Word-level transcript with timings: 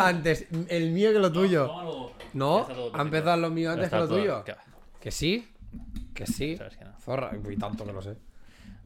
antes 0.00 0.46
el 0.68 0.92
mío 0.92 1.12
que 1.12 1.18
lo 1.18 1.32
tuyo. 1.32 2.12
No, 2.32 2.68
ha 2.94 3.02
empezado 3.02 3.36
lo 3.36 3.50
mío 3.50 3.72
antes 3.72 3.90
que 3.90 3.96
lo 3.96 4.08
tuyo. 4.08 4.44
¿Qué 4.44 4.52
va? 4.52 4.64
Que 5.00 5.10
sí, 5.10 5.48
que 6.14 6.26
sí. 6.26 6.56
Sabes 6.56 6.76
que 6.76 6.84
no. 6.84 6.98
Zorra, 7.00 7.32
y 7.36 7.56
tanto 7.56 7.84
que 7.84 7.92
lo 7.92 8.00
sé. 8.00 8.16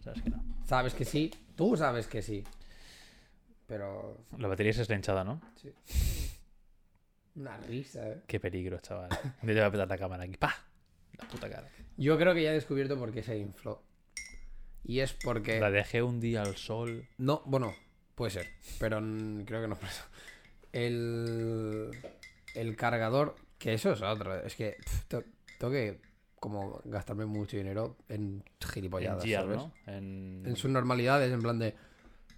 Sabes 0.02 0.22
que 0.22 0.30
no. 0.30 0.42
Sabes 0.64 0.94
que 0.94 1.04
sí, 1.04 1.30
tú 1.54 1.76
sabes 1.76 2.06
que 2.06 2.22
sí. 2.22 2.42
Pero 3.66 4.24
La 4.38 4.48
batería 4.48 4.70
es 4.70 4.78
eslenchada, 4.78 5.22
¿no? 5.22 5.40
una 7.34 7.56
risa, 7.58 8.08
eh. 8.08 8.22
Qué 8.26 8.40
peligro, 8.40 8.78
chaval. 8.80 9.08
Día 9.42 9.54
te 9.54 9.60
va 9.60 9.66
a 9.66 9.70
petar 9.70 9.88
la 9.88 9.98
cámara 9.98 10.24
aquí. 10.24 10.36
¡Pah! 10.36 10.54
La 11.18 11.28
puta 11.28 11.48
cara. 11.48 11.68
Yo 11.96 12.18
creo 12.18 12.34
que 12.34 12.42
ya 12.42 12.50
he 12.50 12.54
descubierto 12.54 12.98
por 12.98 13.12
qué 13.12 13.22
se 13.22 13.36
infló. 13.38 13.82
Y 14.84 15.00
es 15.00 15.12
porque. 15.12 15.60
La 15.60 15.70
dejé 15.70 16.02
un 16.02 16.20
día 16.20 16.42
al 16.42 16.56
sol. 16.56 17.06
No, 17.18 17.42
bueno, 17.46 17.74
puede 18.14 18.30
ser. 18.30 18.48
Pero 18.78 18.98
creo 19.44 19.62
que 19.62 19.68
no 19.68 19.74
es 19.74 19.80
por 19.80 19.88
eso. 19.88 20.04
El. 20.72 21.90
El 22.54 22.76
cargador. 22.76 23.36
Que 23.58 23.74
eso 23.74 23.92
es 23.92 24.02
otro. 24.02 24.34
Es 24.34 24.54
que. 24.56 24.76
pf, 24.82 25.04
te- 25.08 25.24
tengo 25.58 25.72
que. 25.72 26.00
Como 26.40 26.80
gastarme 26.84 27.24
mucho 27.24 27.56
dinero 27.56 27.96
en 28.08 28.42
En 28.60 28.68
gilipolladas, 28.68 29.22
Gear, 29.22 29.44
¿sabes? 29.44 29.56
¿no? 29.58 29.72
En... 29.86 30.42
En 30.44 30.56
sus 30.56 30.70
normalidades, 30.70 31.32
en 31.32 31.40
plan 31.40 31.58
de. 31.60 31.74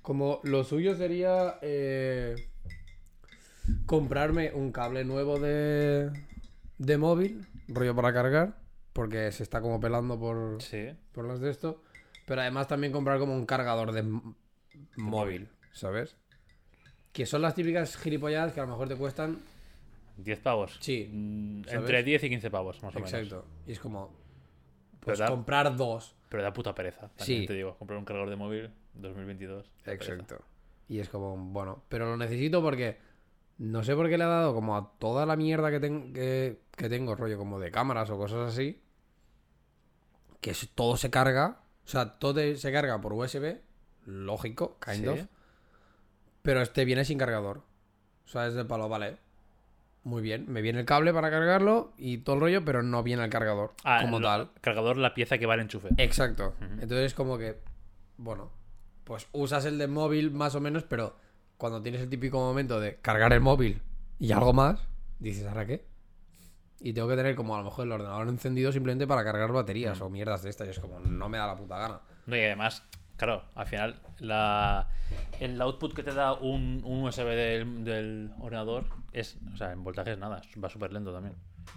Como 0.02 0.41
lo 0.45 0.62
suyo 0.65 0.95
sería. 0.97 1.59
eh, 1.62 2.34
comprarme 3.87 4.53
un 4.53 4.73
cable 4.73 5.05
nuevo 5.05 5.39
de. 5.39 6.11
De 6.78 6.98
móvil, 6.98 7.47
rollo 7.69 7.95
para 7.95 8.12
cargar. 8.12 8.59
Porque 8.92 9.33
se 9.33 9.42
está 9.42 9.61
como 9.61 9.80
pelando 9.80 10.19
por, 10.20 10.61
Sí. 10.62 10.91
por 11.12 11.25
las 11.27 11.41
de 11.41 11.51
esto. 11.51 11.83
Pero 12.27 12.41
además 12.42 12.69
también 12.69 12.92
comprar 12.92 13.19
como 13.19 13.34
un 13.34 13.45
cargador 13.47 13.92
de 13.92 14.05
móvil, 14.97 15.48
¿sabes? 15.73 16.16
Que 17.14 17.24
son 17.24 17.41
las 17.41 17.54
típicas 17.54 17.96
gilipolladas 17.96 18.52
que 18.52 18.60
a 18.60 18.64
lo 18.64 18.70
mejor 18.70 18.88
te 18.88 18.96
cuestan. 18.96 19.38
10 20.18 20.38
pavos. 20.41 20.77
Sí, 20.80 21.09
Mm, 21.10 21.62
¿sabes? 21.64 21.80
Entre 21.80 22.02
10 22.02 22.22
y 22.24 22.28
15 22.28 22.50
pavos, 22.50 22.83
más 22.83 22.94
o 22.94 22.98
menos. 22.98 23.12
Exacto. 23.14 23.47
Y 23.66 23.72
es 23.72 23.80
como. 23.80 24.12
Pues 25.00 25.20
comprar 25.22 25.74
dos. 25.77 26.14
Pero 26.28 26.42
da 26.42 26.52
puta 26.52 26.74
pereza. 26.74 27.08
También 27.16 27.42
Sí. 27.42 27.47
te 27.47 27.55
digo, 27.55 27.77
comprar 27.78 27.98
un 27.98 28.05
cargador 28.05 28.28
de 28.30 28.36
móvil 28.36 28.70
2022. 28.94 29.64
da 29.64 29.84
pereza. 29.84 30.12
Exacto. 30.12 30.44
Y 30.89 30.98
es 30.98 31.08
como, 31.08 31.36
bueno, 31.36 31.83
pero 31.89 32.06
lo 32.06 32.16
necesito 32.19 32.61
porque 32.62 32.98
no 33.58 33.83
sé 33.84 33.94
por 33.94 34.08
qué 34.08 34.19
le 34.19 34.24
ha 34.24 34.28
dado 34.28 34.52
como 34.55 34.77
a 34.77 34.92
toda 34.98 35.24
la 35.27 35.36
mierda 35.36 35.70
que, 35.70 35.80
ten- 35.80 36.12
que, 36.12 36.61
que 36.77 36.89
tengo, 36.89 37.14
rollo 37.14 37.39
como 37.39 37.58
de 37.61 37.70
cámaras 37.70 38.11
o 38.11 38.19
cosas 38.19 38.52
así, 38.52 38.80
que 40.41 40.55
todo 40.74 40.96
se 40.96 41.11
carga, 41.11 41.61
o 41.84 41.89
sea, 41.89 42.19
todo 42.19 42.41
se 42.56 42.72
carga 42.72 43.00
por 43.00 43.12
USB, 43.12 43.61
lógico, 44.06 44.78
kind 44.84 45.02
Sí. 45.05 45.08
of, 45.08 45.27
pero 46.45 46.61
este 46.61 46.84
viene 46.84 47.06
sin 47.06 47.17
cargador. 47.17 47.62
O 48.27 48.28
sea, 48.28 48.47
es 48.47 48.53
de 48.55 48.67
palo, 48.67 48.87
vale. 48.87 49.17
Muy 50.03 50.20
bien, 50.20 50.45
me 50.47 50.61
viene 50.61 50.81
el 50.81 50.84
cable 50.84 51.14
para 51.14 51.31
cargarlo 51.31 51.95
y 51.97 52.19
todo 52.19 52.34
el 52.36 52.41
rollo, 52.42 52.64
pero 52.67 52.83
no 52.83 53.03
viene 53.03 53.25
el 53.25 53.31
cargador 53.31 53.73
Ah, 53.83 54.01
como 54.03 54.20
tal. 54.20 54.51
Cargador, 54.61 54.98
la 54.98 55.14
pieza 55.14 55.39
que 55.39 55.47
va 55.47 55.55
al 55.55 55.61
enchufe. 55.61 55.89
Exacto. 55.97 56.53
Entonces 56.61 57.14
como 57.14 57.39
que, 57.39 57.56
bueno, 58.19 58.51
pues 59.05 59.27
usas 59.33 59.64
el 59.64 59.78
de 59.78 59.86
móvil 59.89 60.31
más 60.33 60.55
o 60.55 60.61
menos, 60.61 60.83
pero 60.83 61.17
cuando 61.56 61.81
tienes 61.81 62.03
el 62.03 62.11
típico 62.11 62.39
momento 62.39 62.79
de 62.79 62.97
cargar 62.97 63.33
el 63.33 63.41
móvil 63.41 63.81
y 64.19 64.33
algo 64.33 64.53
más, 64.53 64.81
dices, 65.19 65.47
¿ahora 65.47 65.64
qué? 65.64 65.86
Y 66.81 66.92
tengo 66.92 67.08
que 67.08 67.17
tener 67.17 67.34
como 67.34 67.55
a 67.55 67.58
lo 67.61 67.64
mejor 67.64 67.86
el 67.86 67.92
ordenador 67.92 68.29
encendido 68.29 68.70
simplemente 68.70 69.06
para 69.06 69.25
cargar 69.25 69.51
baterías 69.53 69.98
o 70.03 70.11
mierdas 70.11 70.42
de 70.42 70.51
estas. 70.51 70.69
Y 70.69 70.73
es 70.73 70.79
como, 70.81 71.01
no 71.01 71.31
me 71.31 71.39
da 71.39 71.47
la 71.47 71.56
puta 71.56 71.79
gana. 71.79 72.01
No, 72.27 72.36
y 72.36 72.41
además, 72.41 72.83
claro, 73.17 73.45
al 73.55 73.67
final 73.67 74.01
la, 74.19 74.89
el 75.41 75.61
output 75.61 75.95
que 75.95 76.03
te 76.03 76.12
da 76.15 76.33
un, 76.34 76.83
un 76.84 77.05
USB 77.05 77.25
del, 77.25 77.84
del 77.84 78.31
ordenador 78.41 78.87
es, 79.12 79.37
o 79.53 79.57
sea, 79.57 79.73
en 79.73 79.83
voltajes 79.84 80.19
nada, 80.19 80.41
va 80.62 80.69
súper 80.69 80.93
lento 80.93 81.12
también. 81.12 81.35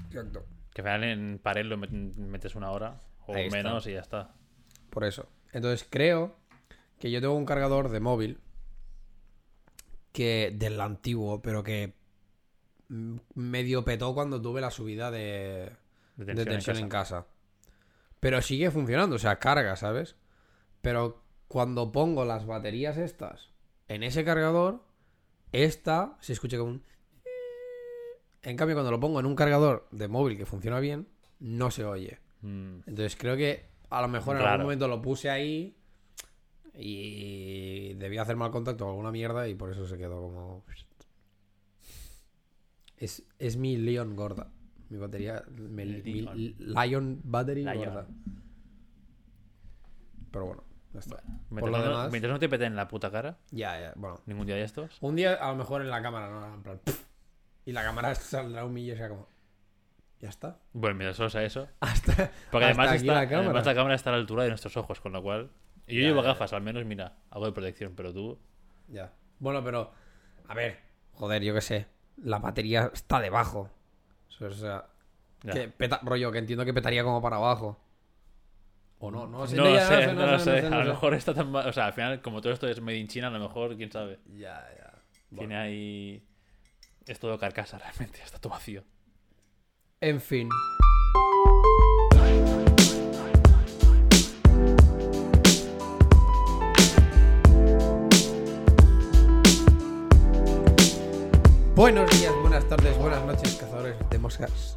Exacto. 0.10 0.46
Que 0.74 0.82
al 0.82 0.88
final 0.88 1.04
en 1.06 1.40
pared 1.40 1.66
lo 1.66 1.78
met- 1.78 1.90
metes 2.16 2.56
una 2.56 2.72
hora 2.72 3.02
o 3.26 3.34
Ahí 3.36 3.46
está. 3.48 3.58
menos 3.58 3.88
y 3.88 3.94
ya 3.94 4.00
está. 4.02 4.34
Por 4.90 5.04
eso. 5.04 5.28
Entonces 5.54 5.88
creo 5.90 6.36
que 7.00 7.10
yo 7.12 7.20
tengo 7.22 7.36
un 7.36 7.46
cargador 7.46 7.90
de 7.90 8.00
móvil 8.00 8.40
que 10.12 10.54
del 10.56 10.80
antiguo, 10.82 11.42
pero 11.42 11.64
que 11.64 11.94
mm, 12.90 13.18
medio 13.36 13.84
petó 13.86 14.14
cuando 14.14 14.42
tuve 14.42 14.62
la 14.62 14.72
subida 14.72 15.12
de, 15.12 15.72
De 16.16 16.34
de 16.34 16.46
tensión, 16.46 16.78
en 16.78 16.90
casa. 16.90 17.26
Pero 18.20 18.42
sigue 18.42 18.72
funcionando, 18.72 19.16
o 19.16 19.20
sea, 19.20 19.38
carga, 19.40 19.76
¿sabes? 19.76 20.16
Pero 20.82 21.24
cuando 21.48 21.92
pongo 21.92 22.26
las 22.26 22.46
baterías 22.46 22.98
estas 22.98 23.50
en 23.88 24.04
ese 24.04 24.26
cargador, 24.26 24.84
esta 25.52 26.18
se 26.20 26.34
escucha 26.34 26.58
como 26.58 26.72
un... 26.72 26.84
En 28.44 28.56
cambio, 28.56 28.76
cuando 28.76 28.92
lo 28.92 29.00
pongo 29.00 29.20
en 29.20 29.26
un 29.26 29.36
cargador 29.36 29.88
de 29.92 30.08
móvil 30.08 30.38
que 30.38 30.46
funciona 30.46 30.80
bien, 30.80 31.08
no 31.40 31.72
se 31.72 31.86
oye. 31.86 32.20
Mm, 32.42 32.80
Entonces 32.86 33.16
creo 33.16 33.36
que 33.36 33.66
a 33.90 34.02
lo 34.02 34.08
mejor 34.08 34.38
en 34.38 34.44
algún 34.44 34.64
momento 34.66 34.88
lo 34.88 35.02
puse 35.02 35.30
ahí 35.30 35.76
y 36.74 37.94
debía 37.96 38.22
hacer 38.22 38.36
mal 38.36 38.52
contacto 38.52 38.86
o 38.86 38.90
alguna 38.90 39.12
mierda 39.12 39.48
y 39.48 39.56
por 39.56 39.72
eso 39.72 39.86
se 39.88 39.98
quedó 39.98 40.22
como... 40.22 40.64
Es, 42.98 43.24
es 43.40 43.58
mi 43.58 43.78
Leon 43.78 44.16
gorda. 44.16 44.52
Mi 44.90 44.98
batería... 44.98 45.44
Mi. 45.50 45.86
Lion 46.58 47.22
Battery 47.24 47.64
Lion. 47.64 47.78
gorda. 47.78 48.08
Pero 50.32 50.46
bueno, 50.46 50.64
ya 50.98 51.00
está. 51.16 51.24
mientras, 51.50 51.60
Por 51.60 51.70
lo 51.72 51.78
no, 51.78 51.84
demás... 51.84 52.12
mientras 52.12 52.34
no 52.34 52.40
te 52.40 52.50
peten 52.50 52.76
la 52.76 52.88
puta 52.88 53.12
cara, 53.12 53.38
Ya, 53.52 53.80
ya, 53.80 53.94
bueno. 53.96 54.20
ningún 54.26 54.46
día 54.48 54.56
de 54.56 54.64
estos. 54.64 54.98
Un 55.02 55.16
día 55.16 55.34
a 55.36 55.50
lo 55.52 55.56
mejor 55.58 55.82
en 55.82 55.90
la 55.90 56.02
cámara, 56.02 56.30
¿no? 56.30 56.54
En 56.54 56.64
plan... 56.64 56.80
Y 57.66 57.72
la 57.72 57.84
cámara 57.84 58.16
saldrá 58.16 58.66
un 58.66 58.74
millo 58.74 58.94
y 58.94 58.98
sea 58.98 59.10
como... 59.10 59.28
Ya 60.20 60.30
está. 60.30 60.58
Bueno, 60.74 60.96
mientras 60.96 61.18
solo 61.18 61.30
sea 61.30 61.44
eso. 61.44 61.68
Hasta, 61.80 62.32
Porque 62.52 62.66
hasta 62.66 62.82
además, 62.82 62.94
está, 63.02 63.14
la 63.14 63.28
cámara. 63.30 63.46
además 63.46 63.66
la 63.68 63.76
cámara 63.76 63.96
está 63.96 64.10
a 64.10 64.14
la 64.14 64.20
altura 64.20 64.44
de 64.44 64.50
nuestros 64.50 64.76
ojos, 64.76 65.00
con 65.00 65.12
lo 65.12 65.22
cual. 65.22 65.52
y 65.86 65.96
Yo 65.96 66.02
Ya, 66.02 66.08
llevo 66.08 66.22
ya, 66.24 66.30
gafas, 66.30 66.54
al 66.54 66.62
menos, 66.64 66.84
mira, 66.86 67.18
algo 67.30 67.46
de 67.46 67.52
protección, 67.52 67.94
pero 67.96 68.12
tú. 68.12 68.40
Ya. 68.88 69.14
Bueno, 69.38 69.64
pero. 69.64 69.92
A 70.48 70.56
ver. 70.56 70.80
Joder, 71.14 71.44
yo 71.44 71.54
qué 71.54 71.62
sé. 71.62 71.86
La 72.18 72.40
batería 72.40 72.90
está 72.92 73.20
debajo. 73.20 73.70
O 74.42 74.50
sea. 74.50 74.86
Que 75.52 75.68
peta, 75.68 76.00
rollo, 76.02 76.32
que 76.32 76.40
entiendo 76.40 76.66
que 76.66 76.74
petaría 76.74 77.04
como 77.04 77.22
para 77.22 77.36
abajo. 77.36 77.78
O 79.00 79.12
no, 79.12 79.28
no, 79.28 79.40
No, 79.40 79.48
sé. 79.48 79.56
lo 79.56 79.74
ya 79.74 79.88
sé, 79.88 80.14
no, 80.14 80.26
lo 80.26 80.40
sé. 80.40 80.62
no 80.70 80.76
A 80.78 80.84
lo 80.84 80.90
mejor 80.92 81.14
está 81.14 81.34
tan 81.34 81.52
mal. 81.52 81.68
O 81.68 81.74
sea, 81.74 81.86
al 81.86 81.94
final, 81.94 82.22
como 82.22 82.42
todo 82.42 82.52
esto 82.54 82.68
es 82.68 82.82
made 82.82 82.98
in 82.98 83.08
China, 83.08 83.28
a 83.28 83.32
lo 83.32 83.40
mejor, 83.40 83.76
quién 83.78 83.92
sabe. 83.92 84.20
Ya, 84.36 84.68
ya. 84.78 84.94
Tiene 85.38 85.56
ahí. 85.56 86.24
Es 87.06 87.20
todo 87.20 87.38
carcasa 87.38 87.78
realmente, 87.80 88.22
está 88.24 88.40
todo 88.40 88.54
vacío. 88.54 88.84
En 90.02 90.20
fin. 90.22 90.50
Buenos 101.76 102.10
días, 102.20 102.34
buenas 102.42 102.68
tardes, 102.68 102.98
buenas 102.98 103.24
noches, 103.26 103.56
cazadores 103.56 103.96
de 104.10 104.20
moscas. 104.20 104.76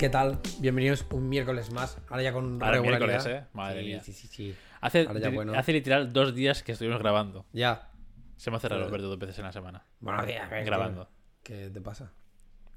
¿Qué 0.00 0.08
tal? 0.08 0.40
Bienvenidos 0.60 1.04
un 1.12 1.28
miércoles 1.28 1.70
más. 1.72 1.98
Ahora 2.08 2.22
ya 2.22 2.32
con 2.32 2.62
Ahora 2.62 2.80
miércoles, 2.80 3.26
¿eh? 3.26 3.44
Madre 3.52 3.82
Sí, 3.82 3.86
mía. 3.86 4.00
Sí, 4.00 4.12
sí, 4.14 4.28
sí. 4.28 4.54
Hace, 4.80 5.06
Ahora 5.06 5.20
ya 5.20 5.28
bueno. 5.28 5.52
hace 5.54 5.74
literal 5.74 6.10
dos 6.10 6.34
días 6.34 6.62
que 6.62 6.72
estuvimos 6.72 7.00
grabando. 7.00 7.44
Ya. 7.52 7.90
Se 8.38 8.50
me 8.50 8.56
hace 8.56 8.70
raro 8.70 8.90
verte 8.90 9.06
dos 9.06 9.18
veces 9.18 9.38
en 9.40 9.44
la 9.44 9.52
semana. 9.52 9.84
Días, 10.26 10.48
ven, 10.48 10.64
grabando. 10.64 11.06
¿Qué 11.42 11.68
te 11.68 11.82
pasa? 11.82 12.14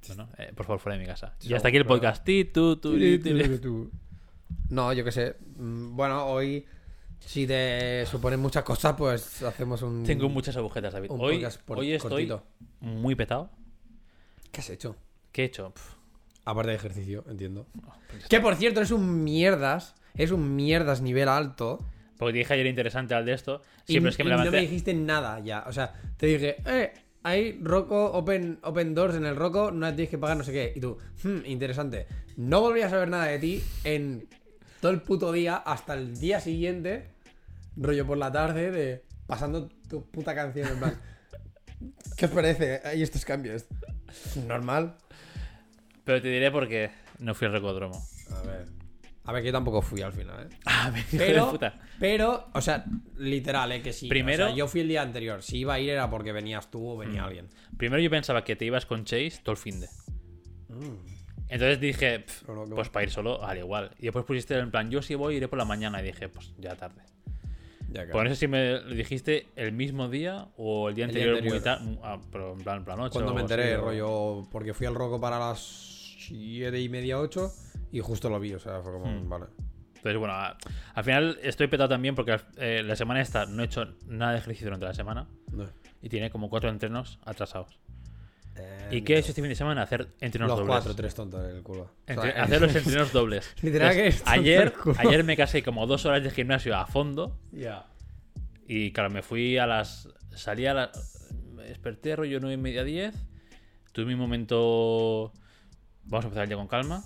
Bueno, 0.05 0.27
eh, 0.37 0.51
por 0.53 0.65
favor, 0.65 0.81
fuera 0.81 0.97
de 0.97 1.01
mi 1.01 1.07
casa. 1.07 1.37
Y 1.39 1.53
hasta 1.53 1.69
aquí 1.69 1.77
el 1.77 1.85
podcast. 1.85 2.27
No, 4.69 4.91
yo 4.91 5.05
qué 5.05 5.11
sé. 5.13 5.37
Mm, 5.55 5.95
Bueno, 5.95 6.25
hoy, 6.25 6.65
si 7.21 7.47
te 7.47 8.05
suponen 8.05 8.41
muchas 8.41 8.65
cosas, 8.65 8.95
pues 8.97 9.43
hacemos 9.43 9.81
un. 9.81 10.03
Tengo 10.03 10.27
muchas 10.27 10.57
agujetas, 10.57 10.91
David. 10.91 11.07
Hoy, 11.09 11.45
estoy 11.45 11.97
cortito. 11.99 12.43
muy 12.81 13.15
petado. 13.15 13.49
¿Qué 14.51 14.59
has 14.59 14.69
hecho? 14.69 14.97
¿Qué 15.31 15.43
he 15.43 15.45
hecho? 15.45 15.73
Pf, 15.73 16.02
Aparte 16.45 16.71
de 16.71 16.75
ejercicio, 16.75 17.23
entiendo. 17.29 17.67
pues 18.09 18.27
Que 18.27 18.39
por 18.39 18.55
cierto, 18.55 18.81
es 18.81 18.91
un 18.91 19.23
mierdas. 19.23 19.95
Es 20.15 20.31
un 20.31 20.55
mierdas 20.55 21.01
nivel 21.01 21.29
alto. 21.29 21.79
Porque 22.17 22.33
te 22.33 22.39
dije 22.39 22.53
ayer 22.53 22.67
interesante 22.67 23.13
al 23.15 23.25
de 23.25 23.33
esto. 23.33 23.61
Y, 23.87 23.93
Siempre 23.93 24.11
es 24.11 24.17
que 24.17 24.23
me 24.23 24.29
y 24.29 24.33
no 24.33 24.37
levanté. 24.37 24.57
me 24.57 24.61
dijiste 24.61 24.93
nada 24.93 25.39
ya. 25.39 25.63
O 25.67 25.73
sea, 25.73 25.93
te 26.17 26.27
dije, 26.27 26.57
eh, 26.65 26.93
hay 27.23 27.59
Roco 27.61 28.11
Open, 28.11 28.59
open 28.63 28.93
Doors 28.93 29.15
en 29.15 29.25
el 29.25 29.35
Roco, 29.35 29.71
no 29.71 29.87
tienes 29.95 30.09
que 30.09 30.17
pagar 30.17 30.37
no 30.37 30.43
sé 30.43 30.51
qué. 30.51 30.73
Y 30.75 30.79
tú, 30.79 30.97
hmm, 31.23 31.45
interesante. 31.45 32.07
No 32.35 32.61
volví 32.61 32.81
a 32.81 32.89
saber 32.89 33.09
nada 33.09 33.25
de 33.25 33.39
ti 33.39 33.63
en 33.83 34.27
todo 34.81 34.91
el 34.91 35.01
puto 35.01 35.31
día 35.31 35.55
hasta 35.55 35.93
el 35.93 36.19
día 36.19 36.39
siguiente, 36.41 37.07
rollo 37.77 38.05
por 38.05 38.17
la 38.17 38.31
tarde, 38.31 38.71
de 38.71 39.03
pasando 39.25 39.69
tu 39.89 40.05
puta 40.09 40.35
canción 40.35 40.67
en 40.67 40.79
plan. 40.79 41.01
¿Qué 42.17 42.25
os 42.25 42.31
parece? 42.31 42.81
Hay 42.83 43.01
estos 43.01 43.25
cambios. 43.25 43.65
Normal. 44.47 44.97
Pero 46.03 46.21
te 46.21 46.27
diré 46.29 46.51
porque 46.51 46.91
no 47.19 47.33
fui 47.33 47.47
al 47.47 47.53
recodromo. 47.53 48.01
A 48.31 48.41
ver. 48.45 48.65
A 49.25 49.31
ver, 49.31 49.41
que 49.41 49.47
yo 49.47 49.53
tampoco 49.53 49.81
fui 49.81 50.01
al 50.01 50.11
final, 50.11 50.47
¿eh? 50.51 50.55
Ah, 50.65 50.91
me 50.91 50.99
hijo 50.99 51.11
de 51.11 51.17
Pero, 51.17 51.51
puta. 51.51 51.79
pero, 51.97 52.49
o 52.53 52.59
sea, 52.61 52.83
literal, 53.17 53.71
¿eh? 53.71 53.81
Que 53.81 53.93
sí. 53.93 54.09
Primero- 54.09 54.45
O 54.45 54.47
sea, 54.49 54.55
yo 54.57 54.67
fui 54.67 54.81
el 54.81 54.89
día 54.89 55.01
anterior. 55.01 55.41
Si 55.41 55.59
iba 55.59 55.75
a 55.75 55.79
ir 55.79 55.91
era 55.91 56.09
porque 56.09 56.33
venías 56.33 56.69
tú 56.69 56.85
o 56.89 56.95
Mm. 56.95 56.99
venía 56.99 57.23
alguien. 57.23 57.47
Primero 57.77 58.01
yo 58.01 58.09
pensaba 58.09 58.43
que 58.43 58.55
te 58.57 58.65
ibas 58.65 58.85
con 58.85 59.05
Chase 59.05 59.39
todo 59.41 59.53
el 59.53 59.57
fin 59.57 59.79
de. 59.79 59.87
Entonces 61.49 61.79
dije, 61.79 62.19
"Pf, 62.19 62.47
No, 62.47 62.55
no, 62.55 62.65
qué 62.65 62.75
pues 62.75 62.89
para 62.89 63.03
ir 63.03 63.11
solo, 63.11 63.43
al 63.45 63.57
igual. 63.57 63.91
Y 63.99 64.03
después 64.03 64.25
pusiste 64.25 64.57
en 64.57 64.71
plan, 64.71 64.89
yo 64.89 65.01
si 65.01 65.15
voy, 65.15 65.35
iré 65.35 65.47
por 65.47 65.57
la 65.59 65.65
mañana. 65.65 66.01
Y 66.01 66.05
dije, 66.05 66.27
pues 66.29 66.53
ya 66.57 66.75
tarde. 66.75 67.01
Ya 67.91 68.05
que. 68.07 68.11
Pues 68.11 68.23
no 68.23 68.29
sé 68.31 68.35
si 68.35 68.47
me 68.47 68.71
lo 68.79 68.89
dijiste 68.89 69.47
el 69.55 69.71
mismo 69.71 70.09
día 70.09 70.47
o 70.57 70.89
el 70.89 70.95
día 70.95 71.05
El 71.05 71.13
día 71.13 71.23
anterior, 71.31 71.83
muy. 71.83 71.99
Ah, 72.03 72.19
pero 72.31 72.53
en 72.53 72.63
plan, 72.63 72.77
en 72.79 72.85
plan 72.85 72.97
noche. 72.97 73.13
Cuando 73.13 73.31
o 73.33 73.35
me 73.35 73.41
enteré, 73.41 73.73
así, 73.73 73.81
rollo. 73.81 74.47
Porque 74.51 74.73
fui 74.73 74.87
al 74.87 74.95
roco 74.95 75.21
para 75.21 75.37
las 75.37 75.92
7 76.27 76.79
y 76.79 76.89
media, 76.89 77.19
8. 77.19 77.51
Y 77.91 77.99
justo 77.99 78.29
lo 78.29 78.39
vi, 78.39 78.53
o 78.53 78.59
sea, 78.59 78.81
fue 78.81 78.91
como. 78.91 79.05
Hmm. 79.05 79.29
Vale. 79.29 79.45
Entonces, 79.95 80.17
bueno, 80.19 80.33
a- 80.33 80.57
al 80.95 81.03
final 81.03 81.39
estoy 81.43 81.67
petado 81.67 81.89
también 81.89 82.13
porque 82.15 82.37
eh, 82.57 82.81
la 82.83 82.95
semana 82.95 83.21
esta 83.21 83.45
no 83.45 83.61
he 83.61 83.65
hecho 83.65 83.85
nada 84.07 84.33
de 84.33 84.39
ejercicio 84.39 84.65
durante 84.65 84.85
la 84.85 84.93
semana. 84.93 85.27
No. 85.51 85.65
Y 86.01 86.09
tiene 86.09 86.29
como 86.29 86.49
cuatro 86.49 86.69
entrenos 86.69 87.19
atrasados. 87.25 87.79
Eh, 88.55 88.89
¿Y 88.91 89.01
qué 89.01 89.15
he 89.15 89.19
hecho 89.19 89.29
este 89.29 89.41
fin 89.41 89.49
de 89.49 89.55
semana? 89.55 89.81
Hacer 89.83 90.07
entrenos 90.19 90.49
Los 90.49 90.59
dobles. 90.59 90.71
cuatro, 90.75 90.93
tres 90.95 91.15
tontos 91.15 91.43
en 91.49 91.55
el 91.55 91.63
culo. 91.63 91.83
O 91.83 91.89
sea, 92.05 92.15
Entre- 92.15 92.31
hacer 92.39 92.61
los 92.61 92.75
entrenos 92.75 93.11
dobles. 93.13 93.55
Literal 93.61 93.93
que 93.93 94.07
es 94.07 94.23
ayer, 94.27 94.73
ayer 94.97 95.23
me 95.23 95.37
casé 95.37 95.63
como 95.63 95.87
dos 95.87 96.05
horas 96.05 96.21
de 96.23 96.29
gimnasio 96.31 96.75
a 96.75 96.85
fondo. 96.85 97.39
Ya. 97.51 97.85
Y 98.67 98.91
claro, 98.91 99.09
me 99.09 99.21
fui 99.23 99.57
a 99.57 99.65
las. 99.67 100.09
Salí 100.35 100.65
a 100.65 100.73
las. 100.73 101.29
Me 101.53 101.63
desperté 101.63 102.15
rollo 102.15 102.39
9 102.41 102.53
y 102.55 102.57
media 102.57 102.83
10. 102.83 103.15
Tuve 103.93 104.05
mi 104.05 104.15
momento. 104.15 105.31
Vamos 106.05 106.25
a 106.25 106.27
empezar 106.27 106.43
el 106.43 106.49
día 106.49 106.57
con 106.57 106.67
calma. 106.67 107.03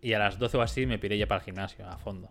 Y 0.00 0.12
a 0.12 0.18
las 0.18 0.38
12 0.38 0.56
o 0.56 0.62
así 0.62 0.86
me 0.86 0.98
piré 0.98 1.18
ya 1.18 1.26
para 1.26 1.40
el 1.40 1.44
gimnasio, 1.44 1.86
a 1.88 1.98
fondo. 1.98 2.28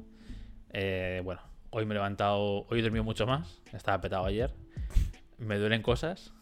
Eh, 0.71 1.21
bueno, 1.23 1.41
hoy 1.69 1.85
me 1.85 1.93
he 1.93 1.95
levantado. 1.95 2.65
Hoy 2.67 2.79
he 2.79 2.81
dormido 2.81 3.03
mucho 3.03 3.25
más. 3.25 3.61
Estaba 3.73 3.99
petado 4.01 4.25
ayer. 4.25 4.53
Me 5.37 5.57
duelen 5.57 5.81
cosas. 5.81 6.33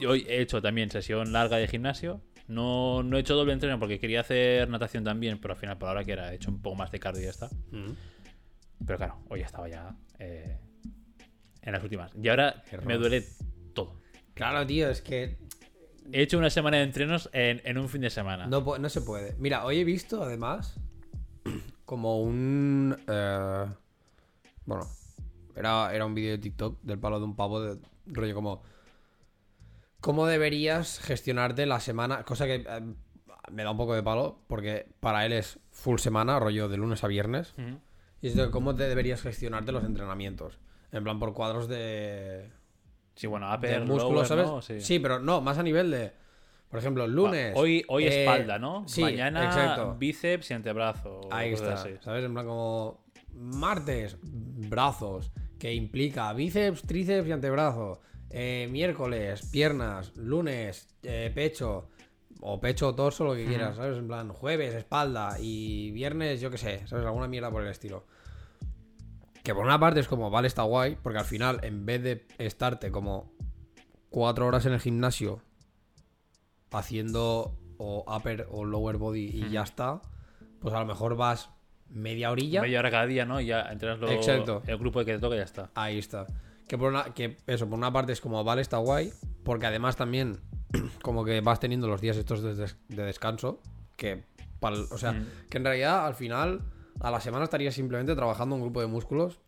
Y 0.00 0.04
hoy 0.06 0.26
he 0.28 0.40
hecho 0.40 0.62
también 0.62 0.90
sesión 0.90 1.32
larga 1.32 1.56
de 1.56 1.68
gimnasio. 1.68 2.22
No, 2.46 3.02
no 3.02 3.16
he 3.16 3.20
hecho 3.20 3.34
doble 3.34 3.52
entreno 3.52 3.78
porque 3.78 3.98
quería 3.98 4.20
hacer 4.20 4.68
natación 4.70 5.04
también, 5.04 5.38
pero 5.38 5.52
al 5.54 5.60
final 5.60 5.76
por 5.76 5.88
ahora 5.88 6.04
que 6.04 6.12
era 6.12 6.32
he 6.32 6.36
hecho 6.36 6.50
un 6.50 6.62
poco 6.62 6.76
más 6.76 6.90
de 6.90 6.98
cardio 6.98 7.20
y 7.20 7.24
ya 7.24 7.30
está. 7.30 7.48
Mm. 7.70 7.92
Pero 8.86 8.96
claro, 8.96 9.18
hoy 9.28 9.40
estaba 9.42 9.68
ya 9.68 9.94
eh, 10.18 10.56
en 11.62 11.72
las 11.72 11.82
últimas. 11.82 12.10
Y 12.14 12.28
ahora 12.28 12.62
me 12.86 12.96
duele 12.96 13.24
todo. 13.74 14.00
Claro, 14.34 14.66
tío, 14.66 14.88
es 14.88 15.02
que 15.02 15.36
He 16.12 16.22
hecho 16.22 16.38
una 16.38 16.50
semana 16.50 16.78
de 16.78 16.84
entrenos 16.84 17.28
en, 17.32 17.60
en 17.64 17.78
un 17.78 17.88
fin 17.88 18.00
de 18.00 18.10
semana. 18.10 18.46
no, 18.46 18.78
no 18.78 18.88
se 18.88 19.00
puede. 19.00 19.34
Mira, 19.38 19.64
hoy 19.64 19.80
he 19.80 19.84
visto 19.84 20.22
además 20.22 20.74
como 21.84 22.20
un... 22.20 22.96
eh, 23.06 23.66
bueno, 24.64 24.86
era, 25.54 25.94
era 25.94 26.06
un 26.06 26.14
vídeo 26.14 26.32
de 26.32 26.38
TikTok 26.38 26.80
del 26.82 26.98
palo 26.98 27.18
de 27.18 27.24
un 27.24 27.36
pavo 27.36 27.60
de 27.60 27.78
rollo 28.06 28.34
como... 28.34 28.62
¿Cómo 30.00 30.26
deberías 30.26 31.00
gestionarte 31.00 31.66
la 31.66 31.80
semana? 31.80 32.22
Cosa 32.22 32.46
que 32.46 32.64
eh, 32.66 32.94
me 33.50 33.64
da 33.64 33.70
un 33.72 33.76
poco 33.76 33.94
de 33.94 34.02
palo 34.02 34.40
porque 34.46 34.86
para 35.00 35.26
él 35.26 35.32
es 35.32 35.58
full 35.70 35.98
semana, 35.98 36.38
rollo 36.38 36.68
de 36.68 36.76
lunes 36.76 37.02
a 37.02 37.08
viernes. 37.08 37.54
Y 38.20 38.28
es 38.28 38.36
de 38.36 38.50
cómo 38.50 38.74
te 38.74 38.88
deberías 38.88 39.22
gestionarte 39.22 39.72
los 39.72 39.84
entrenamientos. 39.84 40.58
En 40.92 41.04
plan, 41.04 41.18
por 41.18 41.34
cuadros 41.34 41.68
de, 41.68 42.50
Sí, 43.18 43.26
bueno, 43.26 43.52
upper, 43.52 43.84
músculo, 43.84 44.14
lower, 44.22 44.26
¿sabes? 44.28 44.46
¿no? 44.46 44.62
Sí. 44.62 45.00
pero 45.00 45.18
no, 45.18 45.40
más 45.40 45.58
a 45.58 45.64
nivel 45.64 45.90
de. 45.90 46.12
Por 46.70 46.78
ejemplo, 46.78 47.04
lunes. 47.08 47.52
Hoy, 47.56 47.84
hoy 47.88 48.04
eh, 48.04 48.20
espalda, 48.22 48.60
¿no? 48.60 48.86
Sí, 48.86 49.00
Mañana 49.00 49.44
exacto. 49.44 49.96
bíceps 49.98 50.52
y 50.52 50.54
antebrazo. 50.54 51.22
Ahí 51.32 51.52
está. 51.52 51.74
así. 51.74 51.90
¿Sabes? 52.00 52.24
En 52.24 52.32
plan, 52.32 52.46
como. 52.46 53.04
Martes, 53.32 54.16
brazos. 54.22 55.32
Que 55.58 55.74
implica 55.74 56.32
bíceps, 56.32 56.82
tríceps 56.82 57.28
y 57.28 57.32
antebrazo. 57.32 58.00
Eh, 58.30 58.68
miércoles, 58.70 59.48
piernas. 59.50 60.16
Lunes, 60.16 60.88
eh, 61.02 61.32
pecho. 61.34 61.88
O 62.40 62.60
pecho 62.60 62.94
torso, 62.94 63.24
lo 63.24 63.34
que 63.34 63.46
quieras, 63.46 63.74
¿sabes? 63.74 63.98
En 63.98 64.06
plan, 64.06 64.28
jueves, 64.28 64.76
espalda. 64.76 65.38
Y 65.40 65.90
viernes, 65.90 66.40
yo 66.40 66.52
qué 66.52 66.58
sé, 66.58 66.86
¿sabes? 66.86 67.04
Alguna 67.04 67.26
mierda 67.26 67.50
por 67.50 67.64
el 67.64 67.68
estilo. 67.68 68.04
Que 69.48 69.54
por 69.54 69.64
una 69.64 69.80
parte 69.80 69.98
es 70.00 70.08
como, 70.08 70.28
vale, 70.28 70.46
está 70.46 70.60
guay, 70.64 70.98
porque 71.02 71.20
al 71.20 71.24
final, 71.24 71.60
en 71.62 71.86
vez 71.86 72.02
de 72.02 72.26
estarte 72.36 72.90
como 72.90 73.32
cuatro 74.10 74.46
horas 74.46 74.66
en 74.66 74.74
el 74.74 74.78
gimnasio 74.78 75.40
haciendo 76.70 77.56
o 77.78 78.04
upper 78.14 78.46
o 78.50 78.66
lower 78.66 78.98
body 78.98 79.24
y 79.32 79.48
ya 79.48 79.62
está, 79.62 80.02
pues 80.60 80.74
a 80.74 80.80
lo 80.80 80.84
mejor 80.84 81.16
vas 81.16 81.48
media 81.88 82.30
orilla. 82.30 82.60
Media 82.60 82.80
hora 82.80 82.90
cada 82.90 83.06
día, 83.06 83.24
¿no? 83.24 83.40
Y 83.40 83.46
ya 83.46 83.62
entrenas 83.72 83.98
lo- 84.00 84.10
Exacto. 84.10 84.62
el 84.66 84.76
grupo 84.76 84.98
que 85.00 85.14
te 85.14 85.18
toca 85.18 85.36
y 85.36 85.38
ya 85.38 85.44
está. 85.44 85.70
Ahí 85.74 85.98
está. 85.98 86.26
Que 86.68 86.76
por 86.76 86.90
una, 86.92 87.04
que 87.14 87.38
eso, 87.46 87.66
por 87.66 87.78
una 87.78 87.90
parte 87.90 88.12
es 88.12 88.20
como, 88.20 88.44
vale, 88.44 88.60
está 88.60 88.76
guay, 88.76 89.14
porque 89.44 89.64
además 89.64 89.96
también 89.96 90.40
como 91.02 91.24
que 91.24 91.40
vas 91.40 91.58
teniendo 91.58 91.88
los 91.88 92.02
días 92.02 92.18
estos 92.18 92.42
de, 92.42 92.54
des- 92.54 92.76
de 92.88 93.02
descanso, 93.02 93.62
que, 93.96 94.24
o 94.60 94.98
sea, 94.98 95.12
Mm. 95.12 95.26
que 95.48 95.56
en 95.56 95.64
realidad 95.64 96.06
al 96.06 96.14
final 96.14 96.60
a 97.00 97.10
la 97.10 97.20
semana 97.20 97.44
estarías 97.44 97.74
simplemente 97.74 98.14
trabajando 98.14 98.54
un 98.56 98.62
grupo 98.62 98.80
de 98.80 98.86
músculos 98.86 99.40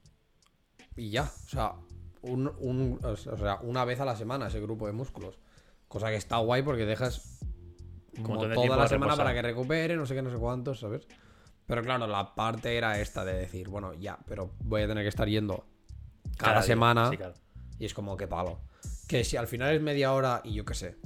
y 0.96 1.10
ya, 1.10 1.24
o 1.24 1.48
sea, 1.48 1.74
un, 2.22 2.48
un- 2.58 2.98
o 3.02 3.16
sea, 3.16 3.58
una 3.62 3.84
vez 3.84 4.00
a 4.00 4.04
la 4.04 4.16
semana 4.16 4.48
ese 4.48 4.60
grupo 4.60 4.86
de 4.86 4.92
músculos. 4.92 5.38
Cosa 5.88 6.08
que 6.08 6.16
está 6.16 6.36
guay 6.38 6.62
porque 6.62 6.86
dejas 6.86 7.40
como 8.22 8.38
toda 8.48 8.76
la 8.76 8.86
semana 8.88 9.12
reposar. 9.12 9.16
para 9.18 9.34
que 9.34 9.42
recupere, 9.42 9.96
no 9.96 10.06
sé 10.06 10.14
qué, 10.14 10.22
no 10.22 10.30
sé 10.30 10.36
cuántos, 10.36 10.80
¿sabes? 10.80 11.06
Pero 11.66 11.82
claro, 11.82 12.06
la 12.06 12.34
parte 12.34 12.76
era 12.76 13.00
esta 13.00 13.24
de 13.24 13.34
decir, 13.34 13.68
bueno, 13.68 13.94
ya, 13.94 14.18
pero 14.26 14.50
voy 14.60 14.82
a 14.82 14.86
tener 14.88 15.04
que 15.04 15.08
estar 15.08 15.28
yendo 15.28 15.64
cada, 16.36 16.54
día. 16.54 16.62
semana 16.62 17.10
Sí, 17.10 17.16
claro. 17.16 17.34
y 17.78 17.84
es 17.86 17.94
como 17.94 18.16
que 18.16 18.26
palo. 18.26 18.60
Que 19.08 19.24
si 19.24 19.36
al 19.36 19.46
final 19.48 19.74
es 19.74 19.80
media 19.82 20.12
hora 20.12 20.40
y 20.44 20.54
yo 20.54 20.64
qué 20.64 20.74
sé, 20.74 20.96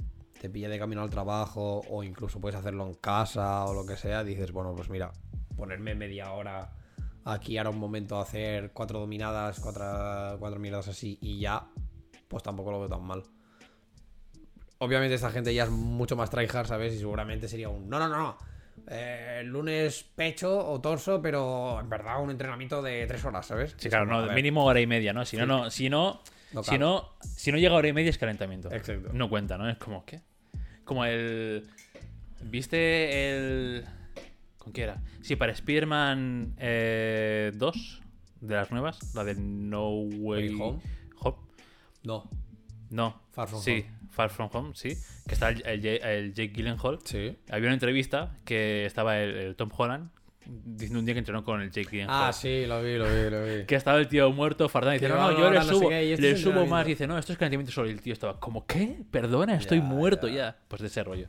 te 0.41 0.49
pilla 0.49 0.69
de 0.69 0.77
camino 0.77 1.01
al 1.01 1.09
trabajo 1.09 1.81
o 1.89 2.03
incluso 2.03 2.39
puedes 2.41 2.57
hacerlo 2.59 2.85
en 2.87 2.93
casa 2.95 3.65
o 3.65 3.73
lo 3.73 3.85
que 3.85 3.95
sea, 3.97 4.23
dices, 4.23 4.51
bueno, 4.51 4.73
pues 4.75 4.89
mira, 4.89 5.11
ponerme 5.55 5.95
media 5.95 6.31
hora 6.31 6.71
aquí 7.25 7.57
ahora 7.57 7.71
un 7.71 7.79
momento 7.79 8.17
a 8.17 8.21
hacer 8.21 8.71
cuatro 8.71 8.99
dominadas, 8.99 9.59
cuatro, 9.59 10.37
cuatro 10.39 10.59
miradas 10.59 10.87
así 10.87 11.17
y 11.21 11.39
ya, 11.39 11.67
pues 12.27 12.43
tampoco 12.43 12.71
lo 12.71 12.79
veo 12.79 12.89
tan 12.89 13.03
mal. 13.03 13.23
Obviamente 14.77 15.15
esta 15.15 15.31
gente 15.31 15.53
ya 15.53 15.63
es 15.63 15.69
mucho 15.69 16.15
más 16.15 16.29
tryhard, 16.29 16.67
¿sabes? 16.67 16.93
Y 16.93 16.99
seguramente 16.99 17.47
sería 17.47 17.69
un, 17.69 17.89
no, 17.89 17.97
no, 17.97 18.07
no, 18.07 18.17
no. 18.17 18.37
Eh, 18.87 19.41
lunes 19.45 20.03
pecho 20.03 20.69
o 20.69 20.79
torso, 20.79 21.21
pero 21.21 21.79
en 21.79 21.89
verdad 21.89 22.21
un 22.21 22.29
entrenamiento 22.29 22.81
de 22.83 23.07
tres 23.07 23.23
horas, 23.25 23.47
¿sabes? 23.47 23.73
Sí, 23.77 23.89
claro, 23.89 24.05
no, 24.05 24.31
mínimo 24.33 24.63
hora 24.63 24.79
y 24.79 24.85
media, 24.85 25.11
¿no? 25.13 25.25
Si 25.25 25.37
no, 25.37 25.45
no, 25.45 25.71
si 25.71 25.89
no, 25.89 26.21
No 26.53 26.61
si 26.61 26.77
no, 26.77 27.13
si 27.21 27.51
no 27.51 27.57
llega 27.57 27.73
a 27.73 27.77
hora 27.77 27.87
y 27.87 27.93
media 27.93 28.09
es 28.09 28.17
calentamiento. 28.17 28.71
Exacto. 28.71 29.09
No 29.13 29.29
cuenta, 29.29 29.57
¿no? 29.57 29.67
Es 29.67 29.77
como, 29.77 30.05
¿qué? 30.05 30.21
Como 30.83 31.05
el. 31.05 31.67
¿Viste 32.43 33.31
el. 33.31 33.85
¿Con 34.65 34.73
qué 34.73 34.81
era? 34.81 35.01
Sí, 35.21 35.35
para 35.37 35.51
Spider-Man 35.53 36.55
eh, 36.57 37.51
2, 37.55 38.01
de 38.41 38.55
las 38.55 38.71
nuevas, 38.71 38.99
la 39.15 39.23
de 39.23 39.35
No 39.35 39.89
Way 39.91 40.49
Home. 40.59 40.79
Home. 41.19 41.37
No. 42.03 42.29
No. 42.89 43.21
Far 43.31 43.47
From 43.47 43.61
sí, 43.61 43.85
Far 44.09 44.29
From 44.31 44.49
Home, 44.53 44.71
sí. 44.73 44.89
Que 45.27 45.33
está 45.35 45.49
el, 45.49 45.65
el 45.65 45.81
Ja- 45.81 46.11
el 46.11 46.33
Jake 46.33 46.51
Gyllenhaal. 46.53 46.99
Sí. 47.03 47.37
Había 47.49 47.67
una 47.67 47.73
entrevista 47.75 48.37
que 48.43 48.85
estaba 48.85 49.19
el, 49.19 49.35
el 49.37 49.55
Tom 49.55 49.69
Holland 49.75 50.09
diciendo 50.47 50.99
un 50.99 51.05
día 51.05 51.13
que 51.15 51.19
entrenó 51.19 51.43
con 51.43 51.61
el 51.61 51.69
Jake 51.71 51.89
Gyllenhaal. 51.91 52.29
Ah, 52.29 52.33
sí, 52.33 52.65
lo 52.65 52.81
vi, 52.83 52.97
lo 52.97 53.05
vi, 53.05 53.29
lo 53.29 53.43
vi. 53.43 53.65
Que 53.65 53.75
estaba 53.75 53.97
el 53.99 54.07
tío 54.07 54.31
muerto, 54.31 54.67
fardando, 54.69 54.95
y 54.95 54.99
dice, 54.99 55.09
no, 55.09 55.31
no, 55.31 55.37
yo 55.37 55.49
le 55.51 55.57
no 55.59 55.63
sé 55.63 55.69
subo, 55.69 55.89
le 55.91 56.37
subo 56.37 56.65
más. 56.65 56.85
Y 56.87 56.89
dice, 56.89 57.05
no, 57.07 57.17
esto 57.19 57.33
es 57.33 57.37
calentamiento 57.37 57.71
solo. 57.71 57.87
Y 57.87 57.91
el 57.91 58.01
tío 58.01 58.13
estaba 58.13 58.39
como, 58.39 58.65
¿qué? 58.65 59.03
Perdona, 59.11 59.55
estoy 59.57 59.81
muerto 59.81 60.27
ya. 60.27 60.35
ya. 60.35 60.57
Pues 60.67 60.81
de 60.81 60.87
ese 60.87 61.03
rollo. 61.03 61.27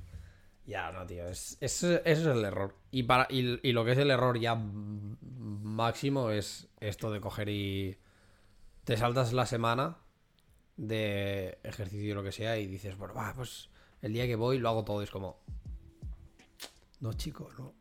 Ya, 0.67 0.91
no, 0.93 1.07
tío. 1.07 1.27
Es, 1.29 1.57
es- 1.61 1.83
ese 1.85 2.03
es 2.05 2.19
el 2.27 2.45
error. 2.45 2.75
Y, 2.91 3.05
para, 3.05 3.27
y, 3.31 3.61
y 3.67 3.73
lo 3.73 3.85
que 3.85 3.93
es 3.93 3.99
el 3.99 4.11
error 4.11 4.39
ya 4.39 4.55
máximo 4.57 6.31
es 6.31 6.69
esto 6.81 7.11
de 7.11 7.21
coger 7.21 7.49
y. 7.49 7.99
Te 8.85 8.97
saltas 8.97 9.33
la 9.33 9.47
semana 9.47 9.97
de 10.77 11.59
ejercicio 11.65 12.11
y 12.11 12.15
lo 12.15 12.23
que 12.23 12.31
sea 12.33 12.57
y 12.59 12.67
dices, 12.67 12.97
bueno, 12.97 13.15
va, 13.15 13.33
pues 13.35 13.69
el 14.03 14.13
día 14.13 14.27
que 14.27 14.37
voy 14.37 14.59
lo 14.59 14.69
hago 14.69 14.85
todo. 14.85 15.01
Y 15.01 15.05
es 15.05 15.11
como. 15.11 15.41
No, 17.01 17.13
chico, 17.13 17.51
no. 17.59 17.75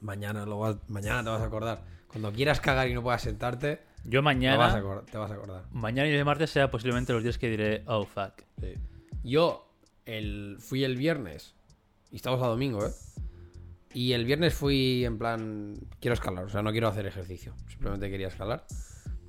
Mañana, 0.00 0.44
lo 0.46 0.58
vas, 0.58 0.76
mañana 0.88 1.22
te 1.24 1.30
vas 1.30 1.40
a 1.42 1.46
acordar. 1.46 1.82
Cuando 2.08 2.32
quieras 2.32 2.60
cagar 2.60 2.88
y 2.88 2.94
no 2.94 3.02
puedas 3.02 3.22
sentarte, 3.22 3.82
Yo 4.04 4.10
te 4.10 4.16
vas, 4.18 4.22
a 4.22 4.22
mañana, 4.22 5.02
te 5.10 5.18
vas 5.18 5.30
a 5.30 5.34
acordar. 5.34 5.64
mañana 5.72 6.08
y 6.08 6.12
el 6.12 6.24
martes 6.24 6.50
sea 6.50 6.70
posiblemente 6.70 7.12
los 7.12 7.22
días 7.22 7.38
que 7.38 7.48
diré, 7.50 7.82
oh, 7.86 8.04
fuck. 8.04 8.42
Yo 9.24 9.70
el, 10.06 10.56
fui 10.60 10.84
el 10.84 10.96
viernes 10.96 11.54
y 12.10 12.16
estamos 12.16 12.42
a 12.42 12.46
domingo, 12.46 12.84
¿eh? 12.86 12.90
Y 13.94 14.12
el 14.12 14.24
viernes 14.24 14.54
fui 14.54 15.04
en 15.04 15.18
plan, 15.18 15.74
quiero 16.00 16.14
escalar, 16.14 16.44
o 16.44 16.48
sea, 16.48 16.62
no 16.62 16.72
quiero 16.72 16.88
hacer 16.88 17.06
ejercicio, 17.06 17.54
simplemente 17.68 18.10
quería 18.10 18.28
escalar. 18.28 18.66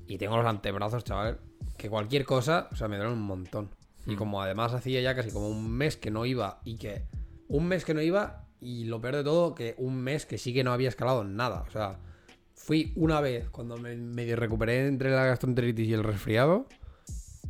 Y 0.06 0.18
tengo 0.18 0.38
los 0.38 0.46
antebrazos, 0.46 1.04
chaval, 1.04 1.40
que 1.78 1.90
cualquier 1.90 2.26
cosa, 2.26 2.68
o 2.72 2.76
sea, 2.76 2.88
me 2.88 2.98
duelen 2.98 3.14
un 3.14 3.24
montón. 3.24 3.70
Y 4.06 4.16
como 4.16 4.42
además 4.42 4.74
hacía 4.74 5.02
ya 5.02 5.16
casi 5.16 5.32
como 5.32 5.50
un 5.50 5.72
mes 5.72 5.98
que 5.98 6.12
no 6.12 6.26
iba 6.26 6.62
y 6.64 6.78
que 6.78 7.04
un 7.48 7.68
mes 7.68 7.86
que 7.86 7.94
no 7.94 8.02
iba 8.02 8.48
Y 8.62 8.86
lo 8.86 9.00
peor 9.00 9.18
de 9.18 9.24
todo, 9.24 9.56
que 9.56 9.76
un 9.78 10.02
mes 10.02 10.26
que 10.26 10.38
sí 10.38 10.54
que 10.54 10.64
no 10.64 10.74
había 10.74 10.90
escalado 10.90 11.24
nada. 11.24 11.64
O 11.68 11.72
sea, 11.72 12.00
fui 12.54 12.92
una 12.96 13.22
vez 13.22 13.50
cuando 13.50 13.78
me 13.78 13.96
medio 13.96 14.36
recuperé 14.36 14.88
entre 14.88 15.12
la 15.12 15.26
gastroenteritis 15.26 15.88
y 15.88 15.94
el 15.94 16.04
resfriado. 16.04 16.68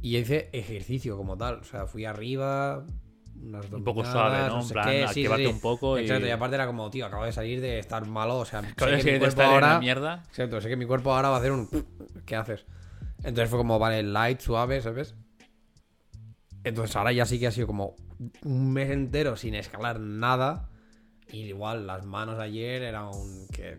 Y 0.01 0.17
hice 0.17 0.49
ejercicio 0.53 1.17
como 1.17 1.35
tal. 1.35 1.55
O 1.55 1.63
sea, 1.63 1.87
fui 1.87 2.05
arriba. 2.05 2.85
Unas 3.41 3.71
Un 3.71 3.83
poco 3.83 4.03
suave, 4.03 4.47
¿no? 4.47 4.57
En 4.61 4.63
sé 4.67 4.73
plan, 4.73 4.85
qué, 4.87 5.07
sí, 5.13 5.27
un 5.27 5.59
poco 5.59 5.97
Exacto, 5.97 6.27
y 6.27 6.29
aparte 6.29 6.55
era 6.55 6.67
como, 6.67 6.89
tío, 6.89 7.05
acabo 7.05 7.25
de 7.25 7.31
salir 7.31 7.61
de 7.61 7.79
estar 7.79 8.05
malo. 8.05 8.39
O 8.39 8.45
sea, 8.45 8.61
sé 8.77 8.97
que 8.97 9.11
mi 9.13 9.19
cuerpo 9.19 9.41
en 9.41 9.47
ahora. 9.47 9.79
mierda. 9.79 10.23
Exacto, 10.29 10.59
sé 10.61 10.69
que 10.69 10.75
mi 10.75 10.85
cuerpo 10.85 11.13
ahora 11.13 11.29
va 11.29 11.37
a 11.37 11.39
hacer 11.39 11.51
un. 11.51 11.69
¿Qué 12.25 12.35
haces? 12.35 12.65
Entonces 13.19 13.49
fue 13.49 13.57
como, 13.59 13.79
vale, 13.79 14.03
light, 14.03 14.39
suave, 14.39 14.81
¿sabes? 14.81 15.15
Entonces 16.63 16.95
ahora 16.95 17.11
ya 17.11 17.25
sí 17.25 17.39
que 17.39 17.47
ha 17.47 17.51
sido 17.51 17.67
como 17.67 17.95
un 18.43 18.73
mes 18.73 18.89
entero 18.91 19.35
sin 19.37 19.55
escalar 19.55 19.99
nada. 19.99 20.69
Y 21.31 21.43
igual 21.43 21.87
las 21.87 22.05
manos 22.05 22.39
ayer 22.39 22.81
eran 22.83 23.05
un. 23.07 23.47
que. 23.53 23.77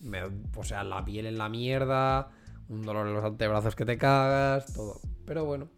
me- 0.00 0.22
o 0.56 0.64
sea, 0.64 0.84
la 0.84 1.04
piel 1.04 1.26
en 1.26 1.38
la 1.38 1.48
mierda, 1.48 2.30
un 2.68 2.82
dolor 2.82 3.06
en 3.08 3.14
los 3.14 3.24
antebrazos 3.24 3.74
que 3.76 3.84
te 3.84 3.98
cagas, 3.98 4.72
todo. 4.72 5.00
Pero 5.26 5.44
bueno, 5.44 5.68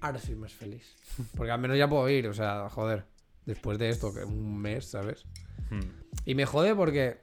ahora 0.00 0.18
soy 0.18 0.36
más 0.36 0.52
feliz. 0.52 0.94
Porque 1.36 1.50
al 1.52 1.60
menos 1.60 1.76
ya 1.78 1.88
puedo 1.88 2.08
ir, 2.08 2.26
o 2.28 2.34
sea, 2.34 2.68
joder. 2.70 3.06
Después 3.46 3.78
de 3.78 3.88
esto, 3.88 4.12
que 4.12 4.22
un 4.24 4.58
mes, 4.58 4.86
¿sabes? 4.90 5.24
Hmm. 5.70 5.80
Y 6.24 6.34
me 6.34 6.46
jode 6.46 6.74
porque. 6.74 7.18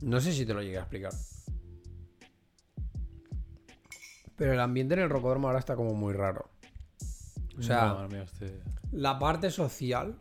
No 0.00 0.20
sé 0.20 0.32
si 0.32 0.46
te 0.46 0.54
lo 0.54 0.62
llegué 0.62 0.78
a 0.78 0.82
explicar. 0.82 1.12
Pero 4.36 4.52
el 4.54 4.60
ambiente 4.60 4.94
en 4.94 5.00
el 5.00 5.10
rocódromo 5.10 5.48
ahora 5.48 5.58
está 5.58 5.76
como 5.76 5.94
muy 5.94 6.14
raro. 6.14 6.50
O 7.58 7.62
sea, 7.62 8.06
No, 8.08 8.16
este- 8.22 8.62
la 8.92 9.18
parte 9.18 9.50
social. 9.50 10.18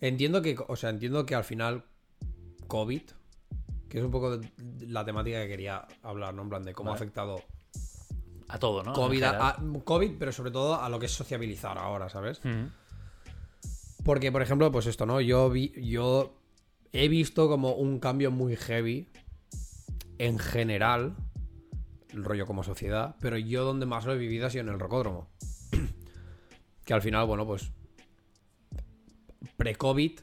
Entiendo 0.00 0.40
que. 0.42 0.56
O 0.68 0.76
sea, 0.76 0.90
entiendo 0.90 1.26
que 1.26 1.34
al 1.34 1.44
final. 1.44 1.84
COVID. 2.66 3.02
Que 3.88 3.98
es 3.98 4.04
un 4.04 4.10
poco 4.10 4.40
la 4.80 5.04
temática 5.04 5.40
que 5.42 5.48
quería 5.48 5.86
hablar, 6.02 6.34
¿no? 6.34 6.42
En 6.42 6.48
plan 6.48 6.62
de 6.64 6.72
cómo 6.72 6.90
ha 6.90 6.94
afectado 6.94 7.40
A 8.48 8.58
todo, 8.58 8.82
¿no? 8.82 8.92
COVID, 8.92 9.18
En 9.18 9.24
a, 9.24 9.30
general. 9.32 9.76
a- 9.76 9.84
COVID, 9.84 10.12
pero 10.18 10.32
sobre 10.32 10.50
todo 10.50 10.80
a 10.80 10.88
lo 10.88 10.98
que 10.98 11.06
es 11.06 11.12
sociabilizar 11.12 11.78
ahora, 11.78 12.08
¿sabes? 12.08 12.40
Porque, 14.04 14.30
por 14.30 14.42
ejemplo, 14.42 14.70
pues 14.70 14.86
esto, 14.86 15.04
¿no? 15.06 15.20
Yo 15.20 15.50
vi, 15.50 15.72
yo 15.82 16.38
he 16.92 17.08
visto 17.08 17.48
como 17.48 17.72
un 17.74 17.98
cambio 17.98 18.30
muy 18.30 18.54
heavy 18.56 19.10
en 20.18 20.38
general, 20.38 21.16
el 22.10 22.24
rollo 22.24 22.46
como 22.46 22.62
sociedad, 22.62 23.16
pero 23.20 23.36
yo 23.36 23.64
donde 23.64 23.84
más 23.86 24.06
lo 24.06 24.12
he 24.12 24.18
vivido 24.18 24.46
ha 24.46 24.50
sido 24.50 24.62
en 24.62 24.68
el 24.70 24.78
rocódromo. 24.78 25.28
que 26.84 26.94
al 26.94 27.02
final, 27.02 27.26
bueno, 27.26 27.44
pues 27.46 27.72
pre-COVID 29.56 30.20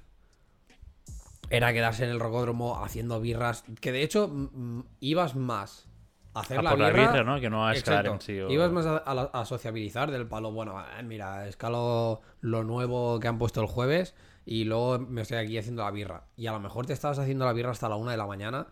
era 1.49 1.73
quedarse 1.73 2.05
en 2.05 2.09
el 2.11 2.19
rocódromo 2.19 2.83
haciendo 2.83 3.19
birras, 3.19 3.63
que 3.81 3.91
de 3.91 4.01
hecho 4.03 4.31
ibas 4.99 5.35
más 5.35 5.87
hacer 6.33 6.59
A 6.59 6.61
la 6.63 6.69
por 6.71 6.79
la 6.79 6.89
birra, 6.89 7.11
birra, 7.11 7.23
¿no? 7.23 7.39
Que 7.39 7.49
no 7.49 7.65
a 7.67 7.73
escalar 7.73 8.07
en 8.07 8.21
sí. 8.21 8.39
o- 8.39 8.49
Ibas 8.49 8.71
más 8.71 8.85
a, 8.85 8.97
a 8.97 9.13
la- 9.13 9.29
a 9.33 9.45
sociabilizar 9.45 10.09
del 10.11 10.27
palo, 10.27 10.51
bueno, 10.51 10.79
eh, 10.99 11.03
mira, 11.03 11.47
escalo 11.47 12.21
lo 12.41 12.63
nuevo 12.63 13.19
que 13.19 13.27
han 13.27 13.37
puesto 13.37 13.61
el 13.61 13.67
jueves 13.67 14.15
y 14.45 14.63
luego 14.65 14.99
me 14.99 15.21
estoy 15.21 15.37
aquí 15.37 15.57
haciendo 15.57 15.83
la 15.83 15.91
birra. 15.91 16.25
Y 16.35 16.47
a 16.47 16.51
lo 16.51 16.59
mejor 16.59 16.85
te 16.85 16.93
estabas 16.93 17.19
haciendo 17.19 17.45
la 17.45 17.53
birra 17.53 17.71
hasta 17.71 17.87
la 17.89 17.95
una 17.95 18.11
de 18.11 18.17
la 18.17 18.25
mañana, 18.27 18.67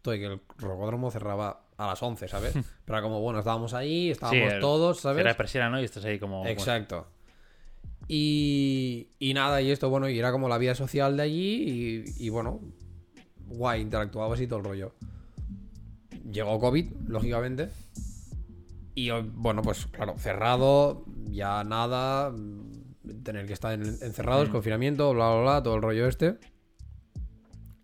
todo 0.00 0.14
que 0.14 0.24
el 0.26 0.40
rocódromo 0.58 1.10
cerraba 1.10 1.60
a 1.76 1.86
las 1.86 2.02
11, 2.02 2.28
¿sabes? 2.28 2.52
Pero 2.84 2.98
era 2.98 3.02
como, 3.02 3.20
bueno, 3.20 3.38
estábamos 3.40 3.74
ahí, 3.74 4.10
estábamos 4.10 4.52
el- 4.54 4.60
todos, 4.60 5.00
¿sabes? 5.00 5.20
Era 5.20 5.36
persiana, 5.36 5.70
¿no? 5.70 5.80
Y 5.80 5.84
estás 5.84 6.04
ahí 6.04 6.18
como. 6.18 6.46
Exacto. 6.46 7.06
Y, 8.08 9.08
y 9.18 9.32
nada, 9.34 9.60
y 9.62 9.70
esto, 9.70 9.88
bueno, 9.88 10.08
y 10.08 10.18
era 10.18 10.32
como 10.32 10.48
la 10.48 10.58
vida 10.58 10.74
social 10.74 11.16
de 11.16 11.22
allí 11.22 12.04
y, 12.18 12.26
y 12.26 12.28
bueno, 12.30 12.60
guay, 13.46 13.80
interactuabas 13.80 14.40
y 14.40 14.46
todo 14.46 14.58
el 14.58 14.64
rollo. 14.64 14.94
Llegó 16.30 16.58
COVID, 16.60 16.92
lógicamente. 17.08 17.70
Y 18.94 19.10
bueno, 19.10 19.62
pues 19.62 19.86
claro, 19.86 20.14
cerrado, 20.18 21.04
ya 21.30 21.64
nada, 21.64 22.32
tener 23.24 23.46
que 23.46 23.52
estar 23.54 23.72
en- 23.72 23.82
encerrados, 24.02 24.48
Mm. 24.48 24.52
confinamiento, 24.52 25.12
bla, 25.14 25.30
bla, 25.32 25.42
bla, 25.42 25.62
todo 25.62 25.76
el 25.76 25.82
rollo 25.82 26.06
este. 26.06 26.38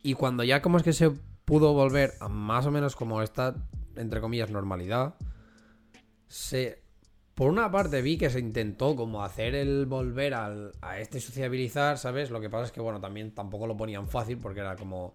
Y 0.02 0.14
cuando 0.14 0.44
ya 0.44 0.62
como 0.62 0.76
es 0.76 0.82
que 0.82 0.92
se 0.92 1.10
pudo 1.44 1.72
volver 1.72 2.12
a 2.20 2.28
más 2.28 2.66
o 2.66 2.70
menos 2.70 2.94
como 2.94 3.22
esta, 3.22 3.54
entre 3.96 4.20
comillas, 4.20 4.50
normalidad, 4.50 5.14
se... 6.28 6.82
Por 7.34 7.48
una 7.50 7.70
parte 7.70 8.02
vi 8.02 8.18
que 8.18 8.30
se 8.30 8.40
intentó 8.40 8.96
como 8.96 9.22
hacer 9.22 9.54
el 9.54 9.86
volver 9.86 10.34
al, 10.34 10.72
a 10.82 10.98
este 10.98 11.20
sociabilizar, 11.20 11.96
¿sabes? 11.96 12.30
Lo 12.30 12.40
que 12.40 12.50
pasa 12.50 12.64
es 12.64 12.72
que, 12.72 12.80
bueno, 12.80 13.00
también 13.00 13.32
tampoco 13.32 13.68
lo 13.68 13.76
ponían 13.76 14.08
fácil 14.08 14.38
porque 14.38 14.58
era 14.58 14.74
como 14.74 15.12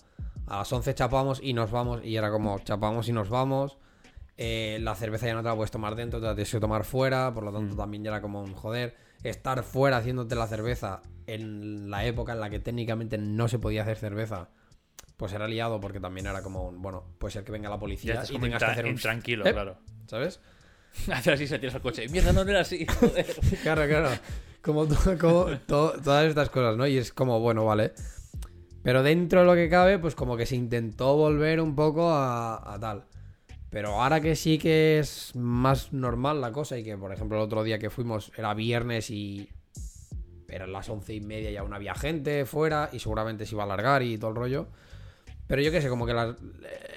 a 0.48 0.58
las 0.58 0.72
11 0.72 0.94
chapamos 0.96 1.40
y 1.42 1.54
nos 1.54 1.72
vamos 1.72 2.02
y 2.04 2.16
era 2.16 2.30
como 2.32 2.60
chapamos 2.60 3.08
y 3.08 3.14
nos 3.14 3.30
vamos. 3.30 3.78
Eh, 4.38 4.80
la 4.82 4.96
cerveza 4.96 5.28
ya 5.28 5.36
no 5.36 5.44
te 5.44 5.50
la 5.50 5.56
puedes 5.56 5.72
tomar 5.72 5.96
dentro, 5.96 6.20
te 6.20 6.26
la 6.26 6.34
tienes 6.36 6.52
que 6.52 6.60
tomar 6.60 6.84
fuera, 6.86 7.32
por 7.34 7.44
lo 7.44 7.52
tanto 7.54 7.76
también 7.76 8.04
ya 8.04 8.10
era 8.12 8.22
como 8.22 8.42
un 8.44 8.54
joder. 8.54 8.96
Estar 9.24 9.64
fuera 9.64 9.98
haciéndote 9.98 10.36
la 10.36 10.48
cerveza 10.48 11.02
en 11.28 11.90
la 11.90 12.04
época 12.06 12.34
en 12.34 12.40
la 12.40 12.50
que 12.50 12.60
técnicamente 12.60 13.18
no 13.18 13.48
se 13.48 13.60
podía 13.60 13.84
hacer 13.84 13.98
cerveza, 13.98 14.50
pues 15.16 15.32
era 15.34 15.48
liado 15.48 15.80
porque 15.80 16.00
también 16.00 16.26
era 16.28 16.42
como 16.42 16.68
un, 16.68 16.82
bueno, 16.82 17.06
puede 17.20 17.32
ser 17.32 17.44
que 17.46 17.52
venga 17.52 17.70
la 17.70 17.80
policía 17.80 18.22
y 18.30 18.38
tengas 18.40 18.60
que 18.64 18.66
hacer 18.72 18.86
un... 18.86 18.92
intranquilo, 18.92 19.46
¿Eh? 19.46 19.54
claro. 19.54 19.78
¿Sabes? 20.08 20.42
Hacer 21.12 21.34
así, 21.36 21.48
se 21.48 21.58
tiras 21.60 21.74
al 21.76 21.82
coche. 21.82 22.08
Mierda, 22.10 22.34
no 22.34 22.42
era 22.42 22.60
así. 22.62 22.86
Joder. 22.86 23.26
Claro, 23.64 23.88
claro. 23.88 24.10
Como, 24.62 24.86
to- 24.86 25.18
como 25.20 25.46
to- 25.66 25.94
todas 26.04 26.26
estas 26.28 26.50
cosas, 26.50 26.76
¿no? 26.78 26.86
Y 26.86 26.98
es 26.98 27.12
como, 27.14 27.40
bueno, 27.40 27.66
vale. 27.66 27.94
Pero 28.84 29.02
dentro 29.02 29.40
de 29.42 29.46
lo 29.46 29.56
que 29.56 29.70
cabe, 29.70 29.98
pues 30.00 30.14
como 30.16 30.36
que 30.38 30.46
se 30.46 30.56
intentó 30.56 31.16
volver 31.16 31.62
un 31.62 31.76
poco 31.76 32.12
a, 32.12 32.74
a 32.74 32.80
tal. 32.80 33.06
Pero 33.70 34.00
ahora 34.02 34.22
que 34.22 34.36
sí 34.36 34.60
que 34.60 35.00
es 35.00 35.36
más 35.36 35.94
normal 35.94 36.42
la 36.42 36.52
cosa 36.52 36.78
y 36.78 36.84
que, 36.84 36.96
por 36.98 37.12
ejemplo, 37.12 37.38
el 37.38 37.44
otro 37.44 37.64
día 37.64 37.80
que 37.80 37.90
fuimos 37.90 38.32
era 38.38 38.54
viernes 38.54 39.10
y 39.10 39.50
eran 40.48 40.72
las 40.72 40.88
once 40.90 41.14
y 41.16 41.22
media 41.22 41.50
y 41.50 41.58
aún 41.58 41.74
había 41.74 41.96
gente 41.96 42.46
fuera 42.46 42.90
y 42.94 43.00
seguramente 43.00 43.46
se 43.48 43.56
iba 43.56 43.64
a 43.64 43.66
alargar 43.66 44.04
y 44.04 44.18
todo 44.20 44.30
el 44.32 44.36
rollo. 44.36 44.68
Pero 45.48 45.62
yo 45.62 45.72
qué 45.72 45.82
sé, 45.82 45.90
como 45.90 46.06
que 46.06 46.14
la- 46.14 46.36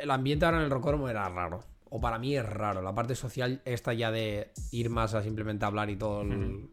el 0.01 0.11
ambiente 0.11 0.45
ahora 0.45 0.59
en 0.59 0.65
el 0.65 0.71
rocódromo 0.71 1.09
era 1.09 1.29
raro. 1.29 1.61
O 1.89 2.01
para 2.01 2.19
mí 2.19 2.37
es 2.37 2.45
raro. 2.45 2.83
La 2.83 2.95
parte 2.95 3.15
social 3.15 3.63
esta 3.65 3.95
ya 3.95 4.11
de 4.11 4.51
ir 4.73 4.91
más 4.91 5.15
a 5.15 5.23
simplemente 5.23 5.65
hablar 5.65 5.89
y 5.89 5.97
todo 5.97 6.23
el, 6.23 6.69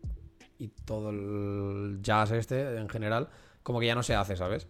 y 0.57 0.67
todo 0.69 1.11
el 1.11 1.99
jazz 2.01 2.31
este 2.31 2.77
en 2.77 2.89
general, 2.89 3.29
como 3.61 3.79
que 3.79 3.85
ya 3.85 3.95
no 3.95 4.03
se 4.03 4.15
hace, 4.15 4.35
¿sabes? 4.35 4.67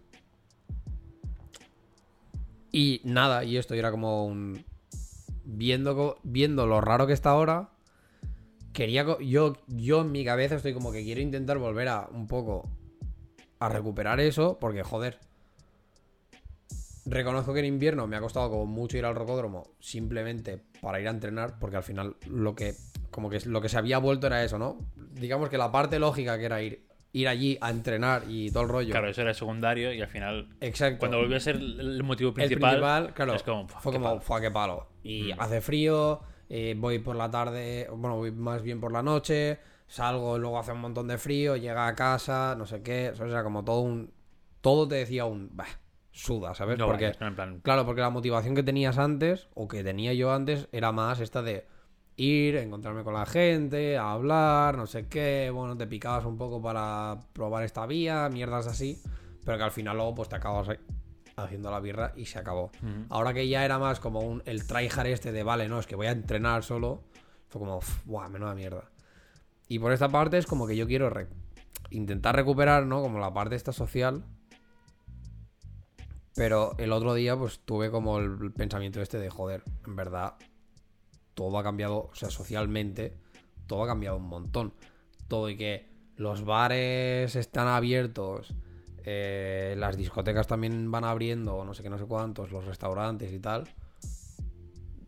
Y 2.74 3.00
nada, 3.04 3.44
y 3.44 3.56
esto 3.56 3.74
era 3.74 3.92
como 3.92 4.26
un... 4.26 4.64
Viendo, 5.44 6.18
viendo 6.24 6.66
lo 6.66 6.80
raro 6.80 7.06
que 7.06 7.12
está 7.12 7.30
ahora, 7.30 7.68
quería... 8.72 9.06
Yo, 9.20 9.52
yo 9.68 10.00
en 10.00 10.10
mi 10.10 10.24
cabeza 10.24 10.56
estoy 10.56 10.74
como 10.74 10.90
que 10.90 11.04
quiero 11.04 11.20
intentar 11.20 11.58
volver 11.58 11.86
a 11.86 12.08
un 12.10 12.26
poco 12.26 12.68
a 13.60 13.68
recuperar 13.68 14.18
eso, 14.18 14.58
porque 14.60 14.82
joder, 14.82 15.20
Reconozco 17.06 17.52
que 17.52 17.60
en 17.60 17.66
invierno 17.66 18.06
me 18.06 18.16
ha 18.16 18.20
costado 18.20 18.50
como 18.50 18.64
mucho 18.64 18.96
ir 18.96 19.04
al 19.04 19.14
rocódromo 19.14 19.74
simplemente 19.78 20.62
para 20.80 21.00
ir 21.00 21.06
a 21.06 21.10
entrenar, 21.10 21.58
porque 21.58 21.76
al 21.76 21.82
final 21.82 22.16
lo 22.26 22.54
que 22.54 22.74
como 23.10 23.28
que 23.28 23.40
lo 23.44 23.60
que 23.60 23.68
se 23.68 23.76
había 23.76 23.98
vuelto 23.98 24.26
era 24.26 24.42
eso, 24.42 24.58
¿no? 24.58 24.78
Digamos 24.96 25.50
que 25.50 25.58
la 25.58 25.70
parte 25.70 25.98
lógica 25.98 26.38
que 26.38 26.46
era 26.46 26.62
ir 26.62 26.83
ir 27.14 27.28
allí 27.28 27.56
a 27.60 27.70
entrenar 27.70 28.24
y 28.28 28.50
todo 28.50 28.64
el 28.64 28.68
rollo. 28.68 28.90
Claro, 28.90 29.08
eso 29.08 29.22
era 29.22 29.32
secundario 29.32 29.92
y 29.94 30.00
al 30.02 30.08
final, 30.08 30.48
Exacto. 30.60 30.98
cuando 30.98 31.18
volvió 31.18 31.36
a 31.36 31.40
ser 31.40 31.56
el 31.56 32.02
motivo 32.02 32.28
el 32.30 32.34
principal, 32.34 32.70
principal, 32.70 33.14
claro, 33.14 33.34
es 33.36 33.42
como, 33.42 33.68
"Fua, 33.68 33.80
fue 33.80 33.92
como, 33.92 34.04
palo". 34.06 34.20
fue 34.20 34.40
qué 34.42 34.50
palo. 34.50 34.88
Y 35.02 35.32
Mm. 35.32 35.40
hace 35.40 35.60
frío, 35.60 36.20
eh, 36.50 36.74
voy 36.76 36.98
por 36.98 37.14
la 37.16 37.30
tarde, 37.30 37.88
bueno, 37.90 38.16
voy 38.16 38.32
más 38.32 38.62
bien 38.62 38.80
por 38.80 38.90
la 38.92 39.02
noche, 39.02 39.58
salgo, 39.86 40.38
luego 40.38 40.58
hace 40.58 40.72
un 40.72 40.80
montón 40.80 41.06
de 41.08 41.16
frío, 41.16 41.56
llega 41.56 41.86
a 41.86 41.94
casa, 41.94 42.54
no 42.58 42.66
sé 42.66 42.82
qué, 42.82 43.10
o 43.10 43.14
sea, 43.14 43.42
como 43.44 43.64
todo 43.64 43.80
un 43.80 44.12
todo 44.60 44.88
te 44.88 44.96
decía 44.96 45.24
un, 45.26 45.50
bah, 45.52 45.66
suda, 46.10 46.54
¿sabes? 46.54 46.78
No 46.78 46.86
Porque 46.86 47.04
vayas, 47.04 47.20
¿no? 47.20 47.26
En 47.28 47.34
plan, 47.36 47.60
Claro, 47.60 47.84
porque 47.86 48.00
la 48.00 48.10
motivación 48.10 48.54
que 48.54 48.62
tenías 48.62 48.98
antes, 48.98 49.48
o 49.54 49.68
que 49.68 49.84
tenía 49.84 50.14
yo 50.14 50.32
antes, 50.32 50.68
era 50.72 50.90
más 50.90 51.20
esta 51.20 51.42
de 51.42 51.66
ir, 52.16 52.56
encontrarme 52.56 53.02
con 53.04 53.14
la 53.14 53.26
gente, 53.26 53.96
hablar, 53.98 54.76
no 54.76 54.86
sé 54.86 55.06
qué, 55.08 55.50
bueno, 55.52 55.76
te 55.76 55.86
picabas 55.86 56.24
un 56.24 56.36
poco 56.38 56.62
para 56.62 57.18
probar 57.32 57.64
esta 57.64 57.86
vía, 57.86 58.28
mierdas 58.28 58.66
así, 58.66 59.00
pero 59.44 59.56
que 59.58 59.64
al 59.64 59.72
final 59.72 59.96
luego 59.96 60.14
pues 60.14 60.28
te 60.28 60.36
acabas 60.36 60.68
haciendo 61.36 61.70
la 61.70 61.80
birra 61.80 62.12
y 62.16 62.26
se 62.26 62.38
acabó. 62.38 62.70
Ahora 63.08 63.34
que 63.34 63.48
ya 63.48 63.64
era 63.64 63.78
más 63.78 63.98
como 63.98 64.20
un, 64.20 64.42
el 64.46 64.66
tryhard 64.66 65.06
este 65.08 65.32
de, 65.32 65.42
vale, 65.42 65.68
no, 65.68 65.78
es 65.80 65.86
que 65.86 65.96
voy 65.96 66.06
a 66.06 66.12
entrenar 66.12 66.62
solo, 66.62 67.02
fue 67.48 67.60
como, 67.60 67.78
"Uf, 67.78 68.04
buah, 68.04 68.28
menuda 68.28 68.54
mierda. 68.54 68.90
Y 69.68 69.78
por 69.80 69.92
esta 69.92 70.08
parte 70.08 70.38
es 70.38 70.46
como 70.46 70.66
que 70.66 70.76
yo 70.76 70.86
quiero 70.86 71.10
re- 71.10 71.26
intentar 71.90 72.36
recuperar, 72.36 72.86
¿no? 72.86 73.02
Como 73.02 73.18
la 73.18 73.32
parte 73.34 73.56
esta 73.56 73.72
social. 73.72 74.24
Pero 76.36 76.74
el 76.78 76.92
otro 76.92 77.14
día, 77.14 77.36
pues 77.36 77.60
tuve 77.64 77.90
como 77.90 78.18
el 78.18 78.52
pensamiento 78.52 79.00
este 79.00 79.18
de, 79.18 79.30
joder, 79.30 79.62
en 79.86 79.94
verdad, 79.96 80.34
todo 81.34 81.58
ha 81.58 81.62
cambiado, 81.62 82.10
o 82.10 82.14
sea, 82.14 82.30
socialmente, 82.30 83.16
todo 83.66 83.84
ha 83.84 83.86
cambiado 83.86 84.16
un 84.16 84.28
montón. 84.28 84.72
Todo 85.28 85.50
y 85.50 85.56
que 85.56 85.88
los 86.16 86.44
bares 86.44 87.36
están 87.36 87.68
abiertos, 87.68 88.54
eh, 89.04 89.74
las 89.78 89.96
discotecas 89.96 90.46
también 90.46 90.90
van 90.90 91.04
abriendo, 91.04 91.64
no 91.64 91.74
sé 91.74 91.82
qué, 91.82 91.90
no 91.90 91.98
sé 91.98 92.06
cuántos, 92.06 92.50
los 92.52 92.64
restaurantes 92.64 93.32
y 93.32 93.38
tal. 93.38 93.64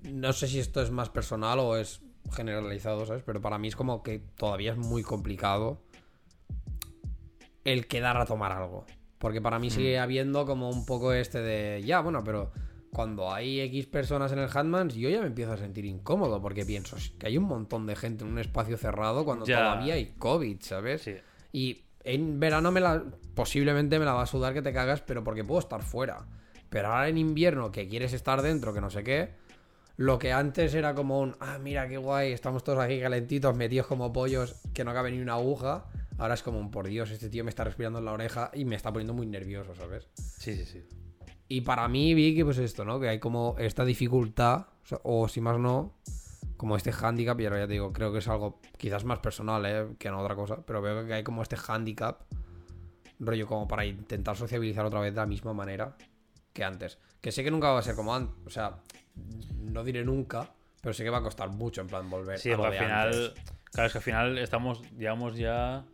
No 0.02 0.32
sé 0.32 0.48
si 0.48 0.58
esto 0.58 0.82
es 0.82 0.90
más 0.90 1.08
personal 1.08 1.58
o 1.58 1.76
es 1.76 2.00
generalizado, 2.32 3.06
¿sabes? 3.06 3.22
Pero 3.24 3.40
para 3.40 3.58
mí 3.58 3.68
es 3.68 3.76
como 3.76 4.02
que 4.02 4.18
todavía 4.18 4.72
es 4.72 4.78
muy 4.78 5.02
complicado 5.02 5.80
el 7.64 7.86
quedar 7.86 8.16
a 8.16 8.26
tomar 8.26 8.52
algo. 8.52 8.84
Porque 9.18 9.40
para 9.40 9.58
mí 9.58 9.70
sigue 9.70 9.98
habiendo 9.98 10.46
como 10.46 10.68
un 10.68 10.84
poco 10.84 11.12
este 11.12 11.40
de, 11.40 11.82
ya, 11.82 12.00
bueno, 12.00 12.22
pero 12.22 12.52
cuando 12.96 13.30
hay 13.30 13.60
X 13.60 13.84
personas 13.88 14.32
en 14.32 14.38
el 14.38 14.48
Hatmans, 14.48 14.94
yo 14.94 15.10
ya 15.10 15.20
me 15.20 15.26
empiezo 15.26 15.52
a 15.52 15.58
sentir 15.58 15.84
incómodo 15.84 16.40
porque 16.40 16.64
pienso 16.64 16.96
"Es 16.96 17.10
que 17.10 17.26
hay 17.26 17.36
un 17.36 17.44
montón 17.44 17.86
de 17.86 17.94
gente 17.94 18.24
en 18.24 18.30
un 18.30 18.38
espacio 18.38 18.78
cerrado 18.78 19.26
cuando 19.26 19.44
Ya. 19.44 19.58
todavía 19.58 19.94
hay 19.94 20.14
COVID, 20.18 20.56
¿sabes? 20.62 21.02
Sí. 21.02 21.14
Y 21.52 21.82
en 22.04 22.40
verano 22.40 22.72
me 22.72 22.80
la 22.80 23.04
posiblemente 23.34 23.98
me 23.98 24.06
la 24.06 24.14
va 24.14 24.22
a 24.22 24.26
sudar 24.26 24.54
que 24.54 24.62
te 24.62 24.72
cagas, 24.72 25.02
pero 25.02 25.22
porque 25.22 25.44
puedo 25.44 25.60
estar 25.60 25.82
fuera. 25.82 26.24
Pero 26.70 26.88
ahora 26.88 27.08
en 27.10 27.18
invierno 27.18 27.70
que 27.70 27.86
quieres 27.86 28.14
estar 28.14 28.40
dentro, 28.40 28.72
que 28.72 28.80
no 28.80 28.88
sé 28.88 29.04
qué, 29.04 29.28
lo 29.98 30.18
que 30.18 30.32
antes 30.32 30.74
era 30.74 30.94
como 30.94 31.20
un, 31.20 31.36
ah, 31.40 31.58
mira 31.58 31.86
qué 31.88 31.98
guay, 31.98 32.32
estamos 32.32 32.64
todos 32.64 32.78
aquí 32.78 32.98
calentitos, 32.98 33.54
metidos 33.54 33.86
como 33.88 34.10
pollos, 34.10 34.54
que 34.72 34.84
no 34.84 34.94
cabe 34.94 35.10
ni 35.10 35.20
una 35.20 35.34
aguja. 35.34 35.84
Ahora 36.16 36.32
es 36.32 36.42
como 36.42 36.58
un, 36.58 36.70
por 36.70 36.86
Dios, 36.86 37.10
este 37.10 37.28
tío 37.28 37.44
me 37.44 37.50
está 37.50 37.62
respirando 37.64 37.98
en 37.98 38.06
la 38.06 38.12
oreja 38.12 38.50
y 38.54 38.64
me 38.64 38.74
está 38.74 38.90
poniendo 38.90 39.12
muy 39.12 39.26
nervioso, 39.26 39.74
¿sabes? 39.74 40.08
Sí, 40.14 40.54
sí, 40.56 40.64
sí. 40.64 40.82
Y 41.48 41.60
para 41.60 41.86
mí 41.88 42.14
vi 42.14 42.34
que 42.34 42.44
pues 42.44 42.58
esto, 42.58 42.84
¿no? 42.84 42.98
Que 42.98 43.08
hay 43.08 43.18
como 43.18 43.54
esta 43.58 43.84
dificultad, 43.84 44.66
o, 44.82 44.86
sea, 44.86 44.98
o 45.04 45.28
si 45.28 45.40
más 45.40 45.58
no, 45.58 45.94
como 46.56 46.76
este 46.76 46.92
handicap, 46.92 47.38
y 47.40 47.44
ahora 47.44 47.60
ya 47.60 47.66
te 47.66 47.74
digo, 47.74 47.92
creo 47.92 48.12
que 48.12 48.18
es 48.18 48.28
algo 48.28 48.60
quizás 48.78 49.04
más 49.04 49.20
personal, 49.20 49.64
¿eh? 49.66 49.86
Que 49.98 50.10
no 50.10 50.20
otra 50.20 50.34
cosa, 50.34 50.64
pero 50.66 50.82
veo 50.82 51.06
que 51.06 51.14
hay 51.14 51.22
como 51.22 51.42
este 51.42 51.56
handicap, 51.68 52.22
rollo 53.20 53.46
como 53.46 53.68
para 53.68 53.84
intentar 53.84 54.36
sociabilizar 54.36 54.84
otra 54.84 55.00
vez 55.00 55.14
de 55.14 55.20
la 55.20 55.26
misma 55.26 55.52
manera 55.52 55.96
que 56.52 56.64
antes. 56.64 56.98
Que 57.20 57.32
sé 57.32 57.44
que 57.44 57.50
nunca 57.50 57.70
va 57.70 57.78
a 57.78 57.82
ser 57.82 57.94
como 57.94 58.14
antes, 58.14 58.34
o 58.46 58.50
sea, 58.50 58.78
no 59.60 59.84
diré 59.84 60.04
nunca, 60.04 60.50
pero 60.80 60.92
sé 60.94 61.04
que 61.04 61.10
va 61.10 61.18
a 61.18 61.22
costar 61.22 61.50
mucho 61.50 61.80
en 61.80 61.86
plan 61.86 62.08
volver 62.10 62.38
Sí, 62.38 62.50
a 62.50 62.56
lo 62.56 62.62
porque 62.64 62.78
al 62.78 62.84
final. 62.84 63.06
antes. 63.08 63.32
Claro, 63.72 63.86
es 63.86 63.92
que 63.92 63.98
al 63.98 64.04
final 64.04 64.38
estamos. 64.38 64.82
Llevamos 64.96 65.36
ya. 65.36 65.84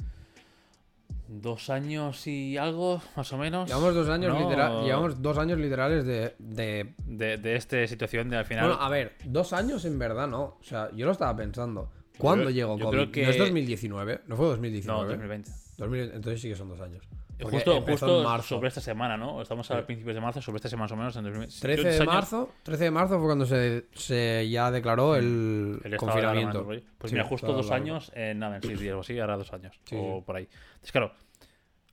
Dos 1.40 1.70
años 1.70 2.26
y 2.26 2.56
algo, 2.58 3.00
más 3.16 3.32
o 3.32 3.38
menos. 3.38 3.68
Llevamos 3.68 3.94
dos 3.94 4.08
años, 4.08 4.34
¿no? 4.34 4.40
literal- 4.40 4.84
llevamos 4.84 5.22
dos 5.22 5.38
años 5.38 5.58
literales 5.58 6.04
de, 6.04 6.34
de 6.38 6.94
De, 7.06 7.38
de 7.38 7.56
esta 7.56 7.86
situación 7.86 8.28
de 8.28 8.36
al 8.36 8.44
final. 8.44 8.66
Bueno, 8.68 8.82
a 8.82 8.88
ver, 8.90 9.16
dos 9.24 9.52
años 9.54 9.84
en 9.86 9.98
verdad 9.98 10.28
no. 10.28 10.42
O 10.60 10.62
sea, 10.62 10.90
yo 10.94 11.06
lo 11.06 11.12
estaba 11.12 11.34
pensando. 11.34 11.90
¿Cuándo 12.18 12.50
llegó 12.50 12.76
yo 12.76 12.84
COVID? 12.86 12.96
creo 12.98 13.12
que- 13.12 13.22
¿No 13.24 13.30
es 13.30 13.38
2019? 13.38 14.20
¿No 14.26 14.36
fue 14.36 14.44
no, 14.44 14.50
2019? 14.50 15.08
2020. 15.08 15.50
2000 15.78 16.00
entonces 16.14 16.40
sí 16.42 16.48
que 16.50 16.56
son 16.56 16.68
dos 16.68 16.80
años. 16.80 17.02
Justo, 17.42 17.80
justo 17.82 18.18
en 18.18 18.24
marzo. 18.24 18.48
sobre 18.48 18.68
esta 18.68 18.80
semana, 18.80 19.16
¿no? 19.16 19.42
Estamos 19.42 19.70
a 19.70 19.84
principios 19.84 20.14
de 20.14 20.20
marzo, 20.20 20.40
sobre 20.40 20.56
esta 20.56 20.68
semana 20.68 20.84
más 20.84 20.92
o 20.92 20.96
menos. 20.96 21.16
En 21.16 21.24
2020. 21.24 21.60
13 21.60 21.82
Dos 21.82 21.98
de 21.98 22.04
marzo, 22.06 22.52
13 22.62 22.84
de 22.84 22.90
marzo 22.90 23.18
fue 23.18 23.26
cuando 23.26 23.46
se, 23.46 23.86
se 23.94 24.48
ya 24.48 24.70
declaró 24.70 25.16
el, 25.16 25.80
de 25.82 25.96
confinamiento. 25.96 26.64
Pues 26.64 26.82
Sí, 27.04 27.12
mira, 27.12 27.24
justo 27.24 27.52
dos 27.52 27.70
años, 27.70 28.12
eh, 28.14 28.34
nada, 28.34 28.56
en 28.56 28.62
seis 28.62 28.80
días 28.80 28.94
o 28.94 29.00
así, 29.00 29.18
ahora 29.18 29.36
dos 29.36 29.52
años. 29.52 29.78
Sí, 29.84 29.96
o 29.98 30.22
por 30.22 30.36
ahí. 30.36 30.48
Entonces, 30.74 30.92
claro, 30.92 31.12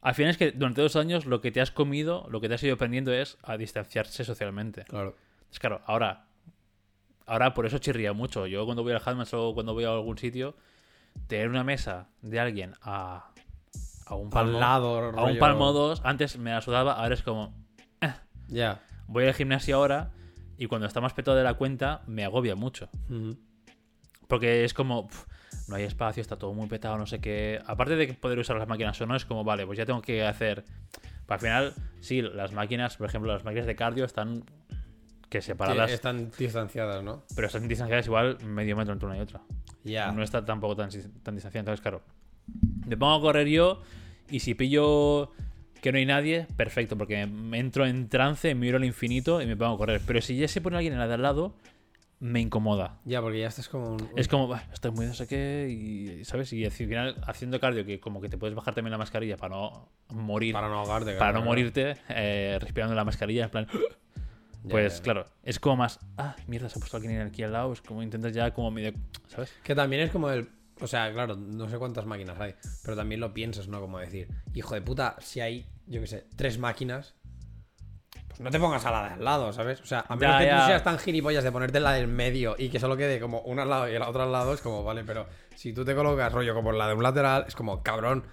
al 0.01 0.15
final 0.15 0.31
es 0.31 0.37
que 0.37 0.51
durante 0.51 0.81
dos 0.81 0.95
años 0.95 1.25
lo 1.25 1.41
que 1.41 1.51
te 1.51 1.61
has 1.61 1.71
comido, 1.71 2.25
lo 2.29 2.39
que 2.39 2.47
te 2.47 2.55
has 2.55 2.63
ido 2.63 2.75
aprendiendo 2.75 3.11
es 3.13 3.37
a 3.43 3.57
distanciarse 3.57 4.23
socialmente. 4.23 4.85
Claro. 4.85 5.15
Entonces, 5.39 5.59
claro, 5.59 5.81
ahora, 5.85 6.27
ahora 7.25 7.53
por 7.53 7.65
eso 7.65 7.79
chirría 7.79 8.13
mucho. 8.13 8.47
Yo 8.47 8.65
cuando 8.65 8.83
voy 8.83 8.93
al 8.93 9.01
Hatmas 9.03 9.33
o 9.33 9.53
cuando 9.53 9.73
voy 9.73 9.83
a 9.83 9.89
algún 9.89 10.17
sitio, 10.17 10.55
tener 11.27 11.49
una 11.49 11.63
mesa 11.63 12.07
de 12.21 12.39
alguien 12.39 12.75
a, 12.81 13.28
a 14.09 14.15
un 14.15 14.25
Al 14.25 14.31
palmo, 14.31 14.59
lado, 14.59 15.11
a 15.17 15.23
un 15.23 15.37
palmo 15.37 15.71
dos, 15.71 16.01
antes 16.03 16.37
me 16.37 16.51
la 16.51 16.61
sudaba, 16.61 16.93
ahora 16.93 17.13
es 17.13 17.23
como, 17.23 17.53
Ya. 18.47 18.81
voy 19.07 19.25
al 19.27 19.33
gimnasio 19.33 19.75
ahora 19.75 20.11
y 20.57 20.65
cuando 20.67 20.87
está 20.87 20.99
más 20.99 21.13
petado 21.13 21.37
de 21.37 21.43
la 21.43 21.53
cuenta 21.53 22.01
me 22.07 22.25
agobia 22.25 22.55
mucho. 22.55 22.89
Ujú. 23.09 23.37
Porque 24.27 24.63
es 24.63 24.73
como, 24.73 25.07
pf, 25.07 25.25
no 25.67 25.75
hay 25.75 25.83
espacio, 25.83 26.21
está 26.21 26.37
todo 26.37 26.53
muy 26.53 26.67
petado, 26.67 26.97
no 26.97 27.05
sé 27.05 27.19
qué. 27.19 27.61
Aparte 27.65 27.95
de 27.95 28.13
poder 28.13 28.39
usar 28.39 28.57
las 28.57 28.67
máquinas 28.67 28.99
o 29.01 29.05
no, 29.05 29.15
es 29.15 29.25
como, 29.25 29.43
vale, 29.43 29.65
pues 29.65 29.77
ya 29.77 29.85
tengo 29.85 30.01
que 30.01 30.25
hacer. 30.25 30.65
Para 31.25 31.35
al 31.35 31.39
final, 31.39 31.73
sí, 32.01 32.21
las 32.21 32.51
máquinas, 32.53 32.97
por 32.97 33.07
ejemplo, 33.07 33.31
las 33.31 33.43
máquinas 33.43 33.67
de 33.67 33.75
cardio 33.75 34.05
están 34.05 34.43
que 35.29 35.41
separadas, 35.41 35.91
están 35.91 36.31
distanciadas, 36.37 37.03
¿no? 37.03 37.21
pero 37.35 37.45
están 37.47 37.67
distanciadas 37.67 38.07
igual 38.07 38.37
medio 38.43 38.75
metro 38.75 38.93
entre 38.93 39.05
una 39.07 39.17
y 39.17 39.21
otra. 39.21 39.41
Ya. 39.83 40.11
No 40.11 40.23
está 40.23 40.43
tampoco 40.43 40.75
tan, 40.75 40.89
tan 40.89 41.35
distanciada. 41.35 41.59
Entonces, 41.59 41.81
claro, 41.81 42.01
me 42.87 42.97
pongo 42.97 43.15
a 43.15 43.21
correr 43.21 43.47
yo 43.47 43.81
y 44.29 44.39
si 44.39 44.53
pillo 44.55 45.31
que 45.81 45.91
no 45.91 45.97
hay 45.97 46.05
nadie, 46.05 46.45
perfecto, 46.57 46.97
porque 46.97 47.25
me 47.25 47.57
entro 47.59 47.85
en 47.85 48.09
trance, 48.09 48.53
miro 48.55 48.77
al 48.77 48.83
infinito 48.85 49.41
y 49.41 49.45
me 49.47 49.55
pongo 49.55 49.75
a 49.75 49.77
correr. 49.77 50.01
Pero 50.05 50.21
si 50.21 50.35
ya 50.37 50.47
se 50.47 50.59
pone 50.61 50.75
alguien 50.77 50.93
en 50.93 50.99
la 50.99 51.07
de 51.07 51.13
al 51.13 51.21
lado, 51.21 51.55
me 52.19 52.41
incomoda. 52.41 52.99
Ya, 53.05 53.21
porque 53.21 53.39
ya 53.39 53.47
estás 53.47 53.69
como 53.69 53.91
un... 53.93 54.09
Es 54.17 54.27
como, 54.27 54.49
"Bah, 54.49 54.63
estoy 54.73 54.91
muy 54.91 55.05
no 55.05 55.13
sé 55.13 55.25
qué, 55.25 55.69
y, 55.69 56.25
¿sabes? 56.25 56.51
Y 56.51 56.65
al 56.65 56.71
final, 56.71 57.15
haciendo 57.25 57.61
cardio, 57.61 57.85
que 57.85 58.01
como 58.01 58.19
que 58.19 58.27
te 58.27 58.37
puedes 58.37 58.55
bajar 58.55 58.75
también 58.75 58.91
la 58.91 58.97
mascarilla 58.97 59.37
para 59.37 59.55
no 59.55 59.87
morir, 60.09 60.51
Para 60.53 60.67
para, 60.67 60.75
no 60.75 60.81
ahogarte. 60.81 61.11
no 61.13 61.17
claro, 61.17 61.41
morirte, 61.43 61.95
eh, 62.09 62.57
respirando 62.59 62.93
la 62.93 63.05
mascarilla, 63.05 63.45
en 63.45 63.49
plan, 63.49 63.67
Ya, 64.63 64.69
pues 64.69 64.97
ya. 64.97 65.03
claro, 65.03 65.25
es 65.43 65.59
como 65.61 65.77
más, 65.77 65.97
ah, 66.17 66.35
mierda, 66.47 66.67
se 66.67 66.77
ha 66.77 66.79
puesto 66.81 66.97
alguien 66.97 67.21
aquí 67.21 67.41
al 67.43 67.53
lado, 67.53 67.71
es 67.71 67.81
como 67.81 68.03
intentas 68.03 68.33
ya 68.33 68.53
como 68.53 68.69
medio, 68.69 68.91
¿sabes? 69.29 69.53
Que 69.63 69.73
también 69.73 70.01
es 70.01 70.11
como 70.11 70.29
el. 70.29 70.49
O 70.81 70.87
sea, 70.87 71.11
claro, 71.11 71.35
no 71.35 71.69
sé 71.69 71.77
cuántas 71.77 72.05
máquinas 72.05 72.39
hay, 72.39 72.55
pero 72.83 72.95
también 72.95 73.19
lo 73.21 73.33
piensas, 73.33 73.67
¿no? 73.67 73.81
Como 73.81 73.99
decir, 73.99 74.27
hijo 74.53 74.73
de 74.75 74.81
puta, 74.81 75.15
si 75.19 75.41
hay, 75.41 75.67
yo 75.87 75.99
qué 76.01 76.07
sé, 76.07 76.27
tres 76.35 76.57
máquinas, 76.57 77.15
pues 78.27 78.39
no 78.39 78.49
te 78.49 78.59
pongas 78.59 78.85
a 78.85 78.91
la 78.91 79.07
de 79.09 79.13
al 79.15 79.23
lado, 79.25 79.51
¿sabes? 79.53 79.81
O 79.81 79.85
sea, 79.85 80.05
a 80.07 80.15
menos 80.15 80.35
Ya, 80.35 80.39
que 80.39 80.45
ya. 80.45 80.59
tú 80.61 80.67
seas 80.67 80.83
tan 80.83 80.97
gilipollas 80.99 81.43
de 81.43 81.51
ponerte 81.51 81.79
la 81.79 81.91
del 81.93 82.07
medio 82.07 82.55
y 82.57 82.69
que 82.69 82.79
solo 82.79 82.95
quede 82.95 83.19
como 83.19 83.41
una 83.41 83.63
al 83.63 83.69
lado 83.69 83.89
y 83.89 83.97
la 83.99 84.07
otra 84.09 84.23
al 84.23 84.31
lado, 84.31 84.53
es 84.53 84.61
como, 84.61 84.83
vale, 84.83 85.03
pero 85.03 85.27
si 85.55 85.73
tú 85.73 85.83
te 85.83 85.93
colocas 85.95 86.31
rollo 86.31 86.53
como 86.53 86.71
la 86.71 86.87
de 86.87 86.93
un 86.93 87.03
lateral, 87.03 87.45
es 87.47 87.55
como, 87.55 87.83
cabrón, 87.83 88.25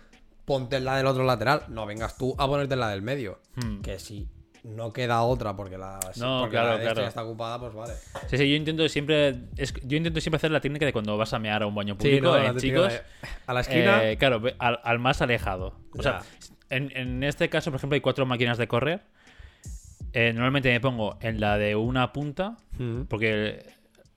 ponte 0.45 0.79
la 0.79 0.97
del 0.97 1.07
otro 1.07 1.25
lateral, 1.25 1.65
no 1.69 1.87
vengas 1.87 2.17
tú 2.17 2.35
a 2.39 2.47
ponerte 2.47 2.77
la 2.77 2.89
del 2.91 3.03
medio. 3.03 3.41
Hmm. 3.57 3.81
Que 3.81 3.99
si 3.99 4.29
no 4.67 4.93
queda 4.93 5.23
otra 5.23 5.55
porque 5.57 5.79
la, 5.79 5.99
No, 6.17 6.41
porque 6.41 6.51
claro, 6.57 6.77
la 6.77 6.81
claro. 6.83 7.01
ya 7.03 7.09
está 7.09 7.23
ocupada, 7.25 7.59
pues 7.61 7.73
vale. 7.75 7.93
Sí, 8.29 8.37
sí, 8.37 8.51
yo 8.51 8.57
intento 8.57 8.89
siempre, 8.89 9.37
es, 9.57 9.73
yo 9.85 9.97
intento 9.97 10.21
siempre 10.21 10.37
hacer 10.37 10.51
la 10.51 10.61
técnica 10.61 10.85
de 10.87 10.93
cuando 10.93 11.17
vas 11.17 11.33
a 11.33 11.39
mear 11.39 11.63
a 11.63 11.67
un 11.67 11.75
baño 11.75 11.97
público, 11.97 12.27
¿no? 12.27 12.37
eh, 12.37 12.53
chicos, 12.57 12.93
de- 12.93 13.01
a 13.47 13.55
la 13.55 13.61
esquina. 13.61 14.05
Eh, 14.11 14.17
claro, 14.19 14.43
al, 14.59 14.81
al 14.83 14.99
más 14.99 15.23
alejado. 15.23 15.79
O 15.97 16.03
sea, 16.03 16.23
en, 16.71 16.91
en 16.97 17.23
este 17.23 17.49
caso, 17.49 17.71
por 17.71 17.79
ejemplo, 17.79 17.95
hay 17.95 18.01
cuatro 18.01 18.27
máquinas 18.27 18.59
de 18.59 18.67
correr. 18.67 19.03
Eh, 20.13 20.33
normalmente 20.33 20.71
me 20.71 20.81
pongo 20.81 21.19
en 21.21 21.41
la 21.41 21.59
de 21.59 21.77
una 21.77 22.13
punta, 22.13 22.57
porque 23.09 23.65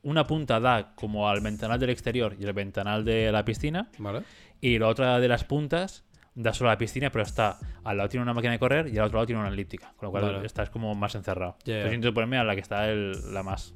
una 0.02 0.26
punta 0.26 0.60
da 0.60 0.94
como 0.96 1.30
al 1.30 1.42
ventanal 1.42 1.80
del 1.80 1.90
exterior 1.90 2.36
y 2.40 2.46
el 2.46 2.54
ventanal 2.54 3.04
de 3.04 3.32
la 3.32 3.44
piscina, 3.44 3.90
Vale. 3.98 4.22
y 4.62 4.80
la 4.80 4.88
otra 4.88 5.20
de 5.20 5.28
las 5.28 5.44
puntas 5.44 6.06
da 6.36 6.54
solo 6.54 6.70
a 6.70 6.74
la 6.74 6.78
piscina, 6.78 7.10
pero 7.12 7.24
está 7.24 7.58
al 7.84 7.98
lado 7.98 8.10
tiene 8.10 8.24
una 8.24 8.34
máquina 8.34 8.54
de 8.54 8.60
correr 8.60 8.88
y 8.88 8.98
al 8.98 9.06
otro 9.06 9.18
lado 9.18 9.26
tiene 9.28 9.42
una 9.42 9.50
elíptica, 9.50 9.94
con 9.98 10.08
lo 10.08 10.12
cual 10.12 10.24
Vale. 10.24 10.46
estás 10.46 10.70
como 10.70 10.94
más 10.96 11.16
encerrado. 11.16 11.58
Ya. 11.66 11.76
Entonces 11.76 11.96
intento 11.96 12.14
ponerme 12.14 12.38
a 12.38 12.44
la 12.44 12.56
que 12.56 12.62
está 12.62 12.90
el- 12.90 13.34
la 13.34 13.44
más 13.44 13.74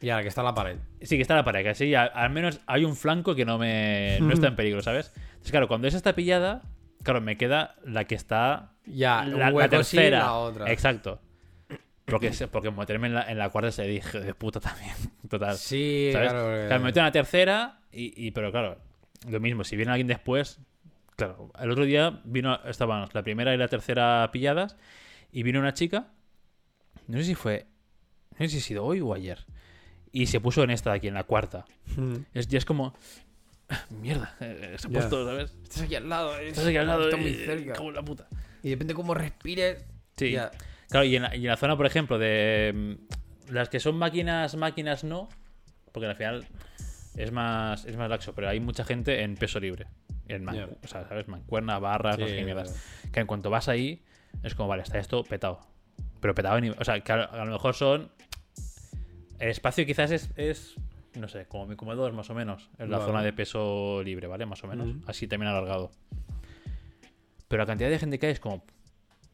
Y 0.00 0.10
a 0.10 0.16
la 0.16 0.22
que 0.22 0.28
está 0.28 0.42
la 0.42 0.54
pared. 0.54 0.78
Sí, 1.02 1.16
que 1.16 1.22
está 1.22 1.34
la 1.34 1.44
pared, 1.44 1.62
que 1.62 1.70
así 1.70 1.94
al 1.94 2.30
menos 2.30 2.60
hay 2.66 2.84
un 2.84 2.96
flanco 2.96 3.34
que 3.34 3.44
no 3.44 3.58
me 3.58 4.18
no 4.20 4.32
está 4.32 4.48
en 4.48 4.56
peligro, 4.56 4.82
¿sabes? 4.82 5.12
Entonces, 5.26 5.50
claro, 5.50 5.68
cuando 5.68 5.88
esa 5.88 5.96
está 5.96 6.14
pillada, 6.14 6.62
claro, 7.02 7.20
me 7.20 7.36
queda 7.36 7.74
la 7.84 8.04
que 8.04 8.14
está 8.14 8.72
Ya, 8.86 9.24
la, 9.24 9.68
tercera. 9.68 10.18
la 10.18 10.32
otra. 10.34 10.70
Exacto. 10.72 11.20
Porque, 12.04 12.30
porque 12.52 12.70
meterme 12.70 13.08
en 13.08 13.14
la, 13.14 13.22
en 13.30 13.36
la 13.38 13.48
cuarta 13.50 13.72
se 13.72 13.82
dije 13.82 14.20
de 14.20 14.32
puta 14.34 14.60
también. 14.60 14.94
Total. 15.28 15.56
Sí, 15.56 16.10
¿sabes? 16.12 16.30
claro. 16.30 16.44
porque- 16.46 16.68
me 16.78 16.84
meto 16.84 17.00
en 17.00 17.04
la 17.06 17.12
tercera 17.12 17.80
y, 17.90 18.26
y- 18.26 18.30
pero 18.30 18.52
claro, 18.52 18.78
lo 19.28 19.40
mismo, 19.40 19.64
si 19.64 19.74
viene 19.76 19.90
alguien 19.90 20.06
después, 20.06 20.60
claro, 21.16 21.50
el 21.58 21.70
otro 21.70 21.84
día 21.84 22.20
vino, 22.24 22.58
estaban 22.64 23.08
la 23.12 23.22
primera 23.22 23.54
y 23.54 23.58
la 23.58 23.68
tercera 23.68 24.28
pilladas 24.32 24.76
y 25.32 25.42
vino 25.42 25.58
una 25.60 25.74
chica, 25.74 26.12
no 27.08 27.18
sé 27.18 27.24
si 27.24 27.34
fue, 27.34 27.66
no 28.32 28.38
sé 28.38 28.48
si 28.48 28.58
ha 28.58 28.60
sido 28.60 28.84
hoy 28.84 29.00
o 29.00 29.12
ayer, 29.14 29.44
y 30.12 30.26
se 30.26 30.40
puso 30.40 30.62
en 30.62 30.70
esta 30.70 30.90
de 30.92 30.96
aquí, 30.96 31.08
en 31.08 31.14
la 31.14 31.24
cuarta. 31.24 31.64
Mm. 31.96 32.14
Es, 32.34 32.48
ya 32.48 32.58
es 32.58 32.64
como, 32.64 32.94
"Ah, 33.68 33.84
mierda, 33.90 34.34
eh, 34.40 34.76
se 34.78 34.86
ha 34.86 34.90
puesto, 34.90 35.26
¿sabes? 35.26 35.52
Estás 35.62 35.82
aquí 35.82 35.94
al 35.96 36.08
lado. 36.08 36.38
eh. 36.38 36.48
Estás 36.48 36.66
aquí 36.66 36.76
al 36.76 36.86
lado, 36.86 37.04
Está 37.04 37.16
muy 37.16 37.30
eh, 37.30 37.44
cerca. 37.46 37.72
cago 37.74 37.88
en 37.88 37.94
la 37.94 38.02
puta. 38.02 38.28
Y 38.62 38.70
depende 38.70 38.94
cómo 38.94 39.12
respires. 39.14 39.84
Sí. 40.16 40.36
Claro, 40.88 41.04
y 41.04 41.16
en, 41.16 41.22
la, 41.22 41.34
y 41.36 41.40
en 41.40 41.48
la 41.48 41.56
zona, 41.56 41.76
por 41.76 41.84
ejemplo, 41.86 42.18
de 42.18 42.72
mm, 42.74 43.52
las 43.52 43.68
que 43.68 43.80
son 43.80 43.96
máquinas, 43.98 44.54
máquinas 44.56 45.04
no, 45.04 45.28
porque 45.92 46.06
al 46.08 46.16
final 46.16 46.46
es 47.16 47.32
más, 47.32 47.84
es 47.84 47.96
más 47.96 48.08
laxo, 48.08 48.34
pero 48.34 48.48
hay 48.48 48.60
mucha 48.60 48.84
gente 48.84 49.22
en 49.22 49.34
peso 49.34 49.58
libre. 49.60 49.86
En 50.28 50.44
man-. 50.44 50.70
O 50.82 50.86
sea, 50.86 51.06
¿sabes? 51.08 51.28
Mancuerna, 51.28 51.78
barras, 51.78 52.18
no 52.18 52.26
sé 52.26 52.32
Sí, 52.32 52.38
qué 52.38 52.44
mierdas. 52.44 52.74
Que 53.12 53.20
en 53.20 53.26
cuanto 53.26 53.50
vas 53.50 53.68
ahí, 53.68 54.02
es 54.42 54.54
como, 54.54 54.68
vale, 54.68 54.82
está 54.82 54.98
esto 54.98 55.22
petado. 55.24 55.60
Pero 56.20 56.34
petado, 56.34 56.58
en- 56.58 56.74
o 56.78 56.84
sea, 56.84 57.00
que 57.00 57.12
a, 57.12 57.22
a 57.24 57.44
lo 57.44 57.52
mejor 57.52 57.74
son. 57.74 58.10
El 59.38 59.50
espacio 59.50 59.84
quizás 59.86 60.10
es, 60.10 60.30
es 60.36 60.76
no 61.14 61.28
sé, 61.28 61.46
como 61.46 61.66
mi 61.66 61.76
comedor 61.76 62.12
más 62.12 62.28
o 62.30 62.34
menos, 62.34 62.70
en 62.78 62.90
la 62.90 62.98
Vale. 62.98 63.10
zona 63.10 63.22
de 63.22 63.32
peso 63.32 64.02
libre, 64.02 64.26
¿vale? 64.26 64.46
Más 64.46 64.62
o 64.64 64.66
menos. 64.66 64.96
Así 65.06 65.26
también 65.28 65.50
alargado. 65.50 65.90
Pero 67.48 67.62
la 67.62 67.66
cantidad 67.66 67.88
de 67.90 67.98
gente 67.98 68.18
que 68.18 68.26
hay 68.26 68.32
es 68.32 68.40
como. 68.40 68.64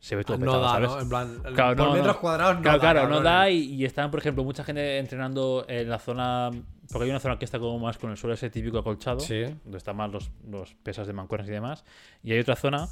se 0.00 0.16
ve 0.16 0.24
todo 0.24 0.36
no 0.38 0.44
petado, 0.46 0.62
da, 0.62 0.68
¿sabes? 0.70 0.90
¿no? 0.90 1.00
En 1.00 1.08
plan, 1.08 1.54
Claro, 1.54 1.76
por 1.76 1.86
no, 1.88 1.94
metros 1.94 2.16
cuadrados 2.18 2.56
no 2.56 2.62
Claro, 2.62 2.78
da. 2.78 2.92
claro, 2.92 3.08
no 3.08 3.20
da 3.22 3.48
y, 3.50 3.58
y 3.74 3.84
están, 3.84 4.10
por 4.10 4.20
ejemplo, 4.20 4.44
mucha 4.44 4.64
gente 4.64 4.98
entrenando 4.98 5.64
en 5.68 5.88
la 5.88 5.98
zona... 5.98 6.50
Porque 6.90 7.04
hay 7.04 7.10
una 7.10 7.20
zona 7.20 7.38
que 7.38 7.44
está 7.44 7.58
como 7.58 7.78
más 7.78 7.96
con 7.96 8.10
el 8.10 8.16
suelo 8.16 8.34
ese 8.34 8.50
típico 8.50 8.78
acolchado, 8.78 9.20
Sí. 9.20 9.42
donde 9.64 9.78
están 9.78 9.96
más 9.96 10.10
los, 10.10 10.30
los 10.48 10.74
pesas 10.74 11.06
de 11.06 11.12
mancuernas 11.12 11.48
y 11.48 11.52
demás. 11.52 11.84
Y 12.24 12.32
hay 12.32 12.40
otra 12.40 12.56
zona 12.56 12.88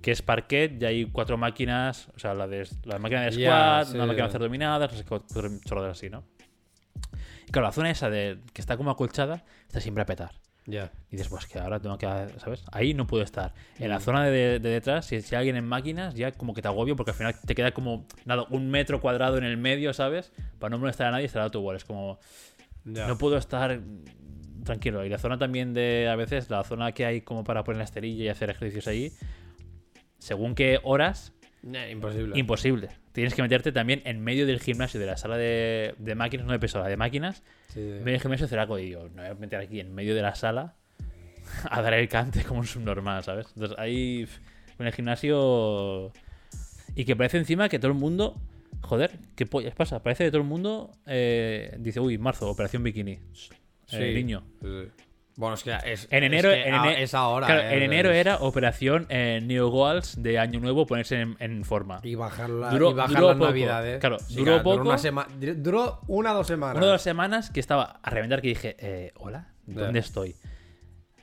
que 0.00 0.10
es 0.12 0.22
parquet 0.22 0.80
y 0.80 0.84
hay 0.84 1.04
cuatro 1.06 1.36
máquinas, 1.36 2.08
o 2.16 2.18
sea, 2.18 2.34
la, 2.34 2.46
de, 2.48 2.66
la 2.84 2.98
máquina 2.98 3.22
de 3.22 3.32
squat, 3.32 3.88
sí. 3.88 3.94
una 3.96 4.06
máquina 4.06 4.24
de 4.24 4.28
hacer 4.28 4.40
dominadas, 4.40 4.92
no 4.92 4.98
sé 4.98 5.04
qué, 5.04 5.58
chorradas 5.68 5.98
así, 5.98 6.08
¿no? 6.10 6.24
Y 7.46 7.50
claro, 7.52 7.66
la 7.68 7.72
zona 7.72 7.90
esa 7.90 8.08
de 8.10 8.38
que 8.52 8.60
está 8.60 8.76
como 8.76 8.90
acolchada 8.90 9.44
está 9.66 9.80
siempre 9.80 10.02
a 10.02 10.06
petar. 10.06 10.32
Ya. 10.66 10.90
Y 11.10 11.16
dices, 11.16 11.28
pues 11.28 11.44
que 11.46 11.58
ahora 11.58 11.78
tengo 11.78 11.98
que, 11.98 12.06
¿sabes? 12.38 12.64
Ahí 12.72 12.94
no 12.94 13.06
puedo 13.06 13.22
estar. 13.22 13.52
En 13.78 13.90
la 13.90 13.98
Mm. 13.98 14.02
zona 14.02 14.24
de, 14.24 14.58
de 14.58 14.68
detrás, 14.70 15.04
si, 15.04 15.20
si 15.20 15.34
hay 15.34 15.40
alguien 15.40 15.56
en 15.56 15.66
máquinas, 15.68 16.14
ya 16.14 16.32
como 16.32 16.54
que 16.54 16.62
te 16.62 16.68
agobio 16.68 16.96
porque 16.96 17.10
al 17.10 17.16
final 17.18 17.34
te 17.46 17.54
queda 17.54 17.72
como, 17.72 18.06
nada, 18.24 18.46
un 18.48 18.70
metro 18.70 18.98
cuadrado 19.02 19.36
en 19.36 19.44
el 19.44 19.58
medio, 19.58 19.92
¿sabes? 19.92 20.32
Para 20.58 20.70
no 20.70 20.78
molestar 20.78 21.08
a 21.08 21.10
nadie, 21.10 21.26
estará 21.26 21.50
tu 21.50 21.58
igual. 21.58 21.76
Es 21.76 21.84
como, 21.84 22.18
Ya. 22.84 23.06
no 23.06 23.16
puedo 23.18 23.36
estar 23.36 23.80
tranquilo. 24.64 25.04
Y 25.04 25.08
la 25.08 25.18
zona 25.18 25.38
también 25.38 25.74
de, 25.74 26.08
a 26.10 26.16
veces, 26.16 26.50
la 26.50 26.64
zona 26.64 26.92
que 26.92 27.04
hay 27.06 27.20
como 27.22 27.44
para 27.44 27.64
poner 27.64 27.78
la 27.78 27.84
esterilla 27.84 28.24
y 28.24 28.28
hacer 28.28 28.50
ejercicios 28.50 28.86
ahí, 28.86 29.12
según 30.18 30.54
qué 30.54 30.80
horas, 30.82 31.32
Eh, 31.72 31.90
imposible. 31.92 32.38
imposible. 32.38 32.88
Tienes 33.12 33.34
que 33.34 33.42
meterte 33.42 33.72
también 33.72 34.02
en 34.04 34.20
medio 34.22 34.46
del 34.46 34.60
gimnasio, 34.60 34.98
de 35.00 35.06
la 35.06 35.16
sala 35.16 35.36
de, 35.36 35.94
de 35.98 36.14
máquinas, 36.14 36.46
no 36.46 36.52
de 36.52 36.58
peso, 36.58 36.78
la 36.78 36.88
de 36.88 36.96
máquinas. 36.96 37.42
Sí. 37.68 37.80
En 37.80 37.98
medio 38.04 38.12
del 38.12 38.20
gimnasio 38.20 38.46
será 38.48 38.66
y 38.78 38.82
digo, 38.86 39.08
no 39.14 39.22
voy 39.22 39.30
a 39.30 39.34
meter 39.34 39.60
aquí 39.60 39.80
en 39.80 39.94
medio 39.94 40.14
de 40.14 40.22
la 40.22 40.34
sala 40.34 40.74
a 41.70 41.80
dar 41.82 41.94
el 41.94 42.08
cante 42.08 42.42
como 42.44 42.60
un 42.60 42.66
subnormal, 42.66 43.22
¿sabes? 43.22 43.46
Entonces 43.54 43.78
ahí 43.78 44.26
en 44.78 44.86
el 44.86 44.92
gimnasio 44.92 46.12
y 46.96 47.04
que 47.04 47.16
parece 47.16 47.38
encima 47.38 47.68
que 47.68 47.78
todo 47.78 47.92
el 47.92 47.98
mundo, 47.98 48.36
joder, 48.84 49.18
¿qué 49.34 49.46
pollas 49.46 49.74
pasa? 49.74 50.02
Parece 50.02 50.24
que 50.24 50.30
todo 50.30 50.42
el 50.42 50.48
mundo 50.48 50.92
eh, 51.06 51.74
dice, 51.78 52.00
uy, 52.00 52.18
marzo, 52.18 52.48
operación 52.48 52.82
bikini. 52.82 53.12
Eh, 53.12 53.20
Sí. 53.86 53.98
niño. 54.14 54.44
Sí. 54.62 54.88
Bueno, 55.36 55.54
es 55.56 55.64
que 55.64 55.72
es. 55.84 56.06
En 56.12 56.22
es 56.22 56.26
enero, 56.28 56.50
que 56.50 56.62
en 56.68 56.74
a- 56.74 56.92
es 56.96 57.12
ahora. 57.12 57.46
claro, 57.46 57.62
eh, 57.62 57.76
en 57.76 57.82
enero 57.82 58.10
es- 58.10 58.16
era 58.18 58.36
operación 58.36 59.06
eh, 59.08 59.40
Neo 59.42 59.68
Goals 59.68 60.22
de 60.22 60.38
Año 60.38 60.60
Nuevo 60.60 60.86
ponerse 60.86 61.20
en, 61.20 61.36
en 61.40 61.64
forma. 61.64 61.98
Y 62.04 62.14
bajar, 62.14 62.48
la, 62.50 62.70
Duró- 62.70 62.92
y 62.92 62.94
bajar 62.94 63.14
duró 63.16 63.26
las 63.28 63.36
poco. 63.36 63.46
navidades. 63.48 63.98
Claro, 63.98 64.18
Sí, 64.20 64.36
duró 64.36 64.62
poco. 64.62 64.82
Una 64.82 64.96
sema- 64.98 65.26
duró 65.56 66.00
una 66.06 66.32
o 66.32 66.36
dos 66.36 66.46
semanas. 66.46 66.76
Una 66.76 66.86
de 66.86 66.92
las 66.92 67.02
semanas 67.02 67.50
que 67.50 67.58
estaba 67.58 67.98
a 68.00 68.10
reventar 68.10 68.40
que 68.42 68.48
dije, 68.48 68.76
eh, 68.78 69.12
hola, 69.16 69.54
¿dónde 69.66 69.98
estoy? 69.98 70.36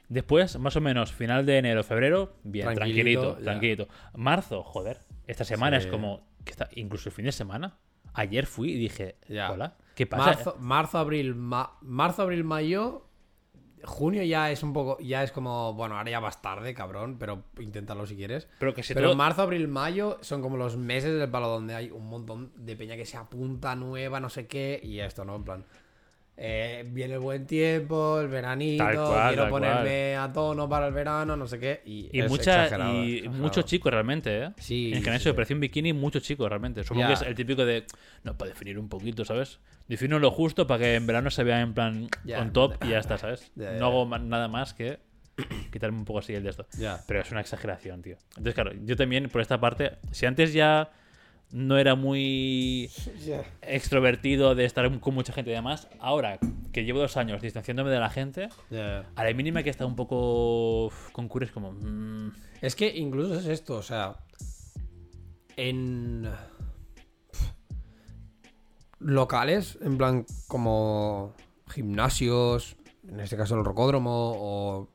Después, 0.10 0.60
más 0.60 0.76
o 0.76 0.82
menos, 0.82 1.14
final 1.14 1.46
de 1.46 1.58
enero, 1.60 1.84
febrero, 1.84 2.36
bien, 2.44 2.74
Tranquilito, 2.74 3.36
tranquilito. 3.36 3.88
Marzo, 4.14 4.62
joder, 4.62 4.98
esta 5.26 5.46
semana 5.46 5.80
Sí. 5.80 5.86
es 5.86 5.92
como, 5.92 6.28
que 6.44 6.52
está, 6.52 6.70
incluso 6.76 7.10
el 7.10 7.14
fin 7.16 7.26
de 7.26 7.32
semana. 7.32 7.78
Ayer 8.14 8.46
fui 8.46 8.72
y 8.72 8.78
dije, 8.78 9.16
Ya. 9.30 9.52
hola, 9.52 9.78
¿qué 9.96 10.06
pasa? 10.06 10.26
Marzo, 10.26 10.56
marzo, 10.60 10.98
abril, 10.98 11.36
ma- 11.36 11.78
marzo, 11.82 12.24
abril, 12.24 12.44
mayo. 12.44 13.08
Junio 13.84 14.22
ya 14.24 14.52
es 14.52 14.62
un 14.62 14.74
poco. 14.74 14.98
Ya 15.00 15.24
es 15.24 15.32
como. 15.32 15.74
Bueno, 15.74 15.98
ahora 15.98 16.12
ya 16.12 16.20
vas 16.20 16.40
tarde, 16.42 16.74
cabrón. 16.76 17.18
Pero 17.18 17.46
inténtalo 17.60 18.06
si 18.06 18.16
quieres. 18.16 18.48
Pero 18.60 18.76
que 18.76 18.84
se 18.84 18.94
Pero 18.94 19.08
todo- 19.08 19.16
marzo, 19.16 19.42
abril, 19.42 19.68
mayo 19.68 20.20
son 20.22 20.42
como 20.44 20.56
los 20.58 20.78
meses 20.78 21.18
del 21.18 21.30
palo 21.32 21.48
donde 21.48 21.74
hay 21.74 21.90
un 21.90 22.06
montón 22.08 22.52
de 22.56 22.76
peña 22.76 22.96
que 22.96 23.06
se 23.06 23.18
apunta 23.18 23.76
nueva, 23.76 24.20
no 24.20 24.30
sé 24.30 24.46
qué. 24.46 24.80
Y 24.84 25.00
esto, 25.00 25.26
¿no? 25.26 25.36
En 25.36 25.44
plan. 25.44 25.66
Eh, 26.44 26.84
viene 26.88 27.14
el 27.14 27.20
buen 27.20 27.46
tiempo, 27.46 28.20
el 28.20 28.28
veranito, 28.28 28.84
cual, 28.84 29.28
quiero 29.34 29.48
ponerme 29.50 30.16
a 30.16 30.34
tono 30.34 30.68
para 30.68 30.88
el 30.88 30.94
verano, 30.94 31.38
no 31.38 31.46
sé 31.46 31.60
qué. 31.60 31.82
Y, 31.86 32.10
Y, 32.12 32.22
es 32.22 32.30
mucha, 32.32 32.64
exagerado, 32.64 33.04
y 33.04 33.12
exagerado. 33.18 33.42
muchos 33.44 33.66
chicos 33.66 33.92
realmente, 33.94 34.44
¿eh? 34.46 34.50
Sí, 34.58 34.88
En 34.88 34.94
el 34.94 34.98
sí, 35.00 35.04
gimnasio 35.04 35.20
sí. 35.20 35.26
de 35.26 35.32
operación 35.32 35.60
bikini, 35.60 35.94
muchos 35.94 36.24
chicos 36.24 36.50
realmente. 36.50 36.84
Supongo 36.84 37.08
que 37.08 37.14
es 37.14 37.22
el 37.22 37.36
típico 37.36 37.64
de, 37.64 37.86
no, 38.24 38.36
para 38.38 38.50
definir 38.50 38.80
un 38.80 38.90
poquito, 38.90 39.24
¿sabes? 39.24 39.60
Defino 39.88 40.18
lo 40.18 40.32
justo 40.32 40.66
para 40.66 40.80
que 40.80 40.96
en 40.96 41.06
verano 41.06 41.30
se 41.30 41.44
vea 41.44 41.62
en 41.62 41.76
plan 41.76 42.10
Ya. 42.24 42.40
on 42.42 42.52
top 42.54 42.84
y 42.86 42.90
ya 42.90 42.98
está, 42.98 43.20
¿sabes? 43.20 43.52
No 43.56 43.86
hago 43.86 44.18
nada 44.18 44.48
más 44.48 44.74
que 44.74 44.98
quitarme 45.72 46.00
un 46.00 46.06
poco 46.06 46.20
así 46.20 46.34
el 46.34 46.42
de 46.44 46.50
esto. 46.50 46.66
Pero 47.08 47.22
es 47.22 47.30
una 47.32 47.42
exageración, 47.42 48.02
tío. 48.02 48.18
Entonces, 48.30 48.56
claro, 48.56 48.72
yo 48.84 48.96
también, 48.96 49.30
por 49.30 49.42
esta 49.42 49.60
parte, 49.60 49.92
si 50.12 50.26
antes 50.26 50.54
ya 50.54 50.90
no 51.52 51.78
era 51.78 51.96
muy 51.96 52.90
extrovertido 53.62 54.56
de 54.56 54.66
estar 54.66 55.00
con 55.00 55.14
mucha 55.14 55.34
gente 55.34 55.52
y 55.52 55.54
demás, 55.54 55.88
ahora 56.00 56.40
que 56.72 56.84
llevo 56.86 57.00
dos 57.00 57.18
años 57.18 57.42
distanciándome 57.42 57.90
de 57.90 58.00
la 58.00 58.10
gente, 58.10 58.50
a 59.16 59.24
la 59.24 59.34
mínima 59.34 59.64
que 59.64 59.70
está 59.70 59.86
un 59.86 59.96
poco 59.96 60.92
con 61.12 61.28
cura 61.28 61.46
es 61.46 61.52
como... 61.52 61.74
mm, 61.74 62.32
Es 62.62 62.76
que 62.76 62.96
incluso 62.98 63.36
es 63.36 63.46
esto, 63.46 63.76
o 63.76 63.84
sea. 63.84 64.16
En. 65.58 66.30
Locales, 69.00 69.80
en 69.82 69.98
plan, 69.98 70.26
como 70.48 71.34
gimnasios, 71.70 72.78
en 73.08 73.20
este 73.20 73.36
caso 73.36 73.56
el 73.58 73.66
rocódromo, 73.66 74.34
o 74.36 74.90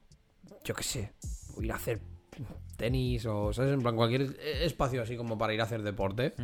yo 0.64 0.74
qué 0.74 0.82
sé, 0.84 1.12
o 1.56 1.62
ir 1.62 1.72
a 1.72 1.76
hacer 1.76 2.00
tenis, 2.76 3.26
o, 3.26 3.52
¿sabes? 3.52 3.72
En 3.72 3.82
plan, 3.82 3.96
cualquier 3.96 4.36
espacio 4.62 5.02
así 5.02 5.16
como 5.16 5.38
para 5.38 5.54
ir 5.54 5.60
a 5.60 5.64
hacer 5.64 5.82
deporte, 5.82 6.34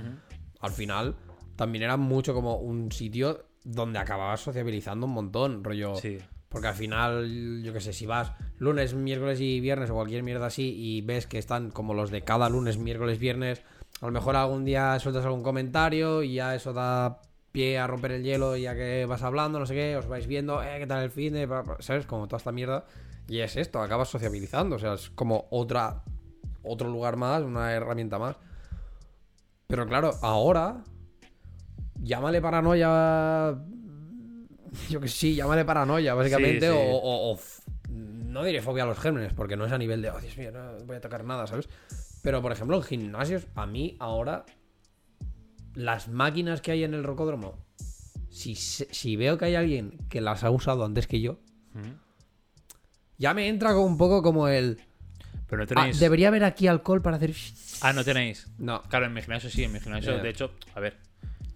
al 0.60 0.72
final 0.72 1.16
también 1.56 1.84
era 1.84 1.96
mucho 1.96 2.34
como 2.34 2.56
un 2.56 2.90
sitio 2.92 3.46
donde 3.64 3.98
acababas 3.98 4.40
sociabilizando 4.40 5.06
un 5.06 5.12
montón, 5.12 5.64
rollo. 5.64 5.94
Sí. 5.96 6.18
Porque 6.48 6.68
al 6.68 6.74
final, 6.74 7.62
yo 7.62 7.72
qué 7.72 7.80
sé, 7.80 7.94
si 7.94 8.04
vas 8.04 8.32
lunes, 8.58 8.92
miércoles 8.94 9.40
y 9.40 9.60
viernes 9.60 9.88
o 9.88 9.94
cualquier 9.94 10.22
mierda 10.22 10.46
así 10.46 10.74
y 10.76 11.00
ves 11.00 11.26
que 11.26 11.38
están 11.38 11.70
como 11.70 11.94
los 11.94 12.10
de 12.10 12.22
cada 12.22 12.50
lunes, 12.50 12.76
miércoles, 12.76 13.18
viernes, 13.18 13.62
a 14.02 14.06
lo 14.06 14.12
mejor 14.12 14.36
algún 14.36 14.64
día 14.64 14.98
sueltas 14.98 15.24
algún 15.24 15.42
comentario 15.42 16.22
y 16.22 16.34
ya 16.34 16.54
eso 16.54 16.74
da 16.74 17.22
pie 17.52 17.78
a 17.78 17.86
romper 17.86 18.12
el 18.12 18.22
hielo 18.22 18.56
ya 18.56 18.74
que 18.74 19.06
vas 19.06 19.22
hablando, 19.22 19.58
no 19.58 19.66
sé 19.66 19.74
qué, 19.74 19.96
os 19.96 20.08
vais 20.08 20.26
viendo, 20.26 20.62
eh, 20.62 20.76
qué 20.78 20.86
tal 20.86 21.04
el 21.04 21.10
fin 21.10 21.34
de, 21.34 21.48
¿sabes? 21.78 22.06
Como 22.06 22.26
toda 22.26 22.38
esta 22.38 22.52
mierda. 22.52 22.84
Y 23.28 23.38
es 23.38 23.56
esto, 23.56 23.80
acabas 23.80 24.08
sociabilizando, 24.08 24.76
o 24.76 24.78
sea, 24.78 24.94
es 24.94 25.10
como 25.10 25.46
otra, 25.50 26.02
otro 26.62 26.88
lugar 26.88 27.16
más, 27.16 27.42
una 27.42 27.72
herramienta 27.72 28.18
más. 28.18 28.36
Pero 29.66 29.86
claro, 29.86 30.12
ahora, 30.22 30.84
llámale 32.00 32.40
paranoia 32.42 33.56
yo 34.88 35.00
que 35.00 35.08
sí, 35.08 35.34
llámale 35.34 35.64
paranoia, 35.64 36.14
básicamente, 36.14 36.66
Sí, 36.66 36.72
sí. 36.72 36.78
O, 36.78 36.96
o- 36.96 37.30
o 37.30 37.34
f- 37.34 37.62
no 37.90 38.42
diré 38.44 38.62
fobia 38.62 38.84
a 38.84 38.86
los 38.86 38.98
gérmenes, 38.98 39.32
porque 39.34 39.56
no 39.56 39.66
es 39.66 39.72
a 39.72 39.78
nivel 39.78 40.00
de, 40.02 40.10
oh 40.10 40.18
Dios 40.20 40.36
mío, 40.38 40.50
no 40.52 40.78
voy 40.86 40.96
a 40.96 41.00
tocar 41.00 41.24
nada, 41.24 41.46
¿sabes? 41.46 41.68
Pero, 42.22 42.40
por 42.40 42.52
ejemplo, 42.52 42.76
en 42.78 42.82
gimnasios, 42.82 43.46
a 43.54 43.66
mí 43.66 43.96
ahora, 44.00 44.46
las 45.74 46.08
máquinas 46.08 46.60
que 46.62 46.70
hay 46.72 46.84
en 46.84 46.94
el 46.94 47.04
rocódromo, 47.04 47.58
si, 48.30 48.54
si 48.54 49.16
veo 49.16 49.36
que 49.36 49.44
hay 49.46 49.54
alguien 49.56 49.98
que 50.08 50.20
las 50.22 50.44
ha 50.44 50.50
usado 50.50 50.84
antes 50.84 51.06
que 51.06 51.20
yo, 51.20 51.38
ya 53.18 53.34
me 53.34 53.48
entra 53.48 53.72
como 53.74 53.86
un 53.86 53.98
poco 53.98 54.22
como 54.22 54.48
el, 54.48 54.78
Pero 55.52 55.64
no 55.64 55.64
ah, 55.64 55.66
tenéis... 55.82 56.00
debería 56.00 56.28
haber 56.28 56.44
aquí 56.44 56.66
alcohol 56.66 57.02
para 57.02 57.16
hacer... 57.18 57.34
Ah, 57.82 57.92
no 57.92 58.02
tenéis. 58.02 58.46
No. 58.56 58.82
Claro, 58.84 59.04
en 59.04 59.12
mi 59.12 59.20
gimnasio 59.20 59.50
sí, 59.50 59.62
en 59.64 59.72
mi 59.72 59.80
gimnasio, 59.80 60.16
Ya. 60.16 60.22
de 60.22 60.30
hecho, 60.30 60.52
a 60.74 60.80
ver, 60.80 60.96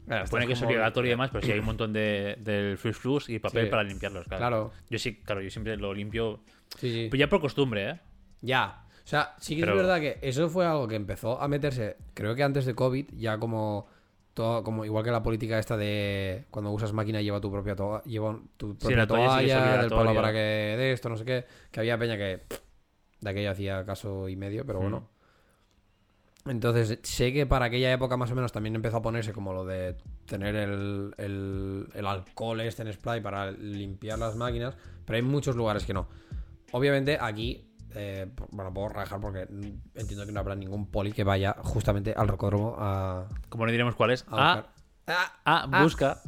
Claro, 0.06 0.26
pone 0.26 0.44
estás 0.44 0.46
que 0.46 0.52
es 0.52 0.62
obligatorio 0.62 1.08
y 1.08 1.12
demás, 1.12 1.30
pero 1.32 1.46
sí 1.46 1.52
hay 1.52 1.60
un 1.60 1.64
montón 1.64 1.94
de, 1.94 2.36
del 2.40 2.76
flux 2.76 2.98
flux 2.98 3.28
y 3.30 3.38
papel 3.38 3.64
Sí. 3.64 3.70
para 3.70 3.84
limpiarlos, 3.84 4.26
claro. 4.26 4.38
Claro. 4.38 4.72
Yo 4.90 4.98
sí, 4.98 5.14
claro, 5.24 5.40
yo 5.40 5.48
siempre 5.48 5.78
lo 5.78 5.94
limpio, 5.94 6.40
Sí, 6.78 6.92
sí. 6.92 7.06
pues 7.08 7.18
ya 7.18 7.26
por 7.30 7.40
costumbre, 7.40 7.88
¿eh? 7.88 8.00
Ya. 8.42 8.84
O 9.02 9.08
sea, 9.08 9.34
sí 9.40 9.54
que 9.56 9.62
Pero- 9.62 9.72
es 9.72 9.78
verdad 9.78 9.98
que 9.98 10.18
eso 10.20 10.50
fue 10.50 10.66
algo 10.66 10.86
que 10.86 10.96
empezó 10.96 11.40
a 11.40 11.48
meterse, 11.48 11.96
creo 12.12 12.34
que 12.34 12.42
antes 12.42 12.66
de 12.66 12.74
COVID, 12.74 13.06
ya 13.16 13.38
como 13.38 13.88
todo, 14.34 14.62
como 14.62 14.84
igual 14.84 15.04
que 15.04 15.10
la 15.10 15.22
política 15.22 15.58
esta 15.58 15.78
de 15.78 16.44
cuando 16.50 16.70
usas 16.70 16.92
máquina 16.92 17.22
lleva 17.22 17.40
tu 17.40 17.50
propia 17.50 17.74
toalla, 17.74 18.04
lleva 18.04 18.38
tu 18.58 18.76
propia 18.76 18.96
la 18.98 19.06
toalla 19.06 19.40
sí 19.40 19.46
toalla, 19.46 19.78
del 19.80 19.88
palo 19.88 20.14
para 20.14 20.32
que 20.32 20.38
de 20.38 20.92
esto, 20.92 21.08
no 21.08 21.16
sé 21.16 21.24
qué, 21.24 21.46
que 21.70 21.80
había 21.80 21.96
peña 21.96 22.18
que 22.18 22.42
pff, 22.46 22.58
de 23.20 23.30
aquello 23.30 23.50
hacía 23.50 23.84
caso 23.84 24.28
y 24.28 24.36
medio, 24.36 24.64
pero 24.66 24.78
Mm. 24.80 24.82
bueno. 24.82 25.08
Entonces, 26.46 27.00
sé 27.02 27.32
que 27.32 27.44
para 27.44 27.64
aquella 27.64 27.92
época 27.92 28.16
más 28.16 28.30
o 28.30 28.36
menos 28.36 28.52
también 28.52 28.76
empezó 28.76 28.98
a 28.98 29.02
ponerse 29.02 29.32
como 29.32 29.52
lo 29.52 29.64
de 29.64 29.96
tener 30.26 30.54
el, 30.54 31.12
el, 31.18 31.88
el 31.92 32.06
alcohol 32.06 32.60
este 32.60 32.82
en 32.82 32.92
spray 32.92 33.20
para 33.20 33.50
limpiar 33.50 34.18
las 34.18 34.36
máquinas, 34.36 34.76
pero 35.04 35.16
hay 35.16 35.22
muchos 35.22 35.56
lugares 35.56 35.84
que 35.84 35.92
no. 35.92 36.06
Obviamente 36.70 37.18
aquí, 37.20 37.68
eh, 37.96 38.30
bueno, 38.50 38.72
puedo 38.72 38.90
rajar 38.90 39.20
porque 39.20 39.40
entiendo 39.94 40.24
que 40.24 40.30
no 40.30 40.38
habrá 40.38 40.54
ningún 40.54 40.86
poli 40.88 41.10
que 41.10 41.24
vaya 41.24 41.56
justamente 41.64 42.14
al 42.16 42.28
rocódromo 42.28 42.76
a... 42.78 43.26
Como 43.48 43.66
no 43.66 43.72
diremos 43.72 43.96
cuál 43.96 44.12
es. 44.12 44.24
a 44.28 44.52
Ah. 44.52 44.66
Ah, 45.08 45.32
ah, 45.44 45.68
ah. 45.72 45.82
busca. 45.82 46.20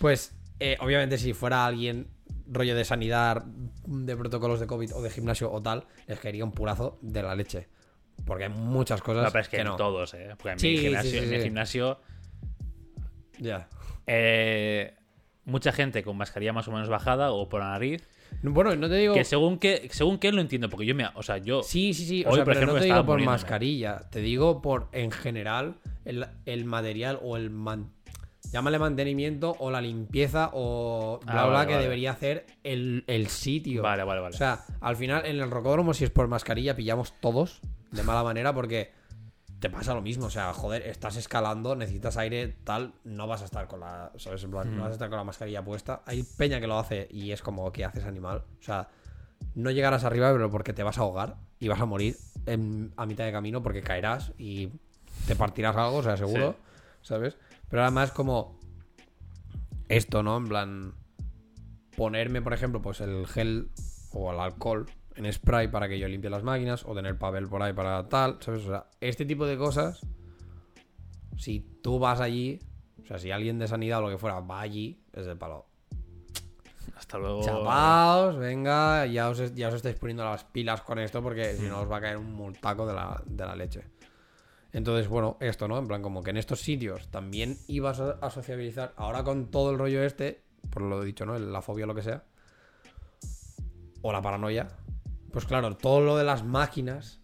Pues, 0.00 0.34
eh, 0.60 0.76
obviamente 0.80 1.16
si 1.16 1.32
fuera 1.32 1.64
alguien 1.64 2.08
rollo 2.48 2.74
de 2.76 2.84
sanidad, 2.84 3.44
de 3.86 4.16
protocolos 4.16 4.60
de 4.60 4.66
COVID 4.66 4.94
o 4.94 5.02
de 5.02 5.10
gimnasio 5.10 5.50
o 5.52 5.60
tal, 5.62 5.84
les 6.06 6.18
caería 6.20 6.44
un 6.44 6.52
purazo 6.52 6.98
de 7.02 7.22
la 7.22 7.34
leche. 7.34 7.68
Porque 8.24 8.44
hay 8.44 8.50
muchas 8.50 9.02
cosas 9.02 9.24
No, 9.24 9.30
pero 9.30 9.42
es 9.42 9.48
que, 9.48 9.56
que 9.56 9.62
en 9.62 9.68
no. 9.68 9.76
todos, 9.76 10.14
¿eh? 10.14 10.28
Porque 10.38 10.50
en 10.52 10.58
Sí, 10.58 10.68
mi 10.70 10.76
sí, 10.76 10.82
gimnasio, 10.84 11.10
sí, 11.10 11.18
en 11.18 11.30
mi 11.30 11.40
gimnasio 11.40 12.00
Ya. 13.38 13.68
eh, 14.06 14.94
mucha 15.44 15.72
gente 15.72 16.02
con 16.02 16.16
mascarilla 16.16 16.52
más 16.52 16.66
o 16.68 16.72
menos 16.72 16.88
bajada 16.88 17.32
o 17.32 17.48
por 17.48 17.60
la 17.60 17.70
nariz 17.70 18.02
Bueno, 18.42 18.74
no 18.76 18.88
te 18.88 18.94
digo. 18.96 19.14
Que 19.14 19.24
según 19.24 19.58
que, 19.58 19.88
según 19.92 20.18
que 20.18 20.32
lo 20.32 20.40
entiendo, 20.40 20.68
porque 20.68 20.86
yo 20.86 20.94
me. 20.94 21.06
O 21.14 21.22
sea, 21.22 21.38
yo. 21.38 21.62
Sí, 21.62 21.94
sí, 21.94 22.04
sí. 22.06 22.24
O 22.24 22.30
Hoy, 22.30 22.36
sea, 22.36 22.44
por 22.44 22.54
pero 22.54 22.58
ejemplo, 22.60 22.74
no 22.74 22.80
te 22.80 22.86
estaba 22.86 23.00
digo 23.00 23.06
por 23.06 23.14
muriéndome. 23.16 23.34
mascarilla. 23.34 24.08
Te 24.10 24.20
digo 24.20 24.62
por, 24.62 24.88
en 24.92 25.10
general, 25.10 25.76
el, 26.04 26.26
el 26.44 26.64
material 26.64 27.18
o 27.22 27.36
el. 27.36 27.50
man- 27.50 27.92
llámale 28.52 28.78
mantenimiento 28.78 29.56
o 29.58 29.70
la 29.70 29.80
limpieza 29.80 30.50
o 30.52 31.20
bla, 31.24 31.42
Ah, 31.42 31.46
bla, 31.46 31.54
vale, 31.56 31.66
que 31.66 31.72
vale. 31.74 31.84
debería 31.84 32.10
hacer 32.12 32.46
el, 32.64 33.04
el 33.06 33.28
sitio. 33.28 33.82
Vale, 33.82 34.04
vale, 34.04 34.20
vale. 34.20 34.34
O 34.34 34.38
sea, 34.38 34.64
al 34.80 34.96
final, 34.96 35.26
en 35.26 35.40
el 35.40 35.50
rocódromo, 35.50 35.94
si 35.94 36.04
es 36.04 36.10
por 36.10 36.28
mascarilla, 36.28 36.74
pillamos 36.76 37.14
todos 37.20 37.60
de 37.92 38.02
mala 38.02 38.22
manera 38.22 38.52
porque 38.54 38.92
te 39.60 39.70
pasa 39.70 39.94
lo 39.94 40.02
mismo. 40.02 40.26
O 40.26 40.30
sea, 40.30 40.52
joder, 40.52 40.82
estás 40.82 41.16
escalando, 41.16 41.74
necesitas 41.76 42.16
aire, 42.16 42.48
tal, 42.64 42.92
no 43.04 43.26
vas 43.26 43.42
a 43.42 43.46
estar 43.46 43.66
con 43.68 43.80
la. 43.80 44.12
¿Sabes? 44.16 44.42
En 44.44 44.50
plan, 44.50 44.74
no 44.76 44.82
vas 44.82 44.90
a 44.90 44.94
estar 44.94 45.08
con 45.08 45.18
la 45.18 45.24
mascarilla 45.24 45.64
puesta. 45.64 46.02
Hay 46.06 46.22
peña 46.22 46.60
que 46.60 46.66
lo 46.66 46.78
hace 46.78 47.08
y 47.10 47.32
es 47.32 47.42
como 47.42 47.72
que 47.72 47.84
haces 47.84 48.04
animal. 48.04 48.44
O 48.60 48.62
sea, 48.62 48.88
no 49.54 49.70
llegarás 49.70 50.04
arriba, 50.04 50.32
pero 50.32 50.50
porque 50.50 50.72
te 50.72 50.82
vas 50.82 50.98
a 50.98 51.02
ahogar 51.02 51.36
y 51.58 51.68
vas 51.68 51.80
a 51.80 51.86
morir 51.86 52.16
en- 52.46 52.92
a 52.96 53.06
mitad 53.06 53.24
de 53.24 53.32
camino 53.32 53.62
porque 53.62 53.82
caerás 53.82 54.32
y 54.38 54.68
te 55.26 55.34
partirás 55.36 55.74
algo, 55.76 55.96
o 55.98 56.02
sea, 56.02 56.16
seguro. 56.16 56.56
¿Sabes? 57.02 57.36
Pero 57.68 57.82
además, 57.82 58.12
como. 58.12 58.58
Esto, 59.88 60.22
¿no? 60.22 60.36
En 60.36 60.48
plan. 60.48 60.94
Ponerme, 61.96 62.42
por 62.42 62.52
ejemplo, 62.52 62.82
pues 62.82 63.00
el 63.00 63.26
gel 63.26 63.70
o 64.12 64.32
el 64.32 64.38
alcohol 64.38 64.86
en 65.16 65.32
spray 65.32 65.68
para 65.68 65.88
que 65.88 65.98
yo 65.98 66.08
limpie 66.08 66.30
las 66.30 66.42
máquinas 66.42 66.84
o 66.84 66.94
tener 66.94 67.18
papel 67.18 67.48
por 67.48 67.62
ahí 67.62 67.72
para 67.72 68.08
tal, 68.08 68.36
¿sabes? 68.40 68.64
O 68.64 68.68
sea, 68.68 68.86
este 69.00 69.24
tipo 69.24 69.46
de 69.46 69.56
cosas, 69.56 70.00
si 71.36 71.60
tú 71.82 71.98
vas 71.98 72.20
allí, 72.20 72.60
o 73.02 73.06
sea, 73.06 73.18
si 73.18 73.30
alguien 73.30 73.58
de 73.58 73.66
sanidad 73.66 73.98
o 74.00 74.02
lo 74.02 74.10
que 74.10 74.18
fuera 74.18 74.40
va 74.40 74.60
allí, 74.60 75.02
es 75.12 75.26
del 75.26 75.38
palo. 75.38 75.66
Hasta 76.96 77.18
luego. 77.18 77.42
Chapaos, 77.42 78.36
venga, 78.36 79.06
ya 79.06 79.28
os, 79.28 79.54
ya 79.54 79.68
os 79.68 79.74
estáis 79.74 79.96
poniendo 79.96 80.24
las 80.24 80.44
pilas 80.44 80.82
con 80.82 80.98
esto 80.98 81.22
porque 81.22 81.54
si 81.54 81.66
no 81.66 81.80
os 81.80 81.90
va 81.90 81.98
a 81.98 82.00
caer 82.00 82.16
un 82.16 82.32
multaco 82.32 82.86
de 82.86 82.94
la, 82.94 83.22
de 83.24 83.46
la 83.46 83.56
leche. 83.56 83.84
Entonces, 84.76 85.08
bueno, 85.08 85.38
esto, 85.40 85.68
¿no? 85.68 85.78
En 85.78 85.86
plan, 85.86 86.02
como 86.02 86.22
que 86.22 86.28
en 86.28 86.36
estos 86.36 86.60
sitios 86.60 87.08
también 87.08 87.56
ibas 87.66 87.98
a, 87.98 88.28
sociabilizar. 88.28 88.92
Ahora 88.96 89.24
con 89.24 89.50
todo 89.50 89.70
el 89.70 89.78
rollo 89.78 90.02
este, 90.02 90.42
por 90.68 90.82
lo 90.82 91.02
dicho, 91.02 91.24
¿no? 91.24 91.38
La 91.38 91.62
fobia 91.62 91.86
o 91.86 91.88
lo 91.88 91.94
que 91.94 92.02
sea. 92.02 92.24
O 94.02 94.12
la 94.12 94.20
paranoia. 94.20 94.68
Pues 95.32 95.46
claro, 95.46 95.74
todo 95.78 96.02
lo 96.02 96.18
de 96.18 96.24
las 96.24 96.44
máquinas 96.44 97.22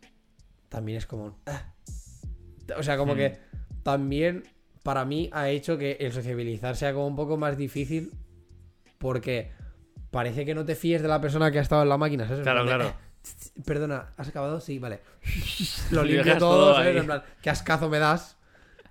también 0.70 0.96
es 0.96 1.04
como... 1.04 1.42
ah. 1.44 1.74
O 2.78 2.82
sea, 2.82 2.96
como 2.96 3.12
Hmm. 3.12 3.18
que 3.18 3.38
también 3.82 4.44
para 4.82 5.04
mí 5.04 5.28
ha 5.34 5.50
hecho 5.50 5.76
que 5.76 5.98
el 6.00 6.10
sociabilizar 6.10 6.74
sea 6.74 6.94
como 6.94 7.06
un 7.06 7.16
poco 7.16 7.36
más 7.36 7.58
difícil 7.58 8.12
porque 8.96 9.52
parece 10.10 10.46
que 10.46 10.54
no 10.54 10.64
te 10.64 10.74
fíes 10.74 11.02
de 11.02 11.08
la 11.08 11.20
persona 11.20 11.50
que 11.50 11.58
ha 11.58 11.62
estado 11.62 11.82
en 11.82 11.90
la 11.90 11.98
máquina, 11.98 12.26
¿sabes? 12.26 12.44
Claro, 12.44 12.64
claro. 12.64 12.94
"Eh, 13.56 13.62
Perdona, 13.64 14.06
¿has 14.16 14.28
acabado? 14.28 14.60
Sí, 14.60 14.78
vale. 14.78 15.00
Lo 15.90 16.02
limpio 16.04 16.38
todo, 16.38 16.56
todo 16.66 16.74
¿sabes? 16.74 16.88
ahí. 16.90 16.96
En 16.98 17.06
plan, 17.06 17.22
¿qué 17.42 17.50
ascazo 17.50 17.88
me 17.88 17.98
das? 17.98 18.36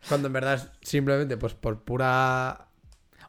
Cuando 0.07 0.27
en 0.27 0.33
verdad 0.33 0.55
es 0.55 0.67
simplemente 0.81 1.37
pues 1.37 1.53
por 1.53 1.83
pura... 1.83 2.67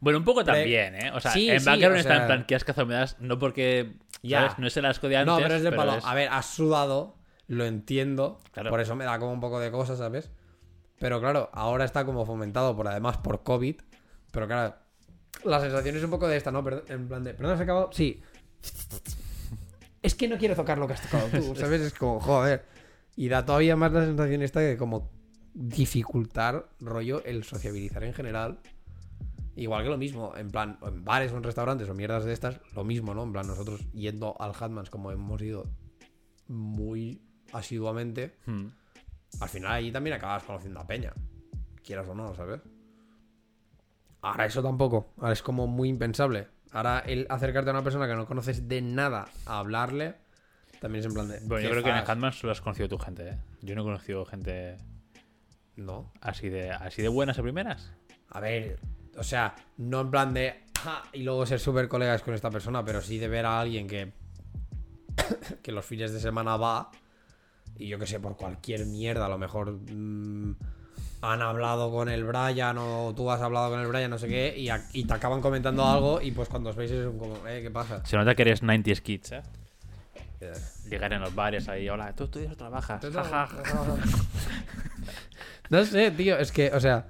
Bueno, 0.01 0.19
un 0.19 0.25
poco 0.25 0.45
también, 0.45 0.95
¿eh? 0.97 1.11
O 1.15 1.21
sea, 1.21 1.31
Sí, 1.31 1.49
en 1.51 1.61
sí, 1.61 1.67
Background 1.67 1.97
o 1.97 1.99
está 2.01 2.13
en 2.15 2.19
sea- 2.21 2.27
plan, 2.27 2.45
¿qué 2.47 2.55
ascazo 2.57 2.87
me 2.87 2.95
das? 2.95 3.17
No 3.21 3.39
porque. 3.39 3.95
Ya. 4.23 4.41
¿sabes? 4.41 4.59
No 4.59 4.67
es 4.67 4.77
el 4.77 4.85
asco 4.87 5.09
de 5.09 5.17
antes. 5.17 5.33
no, 5.35 5.41
pero 5.41 5.55
es 5.55 5.63
de 5.63 5.71
palo. 5.71 5.95
es- 5.97 6.05
A 6.05 6.15
ver, 6.15 6.29
has 6.31 6.47
sudado, 6.47 7.17
lo 7.47 7.65
entiendo. 7.67 8.41
Claro. 8.53 8.71
Por 8.71 8.81
eso 8.81 8.97
me 8.97 9.05
da 9.05 9.19
como 9.21 9.33
un 9.33 9.39
poco 9.41 9.61
de 9.61 9.71
cosas, 9.71 9.99
¿sabes? 9.99 10.31
Pero 10.99 11.21
claro, 11.21 11.51
ahora 11.53 11.85
está 11.85 12.05
como 12.05 12.27
fomentado 12.27 12.75
por 12.77 12.89
además 12.89 13.19
por 13.19 13.45
COVID. 13.45 13.77
Pero 14.33 14.47
claro, 14.49 14.75
la 15.45 15.61
sensación 15.61 15.97
es 15.97 16.03
un 16.03 16.11
poco 16.11 16.27
de 16.27 16.37
esta, 16.37 16.51
¿no? 16.51 16.65
En 16.89 17.07
plan 17.07 17.23
de, 17.23 17.35
¿perdón, 17.35 17.55
has 17.55 17.61
acabado? 17.61 17.91
Sí. 17.93 18.21
Es 20.03 20.15
que 20.15 20.29
no 20.29 20.37
quiero 20.37 20.57
tocar 20.57 20.79
lo 20.79 20.87
que 20.87 20.95
has 20.95 21.03
tocado 21.03 21.29
tú, 21.29 21.55
¿sabes? 21.57 21.81
Es 21.81 21.95
como, 21.95 22.21
joder. 22.21 22.65
Y 23.17 23.29
da 23.29 23.45
todavía 23.45 23.77
más 23.77 23.93
la 23.93 24.05
sensación 24.05 24.43
esta 24.43 24.61
de 24.61 24.77
como 24.77 25.11
dificultar, 25.55 26.69
rollo, 26.81 27.23
el 27.25 27.45
sociabilizar 27.45 28.05
en 28.05 28.15
general. 28.15 28.59
Igual 29.55 29.85
que 29.85 29.91
lo 29.91 29.99
mismo, 29.99 30.33
en 30.37 30.51
plan, 30.51 30.79
en 30.83 31.05
bares 31.05 31.31
o 31.33 31.37
en 31.37 31.43
restaurantes 31.43 31.89
o 31.89 31.95
mierdas 31.95 32.25
de 32.25 32.33
estas, 32.33 32.59
lo 32.75 32.85
mismo, 32.85 33.13
¿no? 33.15 33.23
En 33.23 33.33
plan, 33.33 33.47
nosotros 33.47 33.81
yendo 33.93 34.35
al 34.41 34.53
Hatmans 34.59 34.89
como 34.89 35.11
hemos 35.13 35.41
ido 35.43 35.67
muy 36.49 37.21
asiduamente, 37.53 38.35
Hmm. 38.47 38.69
al 39.41 39.49
final 39.49 39.73
allí 39.73 39.93
también 39.93 40.17
acabas 40.17 40.43
conociendo 40.45 40.81
a 40.81 40.87
Peña. 40.87 41.13
Quieras 41.85 42.09
o 42.09 42.15
no, 42.15 42.35
¿sabes? 42.35 42.63
Ahora 44.23 44.47
eso 44.47 44.63
tampoco. 44.63 45.13
Ahora 45.19 45.33
es 45.33 45.43
como 45.43 45.67
muy 45.67 45.89
impensable. 45.91 46.49
Ahora 46.73 47.01
el 47.01 47.27
acercarte 47.29 47.71
a 47.71 47.73
una 47.75 47.83
persona 47.83 48.07
que 48.09 48.15
no 48.15 48.27
conoces 48.27 48.67
de 48.69 48.81
nada 48.83 49.27
a 49.47 49.59
hablarle, 49.59 50.15
también 50.81 51.01
es 51.01 51.07
en 51.07 51.15
plan 51.15 51.29
de. 51.29 51.39
Bueno, 51.41 51.63
yo 51.63 51.69
¿qué 51.69 51.71
creo 51.83 51.85
que 51.85 51.91
en? 52.01 52.11
Handman 52.11 52.33
solo 52.33 52.53
has 52.53 52.61
conocido 52.61 52.89
tu 52.89 52.99
gente, 52.99 53.29
¿eh? 53.29 53.39
Yo 53.61 53.75
no 53.75 53.83
he 53.83 53.85
conocido 53.85 54.25
gente 54.25 54.79
No. 55.77 56.11
así 56.21 56.49
de, 56.49 56.71
así 56.71 57.03
de 57.03 57.09
buenas 57.09 57.39
a 57.39 57.43
primeras. 57.43 57.93
A 58.31 58.41
ver, 58.41 58.79
o 59.17 59.23
sea, 59.23 59.55
no 59.77 60.01
en 60.01 60.11
plan 60.11 60.33
de. 60.35 60.63
"Ja", 60.83 61.03
y 61.13 61.23
luego 61.23 61.45
ser 61.47 61.61
súper 61.61 61.89
colegas 61.89 62.23
con 62.23 62.33
esta 62.35 62.51
persona, 62.51 62.85
pero 62.85 63.03
sí 63.03 63.19
de 63.19 63.29
ver 63.29 63.45
a 63.47 63.61
alguien 63.61 63.87
que. 63.87 64.13
que 65.63 65.73
los 65.73 65.85
fines 65.85 66.13
de 66.13 66.21
semana 66.21 66.57
va. 66.57 66.91
Y 67.77 67.89
yo 67.89 67.99
que 67.99 68.07
sé, 68.07 68.19
por 68.21 68.37
cualquier 68.37 68.87
mierda, 68.87 69.27
a 69.27 69.29
lo 69.29 69.39
mejor. 69.39 69.73
mm, 69.73 70.57
han 71.23 71.41
hablado 71.41 71.91
con 71.91 72.09
el 72.09 72.25
Brian 72.25 72.77
o 72.79 73.13
tú 73.17 73.31
has 73.31 73.41
hablado 73.41 73.71
con 73.71 73.81
el 73.81 73.87
Brian, 73.87 74.11
no 74.11 74.19
sé 74.19 74.29
qué, 74.29 74.55
y, 74.59 74.69
a- 74.69 74.87
y 74.93 75.05
te 75.05 75.15
acaban 75.15 75.41
comentando 75.41 75.87
algo 75.87 76.21
y 76.21 76.33
pues 76.33 76.49
cuando 76.49 76.71
os 76.71 76.77
veis 76.77 76.91
es 76.91 77.07
como, 77.07 77.47
eh, 77.47 77.63
¿qué 77.63 77.71
pasa? 77.71 78.05
Se 78.05 78.17
nota 78.17 78.35
que 78.35 78.43
eres 78.43 78.63
90s 78.63 79.01
kids, 79.01 79.33
¿eh? 79.33 79.43
Llegar 80.91 81.13
en 81.13 81.21
los 81.21 81.35
bares 81.35 81.69
ahí, 81.69 81.89
hola, 81.89 82.13
tú 82.15 82.25
estudias 82.25 82.53
o 82.53 82.57
trabajas. 82.57 83.01
Ja, 83.13 83.23
ja, 83.25 83.47
ja. 83.47 83.63
No 85.71 85.85
sé, 85.85 86.11
tío, 86.11 86.37
es 86.37 86.51
que, 86.53 86.71
o 86.75 86.81
sea. 86.81 87.07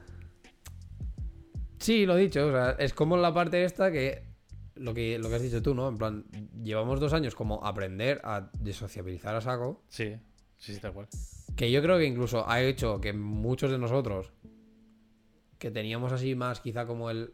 Sí, 1.79 2.07
lo 2.07 2.17
he 2.17 2.21
dicho, 2.21 2.47
o 2.47 2.51
sea, 2.53 2.71
es 2.79 2.93
como 2.95 3.17
la 3.17 3.33
parte 3.35 3.65
esta 3.65 3.91
que. 3.91 4.23
Lo 4.75 4.95
que, 4.95 5.19
lo 5.19 5.29
que 5.29 5.35
has 5.37 5.43
dicho 5.43 5.63
tú, 5.63 5.75
¿no? 5.75 5.89
En 5.89 5.97
plan, 5.99 6.25
llevamos 6.63 7.01
dos 7.01 7.13
años 7.13 7.35
como 7.35 7.65
aprender 7.65 8.21
a 8.25 8.51
desociabilizar 8.61 9.35
a 9.35 9.41
saco. 9.41 9.83
Sí, 9.89 10.17
sí, 10.59 10.75
sí, 10.75 10.81
tal 10.81 10.93
cual. 10.93 11.09
Que 11.57 11.71
yo 11.71 11.83
creo 11.83 11.99
que 11.99 12.07
incluso 12.07 12.49
ha 12.49 12.61
hecho 12.63 13.01
que 13.01 13.13
muchos 13.13 13.71
de 13.71 13.79
nosotros. 13.79 14.33
Que 15.59 15.71
teníamos 15.71 16.13
así 16.13 16.35
más, 16.35 16.61
quizá 16.61 16.87
como 16.87 17.11
el. 17.11 17.33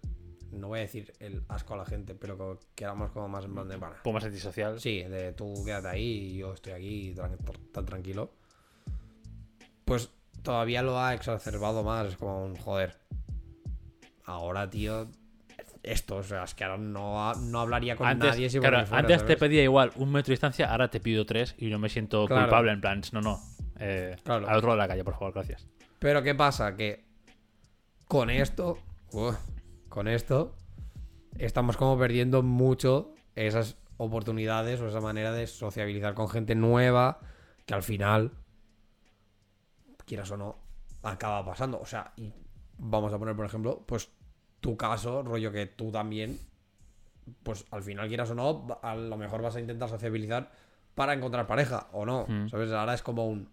No 0.50 0.68
voy 0.68 0.78
a 0.78 0.82
decir 0.82 1.12
el 1.20 1.44
asco 1.48 1.74
a 1.74 1.76
la 1.78 1.84
gente, 1.86 2.14
pero 2.14 2.36
que, 2.38 2.66
que 2.74 2.84
éramos 2.84 3.10
como 3.10 3.28
más 3.28 3.44
en 3.44 3.54
plan 3.54 3.68
de. 3.68 3.76
Bueno, 3.76 3.94
poco 4.02 4.14
más 4.14 4.24
antisocial. 4.24 4.80
Sí, 4.80 5.02
de 5.02 5.32
tú 5.32 5.54
quédate 5.64 5.88
ahí 5.88 6.02
y 6.32 6.36
yo 6.38 6.52
estoy 6.54 6.72
aquí 6.72 7.14
tran- 7.14 7.36
tan 7.72 7.84
tranquilo. 7.86 8.30
Pues 9.84 10.10
todavía 10.42 10.82
lo 10.82 10.98
ha 10.98 11.14
exacerbado 11.14 11.82
más. 11.82 12.06
Es 12.08 12.16
como 12.16 12.44
un 12.44 12.56
joder. 12.56 12.96
Ahora, 14.24 14.68
tío. 14.68 15.08
Esto, 15.82 16.16
o 16.16 16.22
sea, 16.22 16.44
es 16.44 16.54
que 16.54 16.64
ahora 16.64 16.76
no, 16.76 17.32
no 17.34 17.60
hablaría 17.60 17.96
con 17.96 18.06
Antes, 18.06 18.30
nadie 18.30 18.50
si 18.50 18.58
claro, 18.58 18.84
fuera, 18.84 18.98
antes 19.00 19.24
te 19.24 19.36
pedía 19.36 19.62
igual 19.62 19.92
un 19.96 20.10
metro 20.10 20.26
de 20.26 20.32
distancia, 20.32 20.70
ahora 20.70 20.90
te 20.90 21.00
pido 21.00 21.24
tres 21.24 21.54
y 21.56 21.68
no 21.68 21.78
me 21.78 21.88
siento 21.88 22.26
Claro. 22.26 22.42
culpable. 22.42 22.72
En 22.72 22.80
plan, 22.80 23.00
no, 23.12 23.22
no. 23.22 23.40
Eh, 23.78 24.16
Claro. 24.22 24.48
Al 24.48 24.56
otro 24.56 24.68
lado 24.68 24.80
de 24.80 24.84
la 24.84 24.88
calle, 24.88 25.04
por 25.04 25.14
favor, 25.14 25.32
gracias. 25.34 25.66
Pero 25.98 26.22
¿qué 26.22 26.34
pasa? 26.34 26.76
Que 26.76 27.04
con 28.06 28.30
esto. 28.30 28.78
uf, 29.12 29.36
con 29.88 30.08
esto. 30.08 30.54
Estamos 31.36 31.76
como 31.76 31.98
perdiendo 31.98 32.42
mucho 32.42 33.12
esas 33.34 33.76
oportunidades 33.96 34.80
o 34.80 34.88
esa 34.88 35.00
manera 35.00 35.32
de 35.32 35.46
sociabilizar 35.46 36.14
con 36.14 36.28
gente 36.28 36.54
nueva. 36.54 37.20
Que 37.66 37.74
al 37.74 37.82
final. 37.82 38.32
Quieras 40.06 40.30
o 40.30 40.36
no. 40.36 40.56
Acaba 41.02 41.44
pasando. 41.44 41.80
O 41.80 41.86
sea, 41.86 42.12
y 42.16 42.32
vamos 42.78 43.12
a 43.12 43.18
poner, 43.18 43.36
por 43.36 43.46
ejemplo, 43.46 43.84
pues 43.86 44.10
tu 44.60 44.76
caso, 44.76 45.22
rollo 45.22 45.52
que 45.52 45.66
tú 45.66 45.90
también. 45.90 46.38
Pues 47.42 47.66
al 47.70 47.82
final, 47.82 48.08
quieras 48.08 48.30
o 48.30 48.34
no, 48.34 48.80
a 48.82 48.96
lo 48.96 49.16
mejor 49.18 49.42
vas 49.42 49.56
a 49.56 49.60
intentar 49.60 49.88
sociabilizar 49.88 50.50
para 50.94 51.12
encontrar 51.12 51.46
pareja 51.46 51.88
o 51.92 52.06
no. 52.06 52.24
Mm. 52.26 52.48
¿Sabes? 52.48 52.72
Ahora 52.72 52.94
es 52.94 53.02
como 53.02 53.26
un. 53.26 53.50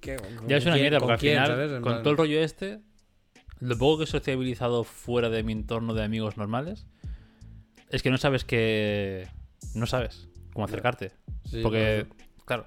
¿Qué? 0.00 0.16
¿Con 0.16 0.48
Ya 0.48 0.56
es 0.58 0.64
una 0.64 0.74
quién- 0.74 0.82
mierda, 0.84 0.98
porque 0.98 1.12
al 1.12 1.18
quién, 1.18 1.42
final? 1.42 1.60
En 1.60 1.70
con 1.82 1.82
plan- 1.82 2.02
todo 2.02 2.10
el 2.12 2.16
rollo 2.18 2.40
este, 2.40 2.80
lo 3.60 3.76
poco 3.78 3.98
que 3.98 4.04
he 4.04 4.06
sociabilizado 4.06 4.84
fuera 4.84 5.28
de 5.30 5.42
mi 5.42 5.52
entorno 5.52 5.94
de 5.94 6.04
amigos 6.04 6.36
normales, 6.36 6.86
es 7.90 8.02
que 8.02 8.10
no 8.10 8.18
sabes 8.18 8.44
que. 8.44 9.26
No 9.74 9.86
sabes 9.86 10.28
cómo 10.52 10.64
acercarte. 10.66 11.12
Sí, 11.44 11.60
porque, 11.62 12.06
claro. 12.44 12.66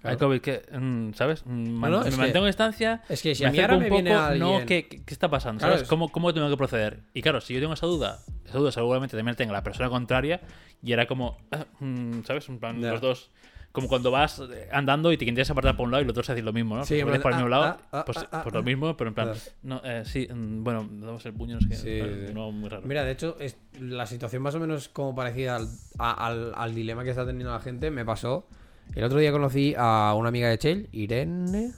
Claro. 0.00 0.14
Hay 0.14 0.16
COVID 0.16 0.40
que, 0.40 0.62
mm, 0.72 1.12
¿sabes? 1.12 1.44
Mm, 1.44 1.68
man- 1.72 1.90
no, 1.92 2.00
me 2.00 2.08
es 2.08 2.14
que- 2.14 2.20
mantengo 2.22 2.44
a 2.44 2.48
distancia. 2.48 3.02
Es 3.10 3.20
que 3.20 3.34
si 3.34 3.42
me 3.42 3.50
a 3.50 3.52
mí 3.52 3.58
ahora 3.60 3.76
un 3.76 3.82
me 3.82 3.90
viene 3.90 4.10
poco, 4.12 4.22
alguien... 4.22 4.38
no, 4.60 4.64
¿qué, 4.66 4.88
qué- 4.88 5.02
está 5.06 5.28
pasando? 5.28 5.58
Claro, 5.58 5.74
¿Sabes? 5.74 5.82
es- 5.82 5.88
¿Cómo, 5.90 6.08
¿Cómo 6.10 6.32
tengo 6.32 6.48
que 6.48 6.56
proceder? 6.56 7.02
Y 7.12 7.20
claro, 7.20 7.42
si 7.42 7.52
yo 7.52 7.60
tengo 7.60 7.74
esa 7.74 7.84
duda, 7.86 8.20
esa 8.46 8.56
duda 8.58 8.72
seguramente 8.72 9.14
también 9.14 9.34
la 9.34 9.36
tenga 9.36 9.52
la 9.52 9.62
persona 9.62 9.90
contraria, 9.90 10.40
y 10.82 10.92
era 10.92 11.06
como, 11.06 11.36
mm, 11.80 12.22
¿sabes? 12.24 12.48
En 12.48 12.58
plan, 12.58 12.80
Ya. 12.80 12.92
los 12.92 13.02
dos 13.02 13.30
como 13.72 13.86
cuando 13.88 14.10
vas 14.10 14.40
eh, 14.40 14.68
andando 14.72 15.12
y 15.12 15.16
te 15.16 15.24
intentas 15.24 15.50
apartar 15.50 15.76
por 15.76 15.84
un 15.86 15.92
lado 15.92 16.02
y 16.02 16.04
los 16.04 16.12
otros 16.12 16.28
hacen 16.30 16.44
lo 16.44 16.52
mismo, 16.52 16.76
¿no? 16.76 16.84
Sí, 16.84 17.02
plan, 17.04 17.22
para 17.22 17.36
el 17.36 17.42
mismo 17.44 17.56
ah, 17.56 17.60
lado, 17.60 17.78
ah, 17.92 17.98
ah, 17.98 18.02
pues, 18.04 18.18
pues 18.42 18.54
lo 18.54 18.62
mismo, 18.64 18.96
pero 18.96 19.08
en 19.08 19.14
plan, 19.14 19.32
no, 19.62 19.80
eh, 19.84 20.02
sí, 20.04 20.26
mm, 20.32 20.64
bueno, 20.64 20.88
damos 20.90 21.24
el 21.26 21.32
puño, 21.34 21.54
no 21.54 21.60
sé 21.60 21.68
qué. 21.68 21.76
Sí, 21.76 22.26
sí. 22.28 22.34
No, 22.34 22.50
muy 22.50 22.68
raro. 22.68 22.82
Mira, 22.86 23.04
de 23.04 23.12
hecho, 23.12 23.36
es 23.38 23.56
la 23.78 24.06
situación 24.06 24.42
más 24.42 24.54
o 24.56 24.60
menos 24.60 24.88
como 24.88 25.14
parecida 25.14 25.56
al, 25.56 25.68
a- 25.98 26.26
al- 26.26 26.52
al 26.56 26.74
dilema 26.74 27.04
que 27.04 27.10
está 27.10 27.24
teniendo 27.24 27.52
la 27.52 27.60
gente 27.60 27.90
me 27.90 28.04
pasó. 28.04 28.48
El 28.94 29.04
otro 29.04 29.18
día 29.20 29.30
conocí 29.30 29.74
a 29.78 30.14
una 30.16 30.30
amiga 30.30 30.48
de 30.48 30.58
Chell, 30.58 30.88
Irene. 30.90 31.72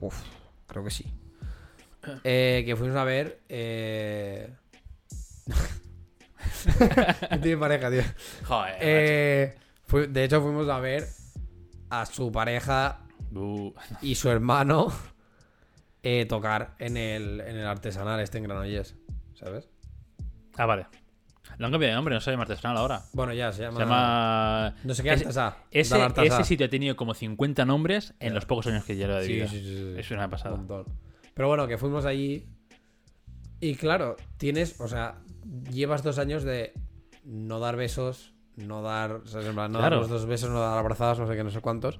Uf, 0.00 0.18
creo 0.66 0.82
que 0.84 0.90
sí. 0.90 1.04
Eh, 2.24 2.62
que 2.66 2.74
fuimos 2.76 2.96
a 2.96 3.04
ver. 3.04 3.40
Eh... 3.48 4.50
Tiene 7.42 7.56
pareja, 7.58 7.90
tío. 7.90 8.02
Joder, 8.44 8.74
Eh, 8.80 9.54
fui- 9.86 10.06
de 10.06 10.24
hecho, 10.24 10.40
fuimos 10.42 10.68
a 10.68 10.78
ver 10.80 11.06
a 12.00 12.06
su 12.06 12.30
pareja. 12.32 13.00
Uh, 13.34 13.72
y 14.00 14.14
su 14.14 14.30
hermano 14.30 14.92
eh, 16.02 16.26
tocar 16.26 16.76
en 16.78 16.96
el, 16.96 17.40
en 17.40 17.56
el 17.56 17.66
artesanal 17.66 18.20
este 18.20 18.38
en 18.38 18.44
Granollers. 18.44 18.96
¿Sabes? 19.34 19.68
Ah, 20.56 20.66
vale. 20.66 20.86
Lo 21.58 21.66
han 21.66 21.72
cambiado 21.72 21.92
de 21.92 21.96
nombre, 21.96 22.14
no 22.14 22.20
se 22.20 22.30
llama 22.30 22.42
artesanal 22.42 22.76
ahora. 22.76 23.02
Bueno, 23.12 23.32
ya 23.32 23.52
se 23.52 23.62
llama. 23.62 23.76
Se 23.76 23.82
llama. 23.82 24.74
No 24.84 24.94
sé 24.94 25.02
qué 25.02 25.10
artesá. 25.10 25.56
Ese, 25.70 25.98
ese 26.22 26.44
sitio 26.44 26.66
ha 26.66 26.70
tenido 26.70 26.96
como 26.96 27.14
50 27.14 27.64
nombres 27.64 28.14
en 28.20 28.34
los 28.34 28.44
pocos 28.44 28.66
años 28.66 28.84
que 28.84 28.96
lleva 28.96 29.20
de 29.20 29.28
vida. 29.28 29.48
sí, 29.48 29.60
sí, 29.60 29.64
sí. 29.64 29.94
Es 29.98 30.10
una 30.10 30.28
pasada. 30.28 30.56
Un. 30.56 30.84
Pero 31.34 31.48
bueno, 31.48 31.66
que 31.66 31.78
fuimos 31.78 32.04
allí. 32.04 32.46
Y 33.60 33.76
claro, 33.76 34.16
tienes, 34.36 34.80
o 34.80 34.88
sea, 34.88 35.22
llevas 35.70 36.02
dos 36.02 36.18
años 36.18 36.44
de 36.44 36.72
no 37.24 37.60
dar 37.60 37.76
besos, 37.76 38.33
no 38.56 38.82
dar, 38.82 39.12
o 39.12 39.26
sea, 39.26 39.40
en 39.40 39.54
plan, 39.54 39.72
no 39.72 39.78
Claro. 39.78 39.96
dar 39.96 40.02
los 40.02 40.10
dos 40.10 40.26
besos, 40.26 40.50
no 40.50 40.60
dar 40.60 40.78
abrazadas, 40.78 41.18
no 41.18 41.26
sé 41.26 41.34
qué, 41.36 41.44
no 41.44 41.50
sé 41.50 41.60
cuántos. 41.60 41.98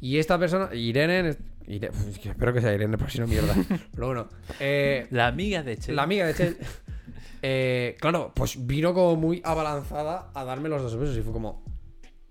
Y 0.00 0.18
esta 0.18 0.38
persona, 0.38 0.74
Irene, 0.74 1.36
Ire- 1.66 1.90
es 2.08 2.18
que 2.18 2.30
espero 2.30 2.52
que 2.52 2.60
sea 2.60 2.72
Irene, 2.72 2.96
pero 2.96 3.10
si 3.10 3.18
no 3.20 3.26
mierda. 3.26 3.54
Pero 3.94 4.06
bueno, 4.06 4.28
eh, 4.60 5.06
La 5.10 5.26
amiga 5.26 5.62
de 5.62 5.76
Che. 5.76 5.92
la 5.92 6.04
amiga 6.04 6.26
de 6.26 6.34
Chel, 6.34 6.56
eh, 7.42 7.96
claro, 8.00 8.32
pues 8.34 8.66
vino 8.66 8.94
como 8.94 9.16
muy 9.16 9.40
abalanzada 9.44 10.30
a 10.34 10.44
darme 10.44 10.68
los 10.68 10.82
dos 10.82 10.96
besos 10.96 11.16
y 11.16 11.22
fue 11.22 11.32
como, 11.32 11.62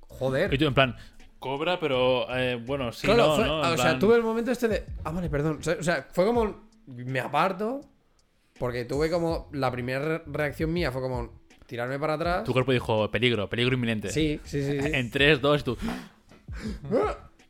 joder. 0.07 0.53
Y 0.53 0.57
tú, 0.57 0.65
en 0.65 0.73
plan, 0.73 0.95
cobra, 1.39 1.79
pero 1.79 2.25
eh, 2.35 2.55
bueno, 2.65 2.91
sí, 2.91 3.05
Claro, 3.07 3.27
no, 3.27 3.35
fue- 3.35 3.45
¿no? 3.45 3.59
En 3.65 3.73
o 3.73 3.75
sea, 3.75 3.85
plan- 3.85 3.99
tuve 3.99 4.15
el 4.15 4.23
momento 4.23 4.51
este 4.51 4.67
de. 4.67 4.85
Ah, 5.03 5.11
vale, 5.11 5.29
perdón. 5.29 5.59
O 5.79 5.83
sea, 5.83 6.07
fue 6.11 6.25
como. 6.25 6.67
Me 6.87 7.19
aparto. 7.19 7.81
Porque 8.59 8.85
tuve 8.85 9.11
como. 9.11 9.49
La 9.53 9.71
primera 9.71 9.99
re- 9.99 10.23
reacción 10.25 10.73
mía 10.73 10.91
fue 10.91 11.01
como 11.01 11.41
tirarme 11.67 11.99
para 11.99 12.13
atrás. 12.15 12.43
Tu 12.43 12.53
cuerpo 12.53 12.71
dijo, 12.71 13.11
peligro, 13.11 13.47
peligro 13.47 13.75
inminente. 13.75 14.09
Sí, 14.09 14.39
sí, 14.43 14.63
sí. 14.63 14.81
sí. 14.81 14.89
En 14.93 15.11
3, 15.11 15.39
2, 15.39 15.63
tú. 15.63 15.77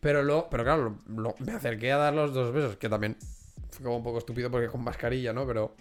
Pero, 0.01 0.23
lo, 0.23 0.49
pero 0.49 0.63
claro, 0.63 0.97
lo- 1.07 1.35
me 1.39 1.53
acerqué 1.53 1.91
a 1.91 1.97
dar 1.97 2.13
los 2.13 2.33
dos 2.33 2.53
besos. 2.53 2.75
Que 2.77 2.89
también 2.89 3.17
fue 3.71 3.83
como 3.83 3.97
un 3.97 4.03
poco 4.03 4.17
estúpido 4.19 4.51
porque 4.51 4.67
con 4.67 4.83
mascarilla, 4.83 5.31
¿no? 5.33 5.45
Pero. 5.47 5.75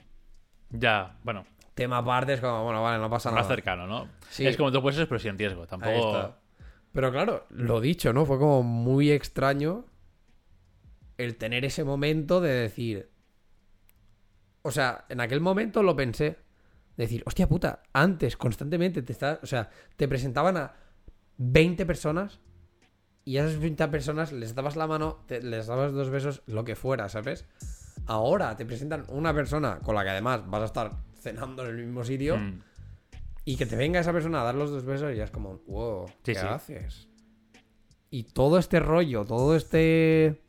Ya, 0.71 1.17
bueno, 1.23 1.45
Tema 1.75 1.99
aparte 1.99 2.33
es 2.35 2.41
como, 2.41 2.65
bueno, 2.65 2.83
vale, 2.83 2.99
no 2.99 3.11
pasa 3.11 3.31
nada. 3.31 3.43
más 3.43 3.49
cercano, 3.49 3.87
¿no? 3.87 4.09
Sí. 4.31 4.47
Es 4.47 4.57
como 4.57 4.71
dos 4.71 4.81
puestos, 4.83 5.07
pero 5.07 5.19
sin 5.19 5.37
riesgo. 5.39 5.67
Tampoco. 5.67 6.17
está. 6.17 6.39
Pero 6.93 7.13
claro, 7.13 7.47
lo 7.51 7.81
dicho, 7.83 8.13
¿no? 8.15 8.25
Fue 8.25 8.39
como 8.39 8.63
muy 8.63 9.11
extraño 9.11 9.85
el 11.19 11.37
tener 11.37 11.65
ese 11.67 11.85
momento 11.85 12.41
de 12.41 12.51
decir. 12.53 13.11
O 14.63 14.71
sea, 14.71 15.05
en 15.11 15.21
aquel 15.21 15.41
momento 15.41 15.83
lo 15.83 15.95
pensé. 15.95 16.39
Decir, 16.97 17.23
hostia 17.27 17.47
puta, 17.49 17.83
antes 17.93 18.37
constantemente 18.37 19.03
te 19.03 19.13
está, 19.13 19.39
o 19.43 19.47
sea, 19.47 19.69
te 19.97 20.09
presentaban 20.09 20.57
a 20.57 20.75
20 21.37 21.85
personas 21.85 22.41
y 23.25 23.37
a 23.39 23.45
esas 23.47 23.61
20 23.61 23.89
personas 23.89 24.33
les 24.33 24.55
dabas 24.55 24.77
la 24.77 24.87
mano, 24.87 25.23
te- 25.27 25.43
les 25.43 25.67
dabas 25.67 25.93
dos 25.93 26.09
besos, 26.11 26.43
lo 26.47 26.65
que 26.65 26.75
fuera, 26.77 27.09
¿sabes? 27.09 27.45
Ahora 28.07 28.57
te 28.57 28.65
presentan 28.65 29.05
una 29.09 29.35
persona 29.35 29.81
con 29.81 29.95
la 29.95 30.05
que 30.05 30.11
además 30.11 30.49
vas 30.49 30.63
a 30.63 30.67
estar 30.67 30.93
cenando 31.21 31.65
en 31.65 31.71
el 31.77 31.85
mismo 31.85 32.05
sitio. 32.05 32.39
Mm. 32.39 32.63
Y 33.45 33.57
que 33.57 33.67
te 33.67 33.77
venga 33.77 34.01
esa 34.01 34.13
persona 34.13 34.41
a 34.41 34.45
dar 34.45 34.55
los 34.57 34.71
dos 34.71 34.85
besos 34.85 35.13
y 35.13 35.17
ya 35.17 35.25
es 35.25 35.31
como, 35.31 35.61
wow, 35.67 36.07
Sí, 36.09 36.15
¿qué 36.33 36.35
sí. 36.35 36.47
haces? 36.47 37.09
Y 38.11 38.25
todo 38.25 38.59
este 38.59 38.81
rollo, 38.81 39.25
todo 39.25 39.55
este. 39.55 40.41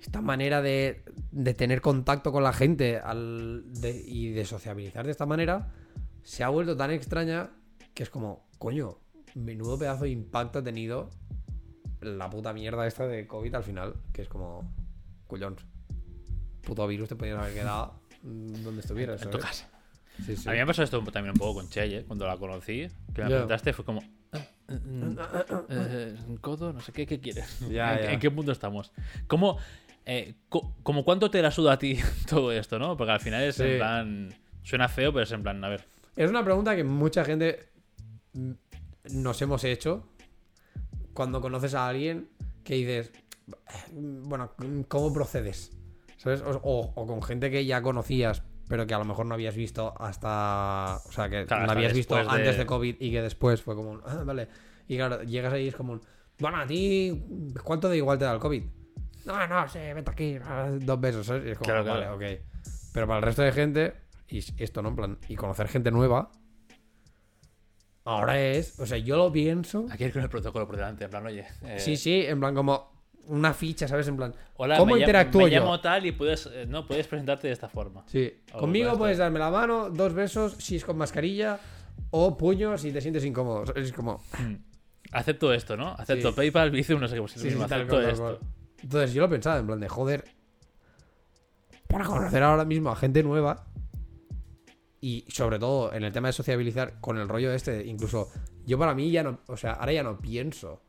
Esta 0.00 0.20
manera 0.20 0.60
de, 0.62 1.03
de 1.32 1.54
tener 1.54 1.80
contacto 1.80 2.32
con 2.32 2.42
la 2.42 2.52
gente 2.52 2.98
al, 2.98 3.64
de- 3.72 4.02
y 4.06 4.30
de 4.32 4.44
sociabilizar 4.44 5.04
de 5.04 5.10
esta 5.12 5.26
manera 5.26 5.72
se 6.22 6.42
ha 6.44 6.48
vuelto 6.48 6.76
tan 6.76 6.90
extraña 6.90 7.50
que 7.92 8.02
es 8.02 8.10
como, 8.10 8.46
coño, 8.58 8.98
menudo 9.34 9.78
pedazo 9.78 10.04
de 10.04 10.10
impacto 10.10 10.60
ha 10.60 10.62
tenido 10.64 11.10
la 12.00 12.28
puta 12.30 12.52
mierda 12.52 12.86
esta 12.86 13.06
de 13.06 13.26
COVID 13.26 13.54
al 13.54 13.62
final, 13.64 13.94
que 14.12 14.22
es 14.22 14.28
como, 14.28 14.62
cullón, 15.26 15.56
puto 16.62 16.86
virus 16.86 17.08
te 17.08 17.16
podías 17.16 17.38
haber 17.38 17.54
quedado 17.54 18.00
donde 18.22 18.80
estuvieras. 18.80 19.22
En 19.22 19.30
tu 19.30 19.38
¿sabes? 19.38 19.46
casa. 19.62 19.70
Sí, 20.24 20.36
sí. 20.36 20.48
A 20.48 20.52
mí 20.52 20.58
me 20.58 20.66
pasó 20.66 20.82
esto 20.82 21.02
también 21.04 21.32
un 21.32 21.38
poco 21.38 21.54
con 21.60 21.68
Chelle, 21.68 22.04
cuando 22.04 22.26
la 22.26 22.36
conocí. 22.36 22.88
Que 23.12 23.22
me 23.22 23.28
Ya. 23.30 23.36
preguntaste, 23.36 23.72
fue 23.72 23.84
como. 23.84 24.00
"Ah, 24.32 24.38
eh, 24.68 24.72
mm, 24.84 25.16
eh, 25.70 26.16
¿Un 26.28 26.36
codo? 26.38 26.72
No 26.72 26.80
sé 26.80 26.92
qué, 26.92 27.04
¿qué 27.06 27.20
quieres? 27.20 27.60
¿En, 27.62 27.74
en 27.76 28.20
qué 28.20 28.30
punto 28.30 28.52
estamos? 28.52 28.92
¿Cómo, 29.26 29.58
eh, 30.06 30.34
co- 30.48 30.74
como 30.82 31.04
cuánto 31.04 31.30
te 31.30 31.40
la 31.42 31.50
suda 31.50 31.72
a 31.74 31.78
ti 31.78 31.98
todo 32.28 32.52
esto, 32.52 32.78
no? 32.78 32.96
Porque 32.96 33.12
al 33.12 33.20
final 33.20 33.42
es 33.42 33.56
Sí. 33.56 33.62
en 33.64 33.78
plan. 33.78 34.34
Suena 34.62 34.88
feo, 34.88 35.12
pero 35.12 35.24
es 35.24 35.32
en 35.32 35.42
plan, 35.42 35.62
a 35.64 35.68
ver. 35.68 35.84
Es 36.16 36.30
una 36.30 36.42
pregunta 36.44 36.74
que 36.76 36.84
mucha 36.84 37.24
gente 37.24 37.68
mm, 38.32 38.52
nos 39.12 39.40
hemos 39.42 39.62
hecho 39.64 40.08
cuando 41.12 41.40
conoces 41.40 41.74
a 41.74 41.86
alguien 41.88 42.28
que 42.64 42.74
dices, 42.74 43.12
"Mm, 43.92 44.28
bueno, 44.28 44.52
¿cómo 44.88 45.12
procedes? 45.12 45.70
¿Sabes? 46.16 46.40
O, 46.42 46.50
o- 46.62 46.92
o 46.94 47.06
con 47.06 47.22
gente 47.22 47.50
que 47.50 47.64
ya 47.66 47.82
conocías, 47.82 48.42
pero 48.68 48.86
que 48.86 48.94
a 48.94 48.98
lo 48.98 49.04
mejor 49.04 49.26
no 49.26 49.34
habías 49.34 49.54
visto 49.54 49.92
hasta... 50.00 50.98
O 51.06 51.12
sea, 51.12 51.28
que 51.28 51.44
Claro, 51.44 51.66
la 51.66 51.72
habías 51.72 51.92
visto 51.92 52.14
de- 52.16 52.24
antes 52.26 52.56
de 52.56 52.64
COVID 52.64 52.96
y 52.98 53.10
que 53.10 53.20
después 53.20 53.60
fue 53.60 53.74
como, 53.74 54.00
ah, 54.06 54.22
vale. 54.24 54.48
Y 54.88 54.96
claro, 54.96 55.22
llegas 55.22 55.52
ahí 55.52 55.64
y 55.64 55.68
es 55.68 55.74
como, 55.76 56.00
bueno, 56.38 56.56
a 56.56 56.66
ti, 56.66 57.22
¿cuánto 57.62 57.88
de 57.90 57.98
igual 57.98 58.18
te 58.18 58.24
da 58.24 58.32
el 58.32 58.38
COVID? 58.40 58.62
No, 59.24 59.46
no, 59.46 59.68
sí, 59.68 59.78
vete 59.78 60.10
aquí, 60.10 60.38
dos 60.80 61.00
besos, 61.00 61.26
¿sabes? 61.26 61.46
Y 61.46 61.50
es 61.50 61.58
como, 61.58 61.66
Claro, 61.66 61.84
vale, 61.84 62.00
claro. 62.02 62.16
ok. 62.16 62.22
Pero 62.92 63.06
para 63.06 63.18
el 63.18 63.24
resto 63.24 63.42
de 63.42 63.52
gente, 63.52 63.94
y 64.28 64.38
esto, 64.62 64.82
¿no? 64.82 64.90
En 64.90 64.96
plan, 64.96 65.18
y 65.28 65.36
conocer 65.36 65.68
gente 65.68 65.90
nueva, 65.90 66.30
ahora 68.04 68.38
es, 68.40 68.78
o 68.78 68.86
sea, 68.86 68.98
yo 68.98 69.16
lo 69.16 69.32
pienso. 69.32 69.86
Hay 69.90 69.98
que 69.98 70.04
ir 70.06 70.12
con 70.12 70.22
el 70.22 70.28
protocolo 70.28 70.66
por 70.66 70.76
delante, 70.76 71.04
en 71.04 71.10
plan, 71.10 71.26
oye. 71.26 71.46
eh, 71.62 71.78
Sí, 71.78 71.96
sí, 71.96 72.24
en 72.26 72.38
plan, 72.40 72.54
como 72.54 72.92
una 73.26 73.54
ficha, 73.54 73.88
¿sabes? 73.88 74.06
En 74.08 74.16
plan, 74.16 74.34
Hola, 74.56 74.76
¿cómo 74.76 74.94
me, 74.94 75.00
interactúo 75.00 75.44
me 75.44 75.50
yo? 75.50 75.60
llamo 75.60 75.80
tal 75.80 76.04
y 76.04 76.12
puedes, 76.12 76.46
eh, 76.52 76.66
no, 76.68 76.86
puedes 76.86 77.06
presentarte 77.06 77.46
de 77.46 77.54
esta 77.54 77.68
forma. 77.68 78.04
Sí, 78.06 78.42
conmigo 78.52 78.96
puedes 78.98 79.16
darme 79.18 79.38
la 79.38 79.50
mano, 79.50 79.88
dos 79.88 80.12
besos, 80.12 80.54
si 80.58 80.76
es 80.76 80.84
con 80.84 80.98
mascarilla, 80.98 81.58
o 82.10 82.36
puño 82.36 82.76
si 82.76 82.92
te 82.92 83.00
sientes 83.00 83.24
incómodo. 83.24 83.64
Es 83.74 83.92
como, 83.92 84.20
Mm. 84.38 84.56
Acepto 85.12 85.52
esto, 85.52 85.76
¿no? 85.76 85.90
Acepto 85.96 86.30
Sí. 86.30 86.34
PayPal, 86.34 86.70
Bizum, 86.70 86.98
no 87.00 87.06
sé 87.06 87.14
qué. 87.14 87.20
Pues, 87.20 87.32
Sí, 87.32 87.50
sí, 87.50 87.56
tal 87.56 87.64
acepto 87.82 88.00
tal 88.00 88.10
esto. 88.10 88.40
Entonces 88.84 89.14
yo 89.14 89.22
lo 89.22 89.30
pensaba, 89.30 89.58
en 89.58 89.66
plan 89.66 89.80
de 89.80 89.88
joder. 89.88 90.24
Para 91.88 92.04
conocer 92.04 92.42
ahora 92.42 92.66
mismo 92.66 92.90
a 92.90 92.96
gente 92.96 93.22
nueva. 93.22 93.64
Y 95.00 95.24
sobre 95.28 95.58
todo 95.58 95.92
en 95.94 96.04
el 96.04 96.12
tema 96.12 96.28
de 96.28 96.32
sociabilizar 96.32 97.00
con 97.00 97.18
el 97.18 97.28
rollo 97.28 97.52
este, 97.52 97.84
incluso 97.86 98.28
yo 98.66 98.78
para 98.78 98.94
mí 98.94 99.10
ya 99.10 99.22
no, 99.22 99.40
o 99.48 99.56
sea, 99.56 99.72
ahora 99.72 99.92
ya 99.92 100.02
no 100.02 100.18
pienso 100.18 100.82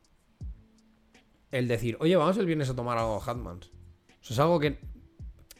el 1.52 1.68
decir, 1.68 1.98
oye, 2.00 2.16
vamos 2.16 2.38
el 2.38 2.46
viernes 2.46 2.70
a 2.70 2.76
tomar 2.76 2.98
algo 2.98 3.16
a 3.16 3.26
Hatmans. 3.26 3.72
Eso 4.22 4.34
es 4.34 4.40
algo 4.40 4.60
que, 4.60 4.78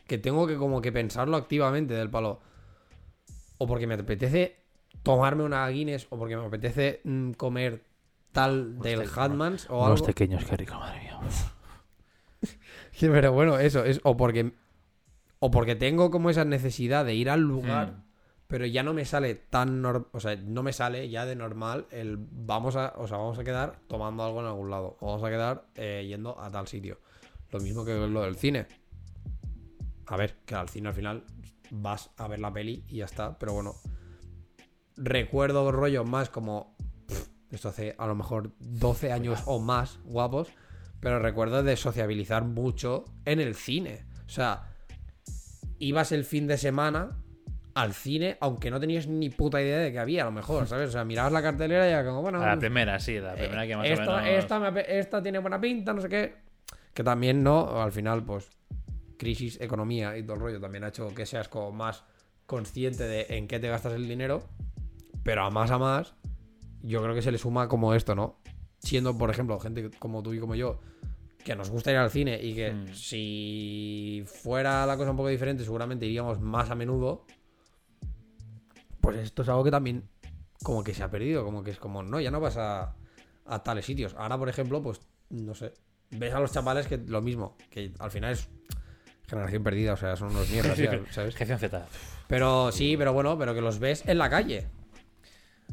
que 0.08 0.18
tengo 0.18 0.46
que 0.46 0.58
como 0.58 0.82
que 0.82 0.92
pensarlo 0.92 1.38
activamente 1.38 1.94
del 1.94 2.10
palo. 2.10 2.42
O 3.58 3.68
porque 3.68 3.88
me 3.88 3.94
apetece 3.94 4.58
tomarme 5.04 5.44
una 5.44 5.68
Guinness, 5.70 6.08
o 6.10 6.18
porque 6.18 6.36
me 6.36 6.46
apetece 6.46 7.00
mm, 7.06 7.32
comer 7.32 7.86
tal 8.34 8.80
del 8.80 9.08
Hatmans 9.16 9.70
o 9.70 9.86
Unos 9.86 10.00
algo. 10.00 10.06
pequeños, 10.08 10.44
qué 10.44 10.58
rico, 10.58 10.76
madre 10.76 11.00
mía. 11.00 11.20
Sí, 13.00 13.08
pero 13.10 13.32
bueno, 13.34 13.58
eso 13.60 13.84
es 13.84 14.00
o 14.04 14.16
porque 14.18 14.54
o 15.40 15.52
porque 15.52 15.76
tengo 15.76 16.10
como 16.12 16.30
esa 16.30 16.46
necesidad 16.46 17.06
de 17.06 17.14
ir 17.16 17.30
al 17.30 17.42
lugar, 17.42 17.88
Mm. 17.92 18.04
pero 18.48 18.66
ya 18.66 18.84
no 18.84 18.94
me 18.94 19.04
sale 19.06 19.36
tan 19.36 19.84
nor- 19.84 20.08
o 20.14 20.20
sea, 20.20 20.36
no 20.38 20.64
me 20.64 20.72
sale 20.72 21.10
ya 21.10 21.26
de 21.26 21.36
normal 21.36 21.88
el 21.92 22.18
vamos 22.18 22.76
a, 22.78 22.94
o 22.98 23.08
sea, 23.08 23.18
vamos 23.18 23.38
a 23.38 23.44
quedar 23.44 23.80
tomando 23.88 24.24
algo 24.24 24.40
en 24.40 24.48
algún 24.48 24.70
lado, 24.70 24.96
o 25.02 25.08
vamos 25.08 25.24
a 25.24 25.30
quedar 25.30 25.66
eh, 25.76 26.06
yendo 26.08 26.40
a 26.40 26.50
tal 26.50 26.68
sitio. 26.68 27.00
Lo 27.52 27.60
mismo 27.60 27.84
que 27.84 27.94
lo 27.96 28.22
del 28.22 28.36
cine. 28.38 28.66
A 30.08 30.16
ver, 30.18 30.36
que 30.46 30.56
al 30.56 30.70
cine 30.70 30.88
al 30.90 30.94
final 30.96 31.24
vas 31.72 32.12
a 32.18 32.28
ver 32.28 32.40
la 32.40 32.54
peli 32.54 32.84
y 32.88 32.98
ya 32.98 33.06
está, 33.06 33.38
pero 33.38 33.54
bueno. 33.54 33.74
Recuerdo 34.98 35.72
rollos 35.72 36.08
más 36.08 36.30
como 36.30 36.76
pff, 37.08 37.28
esto 37.52 37.70
hace 37.70 37.96
a 37.98 38.08
lo 38.08 38.16
mejor 38.16 38.52
12 38.60 39.12
años 39.12 39.44
o 39.46 39.60
más 39.60 40.00
guapos, 40.06 40.48
pero 41.06 41.20
recuerdo 41.20 41.62
de 41.62 41.78
sociabilizar 41.78 42.46
mucho 42.46 43.06
en 43.26 43.40
el 43.40 43.54
cine. 43.54 44.06
O 44.26 44.30
sea, 44.30 44.72
ibas 45.78 46.12
el 46.12 46.26
fin 46.26 46.48
de 46.48 46.58
semana 46.58 47.20
al 47.76 47.94
cine, 47.94 48.40
aunque 48.42 48.72
no 48.72 48.80
tenías 48.80 49.06
ni 49.06 49.30
puta 49.30 49.62
idea 49.62 49.78
de 49.78 49.92
que 49.92 50.00
había, 50.00 50.24
a 50.24 50.26
lo 50.26 50.32
mejor, 50.32 50.66
¿sabes? 50.68 50.90
O 50.90 50.92
sea, 50.94 51.06
mirabas 51.06 51.32
la 51.32 51.44
cartelera 51.44 51.88
y 51.88 51.92
era 51.92 52.04
como, 52.04 52.24
bueno. 52.24 52.40
La 52.40 52.58
primera, 52.58 53.00
sí, 53.00 53.20
la 53.20 53.36
eh, 53.36 53.38
primera 53.38 53.68
que 53.68 53.78
más 53.78 53.88
esta, 53.88 54.16
o 54.16 54.18
menos. 54.18 54.44
esta, 54.44 54.72
me 54.72 54.84
esta 54.98 55.22
tiene 55.22 55.38
buena 55.38 55.62
pinta, 55.62 55.94
no 55.94 56.02
sé 56.02 56.10
qué. 56.10 56.38
Que 56.92 57.04
también, 57.04 57.44
¿no? 57.44 57.84
Al 57.84 57.92
final, 57.92 58.24
pues, 58.24 58.50
crisis, 59.20 59.62
economía 59.62 60.18
y 60.18 60.24
todo 60.24 60.38
el 60.38 60.42
rollo 60.42 60.60
también 60.60 60.86
ha 60.86 60.88
hecho 60.88 61.14
que 61.14 61.28
seas 61.28 61.50
como 61.50 61.72
más 61.72 62.04
consciente 62.48 63.04
de 63.04 63.28
en 63.30 63.48
qué 63.48 63.60
te 63.60 63.70
gastas 63.70 63.94
el 63.94 64.08
dinero. 64.08 64.42
Pero 65.22 65.44
a 65.44 65.52
más 65.52 65.70
a 65.70 65.78
más, 65.78 66.16
yo 66.82 67.04
creo 67.04 67.14
que 67.14 67.22
se 67.22 67.32
le 67.32 67.38
suma 67.38 67.68
como 67.68 67.94
esto, 67.94 68.16
¿no? 68.16 68.40
Siendo, 68.80 69.16
por 69.16 69.30
ejemplo, 69.30 69.60
gente 69.60 69.92
como 70.00 70.24
tú 70.24 70.34
y 70.34 70.40
como 70.40 70.56
yo, 70.56 70.80
que 71.46 71.56
nos 71.56 71.70
gusta 71.70 71.92
ir 71.92 71.98
al 71.98 72.10
cine 72.10 72.40
y 72.42 72.56
que 72.56 72.72
Mm. 72.74 72.94
si 72.96 74.24
fuera 74.26 74.84
la 74.88 74.98
cosa 74.98 75.12
un 75.12 75.18
poco 75.18 75.30
diferente, 75.30 75.64
seguramente 75.64 76.06
iríamos 76.08 76.42
más 76.42 76.72
a 76.72 76.76
menudo. 76.76 77.24
Pues 79.00 79.18
esto 79.18 79.44
es 79.44 79.50
algo 79.50 79.64
que 79.64 79.70
también 79.72 80.10
como 80.64 80.84
que 80.84 80.96
se 80.96 81.04
ha 81.04 81.12
perdido, 81.12 81.46
como 81.46 81.64
que 81.64 81.70
es 81.70 81.78
como, 81.78 82.02
no, 82.02 82.20
ya 82.20 82.32
no 82.32 82.40
vas 82.40 82.58
a, 82.58 82.96
a 83.46 83.64
tales 83.64 83.86
sitios. 83.86 84.16
Ahora, 84.18 84.40
por 84.40 84.50
ejemplo, 84.50 84.82
pues, 84.82 85.00
no 85.30 85.54
sé, 85.54 85.74
ves 86.10 86.34
a 86.34 86.40
los 86.40 86.52
chavales 86.52 86.88
que 86.88 86.98
lo 86.98 87.22
mismo, 87.22 87.56
que 87.70 87.94
al 88.00 88.10
final 88.10 88.34
es 88.34 88.50
generación 89.28 89.64
perdida, 89.64 89.94
o 89.94 89.98
sea, 89.98 90.16
son 90.16 90.30
unos 90.32 90.50
mierdas, 90.50 90.78
¿sabes? 91.12 91.36
Generación 91.36 91.70
Z. 91.70 91.88
Pero 92.28 92.72
sí, 92.72 92.98
pero 92.98 93.14
bueno, 93.14 93.38
pero 93.38 93.54
que 93.54 93.62
los 93.62 93.78
ves 93.78 94.04
en 94.08 94.18
la 94.18 94.32
calle. 94.32 94.66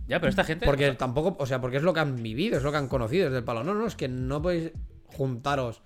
Ya, 0.06 0.20
pero 0.20 0.28
esta 0.28 0.44
gente. 0.44 0.66
Porque 0.66 0.84
o 0.84 0.88
sea, 0.90 0.98
tampoco, 0.98 1.34
o 1.42 1.46
sea, 1.46 1.62
porque 1.62 1.78
es 1.78 1.82
lo 1.82 1.94
que 1.94 2.00
han 2.00 2.22
vivido, 2.22 2.58
es 2.58 2.62
lo 2.62 2.70
que 2.70 2.76
han 2.76 2.88
conocido 2.88 3.24
desde 3.24 3.38
el 3.38 3.44
palo. 3.44 3.64
No, 3.64 3.72
no, 3.72 3.86
es 3.86 3.96
que 3.96 4.08
no 4.08 4.42
podéis 4.42 4.72
juntaros 5.12 5.82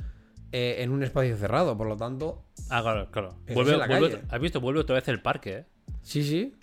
eh, 0.53 0.77
en 0.79 0.91
un 0.91 1.03
espacio 1.03 1.37
cerrado, 1.37 1.77
por 1.77 1.87
lo 1.87 1.97
tanto. 1.97 2.45
Ah, 2.71 2.83
claro, 2.83 3.11
claro. 3.11 3.29
Eso 3.47 3.55
Vuelve, 3.55 3.71
es 3.73 3.75
en 3.75 3.79
la 3.81 3.87
vuelve- 3.99 4.11
calle. 4.17 4.23
¿Has 4.31 4.41
visto? 4.41 4.61
Vuelve 4.61 4.81
otra 4.81 4.95
vez 4.97 5.09
el 5.09 5.21
parque, 5.23 5.53
¿eh? 5.59 5.65
Sí, 6.03 6.23
sí. 6.23 6.55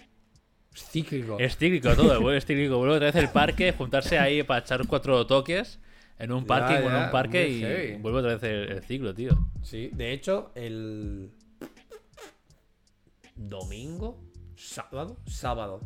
Es 0.73 0.83
cíclico. 0.89 1.37
Es 1.39 1.55
cíclico 1.57 1.93
todo, 1.95 2.19
vuelve 2.21 2.37
es 2.39 2.45
cíclico. 2.45 2.77
Vuelve 2.77 2.95
otra 2.95 3.07
vez 3.07 3.15
el 3.15 3.29
parque, 3.29 3.73
juntarse 3.73 4.17
ahí 4.17 4.41
para 4.43 4.61
echar 4.61 4.85
cuatro 4.87 5.25
toques 5.27 5.79
en 6.17 6.31
un 6.31 6.49
o 6.49 6.57
en 6.89 6.95
un 6.95 7.11
parque 7.11 7.47
y 7.49 7.59
heavy. 7.59 8.01
vuelve 8.01 8.19
otra 8.19 8.33
vez 8.33 8.43
el, 8.43 8.71
el 8.71 8.83
ciclo, 8.83 9.13
tío. 9.13 9.37
Sí, 9.61 9.89
de 9.93 10.13
hecho, 10.13 10.51
el. 10.55 11.31
Domingo, 13.35 14.23
sábado, 14.55 15.17
sábado. 15.25 15.81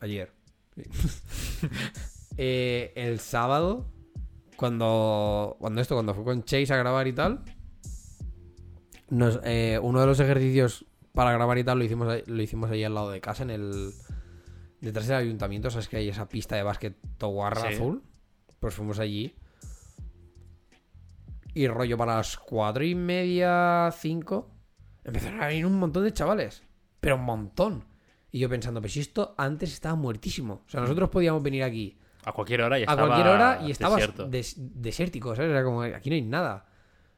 Ayer. 0.00 0.32
Eh, 2.40 2.92
el 2.94 3.18
sábado, 3.18 3.90
cuando. 4.58 5.56
Cuando 5.60 5.80
esto, 5.80 5.94
cuando 5.94 6.12
fui 6.14 6.24
con 6.24 6.42
Chase 6.44 6.74
a 6.74 6.76
grabar 6.76 7.06
y 7.06 7.12
tal. 7.14 7.42
Nos, 9.08 9.40
eh, 9.44 9.78
uno 9.82 10.00
de 10.00 10.06
los 10.06 10.20
ejercicios 10.20 10.84
para 11.14 11.32
grabar 11.32 11.56
y 11.56 11.64
tal 11.64 11.78
lo 11.78 11.84
hicimos, 11.84 12.08
ahí- 12.08 12.24
lo 12.26 12.42
hicimos 12.42 12.70
ahí 12.70 12.84
al 12.84 12.94
lado 12.94 13.10
de 13.10 13.20
casa, 13.20 13.42
en 13.44 13.50
el. 13.50 13.92
Detrás 14.80 15.06
del 15.08 15.16
ayuntamiento, 15.16 15.70
¿sabes 15.70 15.88
que 15.88 15.96
hay 15.96 16.08
esa 16.08 16.28
pista 16.28 16.54
de 16.56 16.62
básquet 16.62 16.96
toguarra 17.16 17.68
Sí. 17.68 17.74
azul? 17.74 18.02
Pues 18.60 18.74
fuimos 18.74 18.98
allí. 18.98 19.34
Y 21.54 21.66
rollo 21.66 21.96
para 21.96 22.16
las 22.16 22.36
cuatro 22.36 22.84
y 22.84 22.94
media, 22.94 23.90
cinco. 23.98 24.50
Empezaron 25.04 25.42
a 25.42 25.46
venir 25.48 25.66
un 25.66 25.78
montón 25.78 26.04
de 26.04 26.12
chavales. 26.12 26.62
Pero 27.00 27.16
un 27.16 27.24
montón. 27.24 27.84
Y 28.30 28.38
yo 28.40 28.48
pensando, 28.48 28.80
pues 28.80 28.92
si 28.92 29.00
esto 29.00 29.34
antes 29.38 29.72
estaba 29.72 29.94
muertísimo. 29.96 30.62
O 30.66 30.68
sea, 30.68 30.80
nosotros 30.80 31.08
podíamos 31.08 31.42
venir 31.42 31.62
aquí 31.64 31.98
A 32.28 32.32
cualquier 32.32 32.62
hora 32.62 32.78
y 32.78 32.82
a 32.82 32.84
estaba 32.84 33.06
cualquier 33.06 33.28
hora 33.28 33.60
y 33.66 33.70
estaba 33.70 33.96
des- 34.28 34.54
desértico, 34.58 35.34
¿sabes? 35.34 35.50
Era 35.50 35.64
como, 35.64 35.82
aquí 35.82 36.10
no 36.10 36.14
hay 36.16 36.22
nada. 36.22 36.66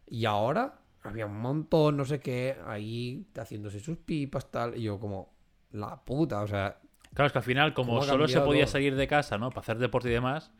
Y 0.07 0.25
ahora 0.25 0.75
había 1.03 1.27
un 1.27 1.41
montón, 1.41 1.97
no 1.97 2.05
sé 2.05 2.21
qué, 2.21 2.57
ahí 2.67 3.27
haciéndose 3.39 3.81
sus 3.81 3.97
pipas, 3.99 4.51
tal. 4.51 4.77
Y 4.77 4.83
yo 4.83 4.99
como, 5.01 5.33
la 5.73 5.97
puta, 6.05 6.43
o 6.43 6.47
sea, 6.47 6.79
Claro, 7.15 7.27
es 7.27 7.33
que 7.33 7.39
al 7.39 7.45
final, 7.45 7.75
como 7.75 7.93
¿Cómo 7.95 8.03
ha 8.03 8.07
solo 8.07 8.29
se 8.29 8.41
podía 8.41 8.65
todo? 8.67 8.73
salir 8.73 8.95
de 8.95 9.09
casa, 9.09 9.37
¿no? 9.37 9.51
Para 9.51 9.63
hacer 9.63 9.79
deporte 9.79 10.09
y 10.09 10.13
demás, 10.13 10.53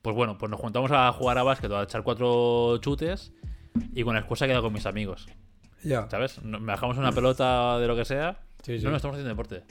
pues 0.00 0.16
bueno, 0.16 0.38
pues 0.38 0.48
nos 0.50 0.58
juntamos 0.60 0.90
a 0.92 1.12
jugar 1.12 1.36
a 1.36 1.42
básquet 1.42 1.70
a 1.72 1.82
echar 1.82 2.02
cuatro 2.02 2.78
chutes 2.78 3.32
y 3.92 4.02
con 4.02 4.14
la 4.14 4.20
excusa 4.20 4.46
he 4.46 4.48
quedado 4.48 4.62
con 4.64 4.72
mis 4.72 4.86
amigos, 4.86 5.28
ya. 5.84 6.08
¿sabes? 6.08 6.42
No- 6.42 6.58
Me 6.58 6.68
bajamos 6.72 6.96
una 6.96 7.12
pelota 7.12 7.78
de 7.78 7.86
lo 7.86 7.94
que 7.96 8.06
sea. 8.06 8.38
Sí, 8.62 8.78
sí. 8.78 8.84
No, 8.84 8.90
no 8.90 8.96
estamos 8.96 9.14
haciendo 9.16 9.28
deporte. 9.28 9.64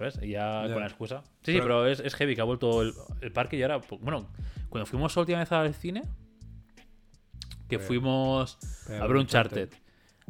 ¿Sabes? 0.00 0.18
Y 0.22 0.30
ya, 0.30 0.62
con 0.72 0.80
la 0.80 0.86
excusa. 0.86 1.22
Sí, 1.42 1.52
sí, 1.52 1.58
Pero- 1.60 1.86
es, 1.86 2.00
es 2.00 2.14
heavy 2.14 2.34
que 2.34 2.40
ha 2.40 2.44
vuelto 2.44 2.80
el, 2.80 2.94
el 3.20 3.32
parque 3.32 3.58
y 3.58 3.62
ahora. 3.62 3.80
pues, 3.80 4.00
Bueno, 4.00 4.30
cuando 4.70 4.86
fuimos 4.86 5.14
la 5.14 5.20
última 5.20 5.38
vez 5.40 5.52
al 5.52 5.74
cine, 5.74 6.04
que 7.68 7.76
Pero- 7.76 7.82
fuimos 7.86 8.58
pero 8.86 9.04
a 9.04 9.06
ver 9.06 9.16
un 9.18 9.26
charted. 9.26 9.68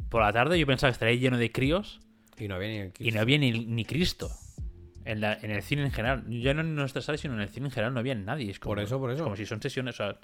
Por 0.09 0.21
la 0.21 0.33
tarde 0.33 0.59
yo 0.59 0.67
pensaba 0.67 0.91
que 0.91 0.95
estaría 0.95 1.15
lleno 1.15 1.37
de 1.37 1.51
críos 1.53 2.01
Y 2.37 2.49
no 2.49 2.55
había 2.55 2.67
ni 2.85 2.91
y 2.99 3.11
no 3.11 3.21
había 3.21 3.37
ni, 3.37 3.51
ni 3.65 3.85
Cristo. 3.85 4.29
En, 5.05 5.21
la- 5.21 5.35
en 5.41 5.51
el 5.51 5.63
cine 5.63 5.83
en 5.85 5.91
general. 5.91 6.25
Ya 6.29 6.53
no 6.53 6.61
en 6.61 6.75
nuestra 6.75 7.01
sala, 7.01 7.17
sino 7.17 7.33
en 7.35 7.39
el 7.39 7.47
cine 7.49 7.67
en 7.67 7.71
general 7.71 7.93
no 7.93 8.01
había 8.01 8.13
nadie. 8.15 8.51
Es 8.51 8.59
como, 8.59 8.71
Por 8.75 8.83
eso, 8.83 8.99
por 8.99 9.09
eso. 9.11 9.23
Como 9.23 9.37
si 9.37 9.45
son 9.45 9.61
sesiones. 9.61 9.95
O 9.95 9.97
sea, 10.03 10.19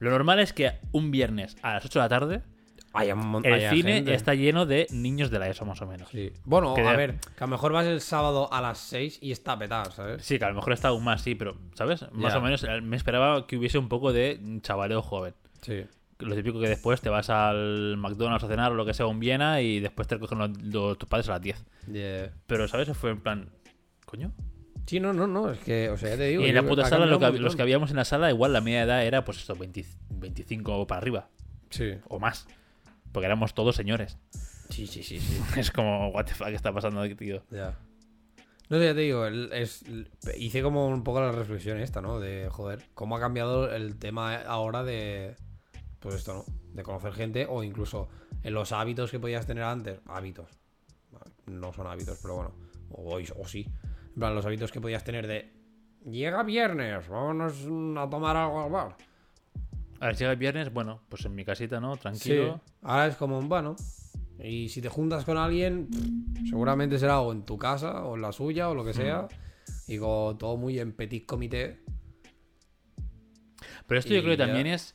lo 0.00 0.10
normal 0.10 0.38
es 0.38 0.52
que 0.52 0.72
un 0.92 1.10
viernes 1.10 1.56
a 1.62 1.72
las 1.74 1.84
8 1.86 1.98
de 1.98 2.02
la 2.04 2.08
tarde 2.10 2.42
Hay 2.92 3.12
un 3.12 3.40
el 3.44 3.70
cine 3.70 3.92
gente. 3.94 4.14
está 4.14 4.34
lleno 4.34 4.66
de 4.66 4.86
niños 4.90 5.30
de 5.30 5.38
la 5.38 5.48
ESO, 5.48 5.64
más 5.64 5.80
o 5.80 5.86
menos. 5.86 6.08
Sí. 6.10 6.32
Bueno, 6.44 6.74
Que 6.74 6.80
a 6.82 6.90
de- 6.90 6.96
ver, 6.96 7.14
que 7.20 7.44
a 7.44 7.46
lo 7.46 7.52
mejor 7.52 7.72
vas 7.72 7.86
el 7.86 8.00
sábado 8.00 8.52
a 8.52 8.60
las 8.60 8.78
6 8.78 9.18
y 9.22 9.30
está 9.30 9.56
petado, 9.58 9.90
¿sabes? 9.92 10.24
Sí, 10.24 10.38
que 10.38 10.44
a 10.44 10.48
lo 10.48 10.56
mejor 10.56 10.72
está 10.72 10.88
aún 10.88 11.04
más, 11.04 11.22
sí, 11.22 11.34
pero, 11.36 11.56
¿sabes? 11.74 12.04
Más 12.12 12.34
o 12.34 12.40
menos 12.40 12.64
eh, 12.64 12.80
me 12.80 12.96
esperaba 12.96 13.46
que 13.46 13.56
hubiese 13.56 13.78
un 13.78 13.88
poco 13.88 14.12
de 14.12 14.40
chavaleo 14.62 15.02
joven. 15.02 15.34
Sí. 15.62 15.84
Lo 16.18 16.34
típico 16.34 16.60
que 16.60 16.68
después 16.68 17.00
te 17.00 17.08
vas 17.08 17.30
al 17.30 17.96
McDonald's 17.96 18.44
a 18.44 18.48
cenar 18.48 18.72
o 18.72 18.74
lo 18.74 18.84
que 18.84 18.92
sea, 18.92 19.06
un 19.06 19.20
Viena, 19.20 19.62
y 19.62 19.78
después 19.80 20.08
te 20.08 20.16
recogen 20.16 20.38
los- 20.38 20.62
los- 20.62 20.98
tus 20.98 21.08
padres 21.08 21.28
a 21.28 21.32
las 21.32 21.40
10. 21.42 21.64
Yeah. 21.90 22.32
Pero, 22.46 22.66
¿sabes? 22.68 22.88
Fue 22.96 23.10
en 23.10 23.20
plan, 23.20 23.48
¿coño? 24.04 24.32
Sí, 24.86 24.98
no, 24.98 25.12
no, 25.12 25.28
no, 25.28 25.52
es 25.52 25.60
que, 25.60 25.88
o 25.90 25.96
sea, 25.96 26.10
ya 26.10 26.16
te 26.16 26.24
digo. 26.24 26.42
y 26.42 26.48
en 26.48 26.54
la 26.56 26.64
puta 26.64 26.84
sala, 26.86 27.06
lo 27.06 27.20
que, 27.20 27.30
los 27.38 27.54
que 27.54 27.62
habíamos 27.62 27.90
en 27.90 27.96
la 27.96 28.04
sala, 28.04 28.28
igual 28.30 28.52
la 28.52 28.60
media 28.60 28.82
edad 28.82 29.04
era, 29.06 29.24
pues 29.24 29.38
esto, 29.38 29.54
20 29.54 29.84
25 30.10 30.86
para 30.88 30.98
arriba, 31.00 31.28
Sí. 31.70 31.92
o 32.08 32.18
más. 32.18 32.48
Porque 33.12 33.26
éramos 33.26 33.54
todos 33.54 33.76
señores. 33.76 34.18
Sí, 34.70 34.86
sí, 34.86 35.02
sí, 35.02 35.18
sí. 35.18 35.42
Es 35.58 35.70
como, 35.70 36.08
what 36.08 36.26
the 36.26 36.34
fuck, 36.34 36.48
¿qué 36.48 36.54
está 36.54 36.72
pasando 36.72 37.00
aquí, 37.00 37.14
tío? 37.14 37.42
Ya. 37.50 37.78
No 38.68 38.78
sé, 38.78 38.84
ya 38.84 38.94
te 38.94 39.00
digo, 39.00 39.26
es, 39.26 39.84
hice 40.38 40.62
como 40.62 40.86
un 40.86 41.02
poco 41.02 41.20
la 41.20 41.32
reflexión 41.32 41.78
esta, 41.80 42.00
¿no? 42.00 42.20
De, 42.20 42.48
joder, 42.50 42.84
cómo 42.94 43.16
ha 43.16 43.20
cambiado 43.20 43.74
el 43.74 43.98
tema 43.98 44.36
ahora 44.42 44.84
de, 44.84 45.34
pues 45.98 46.14
esto, 46.14 46.34
¿no? 46.34 46.44
De 46.72 46.84
conocer 46.84 47.12
gente 47.12 47.46
o 47.48 47.64
incluso 47.64 48.08
en 48.44 48.54
los 48.54 48.70
hábitos 48.70 49.10
que 49.10 49.18
podías 49.18 49.44
tener 49.44 49.64
antes. 49.64 50.00
Hábitos. 50.06 50.48
No 51.46 51.72
son 51.72 51.88
hábitos, 51.88 52.18
pero 52.22 52.36
bueno. 52.36 52.54
O, 52.90 53.16
o 53.16 53.48
sí. 53.48 53.66
En 54.14 54.14
plan, 54.14 54.36
los 54.36 54.46
hábitos 54.46 54.70
que 54.70 54.80
podías 54.80 55.02
tener 55.02 55.26
de, 55.26 55.52
llega 56.04 56.42
viernes, 56.42 57.08
vámonos 57.08 57.66
a 57.98 58.08
tomar 58.08 58.36
algo 58.36 58.60
al 58.62 58.70
bar. 58.70 58.96
A 60.00 60.06
ver, 60.06 60.16
llega 60.16 60.30
el 60.32 60.36
viernes, 60.38 60.72
bueno, 60.72 61.02
pues 61.08 61.24
en 61.26 61.34
mi 61.34 61.44
casita, 61.44 61.78
¿no? 61.80 61.96
Tranquilo. 61.96 62.60
Sí. 62.64 62.72
Ahora 62.82 63.06
es 63.06 63.16
como, 63.16 63.40
bueno. 63.42 63.76
Y 64.42 64.70
si 64.70 64.80
te 64.80 64.88
juntas 64.88 65.24
con 65.26 65.36
alguien, 65.36 65.88
seguramente 66.48 66.98
será 66.98 67.20
o 67.20 67.32
en 67.32 67.44
tu 67.44 67.58
casa 67.58 68.04
o 68.06 68.16
en 68.16 68.22
la 68.22 68.32
suya 68.32 68.70
o 68.70 68.74
lo 68.74 68.84
que 68.84 68.94
sea. 68.94 69.28
Y 69.86 69.98
con 69.98 70.38
todo 70.38 70.56
muy 70.56 70.78
en 70.78 70.92
petit 70.92 71.26
comité. 71.26 71.82
Pero 73.86 73.98
esto 73.98 74.14
yo 74.14 74.22
creo 74.22 74.32
que 74.32 74.38
ya- 74.38 74.46
también 74.46 74.66
es. 74.68 74.94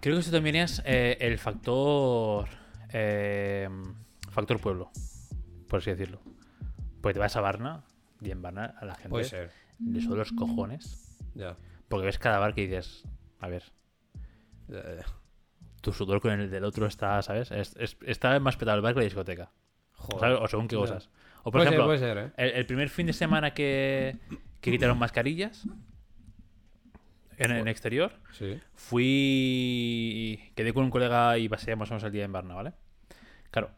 Creo 0.00 0.14
que 0.16 0.20
esto 0.20 0.32
también 0.32 0.56
es 0.56 0.80
eh, 0.84 1.16
el 1.20 1.38
factor. 1.38 2.48
eh, 2.92 3.68
factor 4.30 4.60
pueblo. 4.60 4.90
Por 5.68 5.80
así 5.80 5.90
decirlo. 5.90 6.20
Porque 7.00 7.14
te 7.14 7.18
vas 7.20 7.34
a 7.36 7.40
Varna 7.40 7.84
y 8.20 8.30
en 8.30 8.42
Varna 8.42 8.74
a 8.80 8.84
la 8.84 8.94
gente 8.94 9.08
Puede 9.10 9.24
ser. 9.24 9.50
le 9.80 10.00
los 10.00 10.32
cojones. 10.32 11.18
Ya. 11.34 11.56
Porque 11.88 12.06
ves 12.06 12.18
cada 12.18 12.38
bar 12.38 12.54
que 12.54 12.62
dices, 12.62 13.04
a 13.40 13.48
ver, 13.48 13.64
ya. 14.68 15.04
tu 15.80 15.92
sudor 15.92 16.20
con 16.20 16.32
el 16.38 16.50
del 16.50 16.64
otro 16.64 16.86
está, 16.86 17.20
¿sabes? 17.22 17.50
Es- 17.50 17.74
es- 17.76 17.96
está 18.06 18.38
más 18.40 18.56
petado 18.56 18.76
el 18.76 18.82
bar 18.82 18.92
que 18.94 19.00
la 19.00 19.04
discoteca. 19.04 19.50
Joder. 19.94 20.32
O 20.32 20.46
según 20.48 20.68
qué 20.68 20.76
cosas. 20.76 21.10
O 21.40 21.44
por 21.44 21.52
Puede 21.52 21.64
ejemplo, 21.66 21.84
ser, 21.84 22.00
puede 22.00 22.14
ser, 22.14 22.18
¿eh? 22.18 22.32
el, 22.36 22.50
el 22.58 22.66
primer 22.66 22.88
fin 22.90 23.06
de 23.06 23.12
semana 23.14 23.52
que, 23.54 24.16
que 24.60 24.70
quitaron 24.70 24.98
mascarillas 24.98 25.66
en 27.38 27.50
el 27.52 27.66
exterior, 27.68 28.12
Sí. 28.32 28.60
fui. 28.74 30.52
Quedé 30.54 30.72
con 30.74 30.84
un 30.84 30.90
colega 30.90 31.38
y 31.38 31.48
paseamos 31.48 31.90
el 31.90 32.12
día 32.12 32.24
en 32.24 32.32
Varna, 32.32 32.54
¿vale? 32.54 32.72
Claro. 33.50 33.70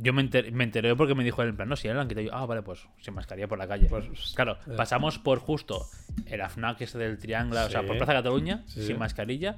Yo 0.00 0.12
me 0.12 0.22
enteré, 0.22 0.52
me 0.52 0.62
enteré 0.62 0.94
porque 0.94 1.16
me 1.16 1.24
dijo 1.24 1.42
él 1.42 1.48
en 1.48 1.56
plan, 1.56 1.68
no, 1.68 1.74
si 1.74 1.88
ya 1.88 1.94
lo 1.94 2.00
han 2.00 2.06
quitado 2.06 2.24
yo, 2.24 2.32
ah, 2.32 2.46
vale, 2.46 2.62
pues 2.62 2.86
sin 3.00 3.14
mascarilla 3.14 3.48
por 3.48 3.58
la 3.58 3.66
calle. 3.66 3.88
Pues, 3.88 4.32
claro, 4.36 4.56
eh. 4.68 4.74
pasamos 4.76 5.18
por 5.18 5.40
justo 5.40 5.86
el 6.26 6.40
AFNAC 6.40 6.82
ese 6.82 6.98
del 6.98 7.18
Triángulo, 7.18 7.64
o 7.66 7.68
sea, 7.68 7.80
Sí. 7.80 7.86
por 7.88 7.96
Plaza 7.96 8.12
Cataluña, 8.12 8.62
Sí. 8.66 8.86
sin 8.86 8.98
mascarilla, 8.98 9.56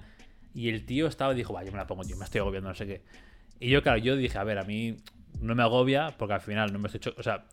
y 0.54 0.70
el 0.70 0.86
tío 0.86 1.06
estaba 1.08 1.34
y 1.34 1.36
dijo, 1.36 1.52
va, 1.52 1.62
yo 1.62 1.72
me 1.72 1.76
la 1.78 1.86
pongo, 1.86 2.04
tío, 2.04 2.16
me 2.16 2.24
estoy 2.24 2.40
agobiando, 2.40 2.70
no 2.70 2.74
sé 2.74 2.86
qué. 2.86 3.02
Y 3.60 3.68
yo, 3.68 3.82
claro, 3.82 3.98
yo 3.98 4.16
dije, 4.16 4.38
a 4.38 4.44
ver, 4.44 4.58
a 4.58 4.62
mí 4.64 4.96
no 5.42 5.54
me 5.54 5.62
agobia 5.62 6.14
porque 6.18 6.32
al 6.34 6.40
final 6.40 6.72
no 6.72 6.78
me 6.78 6.86
estoy 6.88 6.98
hecho, 6.98 7.14
o 7.18 7.22
sea, 7.22 7.44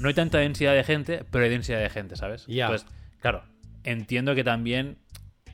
no 0.00 0.08
hay 0.08 0.14
tanta 0.14 0.38
densidad 0.38 0.74
de 0.74 0.82
gente, 0.82 1.24
pero 1.30 1.44
hay 1.44 1.50
densidad 1.50 1.78
de 1.80 1.90
gente, 1.90 2.16
¿sabes? 2.16 2.44
Ya. 2.48 2.64
Entonces, 2.66 2.88
claro, 3.20 3.44
entiendo 3.84 4.34
que 4.34 4.42
también 4.42 4.98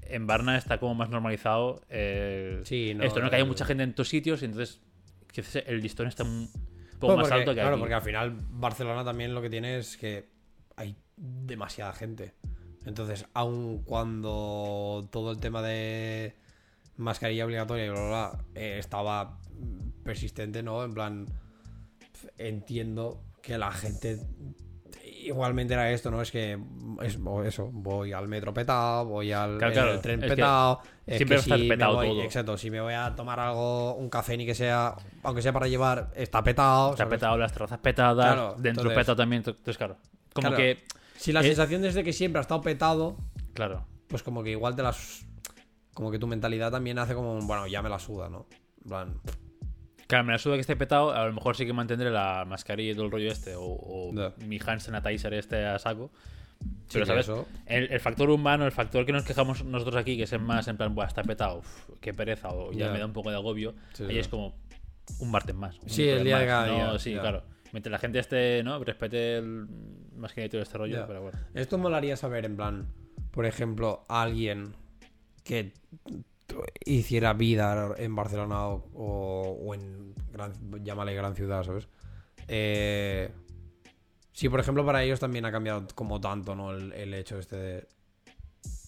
en 0.02 0.26
Varna 0.26 0.56
está 0.56 0.78
como 0.78 0.94
más 0.94 1.10
normalizado 1.10 1.82
eh, 1.90 2.62
Sí, 2.64 2.94
no, 2.94 3.04
esto, 3.04 3.20
¿no? 3.20 3.28
Que 3.28 3.36
hay 3.36 3.44
mucha 3.44 3.66
gente 3.66 3.82
en 3.82 3.92
tus 3.94 4.08
sitios 4.08 4.40
y 4.40 4.46
entonces 4.46 4.80
el 5.66 5.80
listón 5.82 6.06
está 6.08 6.24
poco 6.98 7.14
Bueno, 7.14 7.22
más 7.22 7.28
porque- 7.28 7.40
alto 7.40 7.50
que 7.52 7.60
claro, 7.60 7.74
aquí. 7.76 7.80
porque 7.80 7.94
al 7.94 8.02
final 8.02 8.36
Barcelona 8.50 9.04
también 9.04 9.34
lo 9.34 9.42
que 9.42 9.50
tiene 9.50 9.78
es 9.78 9.96
que 9.96 10.28
hay 10.76 10.96
demasiada 11.16 11.92
gente. 11.92 12.34
Entonces, 12.84 13.26
aun 13.34 13.82
cuando 13.84 15.06
todo 15.10 15.32
el 15.32 15.38
tema 15.40 15.60
de 15.62 16.34
mascarilla 16.96 17.44
obligatoria 17.44 17.86
y 17.86 17.90
bla, 17.90 18.00
bla, 18.00 18.08
bla, 18.32 18.44
eh, 18.54 18.76
estaba 18.78 19.38
persistente, 20.04 20.62
¿no? 20.62 20.84
En 20.84 20.94
plan, 20.94 21.26
entiendo 22.38 23.22
que 23.42 23.58
la 23.58 23.70
gente 23.72 24.18
igualmente 25.28 25.74
era 25.74 25.90
esto, 25.90 26.10
¿no? 26.10 26.20
Es 26.20 26.30
que 26.30 26.58
es 27.02 27.18
eso, 27.46 27.70
voy 27.72 28.12
al 28.12 28.28
metro 28.28 28.52
petado, 28.52 29.04
voy 29.06 29.32
al 29.32 29.58
Claro, 29.58 29.72
en 29.72 29.72
claro, 29.78 29.92
el 29.94 30.00
tren 30.00 30.18
es 30.20 30.24
que 30.30 30.36
petado, 30.36 30.80
es 31.06 31.16
siempre 31.16 31.36
que 31.38 31.42
si 31.42 31.68
petado 31.68 31.94
voy- 31.94 32.08
todo. 32.08 32.22
exacto, 32.22 32.56
si 32.58 32.70
me 32.70 32.80
voy 32.80 32.94
a 32.94 33.14
tomar 33.14 33.38
algo, 33.40 33.94
un 33.94 34.10
café 34.10 34.36
ni 34.36 34.44
que 34.46 34.54
sea, 34.54 34.94
aunque 35.22 35.42
sea 35.42 35.52
para 35.52 35.68
llevar, 35.68 36.10
está 36.16 36.42
petado, 36.42 36.90
Está 36.92 37.04
¿sabes? 37.04 37.18
petado, 37.18 37.38
las 37.38 37.52
terrazas 37.52 37.78
petadas, 37.78 38.26
Claro, 38.34 38.48
dentro 38.58 38.68
entonces- 38.82 38.98
petado 38.98 39.16
también. 39.16 39.42
Entonces, 39.46 39.76
claro. 39.78 39.96
Como 40.34 40.52
que. 40.54 40.84
Si 41.16 41.32
la 41.32 41.40
Eh, 41.40 41.44
sensación 41.44 41.82
desde 41.82 42.04
que 42.04 42.12
siempre 42.12 42.38
ha 42.38 42.42
estado 42.42 42.60
petado, 42.60 43.16
Claro. 43.54 43.86
pues 44.08 44.22
como 44.22 44.42
que 44.42 44.50
igual 44.50 44.76
te 44.76 44.82
las. 44.82 45.26
Como 45.94 46.10
que 46.12 46.18
tu 46.20 46.26
mentalidad 46.28 46.70
también 46.70 46.98
hace 47.00 47.14
como, 47.14 47.40
bueno, 47.40 47.66
ya 47.66 47.82
me 47.82 47.88
la 47.88 47.98
suda, 47.98 48.28
¿no? 48.28 48.46
En 48.84 48.88
plan, 48.88 49.20
Claro, 50.08 50.24
me 50.24 50.32
la 50.32 50.38
suda 50.38 50.54
que 50.54 50.62
esté 50.62 50.74
petado, 50.74 51.12
a 51.12 51.26
lo 51.26 51.32
mejor 51.34 51.54
sí 51.56 51.64
que 51.66 51.72
mantendré 51.72 52.10
la 52.10 52.44
mascarilla 52.46 52.90
y 52.92 52.94
todo 52.94 53.04
el 53.04 53.10
rollo 53.12 53.30
este, 53.30 53.54
o, 53.54 53.62
o 53.62 54.10
Ya. 54.14 54.32
mi 54.46 54.58
hand 54.66 54.80
sanitizer 54.80 55.34
este 55.34 55.64
a 55.66 55.78
saco. 55.78 56.10
sí 56.88 56.98
Pero, 56.98 57.04
que 57.14 57.22
¿sabes? 57.22 57.46
El, 57.66 57.92
el 57.92 58.00
factor 58.00 58.30
humano, 58.30 58.64
el 58.64 58.72
factor 58.72 59.04
que 59.06 59.12
nos 59.12 59.24
quejamos 59.24 59.62
nosotros 59.64 59.96
aquí, 59.96 60.16
que 60.16 60.22
es 60.24 60.32
en 60.32 60.42
más 60.42 60.66
en 60.66 60.76
plan, 60.78 60.94
Buah, 60.94 61.06
está 61.06 61.22
petado, 61.22 61.58
uf, 61.58 61.90
qué 62.00 62.12
pereza, 62.14 62.48
o 62.48 62.72
ya 62.72 62.86
Ya. 62.86 62.92
me 62.92 62.98
da 62.98 63.04
un 63.06 63.12
poco 63.12 63.30
de 63.30 63.36
agobio, 63.36 63.74
Sí, 63.92 64.04
ahí 64.04 64.12
sí. 64.12 64.18
es 64.18 64.28
como 64.28 64.54
un 65.20 65.30
martes 65.30 65.54
más. 65.54 65.78
un 65.78 65.88
Sí, 65.90 66.08
el 66.08 66.24
día 66.24 66.38
de 66.38 66.46
más, 66.46 66.52
cada 66.54 66.66
¿no? 66.66 66.74
día, 66.92 66.98
Sí, 66.98 67.12
claro. 67.14 67.42
Mientras 67.72 67.90
la 67.92 67.98
gente 67.98 68.18
esté, 68.18 68.62
¿no? 68.64 68.82
Respete 68.82 69.36
el 69.36 69.66
mascarilla 70.16 70.46
y 70.46 70.48
todo 70.48 70.62
este 70.62 70.78
rollo, 70.78 71.04
pero 71.06 71.20
bueno. 71.20 71.38
Esto 71.52 71.76
molaría 71.76 72.16
saber, 72.16 72.46
en 72.46 72.56
plan, 72.56 72.86
por 73.30 73.44
ejemplo, 73.44 74.06
alguien 74.08 74.72
que 75.44 75.74
hiciera 76.84 77.32
vida 77.34 77.94
en 77.98 78.14
Barcelona 78.14 78.66
o, 78.66 79.74
en, 79.74 80.14
gran, 80.32 80.52
llámale 80.82 81.14
gran 81.14 81.34
ciudad, 81.34 81.64
¿sabes? 81.64 81.88
Eh, 82.46 83.30
sí, 84.32 84.48
por 84.48 84.60
ejemplo, 84.60 84.84
para 84.84 85.02
ellos 85.02 85.20
también 85.20 85.44
ha 85.44 85.52
cambiado 85.52 85.86
como 85.94 86.20
tanto, 86.20 86.54
¿no? 86.54 86.72
El, 86.72 86.92
el 86.92 87.14
hecho 87.14 87.38
este 87.38 87.56
de 87.56 87.88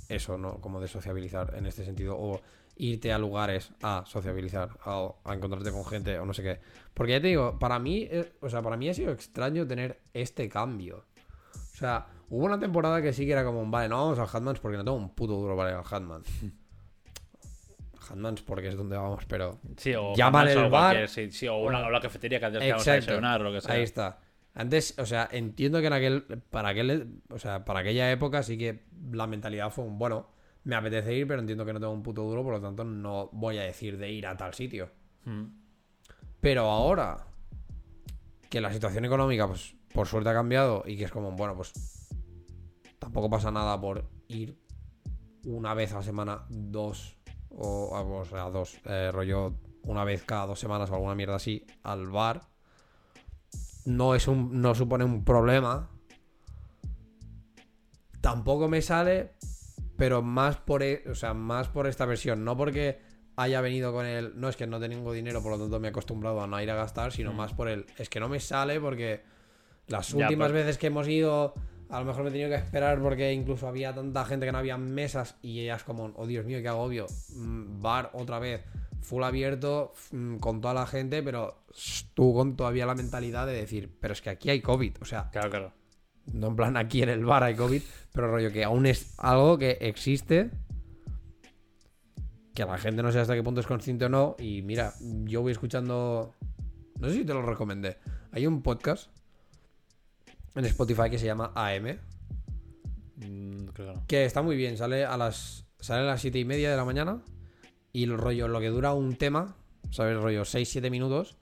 eso, 0.08 0.38
¿no? 0.38 0.60
Como 0.60 0.80
de 0.80 0.88
sociabilizar 0.88 1.54
en 1.56 1.66
este 1.66 1.84
sentido. 1.84 2.16
O 2.18 2.40
irte 2.80 3.12
a 3.12 3.18
lugares 3.18 3.72
a 3.82 4.04
sociabilizar, 4.06 4.70
a, 4.84 5.12
a 5.24 5.34
encontrarte 5.34 5.70
con 5.70 5.84
gente 5.84 6.18
o 6.18 6.24
no 6.24 6.32
sé 6.32 6.42
qué. 6.42 6.60
Porque 6.94 7.12
ya 7.12 7.20
te 7.20 7.28
digo, 7.28 7.58
para 7.58 7.78
mí, 7.78 8.08
eh, 8.10 8.32
o 8.40 8.48
sea, 8.48 8.62
para 8.62 8.76
mí 8.76 8.88
ha 8.88 8.94
sido 8.94 9.12
extraño 9.12 9.66
tener 9.66 10.00
este 10.14 10.48
cambio. 10.48 11.04
O 11.54 11.76
sea, 11.76 12.06
hubo 12.30 12.44
una 12.44 12.58
temporada 12.58 13.02
que 13.02 13.12
sí 13.12 13.26
que 13.26 13.32
era 13.32 13.44
como, 13.44 13.64
vale, 13.70 13.88
no 13.88 13.96
vamos 13.96 14.18
al 14.18 14.28
Hatmans 14.32 14.60
porque 14.60 14.78
no 14.78 14.84
tengo 14.84 14.96
un 14.96 15.14
puto 15.14 15.34
duro 15.34 15.56
para 15.56 15.70
ir 15.70 15.76
al 15.76 15.84
Hatmans. 15.84 16.26
Hatmans 18.10 18.42
porque 18.42 18.68
es 18.68 18.76
donde 18.76 18.96
vamos, 18.96 19.24
pero... 19.26 19.58
Sí, 19.76 19.94
o, 19.94 20.14
el 20.14 20.70
bar. 20.70 21.08
sí, 21.08 21.30
sí, 21.30 21.48
o 21.48 21.56
una, 21.58 21.86
o 21.86 21.90
la 21.90 22.00
cafetería 22.00 22.38
que 22.38 22.46
antes 22.46 22.62
que 22.62 22.70
vamos 22.70 22.86
a 22.86 22.90
Exacto. 22.90 23.12
desayunar 23.12 23.40
o 23.40 23.44
lo 23.44 23.52
que 23.52 23.60
sea. 23.60 23.74
Ahí 23.74 23.82
está. 23.82 24.18
Antes, 24.54 24.98
o 24.98 25.06
sea, 25.06 25.28
entiendo 25.30 25.80
que 25.80 25.86
en 25.86 25.92
aquel, 25.92 26.22
para 26.50 26.70
aquel, 26.70 27.20
o 27.30 27.38
sea, 27.38 27.64
para 27.64 27.80
aquella 27.80 28.10
época 28.10 28.42
sí 28.42 28.58
que 28.58 28.84
la 29.12 29.26
mentalidad 29.26 29.70
fue 29.70 29.84
un, 29.84 29.98
bueno, 29.98 30.28
me 30.64 30.74
apetece 30.74 31.14
ir, 31.14 31.26
pero 31.26 31.40
entiendo 31.40 31.64
que 31.64 31.72
no 31.72 31.80
tengo 31.80 31.92
un 31.92 32.02
puto 32.02 32.22
duro, 32.22 32.42
por 32.42 32.54
lo 32.54 32.60
tanto 32.60 32.84
no 32.84 33.30
voy 33.32 33.58
a 33.58 33.62
decir 33.62 33.96
de 33.96 34.10
ir 34.10 34.26
a 34.26 34.36
tal 34.36 34.52
sitio. 34.54 34.90
Mm. 35.24 35.44
Pero 36.40 36.62
ahora 36.62 37.26
que 38.48 38.60
la 38.60 38.72
situación 38.72 39.04
económica, 39.04 39.46
pues, 39.46 39.76
por 39.94 40.06
suerte 40.06 40.30
ha 40.30 40.34
cambiado 40.34 40.82
y 40.86 40.96
que 40.96 41.04
es 41.04 41.10
como, 41.12 41.32
bueno, 41.32 41.54
pues 41.54 41.72
tampoco 42.98 43.30
pasa 43.30 43.50
nada 43.50 43.80
por 43.80 44.08
ir 44.28 44.58
una 45.44 45.74
vez 45.74 45.92
a 45.92 45.96
la 45.96 46.02
semana, 46.02 46.44
dos, 46.48 47.16
o, 47.50 47.90
o 48.20 48.24
sea, 48.24 48.44
dos, 48.50 48.78
eh, 48.84 49.10
rollo, 49.12 49.54
una 49.84 50.04
vez 50.04 50.22
cada 50.24 50.46
dos 50.46 50.58
semanas 50.60 50.90
o 50.90 50.94
alguna 50.94 51.14
mierda 51.14 51.36
así, 51.36 51.64
al 51.82 52.06
bar. 52.08 52.42
No 53.86 54.14
es 54.14 54.28
un. 54.28 54.60
no 54.60 54.74
supone 54.74 55.04
un 55.04 55.24
problema. 55.24 55.88
Tampoco 58.20 58.68
me 58.68 58.82
sale. 58.82 59.32
Pero 59.96 60.22
más 60.22 60.56
por. 60.56 60.82
e- 60.82 61.04
O 61.10 61.14
sea, 61.14 61.34
más 61.34 61.68
por 61.68 61.86
esta 61.86 62.06
versión. 62.06 62.44
No 62.44 62.56
porque 62.56 63.00
haya 63.36 63.60
venido 63.60 63.92
con 63.92 64.06
el. 64.06 64.38
No 64.38 64.48
es 64.48 64.56
que 64.56 64.66
no 64.66 64.78
tengo 64.80 65.12
dinero, 65.12 65.42
por 65.42 65.52
lo 65.52 65.58
tanto 65.58 65.80
me 65.80 65.88
he 65.88 65.90
acostumbrado 65.90 66.40
a 66.42 66.46
no 66.46 66.60
ir 66.62 66.70
a 66.70 66.74
gastar. 66.74 67.12
Sino 67.12 67.32
Mm. 67.32 67.36
más 67.36 67.52
por 67.54 67.68
el. 67.68 67.86
Es 67.98 68.08
que 68.08 68.20
no 68.20 68.28
me 68.28 68.40
sale 68.40 68.80
porque. 68.80 69.22
Las 69.86 70.08
Ya, 70.12 70.18
últimas 70.26 70.52
veces 70.52 70.78
que 70.78 70.86
hemos 70.88 71.08
ido. 71.08 71.54
A 71.90 71.98
lo 72.00 72.06
mejor 72.06 72.22
me 72.22 72.28
he 72.28 72.32
tenido 72.32 72.48
que 72.50 72.56
esperar 72.56 73.00
porque 73.02 73.32
incluso 73.32 73.66
había 73.66 73.92
tanta 73.94 74.24
gente 74.24 74.46
que 74.46 74.52
no 74.52 74.58
había 74.58 74.78
mesas. 74.78 75.36
Y 75.42 75.60
ellas 75.60 75.82
como. 75.84 76.12
Oh 76.16 76.26
Dios 76.26 76.44
mío, 76.46 76.58
qué 76.62 76.68
agobio. 76.68 77.06
Mm, 77.34 77.82
Bar 77.82 78.10
otra 78.14 78.38
vez. 78.38 78.62
Full 79.00 79.24
abierto. 79.24 79.92
mm, 80.12 80.36
Con 80.36 80.60
toda 80.60 80.74
la 80.74 80.86
gente. 80.86 81.22
Pero 81.22 81.64
tú 82.14 82.32
con 82.34 82.56
todavía 82.56 82.86
la 82.86 82.94
mentalidad 82.94 83.46
de 83.46 83.54
decir. 83.54 83.96
Pero 84.00 84.12
es 84.12 84.22
que 84.22 84.30
aquí 84.30 84.50
hay 84.50 84.60
COVID. 84.60 84.96
O 85.00 85.04
sea, 85.04 85.30
Claro, 85.30 85.50
claro. 85.50 85.72
no 86.32 86.46
en 86.48 86.56
plan 86.56 86.76
aquí 86.76 87.02
en 87.02 87.08
el 87.08 87.24
bar 87.24 87.42
hay 87.42 87.56
COVID, 87.56 87.82
pero 88.12 88.28
rollo 88.30 88.52
que 88.52 88.62
aún 88.62 88.86
es 88.86 89.14
algo 89.18 89.58
que 89.58 89.78
existe, 89.80 90.50
que 92.54 92.64
la 92.64 92.78
gente 92.78 93.02
no 93.02 93.10
sé 93.10 93.18
hasta 93.20 93.34
qué 93.34 93.42
punto 93.42 93.60
es 93.60 93.66
consciente 93.66 94.04
o 94.04 94.08
no. 94.08 94.36
Y 94.38 94.62
mira, 94.62 94.92
yo 95.24 95.42
voy 95.42 95.52
escuchando, 95.52 96.34
no 97.00 97.08
sé 97.08 97.14
si 97.16 97.24
te 97.24 97.34
lo 97.34 97.42
recomendé, 97.42 97.96
hay 98.32 98.46
un 98.46 98.62
podcast 98.62 99.10
en 100.54 100.64
Spotify 100.64 101.10
que 101.10 101.18
se 101.18 101.26
llama 101.26 101.52
AM, 101.54 101.98
Mm, 103.16 103.66
creo 103.74 103.86
que 103.88 104.00
no. 104.00 104.06
que 104.06 104.24
está 104.24 104.42
muy 104.42 104.56
bien, 104.56 104.76
sale 104.76 105.04
a 105.04 105.16
las, 105.16 105.66
sale 105.78 106.02
a 106.02 106.04
las 106.06 106.20
7 106.20 106.38
y 106.38 106.44
media 106.44 106.70
de 106.70 106.76
la 106.76 106.84
mañana 106.84 107.22
y 107.92 108.04
el 108.04 108.16
rollo, 108.16 108.48
lo 108.48 108.60
que 108.60 108.68
dura 108.68 108.94
un 108.94 109.16
tema, 109.16 109.56
¿sabes? 109.90 110.16
Rollo 110.16 110.44
6-7 110.44 110.90
minutos. 110.90 111.36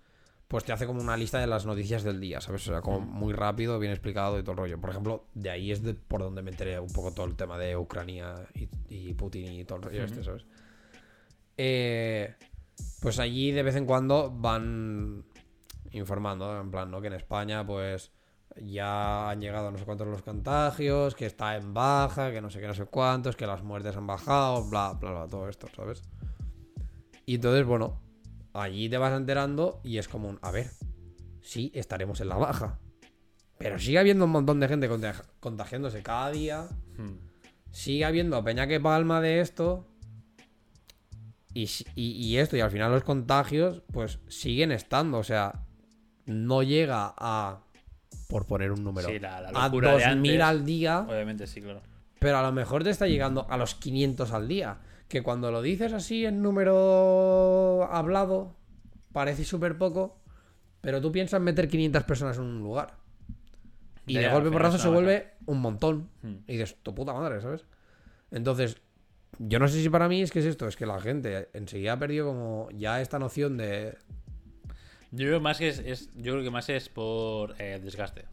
Pues 0.48 0.64
te 0.64 0.72
hace 0.72 0.86
como 0.86 1.02
una 1.02 1.16
lista 1.16 1.38
de 1.38 1.46
las 1.46 1.66
noticias 1.66 2.02
del 2.02 2.20
día, 2.20 2.40
¿sabes? 2.40 2.66
O 2.66 2.72
sea, 2.72 2.80
como 2.80 3.00
muy 3.00 3.34
rápido, 3.34 3.78
bien 3.78 3.92
explicado 3.92 4.38
y 4.38 4.42
todo 4.42 4.52
el 4.52 4.58
rollo. 4.58 4.80
Por 4.80 4.88
ejemplo, 4.90 5.26
de 5.34 5.50
ahí 5.50 5.70
es 5.70 5.82
de 5.82 5.92
por 5.92 6.22
donde 6.22 6.40
me 6.40 6.50
enteré 6.50 6.80
un 6.80 6.90
poco 6.90 7.12
todo 7.12 7.26
el 7.26 7.36
tema 7.36 7.58
de 7.58 7.76
Ucrania 7.76 8.34
y, 8.54 8.66
y 8.88 9.12
Putin 9.12 9.52
y 9.52 9.64
todo 9.66 9.76
el 9.76 9.84
rollo 9.84 10.04
este, 10.04 10.24
¿sabes? 10.24 10.46
Eh, 11.58 12.34
pues 13.00 13.18
allí 13.18 13.52
de 13.52 13.62
vez 13.62 13.76
en 13.76 13.84
cuando 13.84 14.30
van 14.30 15.22
informando, 15.92 16.58
en 16.58 16.70
plan, 16.70 16.90
¿no? 16.90 17.02
Que 17.02 17.08
en 17.08 17.12
España, 17.14 17.66
pues 17.66 18.10
ya 18.56 19.30
han 19.30 19.40
llegado 19.40 19.70
no 19.70 19.78
sé 19.78 19.84
cuántos 19.84 20.06
los 20.08 20.22
contagios, 20.22 21.14
que 21.14 21.26
está 21.26 21.56
en 21.56 21.74
baja, 21.74 22.30
que 22.32 22.40
no 22.40 22.50
sé 22.50 22.60
qué, 22.60 22.66
no 22.66 22.74
sé 22.74 22.86
cuántos, 22.86 23.36
que 23.36 23.46
las 23.46 23.62
muertes 23.62 23.96
han 23.96 24.06
bajado, 24.06 24.68
bla, 24.68 24.94
bla, 24.94 25.10
bla, 25.12 25.28
todo 25.28 25.48
esto, 25.48 25.68
¿sabes? 25.74 26.02
Y 27.26 27.36
entonces, 27.36 27.64
bueno, 27.66 28.00
allí 28.54 28.88
te 28.88 28.98
vas 28.98 29.12
enterando 29.12 29.80
y 29.84 29.98
es 29.98 30.08
como 30.08 30.28
un, 30.28 30.38
a 30.42 30.50
ver, 30.50 30.70
sí, 31.42 31.70
estaremos 31.74 32.20
en 32.20 32.28
la 32.30 32.36
baja. 32.36 32.78
Pero 33.58 33.78
sigue 33.78 33.98
habiendo 33.98 34.24
un 34.24 34.30
montón 34.30 34.60
de 34.60 34.68
gente 34.68 34.88
contag- 34.88 35.24
contagiándose 35.40 36.02
cada 36.02 36.30
día. 36.30 36.68
Mm. 36.96 37.72
Sigue 37.72 38.04
habiendo 38.04 38.42
peña 38.44 38.66
que 38.68 38.78
palma 38.80 39.20
de 39.20 39.40
esto. 39.40 39.84
Y- 41.54 41.68
y 41.96 42.36
esto, 42.36 42.56
y 42.56 42.60
al 42.60 42.70
final 42.70 42.92
los 42.92 43.02
contagios, 43.02 43.82
pues 43.92 44.20
siguen 44.28 44.70
estando. 44.70 45.18
O 45.18 45.24
sea, 45.24 45.66
no 46.26 46.62
llega 46.62 47.12
a, 47.16 47.64
por 48.28 48.46
poner 48.46 48.70
un 48.70 48.84
número, 48.84 49.08
Sí, 49.08 49.18
la- 49.18 49.40
la 49.40 49.48
a 49.48 49.64
locura 49.64 49.96
de 49.96 50.04
2000 50.04 50.32
antes. 50.42 50.46
al 50.60 50.64
día. 50.64 51.00
Obviamente 51.00 51.46
sí, 51.48 51.60
claro. 51.60 51.80
Pero 52.20 52.38
a 52.38 52.42
lo 52.42 52.52
mejor 52.52 52.84
te 52.84 52.90
está 52.90 53.06
llegando 53.08 53.46
a 53.50 53.56
los 53.56 53.74
500 53.74 54.32
al 54.32 54.46
día. 54.46 54.78
Que 55.08 55.22
cuando 55.22 55.50
lo 55.50 55.62
dices 55.62 55.92
así 55.94 56.26
en 56.26 56.42
número 56.42 57.88
hablado, 57.90 58.54
parece 59.12 59.44
súper 59.44 59.78
poco. 59.78 60.18
Pero 60.80 61.00
tú 61.00 61.10
piensas 61.10 61.40
meter 61.40 61.68
500 61.68 62.04
personas 62.04 62.36
en 62.36 62.44
un 62.44 62.62
lugar. 62.62 62.94
Y 64.06 64.14
de 64.14 64.28
golpe 64.28 64.50
porrazo 64.50 64.78
se 64.78 64.88
vuelve 64.88 65.32
un 65.46 65.60
montón. 65.60 66.08
Hmm. 66.22 66.36
Y 66.46 66.52
dices, 66.52 66.76
tu 66.82 66.94
puta 66.94 67.12
madre, 67.12 67.40
¿sabes? 67.40 67.64
Entonces, 68.30 68.76
yo 69.38 69.58
no 69.58 69.68
sé 69.68 69.82
si 69.82 69.88
para 69.88 70.08
mí 70.08 70.22
es 70.22 70.30
que 70.30 70.40
es 70.40 70.44
esto, 70.46 70.66
es 70.68 70.76
que 70.76 70.86
la 70.86 71.00
gente 71.00 71.48
enseguida 71.52 71.94
ha 71.94 71.98
perdido 71.98 72.26
como 72.26 72.68
ya 72.72 73.00
esta 73.00 73.18
noción 73.18 73.56
de. 73.56 73.96
Yo 75.10 75.26
creo 75.26 75.40
más 75.40 75.58
que 75.58 75.68
es, 75.68 75.78
es- 75.78 76.10
yo 76.16 76.32
creo 76.32 76.42
que 76.44 76.50
más 76.50 76.68
es 76.68 76.88
por 76.88 77.54
eh, 77.58 77.80
desgaste, 77.82 78.24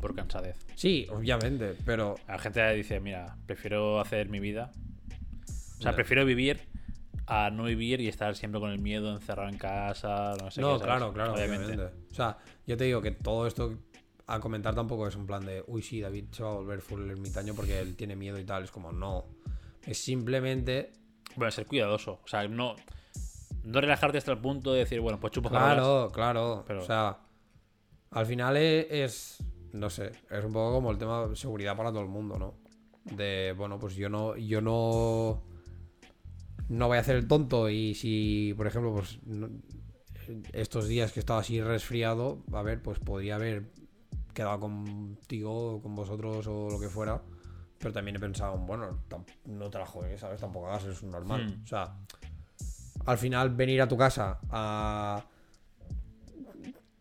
por 0.00 0.14
cansadez. 0.14 0.56
Sí, 0.74 1.06
obviamente, 1.10 1.76
pero. 1.84 2.16
La 2.26 2.38
gente 2.38 2.72
dice, 2.74 3.00
mira, 3.00 3.36
prefiero 3.46 4.00
hacer 4.00 4.28
mi 4.28 4.40
vida. 4.40 4.72
O 5.78 5.82
sea, 5.82 5.94
prefiero 5.94 6.24
vivir 6.24 6.60
a 7.26 7.50
no 7.50 7.64
vivir 7.64 8.00
y 8.00 8.08
estar 8.08 8.34
siempre 8.36 8.60
con 8.60 8.70
el 8.70 8.78
miedo 8.78 9.12
encerrado 9.14 9.48
en 9.48 9.58
casa, 9.58 10.34
no 10.40 10.50
sé 10.50 10.60
no, 10.60 10.78
claro, 10.78 11.12
claro, 11.12 11.34
Obviamente. 11.34 11.66
obviamente. 11.72 12.04
O 12.10 12.14
sea, 12.14 12.38
yo 12.66 12.76
te 12.76 12.84
digo 12.84 13.00
que 13.00 13.12
todo 13.12 13.46
esto 13.46 13.78
a 14.26 14.40
comentar 14.40 14.74
tampoco 14.74 15.06
es 15.08 15.16
un 15.16 15.26
plan 15.26 15.44
de, 15.44 15.62
uy, 15.66 15.82
sí, 15.82 16.00
David 16.00 16.26
se 16.32 16.42
va 16.42 16.50
a 16.50 16.54
volver 16.54 16.80
full 16.80 17.08
ermitaño 17.10 17.54
porque 17.54 17.78
él 17.80 17.96
tiene 17.96 18.16
miedo 18.16 18.38
y 18.38 18.44
tal. 18.44 18.64
Es 18.64 18.70
como, 18.70 18.92
no. 18.92 19.26
Es 19.86 19.98
simplemente. 19.98 20.92
Bueno, 21.36 21.50
ser 21.50 21.66
cuidadoso. 21.66 22.20
O 22.24 22.28
sea, 22.28 22.46
no, 22.48 22.76
no 23.64 23.80
relajarte 23.80 24.18
hasta 24.18 24.32
el 24.32 24.38
punto 24.38 24.72
de 24.72 24.80
decir, 24.80 25.00
bueno, 25.00 25.18
pues 25.20 25.32
chupo 25.32 25.48
Claro, 25.50 26.10
claro. 26.12 26.64
Pero- 26.66 26.82
O 26.82 26.84
sea, 26.86 27.18
Al 28.10 28.26
final 28.26 28.56
es, 28.56 28.86
es- 28.90 29.44
no 29.72 29.90
sé, 29.90 30.12
es 30.30 30.44
un 30.44 30.52
poco 30.52 30.74
como 30.74 30.92
el 30.92 30.98
tema 30.98 31.26
de 31.26 31.34
seguridad 31.34 31.76
para 31.76 31.90
todo 31.90 32.02
el 32.02 32.08
mundo, 32.08 32.38
¿no? 32.38 32.54
De, 33.16 33.52
bueno, 33.58 33.78
pues 33.80 33.96
yo 33.96 34.08
no, 34.08 34.36
yo 34.36 34.60
no, 34.60 35.42
no 36.68 36.86
voy 36.86 36.96
a 36.96 37.00
hacer 37.00 37.16
el 37.16 37.26
tonto 37.26 37.68
y 37.68 37.94
si, 37.94 38.54
por 38.56 38.66
ejemplo, 38.68 38.92
pues 38.92 39.18
no- 39.26 39.48
estos 40.52 40.86
días 40.88 41.12
que 41.12 41.18
estaba 41.20 41.40
así 41.40 41.60
resfriado, 41.60 42.44
a 42.52 42.62
ver, 42.62 42.80
pues 42.82 42.98
podría 43.00 43.34
haber 43.34 43.72
quedado 44.32 44.60
contigo, 44.60 45.82
con 45.82 45.94
vosotros 45.96 46.46
o 46.46 46.68
lo 46.70 46.78
que 46.80 46.88
fuera, 46.88 47.20
pero 47.78 47.92
también 47.92 48.16
he 48.16 48.20
pensado, 48.20 48.56
bueno, 48.58 49.00
no 49.46 49.70
te 49.70 49.78
la 49.78 49.86
juegues, 49.86 50.20
¿sabes? 50.20 50.40
Tampoco 50.40 50.68
hagas 50.68 50.84
eso, 50.84 50.92
es 50.92 51.02
normal. 51.02 51.46
Hmm. 51.58 51.64
O 51.64 51.66
sea, 51.66 51.96
al 53.06 53.18
final 53.18 53.50
venir 53.50 53.82
a 53.82 53.88
tu 53.88 53.96
casa 53.96 54.38
a 54.50 55.24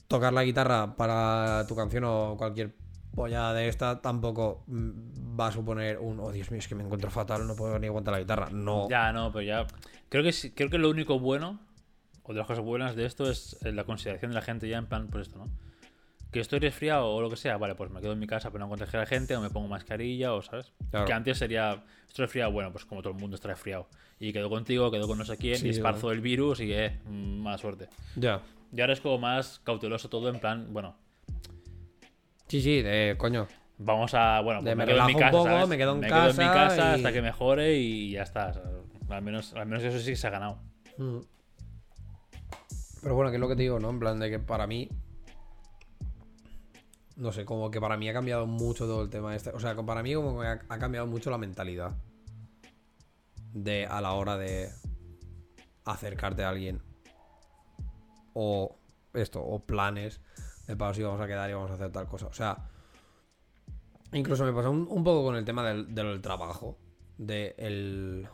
tocar 0.08 0.34
la 0.34 0.44
guitarra 0.44 0.96
para 0.96 1.66
tu 1.68 1.76
canción 1.76 2.04
o 2.06 2.36
cualquier 2.38 2.74
polla 3.16 3.54
de 3.54 3.68
esta 3.68 4.02
tampoco 4.02 4.64
mm, 4.68 5.40
va 5.40 5.48
a 5.48 5.52
suponer 5.52 6.00
un 6.00 6.20
oh 6.20 6.32
Dios 6.32 6.50
mío 6.52 6.60
es 6.60 6.68
que 6.68 6.76
me 6.76 6.84
encuentro 6.84 7.10
fatal 7.12 7.46
no 7.48 7.56
puedo 7.56 7.78
ni 7.80 7.88
aguantar 7.88 8.14
la 8.14 8.20
guitarra 8.20 8.50
no 8.52 8.88
Ya, 8.90 9.12
no, 9.14 9.32
pero 9.32 9.44
ya. 9.44 9.68
Creo 10.10 10.24
que 10.24 10.32
sí- 10.32 10.52
creo 10.52 10.70
que 10.70 10.78
lo 10.78 10.90
único 10.90 11.20
bueno, 11.20 11.60
o 12.24 12.34
de 12.34 12.40
las 12.40 12.48
cosas 12.48 12.64
buenas 12.64 12.96
de 12.96 13.06
esto, 13.06 13.30
es 13.30 13.58
la 13.64 13.84
consideración 13.84 14.32
de 14.32 14.36
la 14.36 14.42
gente 14.42 14.68
ya 14.68 14.78
en 14.78 14.86
plan, 14.88 15.08
pues 15.08 15.28
esto, 15.28 15.40
¿no? 15.40 15.48
Que 16.32 16.40
estoy 16.40 16.60
resfriado 16.60 17.08
o 17.08 17.22
lo 17.22 17.30
que 17.30 17.36
sea, 17.36 17.58
vale, 17.58 17.76
pues 17.76 17.92
me 17.92 18.00
quedo 18.02 18.14
en 18.14 18.20
mi 18.20 18.28
casa 18.28 18.50
para 18.52 18.64
no 18.66 18.70
contagiar 18.70 18.98
a 18.98 19.04
la 19.04 19.06
gente, 19.08 19.36
o 19.36 19.42
me 19.42 19.50
pongo 19.50 19.68
mascarilla, 19.68 20.34
o 20.34 20.42
sabes. 20.42 20.72
Claro. 20.92 21.06
Que 21.06 21.14
antes 21.14 21.38
sería, 21.38 21.84
estoy 22.08 22.26
resfriado, 22.26 22.52
bueno, 22.52 22.72
pues 22.72 22.86
como 22.86 23.02
todo 23.04 23.14
el 23.14 23.20
mundo 23.20 23.36
está 23.36 23.48
resfriado. 23.50 23.88
Y 24.26 24.32
quedo 24.32 24.50
contigo, 24.50 24.90
quedo 24.90 25.06
con 25.06 25.18
no 25.18 25.26
sé 25.26 25.36
quién, 25.36 25.58
Sí, 25.58 25.68
y 25.68 25.70
esparzo 25.72 26.10
el 26.10 26.22
virus 26.22 26.62
y 26.62 26.72
eh, 26.72 26.98
mala 27.10 27.58
suerte. 27.58 27.90
ya 28.16 28.40
Y 28.72 28.80
ahora 28.80 28.94
es 28.94 29.02
como 29.02 29.18
más 29.18 29.60
cauteloso 29.66 30.08
todo, 30.08 30.30
en 30.30 30.40
plan, 30.40 30.68
bueno, 30.72 30.96
sí 32.48 32.62
sí 32.62 32.82
de 32.82 33.16
coño 33.18 33.48
vamos 33.78 34.14
a, 34.14 34.40
bueno, 34.40 34.62
pues 34.62 34.78
me 34.78 34.86
me, 34.86 34.94
quedo 34.94 35.02
en 35.02 35.08
mi 35.08 35.16
casa, 35.20 35.32
poco, 35.32 35.44
¿sabes? 35.44 35.68
me 35.68 35.78
quedo 35.78 35.92
en 35.96 36.00
mi 36.00 36.08
casa 36.08 36.54
casa 36.54 36.78
y- 36.92 36.96
hasta 36.96 37.12
que 37.12 37.22
mejore 37.22 37.76
y 37.76 38.12
ya 38.12 38.24
está. 38.24 38.48
o 38.48 38.54
sea, 38.54 38.64
al 39.10 39.22
menos, 39.24 39.54
al 39.56 39.66
menos 39.66 39.84
eso 39.84 40.00
sí 40.00 40.12
que 40.12 40.16
se 40.16 40.28
ha 40.28 40.30
ganado. 40.30 40.58
Mm. 40.98 41.18
pero 43.02 43.16
bueno 43.16 43.30
que 43.30 43.36
es 43.36 43.42
lo 43.42 43.50
que 43.50 43.58
te 43.58 43.64
digo 43.64 43.78
no 43.82 43.90
en 43.90 44.00
plan 44.00 44.22
de 44.22 44.30
que 44.30 44.40
para 44.40 44.68
mí 44.68 44.88
no 47.18 47.34
sé 47.34 47.44
como 47.44 47.70
que 47.72 47.82
para 47.82 47.98
mí 47.98 48.08
ha 48.08 48.14
cambiado 48.14 48.46
mucho 48.48 48.86
todo 48.86 49.02
el 49.02 49.10
tema 49.10 49.36
este 49.36 49.50
o 49.50 49.60
sea 49.60 49.76
para 49.76 50.02
mí 50.02 50.14
como 50.14 50.40
que 50.40 50.48
ha 50.48 50.80
cambiado 50.80 51.08
mucho 51.08 51.30
la 51.30 51.38
mentalidad 51.38 51.92
de 53.54 53.86
a 53.86 54.02
la 54.02 54.14
hora 54.14 54.38
de 54.38 54.70
acercarte 55.86 56.44
a 56.44 56.50
alguien 56.50 56.82
o 58.34 58.76
esto 59.14 59.42
o 59.44 59.60
planes 59.66 60.22
de 60.68 60.76
para 60.76 60.94
si 60.94 61.04
vamos 61.04 61.22
a 61.22 61.28
quedar 61.28 61.50
y 61.50 61.54
vamos 61.54 61.70
a 61.72 61.76
hacer 61.76 61.92
tal 61.92 62.08
cosa 62.08 62.28
o 62.28 62.34
sea 62.34 62.70
incluso 64.12 64.46
me 64.46 64.54
pasó 64.54 64.72
un, 64.72 64.88
un 64.90 65.04
poco 65.04 65.24
con 65.24 65.36
el 65.36 65.46
tema 65.46 65.68
del, 65.68 65.94
del 65.94 66.22
trabajo 66.22 66.78
de 67.18 67.54
el 67.58 68.28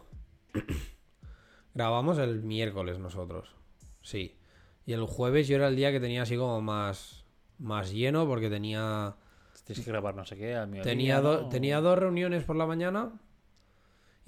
grabamos 1.74 2.18
el 2.18 2.44
miércoles 2.44 3.00
nosotros 3.00 3.56
sí 4.02 4.38
y 4.86 4.94
el 4.94 5.04
jueves 5.06 5.48
yo 5.48 5.56
era 5.58 5.68
el 5.68 5.76
día 5.76 5.92
que 5.92 6.00
tenía 6.00 6.22
así 6.24 6.38
como 6.38 6.62
más 6.62 7.26
más 7.58 7.92
lleno 7.92 8.26
porque 8.28 8.50
tenía 8.50 9.16
Tienes 9.66 9.84
que 9.86 9.92
grabar 9.92 10.16
no 10.16 10.26
sé 10.26 10.36
qué 10.38 10.56
al 10.56 10.68
mediodía, 10.68 10.90
Tenía, 10.92 11.22
do- 11.22 11.42
¿no? 11.42 11.50
tenía 11.50 11.82
dos 11.82 12.00
reuniones 12.00 12.44
por 12.44 12.56
la 12.56 12.66
mañana 12.66 13.12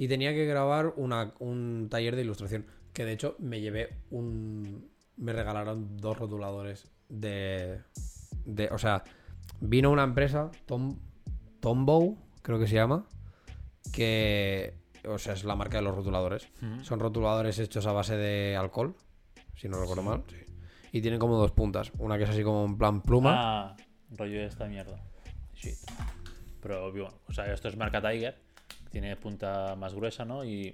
y 0.01 0.07
tenía 0.07 0.33
que 0.33 0.45
grabar 0.45 0.93
una- 0.97 1.33
un 1.37 1.87
taller 1.89 2.15
de 2.15 2.23
ilustración. 2.23 2.65
Que 2.91 3.05
de 3.05 3.11
hecho 3.13 3.35
me 3.37 3.61
llevé 3.61 3.97
un. 4.09 4.89
Me 5.15 5.31
regalaron 5.31 5.95
dos 5.97 6.17
rotuladores 6.17 6.87
de. 7.07 7.81
de 8.45 8.67
o 8.71 8.77
sea, 8.79 9.03
vino 9.59 9.91
una 9.91 10.03
empresa, 10.03 10.49
Tom, 10.65 10.97
Tombow, 11.59 12.17
creo 12.41 12.57
que 12.59 12.65
se 12.67 12.75
llama, 12.75 13.05
que. 13.93 14.73
O 15.07 15.17
sea, 15.19 15.33
es 15.33 15.43
la 15.43 15.55
marca 15.55 15.77
de 15.77 15.83
los 15.83 15.95
rotuladores. 15.95 16.47
Son 16.81 16.99
rotuladores 16.99 17.59
hechos 17.59 17.85
a 17.87 17.91
base 17.91 18.15
de 18.17 18.55
alcohol, 18.55 18.95
si 19.55 19.67
no 19.69 19.79
recuerdo 19.79 20.03
mal. 20.03 20.23
sí. 20.27 20.37
Y 20.93 21.01
tienen 21.01 21.19
como 21.19 21.37
dos 21.37 21.51
puntas. 21.51 21.91
Una 21.99 22.17
que 22.17 22.23
es 22.25 22.29
así 22.31 22.43
como 22.43 22.65
en 22.65 22.77
plan 22.77 23.01
pluma. 23.01 23.33
Ah, 23.37 23.77
rollo 24.17 24.41
esta 24.41 24.65
mierda. 24.65 24.99
Shit. 25.55 25.75
Pero 26.61 26.91
bueno, 26.91 27.13
o 27.27 27.33
sea, 27.33 27.51
esto 27.53 27.67
es 27.69 27.77
marca 27.77 28.01
Tiger. 28.01 28.35
Tiene 28.91 29.15
punta 29.15 29.75
más 29.75 29.93
gruesa, 29.93 30.25
¿no? 30.25 30.43
Y 30.43 30.73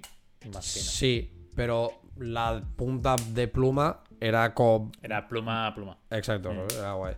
más 0.52 0.72
fina. 0.72 0.84
Sí, 0.84 1.32
pero 1.54 2.02
la 2.16 2.62
punta 2.76 3.16
de 3.30 3.48
pluma 3.48 4.02
era 4.20 4.52
como. 4.54 4.90
Era 5.02 5.26
pluma 5.28 5.68
a 5.68 5.74
pluma. 5.74 5.98
Exacto, 6.10 6.52
¿no? 6.52 6.66
era 6.76 6.92
guay. 6.94 7.14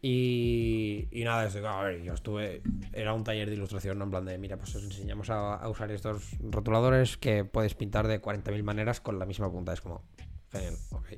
Y, 0.00 1.08
y 1.10 1.24
nada, 1.24 1.46
eso, 1.46 1.66
a 1.66 1.82
ver, 1.82 2.02
yo 2.02 2.12
estuve. 2.12 2.62
Era 2.92 3.14
un 3.14 3.24
taller 3.24 3.48
de 3.48 3.56
ilustración, 3.56 3.98
¿no? 3.98 4.04
En 4.04 4.10
plan 4.10 4.24
de, 4.24 4.38
mira, 4.38 4.56
pues 4.56 4.74
os 4.76 4.84
enseñamos 4.84 5.28
a, 5.30 5.56
a 5.56 5.68
usar 5.68 5.90
estos 5.90 6.36
rotuladores 6.40 7.16
que 7.16 7.44
puedes 7.44 7.74
pintar 7.74 8.06
de 8.06 8.22
40.000 8.22 8.62
maneras 8.62 9.00
con 9.00 9.18
la 9.18 9.26
misma 9.26 9.50
punta. 9.50 9.72
Es 9.72 9.80
como, 9.80 10.04
genial, 10.52 10.76
ok. 10.92 11.08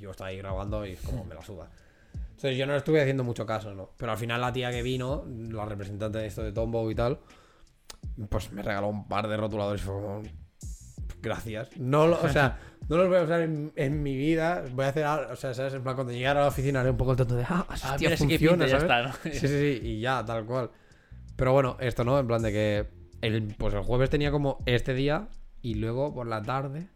Yo 0.00 0.10
estaba 0.10 0.28
ahí 0.30 0.38
grabando 0.38 0.84
y 0.84 0.92
es 0.92 1.00
como, 1.02 1.24
me 1.24 1.34
la 1.34 1.42
suda. 1.42 1.70
Entonces 2.36 2.58
yo 2.58 2.66
no 2.66 2.72
le 2.72 2.78
estuve 2.78 3.00
haciendo 3.00 3.24
mucho 3.24 3.46
caso, 3.46 3.74
¿no? 3.74 3.92
Pero 3.96 4.12
al 4.12 4.18
final 4.18 4.40
la 4.40 4.52
tía 4.52 4.70
que 4.70 4.82
vino, 4.82 5.24
la 5.26 5.64
representante 5.64 6.18
de 6.18 6.26
esto 6.26 6.42
de 6.42 6.52
Tombow 6.52 6.90
y 6.90 6.94
tal, 6.94 7.18
pues 8.28 8.52
me 8.52 8.62
regaló 8.62 8.88
un 8.88 9.06
par 9.08 9.28
de 9.28 9.36
rotuladores 9.36 9.82
y 9.82 9.84
fue 9.84 9.94
como, 9.94 10.22
gracias. 11.22 11.76
No, 11.76 12.06
lo- 12.06 12.20
o 12.22 12.28
sea, 12.28 12.58
no 12.88 12.96
los 12.96 13.08
voy 13.08 13.18
a 13.18 13.22
usar 13.22 13.40
en, 13.42 13.72
en 13.76 14.02
mi 14.02 14.16
vida. 14.16 14.64
Voy 14.72 14.84
a 14.84 14.88
hacer 14.88 15.04
algo, 15.04 15.32
o 15.32 15.36
sea, 15.36 15.52
¿sabes? 15.54 15.74
En 15.74 15.82
plan, 15.82 15.94
cuando 15.94 16.12
llegar 16.12 16.36
a 16.36 16.42
la 16.42 16.48
oficina 16.48 16.80
haré 16.80 16.90
un 16.90 16.96
poco 16.96 17.12
el 17.12 17.16
tonto 17.16 17.36
de, 17.36 17.44
ah, 17.48 17.66
hostia, 17.70 17.90
Ah, 17.92 17.98
sí 17.98 18.06
que 18.06 18.16
funciona, 18.16 18.66
ya 18.66 18.78
¿sabes? 18.80 18.82
está, 18.84 19.02
¿no? 19.02 19.12
Sí, 19.32 19.38
sí, 19.40 19.48
sí, 19.48 19.80
y 19.82 20.00
ya, 20.00 20.24
tal 20.24 20.44
cual. 20.46 20.70
Pero 21.36 21.52
bueno, 21.52 21.76
esto, 21.80 22.04
¿no? 22.04 22.18
En 22.18 22.26
plan 22.26 22.42
de 22.42 22.52
que 22.52 22.86
el, 23.20 23.54
pues 23.58 23.74
el 23.74 23.82
jueves 23.82 24.08
tenía 24.10 24.30
como 24.30 24.58
este 24.66 24.94
día 24.94 25.28
y 25.62 25.74
luego 25.74 26.14
por 26.14 26.26
la 26.26 26.42
tarde... 26.42 26.88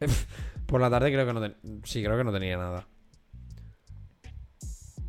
por 0.66 0.80
la 0.80 0.90
tarde 0.90 1.12
creo 1.12 1.26
que 1.26 1.32
no 1.32 1.40
ten- 1.40 1.56
Sí, 1.84 2.02
creo 2.02 2.16
que 2.16 2.24
no 2.24 2.32
tenía 2.32 2.56
nada. 2.56 2.86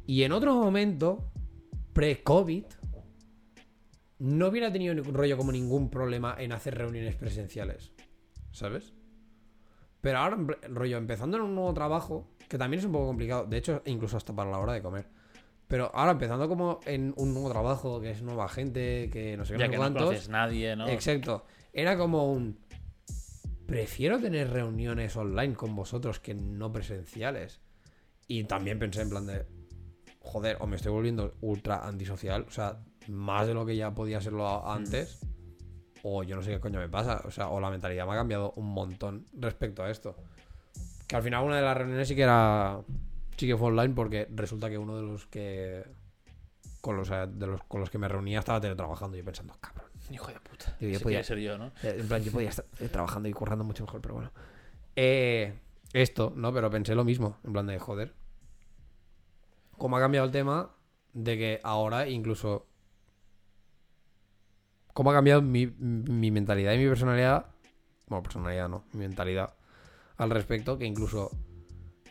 Y 0.06 0.24
en 0.24 0.32
otro 0.34 0.54
momento, 0.56 1.32
pre-COVID, 1.94 2.66
no 4.22 4.50
hubiera 4.50 4.72
tenido 4.72 4.94
ningún 4.94 5.16
rollo 5.16 5.36
como 5.36 5.52
ningún 5.52 5.90
problema 5.90 6.36
en 6.38 6.52
hacer 6.52 6.78
reuniones 6.78 7.16
presenciales. 7.16 7.92
¿Sabes? 8.52 8.94
Pero 10.00 10.20
ahora, 10.20 10.38
rollo, 10.70 10.98
empezando 10.98 11.38
en 11.38 11.44
un 11.44 11.56
nuevo 11.56 11.74
trabajo, 11.74 12.28
que 12.48 12.60
también 12.60 12.80
es 12.80 12.86
un 12.86 12.92
poco 12.92 13.08
complicado, 13.08 13.46
de 13.46 13.58
hecho, 13.58 13.82
incluso 13.86 14.18
hasta 14.18 14.36
para 14.36 14.52
la 14.52 14.60
hora 14.60 14.74
de 14.74 14.82
comer. 14.84 15.08
Pero 15.68 15.90
ahora 15.96 16.12
empezando 16.12 16.48
como 16.48 16.82
en 16.86 17.16
un 17.18 17.34
nuevo 17.34 17.50
trabajo, 17.50 18.00
que 18.00 18.12
es 18.12 18.22
nueva 18.22 18.48
gente, 18.48 19.10
que 19.12 19.36
no 19.38 19.46
sé 19.46 19.54
qué, 19.54 19.60
Ya 19.60 19.70
que 19.70 19.78
no 19.78 19.92
conoces 19.92 20.30
nadie, 20.30 20.76
¿no? 20.76 20.88
Exacto. 20.88 21.46
Era 21.74 21.98
como 21.98 22.32
un. 22.32 22.60
Prefiero 23.66 24.20
tener 24.20 24.52
reuniones 24.52 25.16
online 25.16 25.56
con 25.56 25.76
vosotros 25.76 26.20
que 26.20 26.36
no 26.36 26.72
presenciales. 26.72 27.62
Y 28.28 28.44
también 28.44 28.78
pensé 28.78 29.02
en 29.02 29.10
plan 29.10 29.26
de. 29.26 29.46
Joder, 30.20 30.58
o 30.60 30.68
me 30.68 30.76
estoy 30.76 30.92
volviendo 30.92 31.34
ultra 31.42 31.88
antisocial. 31.88 32.46
O 32.48 32.52
sea, 32.52 32.84
más 33.08 33.48
de 33.48 33.54
lo 33.54 33.66
que 33.66 33.76
ya 33.76 33.92
podía 33.94 34.22
serlo 34.22 34.48
a- 34.48 34.74
antes. 34.76 35.20
O 36.04 36.24
yo 36.24 36.36
no 36.36 36.42
sé 36.42 36.52
qué 36.52 36.60
coño 36.60 36.80
me 36.80 36.90
pasa. 36.90 37.22
O 37.26 37.32
sea, 37.32 37.50
o 37.50 37.60
la 37.60 37.70
mentalidad 37.70 38.06
me 38.08 38.14
ha 38.14 38.16
cambiado 38.16 38.54
un 38.56 38.68
montón 38.74 39.28
respecto 39.34 39.84
a 39.84 39.90
esto. 39.92 40.16
Que 41.08 41.16
al 41.16 41.24
final 41.24 41.44
una 41.44 41.58
de 41.58 41.62
las 41.62 41.78
reuniones 41.78 42.08
sí 42.08 42.16
que 42.16 42.24
era. 42.24 42.82
Sí 43.38 43.48
que 43.48 43.56
fue 43.58 43.68
online 43.68 43.94
porque 43.94 44.28
resulta 44.34 44.70
que 44.70 44.78
uno 44.78 44.96
de 44.98 45.04
los 45.04 45.28
que. 45.28 45.84
Con 46.82 46.98
los, 46.98 47.10
de 47.10 47.46
los, 47.48 47.62
con 47.66 47.80
los 47.82 47.92
que 47.92 48.00
me 48.00 48.08
reunía 48.08 48.40
estaba 48.40 48.60
teletrabajando. 48.60 49.16
Y 49.16 49.20
yo 49.20 49.26
pensando, 49.26 49.54
cabrón. 49.62 49.86
Hijo 50.10 50.28
de 50.32 50.40
puta. 50.40 50.76
Yo- 50.80 51.00
podía- 51.00 51.24
ser 51.24 51.38
yo, 51.38 51.58
¿no? 51.58 51.72
En 51.84 52.08
plan, 52.08 52.24
yo 52.24 52.32
podía 52.32 52.50
estar 52.50 52.66
eh, 52.80 52.90
trabajando 52.90 53.30
y 53.30 53.34
currando 53.34 53.64
mucho 53.64 53.84
mejor, 53.86 54.02
pero 54.02 54.16
bueno. 54.16 54.32
Eh, 54.96 55.54
esto, 55.94 56.34
¿no? 56.36 56.52
Pero 56.52 56.72
pensé 56.72 56.96
lo 56.96 57.04
mismo, 57.06 57.38
en 57.44 57.54
plan 57.54 57.68
de 57.68 57.78
joder. 57.78 58.14
¿Cómo 59.78 59.98
ha 59.98 60.00
cambiado 60.00 60.26
el 60.26 60.32
tema 60.32 60.72
de 61.14 61.38
que 61.38 61.60
ahora 61.64 62.08
incluso... 62.08 62.68
¿Cómo 64.94 65.12
ha 65.12 65.14
cambiado 65.14 65.42
mi, 65.42 65.68
mi 65.68 66.32
mentalidad 66.32 66.74
y 66.74 66.78
mi 66.78 66.88
personalidad? 66.88 67.46
Bueno, 68.08 68.24
personalidad 68.24 68.68
no, 68.70 68.84
mi 68.94 69.00
mentalidad 69.00 69.54
al 70.18 70.30
respecto, 70.30 70.78
que 70.78 70.86
incluso 70.86 71.32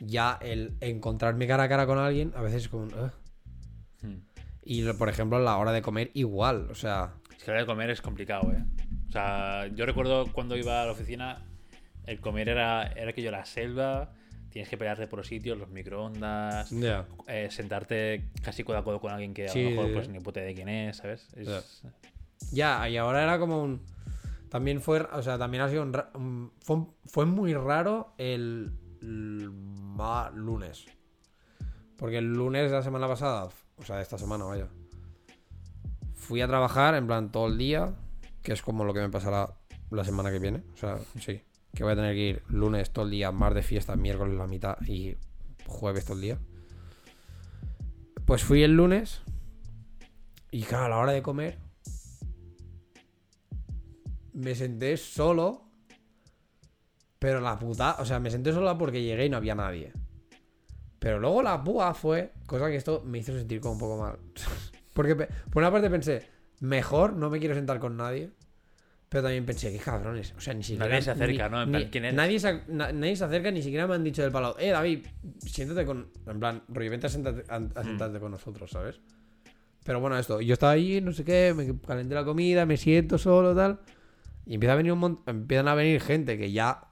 ya 0.00 0.38
el 0.40 0.76
encontrarme 0.80 1.46
cara 1.46 1.64
a 1.64 1.68
cara 1.68 1.86
con 1.86 1.98
alguien 1.98 2.32
a 2.34 2.40
veces 2.42 2.62
es 2.64 2.68
como... 2.68 2.84
un. 2.84 3.12
Hmm. 4.02 4.22
Y 4.62 4.84
por 4.94 5.08
ejemplo, 5.08 5.36
a 5.38 5.40
la 5.40 5.56
hora 5.58 5.72
de 5.72 5.82
comer 5.82 6.10
igual, 6.14 6.68
o 6.70 6.74
sea... 6.74 7.14
Es 7.36 7.44
que 7.44 7.50
la 7.50 7.52
hora 7.52 7.60
de 7.62 7.66
comer 7.66 7.90
es 7.90 8.00
complicado, 8.00 8.52
¿eh? 8.52 8.64
O 9.08 9.12
sea, 9.12 9.66
yo 9.68 9.84
recuerdo 9.86 10.26
cuando 10.32 10.56
iba 10.56 10.82
a 10.82 10.86
la 10.86 10.92
oficina, 10.92 11.42
el 12.06 12.20
comer 12.20 12.48
era, 12.48 12.84
era 12.92 13.12
que 13.12 13.22
yo 13.22 13.30
la 13.30 13.44
selva, 13.44 14.12
tienes 14.50 14.68
que 14.68 14.76
pelearte 14.78 15.06
por 15.06 15.18
los 15.18 15.26
sitios, 15.26 15.58
los 15.58 15.70
microondas, 15.70 16.70
Ya. 16.70 17.06
eh, 17.26 17.48
sentarte 17.50 18.24
casi 18.42 18.62
codo 18.64 18.78
a 18.78 18.84
codo 18.84 19.00
con 19.00 19.12
alguien 19.12 19.34
que 19.34 19.46
a 19.48 19.52
Sí, 19.52 19.62
lo 19.64 19.70
mejor 19.70 19.92
pues 19.92 20.08
ni 20.08 20.20
puta 20.20 20.40
de 20.40 20.54
quién 20.54 20.68
es, 20.68 20.98
¿sabes? 20.98 21.28
Es- 21.36 21.82
Ya, 22.52 22.88
y 22.88 22.96
ahora 22.96 23.22
era 23.22 23.38
como 23.38 23.62
un. 23.62 23.80
También 24.48 24.80
fue. 24.80 25.00
O 25.00 25.22
sea, 25.22 25.38
también 25.38 25.62
ha 25.62 25.68
sido 25.68 25.82
un. 25.82 26.52
fue, 27.06 27.26
muy 27.26 27.54
raro 27.54 28.14
el. 28.18 28.72
lunes. 29.00 30.86
Porque 31.96 32.18
el 32.18 32.32
lunes 32.32 32.70
de 32.70 32.76
la 32.76 32.82
semana 32.82 33.06
pasada, 33.06 33.48
o 33.76 33.84
sea, 33.84 34.00
esta 34.00 34.18
semana, 34.18 34.44
vaya. 34.44 34.68
Fui 36.14 36.40
a 36.40 36.48
trabajar, 36.48 36.94
en 36.94 37.06
plan, 37.06 37.30
todo 37.30 37.46
el 37.46 37.58
día, 37.58 37.94
que 38.42 38.52
es 38.52 38.62
como 38.62 38.84
lo 38.84 38.94
que 38.94 39.00
me 39.00 39.10
pasará 39.10 39.54
la 39.90 40.04
semana 40.04 40.30
que 40.30 40.38
viene. 40.38 40.62
O 40.74 40.76
sea, 40.76 40.98
sí. 41.18 41.42
Que 41.74 41.84
voy 41.84 41.92
a 41.92 41.96
tener 41.96 42.14
que 42.14 42.20
ir 42.20 42.42
lunes 42.48 42.90
todo 42.90 43.04
el 43.04 43.10
día, 43.10 43.30
de 43.30 43.62
fiesta, 43.62 43.94
miércoles 43.96 44.36
la 44.36 44.46
mitad 44.46 44.76
y 44.86 45.16
jueves 45.66 46.04
todo 46.04 46.16
el 46.16 46.22
día. 46.22 46.38
Pues 48.24 48.42
fui 48.44 48.62
el 48.62 48.76
lunes. 48.76 49.22
Y 50.50 50.62
claro, 50.62 50.86
a 50.86 50.88
la 50.88 50.98
hora 50.98 51.12
de 51.12 51.22
comer. 51.22 51.58
Me 54.32 54.54
senté 54.54 54.96
solo. 54.96 55.64
Pero 57.18 57.40
la 57.40 57.58
puta. 57.58 57.96
O 57.98 58.04
sea, 58.04 58.18
me 58.18 58.30
senté 58.30 58.52
sola 58.52 58.76
porque 58.78 59.02
llegué 59.02 59.26
y 59.26 59.28
no 59.30 59.36
había 59.36 59.54
nadie. 59.54 59.92
Pero 60.98 61.18
luego 61.18 61.42
la 61.42 61.62
púa 61.62 61.94
fue. 61.94 62.32
Cosa 62.46 62.68
que 62.68 62.76
esto 62.76 63.02
me 63.06 63.18
hizo 63.18 63.32
sentir 63.36 63.60
como 63.60 63.74
un 63.74 63.78
poco 63.80 63.98
mal. 64.02 64.18
porque 64.94 65.14
por 65.16 65.62
una 65.62 65.70
parte 65.70 65.90
pensé. 65.90 66.28
Mejor 66.60 67.14
no 67.14 67.30
me 67.30 67.38
quiero 67.38 67.54
sentar 67.54 67.78
con 67.78 67.96
nadie. 67.96 68.30
Pero 69.08 69.24
también 69.24 69.44
pensé, 69.44 69.72
qué 69.72 69.78
cabrones. 69.78 70.32
O 70.36 70.40
sea, 70.40 70.54
ni 70.54 70.62
siquiera. 70.62 70.86
Nadie 70.86 71.02
se 71.02 71.10
acerca, 71.10 71.48
ni- 71.48 71.52
¿no? 71.56 71.62
En 71.62 71.70
plan, 71.70 71.82
ni- 71.82 71.90
¿quién 71.90 72.04
eres? 72.04 72.16
Nadie 72.16 72.38
se, 72.38 72.62
na- 72.68 72.92
nadie 72.92 73.16
se 73.16 73.24
acerca, 73.24 73.50
ni 73.50 73.60
siquiera 73.60 73.88
me 73.88 73.94
han 73.96 74.04
dicho 74.04 74.22
del 74.22 74.30
palo. 74.30 74.56
Eh, 74.58 74.68
David, 74.70 75.04
siéntate 75.38 75.84
con. 75.84 76.10
En 76.26 76.38
plan, 76.38 76.62
rollo, 76.68 76.90
vente 76.90 77.06
a 77.08 77.10
sentarte, 77.10 77.42
a- 77.52 77.58
Mm. 77.58 77.70
a 77.74 77.82
sentarte 77.82 78.20
con 78.20 78.30
nosotros, 78.30 78.70
¿sabes? 78.70 79.00
Pero 79.84 79.98
bueno, 79.98 80.16
esto. 80.16 80.40
Yo 80.40 80.52
estaba 80.52 80.72
ahí, 80.72 81.00
no 81.00 81.10
sé 81.12 81.24
qué, 81.24 81.52
me 81.56 81.76
calenté 81.80 82.14
la 82.14 82.24
comida, 82.24 82.64
me 82.66 82.76
siento 82.76 83.18
solo, 83.18 83.52
tal. 83.54 83.80
Y 84.50 84.54
empieza 84.54 84.72
a 84.72 84.76
venir 84.76 84.92
un 84.92 85.22
empiezan 85.26 85.68
a 85.68 85.76
venir 85.76 86.00
gente 86.00 86.36
que 86.36 86.50
ya. 86.50 86.88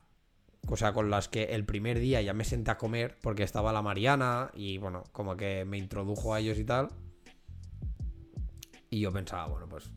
O 0.68 0.76
sea, 0.76 0.92
con 0.92 1.10
las 1.10 1.28
que 1.28 1.42
el 1.56 1.64
primer 1.64 1.98
día 1.98 2.22
ya 2.22 2.32
me 2.32 2.44
senté 2.44 2.70
a 2.70 2.78
comer 2.78 3.16
porque 3.20 3.42
estaba 3.42 3.72
la 3.72 3.82
Mariana 3.82 4.52
y 4.54 4.78
bueno, 4.78 5.02
como 5.10 5.36
que 5.36 5.64
me 5.64 5.76
introdujo 5.76 6.34
a 6.34 6.38
ellos 6.38 6.56
y 6.58 6.64
tal. 6.64 6.88
Y 8.90 9.00
yo 9.00 9.12
pensaba, 9.12 9.46
bueno, 9.48 9.68
pues 9.68 9.90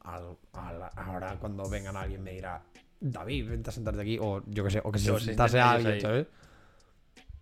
al- 0.00 0.36
al- 0.52 0.90
ahora 0.96 1.36
cuando 1.40 1.68
vengan 1.68 1.96
alguien 1.96 2.22
me 2.22 2.32
dirá, 2.34 2.62
David, 3.00 3.48
vente 3.48 3.70
a 3.70 3.72
sentarte 3.72 4.00
aquí, 4.00 4.18
o 4.20 4.42
yo 4.46 4.62
qué 4.62 4.70
sé, 4.70 4.80
o 4.84 4.92
que 4.92 4.98
se 5.00 5.06
sentase 5.26 5.58
a 5.60 5.72
alguien. 5.72 5.94
¿sabes? 6.00 6.26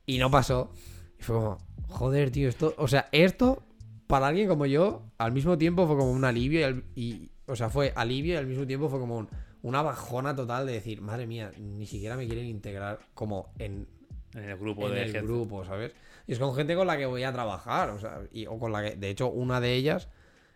Y 0.06 0.18
no 0.18 0.30
pasó. 0.30 0.70
Y 1.18 1.22
fue 1.22 1.36
como, 1.36 1.58
joder, 1.88 2.30
tío, 2.30 2.48
esto, 2.48 2.74
o 2.78 2.88
sea, 2.88 3.08
esto 3.12 3.62
para 4.06 4.28
alguien 4.28 4.48
como 4.48 4.64
yo, 4.66 5.02
al 5.18 5.32
mismo 5.32 5.58
tiempo 5.58 5.86
fue 5.86 5.96
como 5.96 6.12
un 6.12 6.24
alivio 6.24 6.60
y, 6.60 6.62
al- 6.62 6.84
y- 6.94 7.30
o 7.46 7.56
sea, 7.56 7.68
fue 7.68 7.92
alivio 7.94 8.34
y 8.34 8.36
al 8.36 8.46
mismo 8.46 8.66
tiempo 8.66 8.88
fue 8.88 8.98
como 8.98 9.18
un- 9.18 9.28
una 9.66 9.82
bajona 9.82 10.34
total 10.36 10.64
de 10.66 10.74
decir, 10.74 11.00
madre 11.00 11.26
mía, 11.26 11.50
ni 11.58 11.86
siquiera 11.86 12.16
me 12.16 12.26
quieren 12.26 12.46
integrar 12.46 13.00
como 13.14 13.52
en, 13.58 13.88
En 14.32 14.44
el 14.44 14.56
grupo 14.56 14.88
en 14.88 14.94
de 14.94 15.02
el 15.02 15.12
gente. 15.12 15.26
grupo, 15.26 15.64
¿sabes? 15.64 15.92
Y 16.28 16.32
es 16.34 16.38
con 16.38 16.54
gente 16.54 16.76
con 16.76 16.86
la 16.86 16.96
que 16.96 17.06
voy 17.06 17.24
a 17.24 17.32
trabajar, 17.32 17.90
o 17.90 17.98
sea, 17.98 18.20
y- 18.30 18.46
o 18.46 18.58
con 18.60 18.70
la 18.70 18.82
que, 18.82 18.96
de 18.96 19.10
hecho, 19.10 19.28
una 19.28 19.60
de 19.60 19.74
ellas 19.74 20.08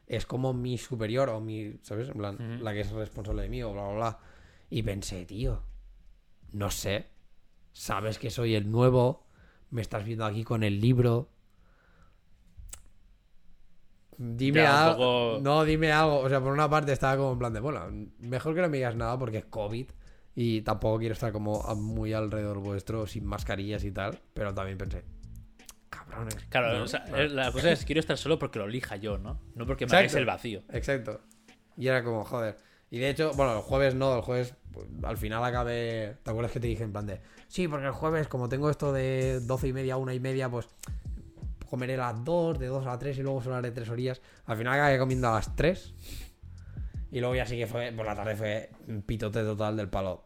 es 0.07 0.27
como 0.27 0.53
mi 0.53 0.79
superior 0.79 1.29
o 1.29 1.41
mi, 1.41 1.79
¿sabes? 1.83 2.09
En 2.09 2.15
plan, 2.19 2.37
la 2.63 2.73
que 2.73 2.81
es 2.81 2.91
responsable 2.93 3.43
de 3.43 3.49
mí 3.49 3.63
o 3.65 3.73
bla, 3.73 3.83
bla, 3.89 3.95
bla. 3.95 4.19
Y 4.71 4.83
pensé, 4.85 5.25
tío, 5.27 5.63
no 6.53 6.71
sé, 6.71 7.07
sabes 7.73 8.19
que 8.19 8.31
soy 8.31 8.55
el 8.55 8.71
nuevo, 8.71 9.25
me 9.71 9.83
estás 9.83 10.05
viendo 10.05 10.25
aquí 10.25 10.45
con 10.45 10.63
el 10.63 10.81
libro. 10.81 11.29
Dime 14.23 14.61
Ya, 14.61 14.89
algo. 14.91 14.97
poco- 15.37 15.39
No, 15.43 15.65
dime 15.65 15.93
algo. 15.93 16.19
O 16.21 16.29
sea, 16.29 16.41
por 16.41 16.53
una 16.53 16.69
parte 16.69 16.93
estaba 16.93 17.17
como 17.17 17.33
en 17.33 17.39
plan 17.39 17.53
de, 17.55 17.61
bueno, 17.61 17.81
mejor 18.19 18.55
que 18.55 18.61
no 18.61 18.69
me 18.69 18.77
digas 18.77 18.95
nada 18.95 19.19
porque 19.19 19.39
es 19.39 19.45
COVID 19.47 19.87
y 20.35 20.61
tampoco 20.61 20.99
quiero 20.99 21.15
estar 21.15 21.33
como 21.33 21.63
muy 21.77 22.13
alrededor 22.13 22.59
vuestro 22.59 23.07
sin 23.07 23.25
mascarillas 23.25 23.83
y 23.85 23.93
tal. 23.93 24.19
Pero 24.35 24.53
también 24.53 24.77
pensé, 24.77 25.05
cabrones. 25.89 26.35
Claro, 26.51 26.77
¿no? 26.79 26.85
o 26.85 26.87
sea, 26.87 27.05
eh, 27.17 27.29
la 27.31 27.51
cosa 27.51 27.73
es 27.73 27.85
quiero 27.87 28.01
estar 28.01 28.19
solo 28.19 28.39
porque 28.39 28.59
lo 28.59 28.67
elija 28.67 28.97
yo, 28.97 29.17
¿no? 29.17 29.41
No 29.55 29.65
porque 29.67 29.87
me 29.87 29.93
hagáis 29.97 30.15
el 30.15 30.27
vacío. 30.27 30.63
Exacto. 30.71 31.21
Y 31.79 31.89
era 31.89 32.05
como, 32.05 32.23
joder. 32.25 32.59
Y 32.91 32.99
de 32.99 33.09
hecho, 33.09 33.33
bueno, 33.35 33.55
el 33.57 33.63
jueves 33.63 33.95
no, 33.95 34.15
el 34.17 34.21
jueves 34.23 34.55
pues, 34.73 34.87
al 35.03 35.17
final 35.17 35.43
acabé. 35.45 36.17
¿Te 36.23 36.31
acuerdas 36.31 36.53
que 36.53 36.61
te 36.61 36.67
dije 36.67 36.83
en 36.85 36.93
plan 36.93 37.07
de. 37.07 37.21
Sí, 37.49 37.69
porque 37.69 37.87
el 37.87 37.93
jueves, 37.93 38.29
como 38.29 38.49
tengo 38.51 38.69
esto 38.69 38.93
de 38.93 39.41
doce 39.41 39.69
y 39.69 39.73
media 39.73 39.97
una 39.97 40.13
y 40.13 40.21
media, 40.21 40.49
pues 40.51 40.69
comeré 41.71 41.97
las 41.97 42.23
2, 42.25 42.59
de 42.59 42.67
2 42.67 42.87
a 42.87 42.99
3 42.99 43.17
y 43.19 43.23
luego 43.23 43.41
solo 43.43 43.57
haré 43.57 43.71
3 43.71 43.89
horillas. 43.89 44.21
Al 44.47 44.57
final 44.59 44.75
acabé 44.75 44.99
comiendo 44.99 45.29
a 45.29 45.35
las 45.35 45.55
3. 45.57 45.95
Y 47.13 47.21
luego 47.21 47.35
ya 47.35 47.47
sí 47.47 47.57
que 47.57 47.67
fue, 47.67 47.93
por 47.93 48.05
la 48.07 48.15
tarde 48.15 48.37
fue 48.37 48.71
un 48.89 49.03
pitote 49.03 49.43
total 49.43 49.77
del 49.77 49.89
palo. 49.89 50.25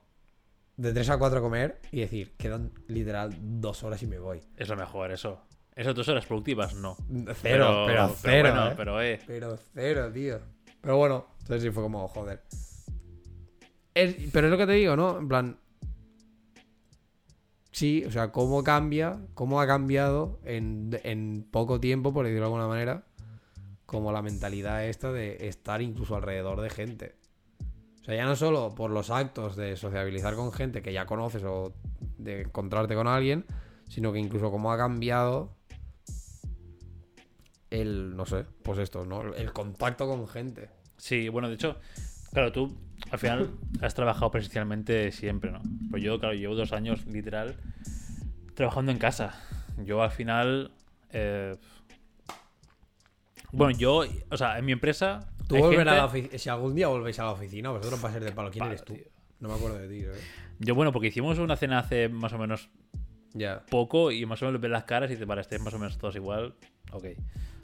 De 0.76 0.92
3 0.92 1.11
a 1.11 1.18
4 1.18 1.40
comer 1.40 1.80
y 1.92 2.01
decir, 2.01 2.32
quedan 2.36 2.72
literal 2.88 3.34
2 3.40 3.84
horas 3.84 4.03
y 4.03 4.07
me 4.07 4.18
voy. 4.18 4.40
Es 4.57 4.68
lo 4.68 4.76
mejor, 4.76 5.12
eso. 5.12 5.40
¿Esas 5.76 5.95
dos 5.95 6.09
horas 6.09 6.24
productivas? 6.26 6.74
No. 6.74 6.97
Cero, 7.42 7.84
pero, 7.86 8.09
cero. 8.16 8.51
bueno, 8.53 8.70
¿eh? 8.70 8.74
pero 8.76 9.03
eh. 9.03 9.20
Pero 9.26 9.59
cero, 9.74 10.11
tío. 10.12 10.38
Pero 10.80 10.97
bueno, 10.99 11.26
entonces 11.40 11.62
sí 11.64 11.70
fue 11.70 11.82
como, 11.82 12.07
joder. 12.07 12.42
Es- 13.95 14.16
pero 14.32 14.47
es 14.47 14.51
lo 14.53 14.57
que 14.59 14.66
te 14.66 14.72
digo, 14.72 14.97
¿no? 14.97 15.18
En 15.18 15.28
plan. 15.28 15.57
Sí, 17.75 18.05
o 18.07 18.11
sea, 18.12 18.31
cómo 18.31 18.62
cambia, 18.62 19.18
cómo 19.35 19.61
ha 19.61 19.66
cambiado 19.66 20.39
en, 20.45 21.45
poco 21.51 21.81
tiempo, 21.81 22.14
por 22.14 22.25
decirlo 22.25 22.43
de 22.43 22.47
alguna 22.47 22.68
manera, 22.68 23.03
como 23.85 24.12
la 24.12 24.22
mentalidad 24.22 24.87
esta 24.87 25.11
de 25.11 25.49
estar 25.49 25.83
incluso 25.83 26.14
alrededor 26.14 26.61
de 26.61 26.70
gente. 26.70 27.16
O 28.01 28.05
sea, 28.05 28.14
ya 28.14 28.27
no 28.27 28.37
solo 28.37 28.77
por 28.77 28.93
los 28.93 29.11
actos 29.11 29.57
de 29.57 29.77
sociabilizar 29.77 30.37
con 30.37 30.53
gente 30.53 30.83
que 30.83 30.93
ya 30.93 31.05
conoces 31.05 31.43
o 31.43 31.75
de 32.16 32.43
encontrarte 32.43 32.95
con 32.95 33.09
alguien, 33.09 33.45
sino 33.89 34.12
que 34.12 34.20
incluso 34.20 34.53
cómo 34.53 34.70
ha 34.70 34.77
cambiado 34.77 35.57
el, 37.70 38.14
no 38.14 38.25
sé, 38.25 38.45
pues 38.62 38.79
esto, 38.79 39.05
¿no? 39.05 39.35
El 39.35 39.53
contacto 39.53 40.07
con 40.07 40.29
gente. 40.29 40.70
Sí, 40.97 41.29
bueno, 41.29 41.49
de 41.49 41.55
hecho, 41.55 41.81
claro, 42.35 42.53
tú 42.53 42.76
al 43.11 43.18
final 43.18 43.51
has 43.80 43.95
trabajado 43.95 44.30
presencialmente 44.30 45.11
siempre, 45.12 45.51
¿no? 45.51 45.62
Pues 45.91 46.03
yo, 46.03 46.18
claro, 46.20 46.35
llevo 46.35 46.55
dos 46.55 46.72
años 46.72 47.07
literal 47.07 47.57
trabajando 48.55 48.93
en 48.93 48.99
casa. 48.99 49.35
Yo 49.85 50.03
al 50.03 50.11
final. 50.11 50.70
eh, 51.12 51.57
bueno, 53.53 53.76
yo, 53.78 54.03
o 54.30 54.37
sea, 54.37 54.59
en 54.59 54.64
mi 54.64 54.72
empresa. 54.72 55.30
Tú 55.49 55.57
volverás 55.59 55.95
a 55.95 55.97
la 55.97 56.09
gente- 56.09 56.18
oficina. 56.26 56.39
Si 56.39 56.49
algún 56.49 56.74
día 56.74 56.89
volvéis 56.89 57.18
a 57.20 57.24
la 57.24 57.30
oficina, 57.32 57.70
vosotros 57.70 58.01
vais 58.03 58.14
a 58.14 58.18
ser 58.18 58.24
de 58.28 58.32
palo. 58.32 58.51
¿Quién 58.51 58.64
eres 58.66 58.85
tú? 58.85 58.97
No 59.41 59.49
me 59.49 59.55
acuerdo 59.55 59.78
de 59.78 59.89
ti, 59.89 60.03
¿sabes? 60.05 60.24
Yo, 60.59 60.74
bueno, 60.74 60.91
porque 60.93 61.09
hicimos 61.09 61.39
una 61.39 61.57
cena 61.57 61.78
hace 61.80 62.09
más 62.09 62.32
o 62.32 62.39
menos 62.39 62.70
Ya. 63.35 63.64
poco 63.70 64.11
y 64.11 64.24
más 64.26 64.43
o 64.43 64.47
menos 64.47 64.61
ves 64.61 64.70
las 64.70 64.85
caras 64.85 65.11
y 65.11 65.16
te 65.16 65.26
para 65.26 65.41
estar 65.41 65.61
más 65.61 65.74
o 65.74 65.78
menos 65.78 65.99
todos 65.99 66.16
igual, 66.16 66.55
ok, 66.93 67.05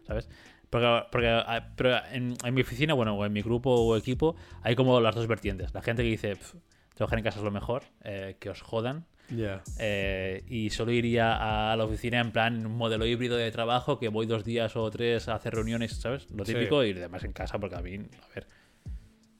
¿sabes? 0.07 0.29
Porque, 0.71 1.03
porque 1.11 1.29
ah, 1.29 1.69
pero 1.77 1.97
en, 2.13 2.35
en 2.45 2.55
mi 2.55 2.61
oficina, 2.63 2.95
bueno, 2.95 3.17
o 3.17 3.25
en 3.27 3.33
mi 3.33 3.43
grupo 3.43 3.71
o 3.71 3.97
equipo, 3.97 4.37
hay 4.63 4.77
como 4.77 5.01
las 5.01 5.15
dos 5.15 5.27
vertientes. 5.27 5.75
La 5.75 5.83
gente 5.83 6.03
que 6.05 6.09
dice, 6.11 6.37
"Pf, 6.37 6.57
trabajar 6.95 7.19
en 7.19 7.25
casa 7.25 7.39
es 7.39 7.45
lo 7.45 7.51
mejor, 7.51 7.83
eh, 8.05 8.37
que 8.39 8.51
os 8.51 8.63
jodan, 8.63 9.05
Ya. 9.31 9.63
eh, 9.79 10.45
y 10.49 10.71
solo 10.71 10.93
iría 10.93 11.73
a 11.73 11.77
la 11.77 11.85
oficina 11.85 12.21
en 12.21 12.31
plan 12.31 12.65
un 12.67 12.77
modelo 12.77 13.05
híbrido 13.07 13.37
de 13.37 13.51
trabajo 13.51 13.99
que 13.99 14.09
voy 14.09 14.27
dos 14.27 14.45
días 14.45 14.77
o 14.77 14.89
tres 14.91 15.29
a 15.29 15.35
hacer 15.35 15.55
reuniones, 15.55 15.93
¿sabes? 15.97 16.31
Lo 16.31 16.45
Sí. 16.45 16.53
típico 16.55 16.85
y 16.85 16.93
demás 16.93 17.25
en 17.25 17.33
casa 17.33 17.59
porque 17.59 17.77
a 17.77 17.81
mí, 17.81 17.97
a 17.97 18.35
ver. 18.35 18.47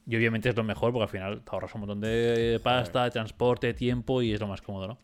Y 0.07 0.15
obviamente 0.15 0.49
es 0.49 0.55
lo 0.57 0.63
mejor 0.63 0.91
porque 0.91 1.03
al 1.03 1.09
final 1.09 1.41
te 1.43 1.49
ahorras 1.51 1.73
un 1.75 1.81
montón 1.81 2.01
de 2.01 2.59
pasta, 2.63 3.09
transporte, 3.09 3.73
tiempo 3.73 4.21
y 4.21 4.33
es 4.33 4.39
lo 4.41 4.47
más 4.47 4.61
cómodo, 4.61 4.87
¿no? 4.87 4.97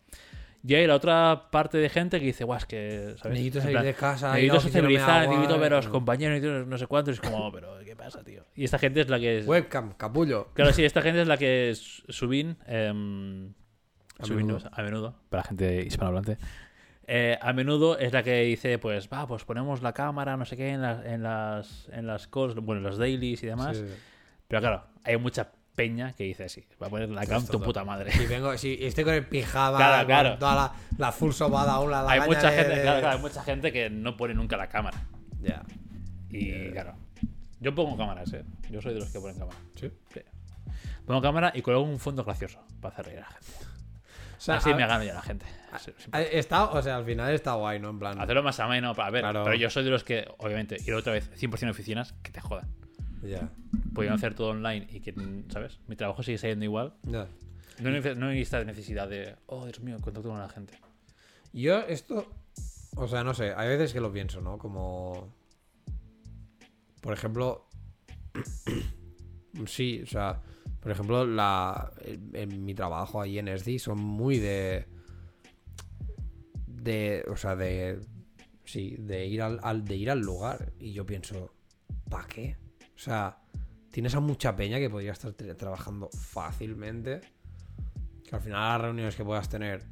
Y 0.64 0.74
hay 0.74 0.86
la 0.86 0.96
otra 0.96 1.50
parte 1.50 1.78
de 1.78 1.88
gente 1.88 2.18
que 2.18 2.26
dice, 2.26 2.44
guau, 2.44 2.58
es 2.58 2.66
que, 2.66 3.14
¿sabes? 3.16 3.38
Necesito 3.38 3.60
salir 3.60 3.72
plan, 3.74 3.84
de 3.84 3.94
casa. 3.94 4.32
Necesito 4.34 4.60
socializar, 4.60 5.26
guay. 5.26 5.36
necesito 5.36 5.60
ver 5.60 5.72
a 5.72 5.76
los 5.76 5.88
compañeros, 5.88 6.40
necesito 6.40 6.66
no 6.66 6.78
sé 6.78 6.86
cuántos. 6.86 7.16
Y 7.16 7.20
es 7.20 7.30
como, 7.30 7.52
pero 7.52 7.78
¿qué 7.84 7.94
pasa, 7.94 8.24
tío? 8.24 8.44
Y 8.54 8.64
esta 8.64 8.78
gente 8.78 9.00
es 9.00 9.08
la 9.08 9.18
que 9.20 9.38
es. 9.38 9.46
Webcam, 9.46 9.92
capullo. 9.94 10.48
Claro, 10.54 10.72
sí, 10.72 10.84
esta 10.84 11.00
gente 11.00 11.22
es 11.22 11.28
la 11.28 11.36
que 11.36 11.70
es 11.70 12.02
Subin. 12.08 12.56
em, 12.66 13.52
A 14.18 14.24
Subin, 14.26 14.46
menudo. 14.46 14.64
no, 14.64 14.70
a 14.72 14.82
menudo, 14.82 15.14
para 15.28 15.42
la 15.42 15.48
gente 15.48 15.82
hispanohablante. 15.86 16.38
Eh, 17.06 17.38
a 17.40 17.52
menudo 17.54 17.96
es 17.98 18.12
la 18.12 18.22
que 18.22 18.42
dice, 18.42 18.78
pues, 18.78 19.08
va, 19.10 19.26
pues 19.26 19.44
ponemos 19.44 19.80
la 19.80 19.94
cámara, 19.94 20.36
no 20.36 20.44
sé 20.44 20.56
qué, 20.56 20.70
en, 20.70 20.82
las 20.82 21.04
en 21.06 21.22
las 21.22 21.88
en 21.92 22.06
las 22.06 22.26
calls, 22.26 22.56
bueno, 22.56 22.80
en 22.80 22.82
los 22.82 22.98
dailies 22.98 23.42
y 23.44 23.46
demás. 23.46 23.78
Sí. 23.78 23.84
Pero 24.48 24.60
claro, 24.60 24.84
hay 25.04 25.16
mucha 25.16 25.52
peña 25.78 26.12
que 26.12 26.24
dice 26.24 26.44
así, 26.44 26.66
va 26.82 26.88
a 26.88 26.90
poner 26.90 27.08
la 27.08 27.24
cam 27.24 27.46
tu 27.46 27.60
puta 27.60 27.84
madre. 27.84 28.10
Si 28.10 28.26
vengo, 28.26 28.58
si 28.58 28.76
estoy 28.80 29.04
con 29.04 29.14
el 29.14 29.24
pijama, 29.26 29.76
Claro, 29.78 29.96
con 29.98 30.06
claro. 30.06 30.38
toda 30.38 30.54
la, 30.56 30.72
la 30.98 31.12
full 31.12 31.30
sobada 31.30 31.74
aún, 31.74 31.90
la 31.92 32.00
hay 32.10 32.20
mucha 32.20 32.50
de- 32.50 32.56
gente, 32.56 32.74
de- 32.76 32.82
claro, 32.82 33.00
claro, 33.00 33.16
hay 33.16 33.22
mucha 33.22 33.42
gente 33.44 33.70
que 33.72 33.88
no 33.88 34.16
pone 34.16 34.34
nunca 34.34 34.56
la 34.56 34.68
cámara. 34.68 35.00
Ya. 35.40 35.62
Y 36.30 36.70
claro, 36.72 36.94
yo 37.60 37.74
pongo 37.74 37.96
cámaras, 37.96 38.32
eh. 38.32 38.44
Yo 38.70 38.82
soy 38.82 38.94
de 38.94 39.00
los 39.00 39.10
que 39.10 39.20
ponen 39.20 39.38
cámara. 39.38 39.56
Sí. 39.76 39.88
Sí. 40.12 40.20
Pongo 41.06 41.22
cámara 41.22 41.52
y 41.54 41.62
coloco 41.62 41.84
un 41.88 42.00
fondo 42.00 42.24
gracioso 42.24 42.58
para 42.80 42.92
hacer 42.94 43.06
reír 43.06 43.18
a 43.18 43.22
la 43.22 43.26
gente. 43.28 43.52
O 44.36 44.40
sea, 44.40 44.56
Así 44.56 44.70
a- 44.70 44.74
me 44.76 44.86
gano 44.86 45.04
ya 45.04 45.14
la 45.14 45.22
gente. 45.22 45.46
Está, 46.32 46.64
o 46.70 46.82
sea, 46.82 46.96
al 46.96 47.04
final 47.04 47.32
está 47.32 47.52
guay, 47.54 47.78
¿no? 47.78 47.90
En 47.90 47.98
plan. 47.98 48.20
Hacerlo 48.20 48.42
más 48.42 48.58
ameno, 48.60 48.94
a 48.96 49.10
ver, 49.10 49.22
Claro. 49.22 49.44
pero 49.44 49.54
yo 49.56 49.70
soy 49.70 49.84
de 49.84 49.90
los 49.90 50.02
que, 50.04 50.26
obviamente, 50.38 50.76
ir 50.84 50.94
otra 50.94 51.12
vez 51.12 51.30
100% 51.36 51.70
oficinas, 51.70 52.14
que 52.22 52.30
te 52.32 52.40
jodan. 52.40 52.68
Ya. 53.22 53.50
Podrían 53.94 54.14
hacer 54.14 54.34
todo 54.34 54.48
online 54.50 54.86
y 54.90 55.00
que, 55.00 55.14
¿sabes? 55.48 55.80
Mi 55.88 55.96
trabajo 55.96 56.22
sigue 56.22 56.38
siendo 56.38 56.64
igual. 56.64 56.94
Ya. 57.04 57.26
No, 57.80 57.90
no 58.16 58.26
hay 58.28 58.40
esta 58.40 58.62
necesidad 58.64 59.08
de, 59.08 59.36
oh, 59.46 59.64
Dios 59.64 59.80
mío, 59.80 59.96
contacto 60.00 60.28
con 60.30 60.38
la 60.38 60.48
gente. 60.48 60.74
Yo 61.52 61.80
esto, 61.80 62.26
O 62.96 63.06
sea, 63.08 63.22
no 63.24 63.34
sé, 63.34 63.52
hay 63.56 63.68
veces 63.68 63.92
que 63.92 64.00
lo 64.00 64.12
pienso, 64.12 64.40
¿no? 64.40 64.58
Como. 64.58 65.32
Por 67.00 67.12
ejemplo. 67.12 67.68
sí, 69.66 70.02
o 70.02 70.06
sea. 70.06 70.40
Por 70.80 70.92
ejemplo, 70.92 71.26
la, 71.26 71.92
en, 72.04 72.30
en 72.34 72.64
mi 72.64 72.74
trabajo 72.74 73.20
ahí 73.20 73.38
en 73.38 73.48
SDI 73.58 73.78
son 73.78 73.98
muy 73.98 74.38
de. 74.38 74.86
De. 76.66 77.24
O 77.28 77.36
sea, 77.36 77.56
de. 77.56 78.00
Sí, 78.64 78.96
de 78.98 79.26
ir 79.26 79.42
al, 79.42 79.58
al- 79.62 79.84
de 79.84 79.96
ir 79.96 80.10
al 80.10 80.20
lugar. 80.20 80.72
Y 80.78 80.92
yo 80.92 81.06
pienso, 81.06 81.52
¿para 82.10 82.26
qué? 82.26 82.56
O 82.98 83.00
sea, 83.00 83.38
tienes 83.92 84.14
a 84.16 84.20
mucha 84.20 84.56
peña 84.56 84.78
que 84.78 84.90
podría 84.90 85.12
estar 85.12 85.32
tra- 85.32 85.56
trabajando 85.56 86.10
fácilmente. 86.12 87.20
Que 88.28 88.34
al 88.34 88.42
final 88.42 88.60
las 88.60 88.80
reuniones 88.80 89.14
que 89.16 89.24
puedas 89.24 89.48
tener. 89.48 89.86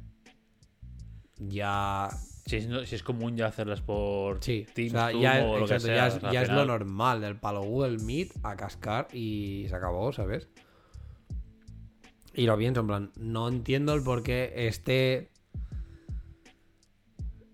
Ya 1.39 2.09
Si 2.45 2.55
es, 2.57 2.67
no- 2.67 2.85
si 2.85 2.95
es 2.95 3.03
común 3.03 3.35
ya 3.37 3.47
hacerlas 3.47 3.81
por 3.81 4.43
Sí, 4.43 4.65
Teams, 4.73 4.93
o 4.93 4.97
sea, 4.97 5.09
Zoom 5.11 5.21
ya, 5.21 5.45
o 5.45 5.57
lo 5.59 5.67
que 5.67 5.79
sea. 5.79 5.95
ya 5.95 6.07
es, 6.07 6.15
o 6.15 6.19
sea, 6.19 6.29
al 6.29 6.33
ya 6.33 6.41
es 6.43 6.49
lo 6.49 6.65
normal 6.65 7.21
del 7.21 7.35
palo 7.37 7.61
Google 7.61 7.97
Meet 7.99 8.33
a 8.43 8.55
cascar 8.55 9.07
y 9.13 9.65
se 9.69 9.75
acabó, 9.75 10.11
¿sabes? 10.13 10.47
Y 12.33 12.45
lo 12.45 12.57
pienso, 12.57 12.81
en 12.81 12.87
plan, 12.87 13.11
no 13.17 13.47
entiendo 13.49 13.93
el 13.93 14.01
por 14.03 14.21
qué 14.23 14.53
este... 14.55 15.29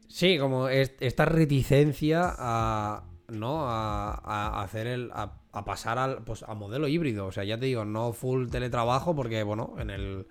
Sí, 0.08 0.38
como 0.38 0.68
es- 0.70 0.93
esta 0.99 1.26
reticencia 1.26 2.34
a... 2.38 3.04
¿No? 3.30 3.68
A, 3.70 4.14
a 4.14 4.62
hacer 4.62 4.88
el... 4.88 5.12
A, 5.14 5.34
a 5.52 5.66
pasar 5.66 6.00
al, 6.00 6.24
pues, 6.24 6.44
a 6.44 6.54
modelo 6.56 6.88
híbrido. 6.88 7.28
O 7.28 7.32
sea, 7.32 7.44
ya 7.44 7.60
te 7.60 7.68
digo, 7.68 7.86
no 7.86 8.12
full 8.14 8.48
teletrabajo 8.50 9.16
porque, 9.16 9.44
bueno, 9.44 9.76
en 9.78 9.90
el... 9.92 10.28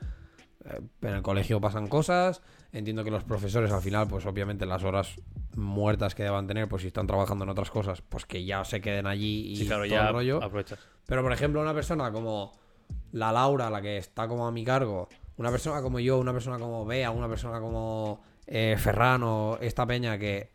eh, 0.64 0.80
En 1.02 1.08
el 1.14 1.22
colegio 1.22 1.60
pasan 1.60 1.86
cosas. 1.86 2.42
Entiendo 2.72 3.04
que 3.04 3.10
los 3.10 3.22
profesores 3.24 3.70
al 3.70 3.82
final, 3.82 4.08
pues 4.08 4.24
obviamente 4.26 4.64
las 4.66 4.82
horas 4.82 5.16
muertas 5.54 6.14
que 6.14 6.22
deban 6.22 6.46
tener, 6.46 6.68
pues 6.68 6.82
si 6.82 6.88
están 6.88 7.06
trabajando 7.06 7.44
en 7.44 7.50
otras 7.50 7.70
cosas, 7.70 8.00
pues 8.02 8.24
que 8.24 8.44
ya 8.44 8.64
se 8.64 8.80
queden 8.80 9.06
allí 9.06 9.52
y 9.52 9.56
Sí, 9.56 9.66
claro, 9.66 9.82
todo 9.82 9.90
ya 9.90 10.06
el 10.08 10.12
rollo. 10.14 10.36
aprovechas. 10.42 10.78
Pero 11.06 11.22
por 11.22 11.32
ejemplo, 11.32 11.60
una 11.60 11.74
persona 11.74 12.10
como 12.10 12.52
la 13.12 13.30
Laura, 13.30 13.68
la 13.68 13.82
que 13.82 13.98
está 13.98 14.26
como 14.26 14.46
a 14.46 14.50
mi 14.52 14.64
cargo, 14.64 15.08
una 15.36 15.50
persona 15.50 15.82
como 15.82 16.00
yo, 16.00 16.18
una 16.18 16.32
persona 16.32 16.58
como 16.58 16.86
Bea, 16.86 17.10
una 17.10 17.28
persona 17.28 17.60
como 17.60 18.22
eh, 18.46 18.76
Ferran 18.78 19.22
o 19.22 19.58
esta 19.60 19.86
peña 19.86 20.16
que 20.18 20.50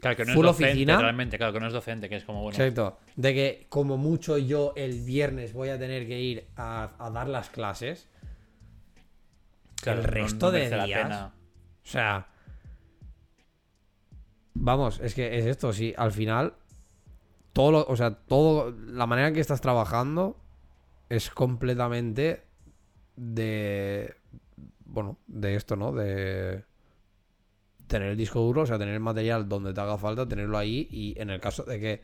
Claro, 0.00 0.16
que 0.16 0.24
no 0.24 0.32
Full 0.34 0.44
es 0.44 0.46
docente, 0.52 0.70
oficina. 0.72 1.00
realmente, 1.00 1.38
claro, 1.38 1.52
que 1.52 1.60
no 1.60 1.66
es 1.66 1.72
docente, 1.72 2.08
que 2.08 2.16
es 2.16 2.24
como, 2.24 2.42
bueno, 2.42 2.56
Exacto. 2.56 2.98
De 3.16 3.34
que 3.34 3.66
como 3.68 3.96
mucho 3.96 4.38
yo 4.38 4.72
el 4.76 5.00
viernes 5.02 5.52
voy 5.52 5.70
a 5.70 5.78
tener 5.78 6.06
que 6.06 6.20
ir 6.20 6.46
a, 6.56 6.90
a 6.98 7.10
dar 7.10 7.28
las 7.28 7.50
clases. 7.50 8.08
claro, 9.82 10.00
el 10.00 10.06
no- 10.06 10.12
resto 10.12 10.46
no 10.46 10.52
de 10.52 10.58
merece 10.58 10.76
la 10.76 10.84
días. 10.86 11.22
O 11.84 11.90
sea. 11.90 12.26
Vamos, 14.54 15.00
es 15.00 15.14
que 15.14 15.38
es 15.38 15.46
esto, 15.46 15.72
sí. 15.72 15.94
Al 15.96 16.12
final. 16.12 16.54
Todo 17.52 17.70
lo, 17.72 17.84
o 17.88 17.96
sea, 17.96 18.14
todo. 18.14 18.70
La 18.88 19.06
manera 19.06 19.28
en 19.28 19.34
que 19.34 19.40
estás 19.40 19.60
trabajando 19.60 20.36
es 21.08 21.30
completamente 21.30 22.44
de. 23.16 24.14
Bueno, 24.84 25.18
de 25.26 25.54
esto, 25.54 25.76
¿no? 25.76 25.92
De. 25.92 26.64
Tener 27.88 28.10
el 28.10 28.16
disco 28.16 28.40
duro, 28.40 28.62
o 28.62 28.66
sea, 28.66 28.78
tener 28.78 28.94
el 28.94 29.00
material 29.00 29.48
donde 29.48 29.74
te 29.74 29.80
haga 29.80 29.98
falta, 29.98 30.28
tenerlo 30.28 30.56
ahí. 30.56 30.86
Y 30.90 31.20
en 31.20 31.30
el 31.30 31.40
caso 31.40 31.64
de 31.64 31.80
que 31.80 32.02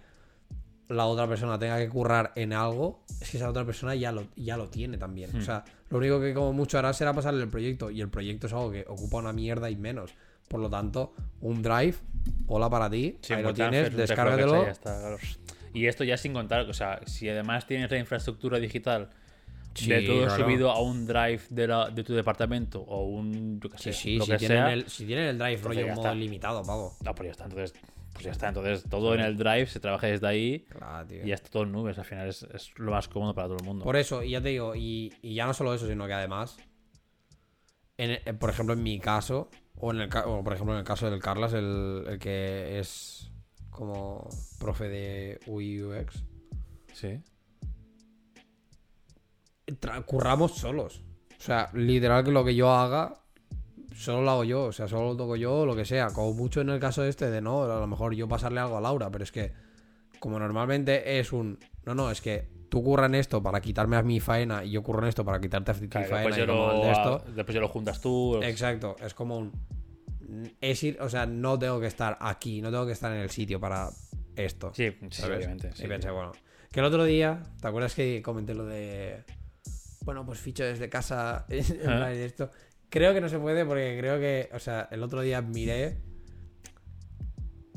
la 0.88 1.06
otra 1.06 1.28
persona 1.28 1.58
tenga 1.58 1.78
que 1.78 1.88
currar 1.88 2.32
en 2.36 2.52
algo, 2.52 3.04
es 3.20 3.30
que 3.30 3.36
esa 3.36 3.48
otra 3.48 3.64
persona 3.64 3.94
ya 3.94 4.12
lo, 4.12 4.26
ya 4.36 4.56
lo 4.56 4.68
tiene 4.68 4.98
también. 4.98 5.30
Hmm. 5.32 5.38
O 5.38 5.42
sea, 5.42 5.64
lo 5.90 5.98
único 5.98 6.20
que 6.20 6.34
como 6.34 6.52
mucho 6.52 6.78
hará 6.78 6.92
será 6.92 7.12
pasarle 7.12 7.42
el 7.42 7.48
proyecto. 7.48 7.90
Y 7.90 8.00
el 8.00 8.08
proyecto 8.08 8.46
es 8.46 8.52
algo 8.52 8.70
que 8.70 8.84
ocupa 8.88 9.18
una 9.18 9.32
mierda 9.32 9.70
y 9.70 9.76
menos. 9.76 10.14
Por 10.48 10.60
lo 10.60 10.68
tanto, 10.68 11.14
un 11.40 11.62
drive, 11.62 11.94
hola 12.46 12.68
para 12.68 12.90
ti, 12.90 13.18
Sí, 13.22 13.32
ahí 13.32 13.42
lo 13.42 13.54
tienes, 13.54 13.96
descárgatelo. 13.96 14.66
está, 14.66 14.98
claro. 14.98 15.18
Y 15.72 15.86
esto 15.86 16.04
ya 16.04 16.16
sin 16.16 16.32
contar, 16.32 16.68
o 16.68 16.74
sea, 16.74 17.00
si 17.06 17.28
además 17.28 17.66
tienes 17.66 17.90
la 17.90 17.98
infraestructura 17.98 18.58
digital 18.58 19.10
Sí, 19.74 19.88
de 19.88 20.02
todo 20.02 20.24
claro. 20.24 20.44
subido 20.44 20.70
a 20.70 20.80
un 20.80 21.04
drive 21.06 21.40
de, 21.50 21.66
la, 21.66 21.90
de 21.90 22.04
tu 22.04 22.14
departamento 22.14 22.80
o 22.80 23.04
un, 23.06 23.60
yo 23.60 23.68
Sí, 23.76 23.92
sé, 23.92 23.92
sí, 23.92 24.16
lo 24.18 24.24
si 24.24 24.30
que 24.32 24.38
tienen, 24.38 24.58
sea, 24.58 24.72
el, 24.72 24.88
si 24.88 25.04
tienen 25.06 25.26
el 25.26 25.38
drive 25.38 25.56
rollo 25.62 25.80
en 25.86 25.94
modo 25.94 26.14
limitado, 26.14 26.62
pavo. 26.62 26.94
no, 27.04 27.14
pues 27.14 27.26
ya 27.26 27.30
está, 27.32 27.44
entonces, 27.44 27.74
pues 28.12 28.24
ya 28.24 28.30
está, 28.30 28.48
entonces 28.48 28.84
todo 28.88 29.14
en 29.14 29.20
el 29.20 29.36
drive 29.36 29.66
se 29.66 29.80
trabaja 29.80 30.06
desde 30.06 30.26
ahí 30.28 30.60
Claro, 30.68 31.06
tío. 31.08 31.24
y 31.24 31.28
ya 31.28 31.34
está 31.34 31.50
todo 31.50 31.64
en 31.64 31.72
nubes, 31.72 31.98
al 31.98 32.04
final 32.04 32.28
es, 32.28 32.44
es 32.54 32.70
lo 32.78 32.92
más 32.92 33.08
cómodo 33.08 33.34
para 33.34 33.48
todo 33.48 33.56
el 33.58 33.64
mundo. 33.64 33.84
Por 33.84 33.96
eso, 33.96 34.22
y 34.22 34.30
ya 34.30 34.40
te 34.40 34.50
digo, 34.50 34.74
y, 34.76 35.12
y 35.22 35.34
ya 35.34 35.46
no 35.46 35.54
solo 35.54 35.74
eso, 35.74 35.88
sino 35.88 36.06
que 36.06 36.12
además, 36.12 36.56
en 37.98 38.10
eh, 38.12 38.34
por 38.38 38.50
ejemplo, 38.50 38.74
en 38.74 38.82
mi 38.82 38.98
caso, 39.00 39.50
o, 39.76 39.92
en 39.92 40.02
el, 40.02 40.08
o 40.24 40.44
por 40.44 40.52
ejemplo 40.52 40.74
en 40.74 40.78
el 40.80 40.84
caso 40.84 41.10
del 41.10 41.20
Carlas, 41.20 41.52
el, 41.52 42.04
el 42.08 42.18
que 42.18 42.78
es 42.78 43.30
como 43.70 44.28
profe 44.60 44.88
de 44.88 45.40
UI 45.46 45.82
UX, 45.82 46.22
Sí. 46.92 47.18
Curramos 50.06 50.52
solos. 50.52 51.02
O 51.38 51.42
sea, 51.42 51.70
literal 51.74 52.24
que 52.24 52.30
lo 52.30 52.44
que 52.44 52.54
yo 52.54 52.70
haga, 52.70 53.14
solo 53.94 54.22
lo 54.22 54.30
hago 54.30 54.44
yo. 54.44 54.64
O 54.64 54.72
sea, 54.72 54.88
solo 54.88 55.08
lo 55.08 55.16
toco 55.16 55.36
yo 55.36 55.60
o 55.60 55.66
lo 55.66 55.76
que 55.76 55.84
sea. 55.84 56.08
Como 56.08 56.32
mucho 56.32 56.60
en 56.60 56.70
el 56.70 56.80
caso 56.80 57.04
este 57.04 57.30
de 57.30 57.40
no, 57.40 57.64
a 57.64 57.80
lo 57.80 57.86
mejor 57.86 58.14
yo 58.14 58.28
pasarle 58.28 58.60
algo 58.60 58.76
a 58.76 58.80
Laura, 58.80 59.10
pero 59.10 59.24
es 59.24 59.32
que 59.32 59.52
como 60.20 60.38
normalmente 60.38 61.18
es 61.18 61.32
un... 61.32 61.58
No, 61.84 61.94
no, 61.94 62.10
es 62.10 62.20
que 62.20 62.48
tú 62.70 62.82
curras 62.82 63.06
en 63.06 63.16
esto 63.16 63.42
para 63.42 63.60
quitarme 63.60 63.96
a 63.96 64.02
mi 64.02 64.20
faena 64.20 64.64
y 64.64 64.70
yo 64.70 64.82
curro 64.82 65.02
en 65.02 65.08
esto 65.08 65.24
para 65.24 65.38
quitarte 65.40 65.72
a 65.72 65.74
ti 65.74 65.88
Claro, 65.88 66.08
faena 66.08 66.22
después, 66.22 66.38
y 66.38 66.40
el 66.40 66.46
lo, 66.46 66.80
de 66.82 66.90
esto. 66.90 67.24
después 67.34 67.54
ya 67.54 67.60
lo 67.60 67.68
juntas 67.68 68.00
tú. 68.00 68.40
Exacto, 68.42 68.96
es 69.04 69.12
como 69.12 69.36
un... 69.36 69.52
Es 70.60 70.82
ir, 70.82 70.98
o 71.00 71.08
sea, 71.08 71.26
no 71.26 71.58
tengo 71.58 71.78
que 71.78 71.86
estar 71.86 72.16
aquí, 72.20 72.62
no 72.62 72.70
tengo 72.70 72.86
que 72.86 72.92
estar 72.92 73.12
en 73.12 73.18
el 73.18 73.28
sitio 73.30 73.60
para 73.60 73.90
esto. 74.34 74.72
Sí, 74.74 74.96
sí, 75.10 75.22
obviamente. 75.22 75.70
Y 75.74 75.82
sí. 75.82 75.86
pensé, 75.86 76.10
bueno. 76.10 76.32
Que 76.72 76.80
el 76.80 76.86
otro 76.86 77.04
día, 77.04 77.42
¿te 77.60 77.68
acuerdas 77.68 77.94
que 77.94 78.22
comenté 78.22 78.54
lo 78.54 78.64
de. 78.64 79.22
Bueno, 80.04 80.24
pues 80.26 80.38
ficho 80.38 80.64
desde 80.64 80.88
casa. 80.88 81.46
en 81.48 81.62
Ah. 81.82 81.96
plan 81.96 82.12
esto. 82.12 82.50
Creo 82.90 83.12
que 83.12 83.20
no 83.20 83.28
se 83.28 83.38
puede 83.38 83.64
porque 83.64 83.96
creo 83.98 84.18
que. 84.18 84.48
O 84.52 84.58
sea, 84.58 84.88
el 84.90 85.02
otro 85.02 85.20
día 85.22 85.40
miré. 85.42 85.98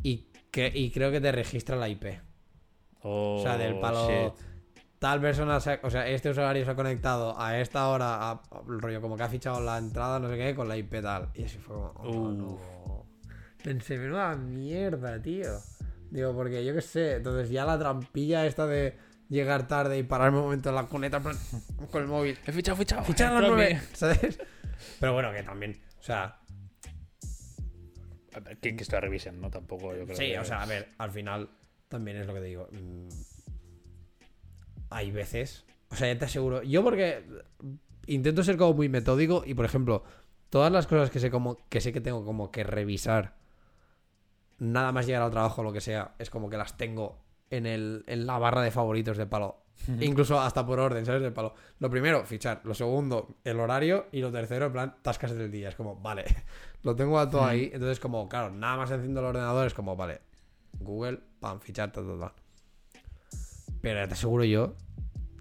Y, 0.04 0.28
que, 0.52 0.72
y 0.74 0.92
creo 0.92 1.12
que 1.12 1.22
te 1.22 1.32
registra 1.32 1.76
la 1.76 1.90
IP. 1.90 2.06
Oh, 3.02 3.38
O 3.40 3.44
sea, 3.44 3.58
del 3.58 3.80
palo. 3.80 4.08
shit. 4.08 4.34
Tal 5.00 5.22
persona, 5.22 5.60
se 5.60 5.72
ha- 5.74 5.80
o 5.84 5.90
sea, 5.92 6.08
este 6.08 6.30
usuario 6.32 6.66
se 6.66 6.72
ha 6.72 6.76
conectado 6.76 7.40
a 7.40 7.60
esta 7.60 7.88
hora, 7.90 8.16
a, 8.16 8.32
a- 8.32 8.42
rollo 8.66 9.00
como 9.00 9.16
que 9.16 9.24
ha 9.24 9.30
fichado 9.30 9.62
la 9.62 9.78
entrada, 9.78 10.20
no 10.20 10.28
sé 10.30 10.38
qué, 10.38 10.56
con 10.56 10.68
la 10.68 10.76
IP 10.76 11.02
tal. 11.02 11.30
Y 11.36 11.44
así 11.44 11.58
fue 11.60 11.76
como, 11.76 11.92
oh, 11.98 12.32
no. 12.32 13.06
Pensé, 13.64 13.98
menuda 13.98 14.36
mierda, 14.36 15.22
tío. 15.22 15.52
Digo, 16.10 16.34
porque 16.34 16.66
yo 16.66 16.74
qué 16.74 16.82
sé, 16.82 17.16
entonces 17.18 17.50
ya 17.50 17.66
la 17.66 17.78
trampilla 17.78 18.46
esta 18.46 18.66
de 18.66 18.98
llegar 19.30 19.68
tarde 19.68 19.98
y 19.98 20.04
pararme 20.04 20.38
un 20.38 20.46
momento 20.46 20.70
en 20.70 20.76
la 20.76 20.84
cuneta 20.86 21.18
en 21.18 21.24
plan, 21.24 21.38
con 21.92 22.02
el 22.02 22.08
móvil. 22.08 22.38
He 22.46 22.52
fichado, 22.52 22.78
fichado. 22.78 23.04
Fichar 23.04 23.34
a 23.36 23.42
las 23.42 23.50
nueve, 23.52 23.82
¿sabes? 23.94 24.40
Pero 25.00 25.14
bueno, 25.14 25.32
que 25.34 25.44
también, 25.44 25.82
o 26.00 26.04
sea, 26.04 26.40
A 28.34 28.40
ver, 28.40 28.58
Que, 28.60 28.76
que 28.76 28.84
esto 28.84 29.00
revisen, 29.02 29.42
¿no? 29.42 29.50
Tampoco 29.50 29.96
yo 29.96 30.06
creo 30.06 30.16
Sí, 30.18 30.26
que- 30.28 30.40
o 30.40 30.46
sea, 30.46 30.62
a 30.62 30.66
ver, 30.66 30.90
al 31.00 31.12
final 31.12 31.50
también 31.88 32.18
es 32.18 32.28
lo 32.28 32.34
que 32.36 32.40
te 32.42 32.46
digo. 32.46 32.68
mm, 32.72 33.08
Hay 34.90 35.12
veces, 35.12 35.66
o 35.90 35.96
sea, 35.96 36.12
ya 36.14 36.20
te 36.20 36.26
aseguro, 36.26 36.64
yo 36.64 36.84
porque 36.84 37.24
intento 38.06 38.44
ser 38.44 38.56
como 38.58 38.74
muy 38.74 38.88
metódico 38.90 39.44
y 39.46 39.54
por 39.54 39.66
ejemplo, 39.66 40.04
todas 40.50 40.72
las 40.72 40.88
cosas 40.88 41.10
que 41.10 41.20
sé 41.20 41.30
como 41.30 41.58
que 41.70 41.82
sé 41.82 41.92
que 41.92 42.00
tengo 42.02 42.24
como 42.24 42.52
que 42.52 42.64
revisar 42.64 43.36
nada 44.60 44.92
más 44.94 45.06
llegar 45.06 45.22
al 45.24 45.32
trabajo 45.32 45.62
o 45.62 45.64
lo 45.66 45.74
que 45.74 45.82
sea, 45.82 46.14
es 46.20 46.30
como 46.30 46.50
que 46.50 46.58
las 46.58 46.78
tengo 46.78 47.18
en 47.50 47.66
el 47.66 48.04
en 48.08 48.26
la 48.26 48.38
barra 48.38 48.62
de 48.62 48.72
favoritos 48.72 49.18
de 49.18 49.26
palo. 49.26 49.64
Incluso 50.02 50.40
hasta 50.40 50.66
por 50.66 50.80
orden, 50.80 51.06
¿sabes? 51.06 51.22
De 51.22 51.32
palo. 51.32 51.54
Lo 51.80 51.90
primero, 51.90 52.26
fichar. 52.26 52.62
Lo 52.66 52.74
segundo, 52.74 53.38
el 53.44 53.60
horario. 53.60 54.08
Y 54.12 54.20
lo 54.20 54.32
tercero, 54.32 54.66
en 54.66 54.72
plan, 54.74 54.96
tascas 55.02 55.34
del 55.34 55.52
día. 55.52 55.70
Es 55.70 55.76
como, 55.76 55.96
vale, 55.96 56.26
lo 56.84 56.96
tengo 56.96 57.20
a 57.20 57.30
todo 57.30 57.46
ahí. 57.46 57.70
Entonces, 57.72 58.00
como, 58.00 58.28
claro, 58.28 58.52
nada 58.52 58.78
más 58.78 58.92
enciendo 58.92 59.22
el 59.22 59.28
ordenador, 59.28 59.66
es 59.68 59.74
como, 59.74 59.96
vale, 59.96 60.22
Google, 60.80 61.20
pam, 61.40 61.60
fichar, 61.62 61.92
ta, 61.92 62.02
ta, 62.02 62.20
ta. 62.20 62.34
Pero 63.82 64.08
te 64.08 64.14
aseguro 64.14 64.44
yo 64.44 64.76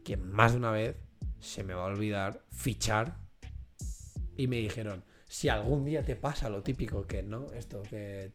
que 0.05 0.17
más 0.17 0.53
de 0.53 0.59
una 0.59 0.71
vez 0.71 0.97
se 1.41 1.65
me 1.65 1.75
va 1.75 1.83
a 1.83 1.87
olvidar 1.87 2.43
fichar. 2.53 3.17
Y 4.37 4.47
me 4.47 4.57
dijeron, 4.57 5.03
si 5.27 5.49
algún 5.49 5.85
día 5.85 6.05
te 6.05 6.15
pasa 6.15 6.49
lo 6.49 6.63
típico 6.63 7.07
que 7.07 7.23
no, 7.23 7.51
esto, 7.53 7.83
que 7.83 8.33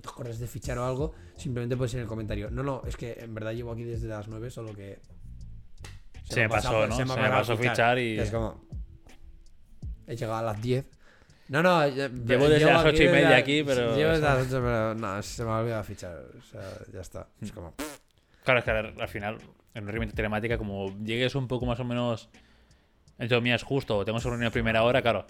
no 0.00 0.02
te 0.02 0.08
acuerdas 0.08 0.38
de 0.38 0.46
fichar 0.46 0.78
o 0.78 0.84
algo, 0.86 1.12
simplemente 1.36 1.76
puedes 1.76 1.92
en 1.94 2.00
el 2.00 2.06
comentario. 2.06 2.50
No, 2.50 2.62
no, 2.62 2.82
es 2.86 2.96
que 2.96 3.12
en 3.20 3.34
verdad 3.34 3.52
llevo 3.52 3.72
aquí 3.72 3.84
desde 3.84 4.08
las 4.08 4.28
9, 4.28 4.50
solo 4.50 4.74
que. 4.74 4.98
Se 6.24 6.40
me 6.40 6.48
pasó, 6.48 6.86
¿no? 6.86 6.96
Se 6.96 7.04
me 7.04 7.08
pasado 7.14 7.30
pasó 7.30 7.56
fichar 7.56 7.98
y- 7.98 8.18
Es 8.18 8.30
como. 8.30 8.64
He 10.06 10.16
llegado 10.16 10.36
a 10.38 10.42
las 10.42 10.60
10. 10.62 10.86
No, 11.48 11.62
no, 11.62 11.86
Llevo 11.86 12.48
desde 12.48 12.64
las 12.66 12.80
aquí 12.80 12.88
ocho 12.88 13.02
y 13.02 13.06
desde 13.06 13.12
media 13.22 13.36
aquí, 13.36 13.62
pero- 13.64 13.96
Llevo 13.96 14.10
desde 14.12 14.22
las 14.24 14.46
8, 14.46 14.50
pero 14.62 14.94
no, 14.94 15.22
se 15.22 15.44
me 15.44 15.50
ha 15.50 15.56
olvidado 15.58 15.84
fichar. 15.84 16.24
O 16.38 16.42
sea, 16.42 16.62
ya 16.92 17.00
está. 17.00 17.28
Es 17.40 17.52
como. 17.52 17.74
Claro, 18.44 18.60
es 18.60 18.64
que 18.64 18.70
al 18.70 18.94
al 19.00 19.08
final, 19.08 19.38
en 19.74 19.82
una 19.82 19.90
herramienta 19.90 20.14
telemática, 20.16 20.56
como 20.56 20.96
llegues 21.02 21.34
un 21.34 21.46
poco 21.48 21.66
más 21.66 21.78
o 21.80 21.84
menos, 21.84 22.30
entre 23.18 23.36
comillas, 23.36 23.62
justo, 23.64 23.98
o 23.98 24.04
tengo 24.04 24.18
esa 24.18 24.28
reunión 24.30 24.48
a 24.48 24.52
primera 24.52 24.82
hora, 24.82 25.02
claro, 25.02 25.26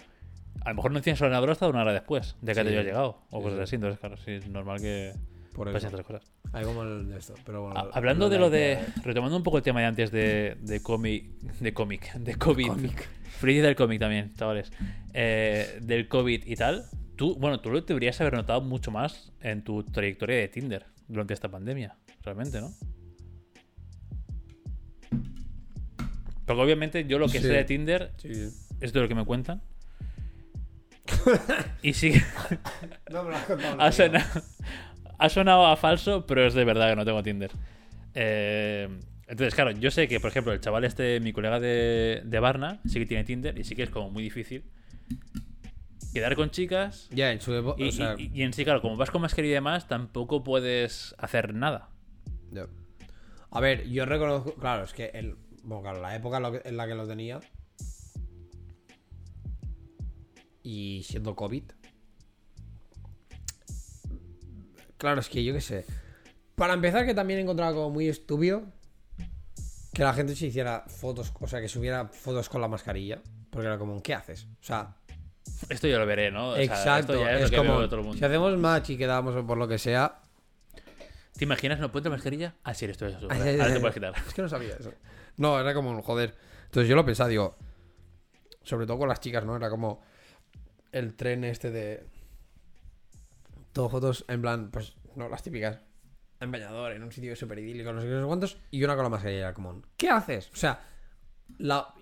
A 0.63 0.69
lo 0.69 0.75
mejor 0.75 0.91
no 0.91 1.01
tienes 1.01 1.21
ordenador 1.21 1.49
hasta 1.49 1.67
una 1.67 1.81
hora 1.81 1.93
después 1.93 2.35
de 2.41 2.53
que 2.53 2.59
Sí. 2.59 2.65
te 2.65 2.69
haya 2.73 2.83
llegado. 2.83 3.23
O 3.31 3.37
Sí, 3.39 3.43
cosas 3.43 3.57
sí. 3.57 3.63
así. 3.63 3.75
Entonces, 3.75 3.99
claro, 3.99 4.17
sí, 4.17 4.31
es 4.31 4.47
normal 4.47 4.79
que 4.79 5.13
Por 5.53 5.71
pasen 5.73 5.89
otras 5.89 6.05
cosas. 6.05 6.31
Hay 6.53 6.63
como 6.65 6.83
el 6.83 7.09
de 7.09 7.17
esto. 7.17 7.33
Pero 7.45 7.63
bueno, 7.63 7.89
hablando 7.93 8.29
de 8.29 8.37
lo 8.39 8.49
de. 8.49 8.79
que- 8.95 9.01
Retomando 9.01 9.35
un 9.37 9.43
poco 9.43 9.57
el 9.57 9.63
tema 9.63 9.79
de 9.79 9.85
antes 9.87 10.11
de, 10.11 10.57
de 10.61 10.81
cómic. 10.81 11.25
De 11.59 11.73
cómic. 11.73 12.13
De 12.13 12.35
COVID. 12.35 12.71
Feliz 13.39 13.63
del 13.63 13.75
cómic 13.75 13.99
también, 13.99 14.33
chavales. 14.35 14.71
Eh, 15.13 15.79
del 15.81 16.07
COVID 16.07 16.43
y 16.45 16.55
tal. 16.55 16.85
Tú, 17.15 17.35
bueno, 17.39 17.59
tú 17.59 17.69
lo 17.71 17.81
deberías 17.81 18.19
haber 18.21 18.33
notado 18.33 18.61
mucho 18.61 18.91
más 18.91 19.31
en 19.41 19.63
tu 19.63 19.83
trayectoria 19.83 20.37
de 20.37 20.47
Tinder 20.47 20.85
durante 21.07 21.33
esta 21.33 21.49
pandemia. 21.49 21.95
Realmente, 22.23 22.61
¿no? 22.61 22.71
Porque 26.45 26.61
obviamente 26.61 27.05
yo 27.05 27.17
lo 27.19 27.27
que 27.27 27.39
Sí. 27.39 27.45
sé 27.45 27.53
de 27.53 27.63
Tinder 27.63 28.11
sí. 28.17 28.29
es 28.79 28.93
de 28.93 28.99
lo 28.99 29.07
que 29.07 29.15
me 29.15 29.25
cuentan. 29.25 29.61
y 31.81 31.93
sí, 31.93 32.13
No 33.11 33.23
me 33.23 33.31
lo 33.31 33.35
has 33.35 33.45
contado. 33.45 33.81
ha 33.81 33.91
sonado, 33.91 34.41
ha 35.17 35.29
sonado 35.29 35.65
a 35.67 35.75
falso, 35.77 36.25
pero 36.25 36.45
es 36.45 36.53
de 36.53 36.63
verdad 36.65 36.89
que 36.89 36.95
no 36.95 37.05
tengo 37.05 37.21
Tinder. 37.23 37.51
Eh, 38.13 38.87
entonces, 39.27 39.55
claro, 39.55 39.71
yo 39.71 39.91
sé 39.91 40.07
que, 40.07 40.19
por 40.19 40.29
ejemplo, 40.29 40.51
el 40.53 40.59
chaval 40.59 40.83
este, 40.83 41.19
mi 41.19 41.31
colega 41.33 41.59
de, 41.59 42.21
de 42.25 42.39
Barna, 42.39 42.79
sí 42.85 42.99
que 42.99 43.05
tiene 43.05 43.23
Tinder 43.23 43.57
y 43.57 43.63
sí 43.63 43.75
que 43.75 43.83
es 43.83 43.89
como 43.89 44.09
muy 44.09 44.23
difícil 44.23 44.63
quedar 46.13 46.35
con 46.35 46.51
chicas. 46.51 47.07
Ya, 47.11 47.31
en 47.31 47.39
su 47.39 47.53
época. 47.55 47.81
Y, 47.81 47.87
o 47.89 47.91
sea, 47.93 48.15
y- 48.17 48.31
y 48.33 48.43
en 48.43 48.51
sí, 48.53 48.65
claro, 48.65 48.81
como 48.81 48.97
vas 48.97 49.09
con 49.11 49.21
mascarilla 49.21 49.51
y 49.51 49.55
demás, 49.55 49.87
tampoco 49.87 50.43
puedes 50.43 51.15
hacer 51.17 51.53
nada. 51.53 51.89
A 53.53 53.59
ver, 53.59 53.87
yo 53.89 54.05
reconozco. 54.05 54.53
Claro, 54.55 54.83
es 54.83 54.93
que. 54.93 55.05
El, 55.13 55.35
bueno, 55.63 55.81
claro, 55.83 56.01
la 56.01 56.15
época 56.15 56.37
en 56.65 56.77
la 56.77 56.87
que 56.87 56.95
lo 56.95 57.07
tenía. 57.07 57.39
Y 60.63 61.03
siendo 61.07 61.35
COVID. 61.35 61.63
Claro, 64.97 65.19
es 65.19 65.29
que 65.29 65.43
yo 65.43 65.53
qué 65.53 65.61
sé. 65.61 65.85
Para 66.55 66.73
empezar, 66.73 67.05
que 67.05 67.13
también 67.13 67.39
encontraba 67.39 67.73
como 67.73 67.89
muy 67.89 68.07
estúpido 68.07 68.63
que 69.93 70.03
la 70.03 70.13
gente 70.13 70.35
se 70.35 70.47
hiciera 70.47 70.85
fotos, 70.87 71.33
o 71.39 71.47
sea, 71.47 71.59
que 71.59 71.67
subiera 71.67 72.07
fotos 72.07 72.49
con 72.49 72.61
la 72.61 72.67
mascarilla. 72.67 73.21
Porque 73.49 73.67
era 73.67 73.77
como, 73.77 74.01
¿qué 74.01 74.13
haces? 74.13 74.45
O 74.45 74.63
sea, 74.63 74.95
Esto 75.69 75.87
yo 75.87 75.99
lo 75.99 76.05
veré, 76.05 76.31
¿no? 76.31 76.49
O 76.49 76.55
sea, 76.55 76.63
exacto. 76.63 77.13
esto 77.13 77.25
ya 77.25 77.31
es, 77.33 77.43
es 77.43 77.43
lo 77.43 77.49
que 77.49 77.61
veo 77.61 77.71
como, 77.71 77.81
de 77.81 77.87
todo 77.87 77.99
el 77.99 78.05
mundo. 78.05 78.17
si 78.17 78.23
hacemos 78.23 78.57
match 78.57 78.91
y 78.91 78.97
quedamos 78.97 79.43
por 79.45 79.57
lo 79.57 79.67
que 79.67 79.77
sea, 79.77 80.21
¿Te 81.41 81.45
imaginas? 81.45 81.79
¿No 81.79 81.91
puedes 81.91 82.03
la 82.03 82.11
mascarilla? 82.11 82.53
Ah, 82.63 82.75
sí, 82.75 82.85
esto 82.85 83.07
es 83.07 83.15
eso. 83.15 83.27
Ahora 83.27 83.73
te 83.73 83.79
puedes 83.79 83.95
quitar. 83.95 84.13
Es 84.27 84.33
que 84.33 84.43
no 84.43 84.47
sabía 84.47 84.75
eso. 84.79 84.93
No, 85.37 85.59
era 85.59 85.73
como 85.73 85.89
un 85.89 86.01
joder. 86.03 86.35
Entonces 86.65 86.87
yo 86.87 86.95
lo 86.95 87.03
pensaba, 87.03 87.29
digo. 87.29 87.57
Sobre 88.61 88.85
todo 88.85 88.99
con 88.99 89.09
las 89.09 89.19
chicas, 89.19 89.43
¿no? 89.43 89.55
Era 89.55 89.71
como 89.71 90.03
el 90.91 91.15
tren 91.15 91.43
este 91.43 91.71
de. 91.71 92.05
Todo 93.73 93.89
fotos 93.89 94.25
en 94.27 94.41
plan, 94.41 94.71
pues, 94.71 94.95
no, 95.15 95.29
las 95.29 95.43
típicas. 95.43 95.79
En 96.39 96.51
bañador, 96.51 96.91
en 96.91 97.03
un 97.03 97.11
sitio 97.11 97.35
súper 97.35 97.59
idílico, 97.59 97.93
no 97.93 98.01
sé 98.01 98.07
qué, 98.07 98.13
no 98.13 98.21
sé 98.21 98.27
cuántos. 98.27 98.57
Y 98.71 98.83
una 98.83 98.95
con 98.95 99.03
la 99.03 99.09
mascarilla 99.09 99.53
un, 99.55 99.85
¿qué 99.95 100.09
haces? 100.09 100.49
O 100.51 100.55
sea, 100.55 100.81
la, 101.59 101.93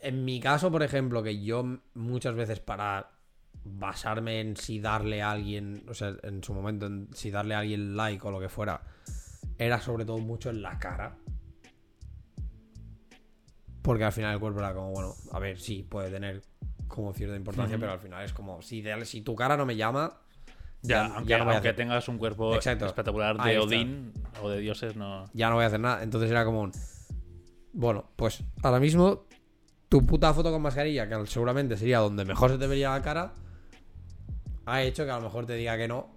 en 0.00 0.24
mi 0.24 0.40
caso, 0.40 0.70
por 0.70 0.82
ejemplo, 0.82 1.22
que 1.22 1.42
yo 1.42 1.80
muchas 1.94 2.34
veces 2.34 2.58
para 2.60 3.10
basarme 3.64 4.40
en 4.40 4.56
si 4.56 4.80
darle 4.80 5.22
a 5.22 5.30
alguien, 5.30 5.84
o 5.88 5.94
sea, 5.94 6.16
en 6.22 6.42
su 6.42 6.54
momento, 6.54 6.86
en 6.86 7.08
si 7.12 7.30
darle 7.30 7.54
a 7.54 7.60
alguien 7.60 7.96
like 7.96 8.26
o 8.26 8.30
lo 8.30 8.40
que 8.40 8.48
fuera, 8.48 8.82
era 9.58 9.80
sobre 9.80 10.04
todo 10.04 10.18
mucho 10.18 10.50
en 10.50 10.62
la 10.62 10.78
cara. 10.78 11.16
Porque 13.82 14.04
al 14.04 14.12
final 14.12 14.34
el 14.34 14.40
cuerpo 14.40 14.60
era 14.60 14.74
como, 14.74 14.90
bueno, 14.90 15.14
a 15.32 15.38
ver, 15.38 15.58
sí, 15.58 15.82
puede 15.82 16.10
tener 16.10 16.42
como 16.92 17.12
cierta 17.12 17.34
importancia, 17.36 17.78
pero 17.78 17.92
al 17.92 17.98
final 17.98 18.24
es 18.24 18.32
como, 18.32 18.62
si, 18.62 18.82
de- 18.82 19.04
si 19.04 19.22
tu 19.22 19.34
cara 19.34 19.56
no 19.56 19.66
me 19.66 19.76
llama, 19.76 20.18
Ya, 20.84 21.06
Ya- 21.08 21.14
aunque, 21.14 21.30
ya 21.30 21.38
no 21.38 21.44
voy 21.44 21.52
a 21.52 21.56
aunque 21.56 21.68
hacer. 21.68 21.76
tengas 21.76 22.08
un 22.08 22.18
cuerpo 22.18 22.54
Exacto. 22.56 22.86
espectacular 22.86 23.36
de. 23.42 23.58
Odín 23.58 24.12
o 24.42 24.48
de 24.50 24.58
dioses, 24.58 24.96
no. 24.96 25.24
ya 25.32 25.48
no 25.48 25.54
voy 25.54 25.64
a 25.64 25.68
hacer 25.68 25.78
nada. 25.80 26.02
Entonces 26.02 26.28
era 26.30 26.44
como 26.44 26.60
un... 26.62 26.72
Bueno, 27.72 28.10
pues 28.16 28.42
ahora 28.64 28.80
mismo 28.80 29.26
tu 29.88 30.04
puta 30.04 30.34
foto 30.34 30.50
con 30.50 30.60
mascarilla, 30.60 31.08
que 31.08 31.26
seguramente 31.26 31.76
sería 31.76 31.98
donde 32.00 32.24
mejor 32.24 32.50
se 32.50 32.58
te 32.58 32.66
vería 32.66 32.90
la 32.90 33.00
cara, 33.02 33.32
ha 34.66 34.82
hecho 34.82 35.04
que 35.04 35.10
a 35.10 35.16
lo 35.16 35.22
mejor 35.22 35.46
te 35.46 35.54
diga 35.54 35.76
que 35.76 35.86
no. 35.88 36.08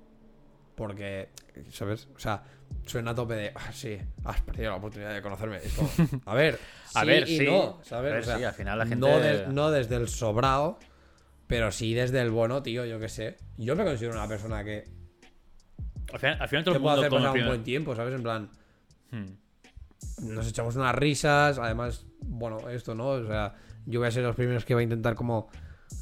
Porque, 0.76 1.30
¿sabes? 1.72 2.08
O 2.16 2.20
sea, 2.20 2.44
suena 2.86 3.12
a 3.12 3.16
tope 3.16 3.34
de, 3.36 3.52
ah, 3.56 3.72
sí, 3.74 3.98
has 4.24 4.42
perdido 4.42 4.72
la 4.72 4.78
oportunidad 4.78 5.14
de 5.14 5.22
conocerme. 5.22 5.58
Es 5.58 5.74
como, 5.74 5.90
a 6.26 6.34
ver, 6.36 6.60
A 6.94 7.02
sí 7.02 7.08
ver, 7.08 7.28
y 7.30 7.38
sí. 7.38 7.46
no, 7.46 7.80
¿sabes? 7.84 8.12
A 8.12 8.14
ver, 8.16 8.22
O 8.22 8.26
sea, 8.26 8.38
sí, 8.38 8.44
al 8.44 8.54
final 8.54 8.80
la 8.80 8.86
gente- 8.86 9.08
No, 9.08 9.20
de- 9.20 9.48
no 9.48 9.72
desde 9.72 9.96
el 9.98 10.08
sobrado, 10.08 10.80
pero 11.48 11.72
sí 11.72 11.94
desde 11.94 12.22
el 12.22 12.32
bueno, 12.32 12.62
tío, 12.64 12.86
yo 12.86 13.00
qué 13.00 13.10
sé. 13.10 13.38
Yo 13.58 13.76
me 13.76 13.84
considero 13.84 14.14
una 14.14 14.28
persona 14.28 14.64
que, 14.64 14.88
Al 16.14 16.20
final, 16.20 16.38
al 16.42 16.48
final 16.48 16.64
todo 16.64 16.76
el 16.76 16.82
mundo 16.82 17.00
hacer 17.02 17.10
pasar 17.12 17.38
un 17.38 17.46
buen 17.48 17.64
tiempo, 17.64 17.96
¿sabes? 17.96 18.14
En 18.16 18.24
plan, 18.24 18.50
Hmm. 19.12 19.26
nos 20.36 20.48
echamos 20.48 20.76
unas 20.76 20.94
risas, 20.96 21.58
además, 21.60 22.06
bueno, 22.22 22.70
esto, 22.70 22.96
¿no? 22.96 23.08
O 23.10 23.26
sea, 23.28 23.56
yo 23.86 24.00
voy 24.00 24.08
a 24.08 24.12
ser 24.12 24.24
los 24.24 24.36
primeros 24.36 24.64
que 24.66 24.74
va 24.74 24.80
a 24.80 24.84
intentar 24.84 25.16
como 25.16 25.50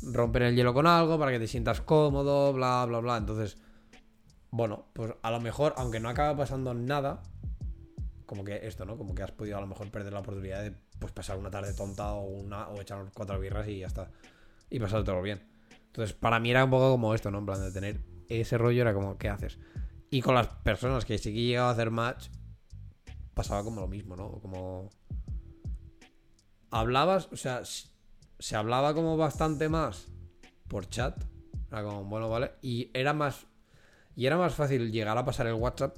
romper 0.03 0.43
el 0.43 0.55
hielo 0.55 0.73
con 0.73 0.87
algo 0.87 1.17
para 1.19 1.31
que 1.31 1.39
te 1.39 1.47
sientas 1.47 1.81
cómodo, 1.81 2.53
bla, 2.53 2.85
bla, 2.85 2.99
bla. 2.99 3.17
Entonces, 3.17 3.57
bueno, 4.55 4.85
pues 4.93 5.11
a 5.23 5.31
lo 5.31 5.41
mejor, 5.41 5.73
aunque 5.77 5.99
no 5.99 6.09
acaba 6.09 6.37
pasando 6.37 6.75
nada, 6.75 7.23
como 8.27 8.43
que 8.43 8.67
esto, 8.67 8.85
¿no? 8.85 8.99
Como 8.99 9.15
que 9.15 9.23
has 9.23 9.31
podido 9.31 9.57
a 9.57 9.61
lo 9.61 9.65
mejor 9.65 9.89
perder 9.89 10.13
la 10.13 10.19
oportunidad 10.19 10.61
de 10.61 10.75
pues 10.99 11.11
pasar 11.11 11.39
una 11.39 11.49
tarde 11.49 11.73
tonta 11.73 12.13
o 12.13 12.25
una 12.25 12.67
o 12.67 12.79
echar 12.79 13.03
cuatro 13.15 13.39
birras 13.39 13.67
y 13.67 13.79
ya 13.79 13.87
está. 13.87 14.11
Y 14.69 14.79
pasártelo 14.79 15.23
bien. 15.23 15.41
Entonces, 15.87 16.15
para 16.15 16.39
mí 16.39 16.51
era 16.51 16.65
un 16.65 16.69
poco 16.69 16.91
como 16.91 17.15
esto, 17.15 17.31
¿no? 17.31 17.39
En 17.39 17.47
plan 17.47 17.61
de 17.61 17.71
tener 17.71 18.01
ese 18.29 18.59
rollo 18.59 18.83
era 18.83 18.93
como, 18.93 19.17
¿qué 19.17 19.27
haces? 19.27 19.57
Y 20.11 20.21
con 20.21 20.35
las 20.35 20.45
personas 20.47 21.03
que 21.03 21.17
sí 21.17 21.33
que 21.33 21.41
llegaba 21.41 21.69
a 21.69 21.73
hacer 21.73 21.89
match, 21.89 22.27
pasaba 23.33 23.63
como 23.63 23.81
lo 23.81 23.87
mismo, 23.87 24.15
¿no? 24.15 24.33
Como. 24.39 24.91
Hablabas, 26.69 27.27
o 27.31 27.37
sea, 27.37 27.63
se 28.37 28.55
hablaba 28.55 28.93
como 28.93 29.17
bastante 29.17 29.67
más 29.67 30.09
por 30.67 30.87
chat. 30.87 31.19
Era 31.71 31.83
como, 31.83 32.03
bueno, 32.03 32.29
vale. 32.29 32.51
Y 32.61 32.91
era 32.93 33.13
más. 33.13 33.47
Y 34.15 34.25
era 34.25 34.37
más 34.37 34.53
fácil 34.53 34.91
llegar 34.91 35.17
a 35.17 35.25
pasar 35.25 35.47
el 35.47 35.53
WhatsApp. 35.53 35.97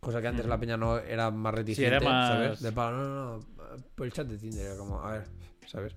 Cosa 0.00 0.20
que 0.20 0.28
antes 0.28 0.44
la 0.46 0.58
peña 0.58 0.76
no 0.76 0.98
era 0.98 1.30
más 1.30 1.54
reticente, 1.54 1.96
era 1.96 2.00
más- 2.00 2.28
¿sabes? 2.28 2.60
De 2.60 2.72
palo, 2.72 2.96
no, 2.98 3.04
no, 3.14 3.36
no. 3.38 3.46
Por 3.94 4.06
el 4.06 4.12
chat 4.12 4.26
de 4.26 4.36
Tinder 4.38 4.66
era 4.66 4.76
como, 4.76 5.00
a 5.00 5.12
ver, 5.12 5.24
¿sabes? 5.66 5.96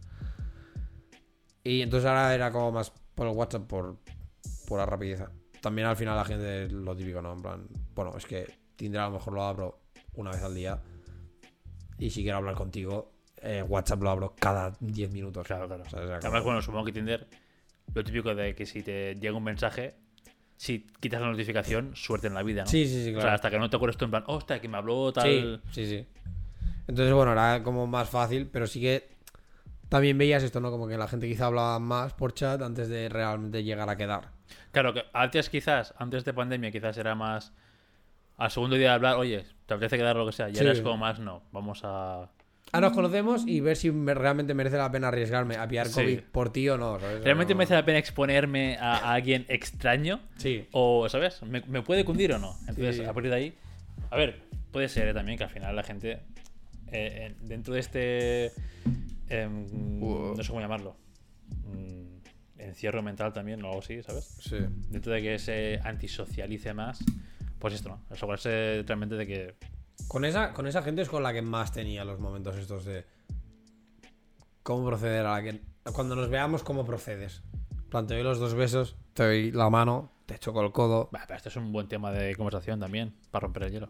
Y 1.63 1.81
entonces 1.81 2.07
ahora 2.07 2.33
era 2.33 2.51
como 2.51 2.71
más 2.71 2.91
por 3.13 3.27
el 3.27 3.33
WhatsApp 3.35 3.67
por, 3.67 3.97
por 4.67 4.79
la 4.79 4.85
rapidez. 4.85 5.23
También 5.61 5.87
al 5.87 5.97
final 5.97 6.15
la 6.15 6.23
gente 6.25 6.69
lo 6.69 6.95
típico, 6.95 7.21
¿no? 7.21 7.33
En 7.33 7.41
plan, 7.41 7.67
bueno, 7.93 8.15
es 8.15 8.25
que 8.25 8.47
Tinder 8.75 9.01
a 9.01 9.05
lo 9.07 9.11
mejor 9.13 9.33
lo 9.33 9.43
abro 9.43 9.79
una 10.13 10.31
vez 10.31 10.41
al 10.43 10.55
día. 10.55 10.81
Y 11.97 12.09
si 12.09 12.21
quiero 12.21 12.37
hablar 12.37 12.55
contigo, 12.55 13.11
eh, 13.41 13.63
WhatsApp 13.63 14.01
lo 14.03 14.09
abro 14.11 14.35
cada 14.39 14.71
10 14.79 15.11
minutos. 15.11 15.45
Claro, 15.45 15.67
claro. 15.67 15.83
¿sabes? 15.89 16.07
Era 16.07 16.17
Además, 16.19 16.43
bueno, 16.43 16.61
supongo 16.61 16.85
que 16.85 16.93
Tinder, 16.93 17.27
lo 17.93 18.03
típico 18.03 18.33
de 18.33 18.55
que 18.55 18.65
si 18.65 18.83
te 18.83 19.15
llega 19.15 19.35
un 19.35 19.43
mensaje, 19.43 19.95
si 20.57 20.85
quitas 20.99 21.21
la 21.21 21.29
notificación, 21.31 21.95
suerte 21.95 22.27
en 22.27 22.33
la 22.33 22.43
vida, 22.43 22.63
¿no? 22.63 22.67
Sí, 22.69 22.85
sí, 22.87 23.05
sí, 23.05 23.15
O 23.15 23.21
sea, 23.21 23.35
hasta 23.35 23.49
que 23.49 23.59
no 23.59 23.69
te 23.69 23.75
acuerdes 23.75 23.95
tú 23.97 24.05
en 24.05 24.11
plan, 24.11 24.23
hostia, 24.27 24.59
que 24.59 24.67
me 24.67 24.77
habló 24.77 25.13
tal. 25.13 25.61
Sí, 25.71 25.85
sí, 25.85 25.85
sí. 25.85 26.07
Entonces, 26.87 27.13
bueno, 27.13 27.31
era 27.33 27.61
como 27.63 27.85
más 27.87 28.09
fácil, 28.09 28.47
pero 28.51 28.65
sí 28.67 28.81
que 28.81 29.09
también 29.89 30.17
veías 30.17 30.43
esto, 30.43 30.59
¿no? 30.59 30.71
Como 30.71 30.87
que 30.87 30.97
la 30.97 31.07
gente 31.07 31.27
quizá 31.27 31.45
hablaba 31.45 31.79
más 31.79 32.13
por 32.13 32.33
chat 32.33 32.61
antes 32.61 32.89
de 32.89 33.07
realmente 33.09 33.63
llegar 33.63 33.89
a 33.89 33.95
quedar. 33.97 34.31
Claro, 34.71 34.93
que 34.93 35.03
antes 35.13 35.49
quizás, 35.49 35.93
antes 35.97 36.25
de 36.25 36.33
pandemia, 36.33 36.71
quizás 36.71 36.97
era 36.97 37.13
más 37.15 37.53
al 38.37 38.51
segundo 38.51 38.75
día 38.75 38.89
de 38.89 38.93
hablar, 38.95 39.15
oye, 39.17 39.45
te 39.65 39.73
apetece 39.73 39.97
quedar 39.97 40.15
lo 40.15 40.25
que 40.25 40.31
sea. 40.31 40.49
Y 40.49 40.57
ahora 40.57 40.71
Sí. 40.73 40.77
es 40.77 40.81
como 40.81 40.97
más, 40.97 41.19
no, 41.19 41.43
vamos 41.51 41.81
a. 41.83 42.29
Ah, 42.73 42.81
nos 42.81 42.91
conocemos 42.93 43.45
y 43.47 43.59
ver 43.61 43.77
si 43.77 43.91
me- 43.91 44.13
realmente 44.13 44.53
merece 44.53 44.77
la 44.77 44.91
pena 44.91 45.07
arriesgarme 45.07 45.55
a 45.55 45.67
pillar 45.67 45.87
Sí. 45.87 45.93
COVID 45.93 46.19
por 46.31 46.51
ti 46.51 46.67
o 46.69 46.77
no, 46.77 46.99
¿sabes? 46.99 47.23
¿Realmente 47.23 47.53
No- 47.53 47.59
merece 47.59 47.73
la 47.75 47.85
pena 47.85 47.97
exponerme 47.97 48.77
a, 48.77 48.97
a 48.97 49.13
alguien 49.13 49.45
extraño? 49.47 50.19
Sí. 50.37 50.67
O, 50.71 51.07
¿sabes? 51.09 51.41
¿Me, 51.43 51.61
me 51.61 51.81
puede 51.81 52.03
cundir 52.05 52.33
o 52.33 52.39
no? 52.39 52.55
Entonces, 52.67 52.97
Sí. 52.97 53.03
a 53.05 53.13
partir 53.13 53.31
de 53.31 53.37
ahí. 53.37 53.53
A 54.11 54.17
ver, 54.17 54.41
puede 54.71 54.89
ser 54.89 55.07
eh, 55.07 55.13
también 55.13 55.37
que 55.37 55.43
al 55.45 55.49
final 55.49 55.75
la 55.75 55.83
gente. 55.83 56.19
eh, 56.91 57.33
en- 57.41 57.47
dentro 57.49 57.73
de 57.73 57.79
este. 57.81 58.51
em. 59.29 59.99
No 59.99 60.41
sé 60.41 60.47
cómo 60.49 60.61
llamarlo. 60.61 60.95
mm, 61.65 62.59
encierro 62.59 63.01
mental 63.03 63.31
también, 63.33 63.61
o 63.63 63.67
algo 63.67 63.79
así, 63.79 64.01
¿sabes? 64.03 64.25
Sí. 64.41 64.57
Dentro 64.89 65.11
de 65.13 65.21
que 65.21 65.39
se 65.39 65.79
antisocialice 65.83 66.73
más. 66.73 66.99
Pues 67.59 67.73
esto, 67.73 67.89
¿no? 67.89 68.01
Asegurarse 68.09 68.83
realmente 68.85 69.15
de 69.15 69.27
que. 69.27 69.55
Con 70.07 70.23
esa, 70.25 70.53
con 70.53 70.67
esa 70.67 70.81
gente 70.83 71.01
es 71.01 71.09
con 71.09 71.23
la 71.23 71.33
que 71.33 71.41
más 71.41 71.71
tenía 71.71 72.05
los 72.05 72.19
momentos 72.19 72.55
estos 72.57 72.85
de 72.85 73.05
cómo 74.63 74.85
proceder 74.85 75.25
a 75.25 75.33
la 75.33 75.43
que... 75.43 75.61
Cuando 75.93 76.15
nos 76.15 76.29
veamos, 76.29 76.63
cómo 76.63 76.85
procedes. 76.85 77.41
En 77.71 77.89
plan, 77.89 78.07
te 78.07 78.13
doy 78.15 78.23
los 78.23 78.39
dos 78.39 78.53
besos, 78.53 78.97
te 79.13 79.23
doy 79.23 79.51
la 79.51 79.69
mano, 79.69 80.11
te 80.25 80.37
choco 80.39 80.61
el 80.61 80.71
codo. 80.71 81.09
Bah, 81.11 81.23
pero 81.25 81.37
esto 81.37 81.49
es 81.49 81.55
un 81.55 81.71
buen 81.71 81.87
tema 81.87 82.11
de 82.11 82.35
conversación 82.35 82.79
también, 82.79 83.15
para 83.31 83.43
romper 83.43 83.63
el 83.63 83.71
hielo. 83.71 83.89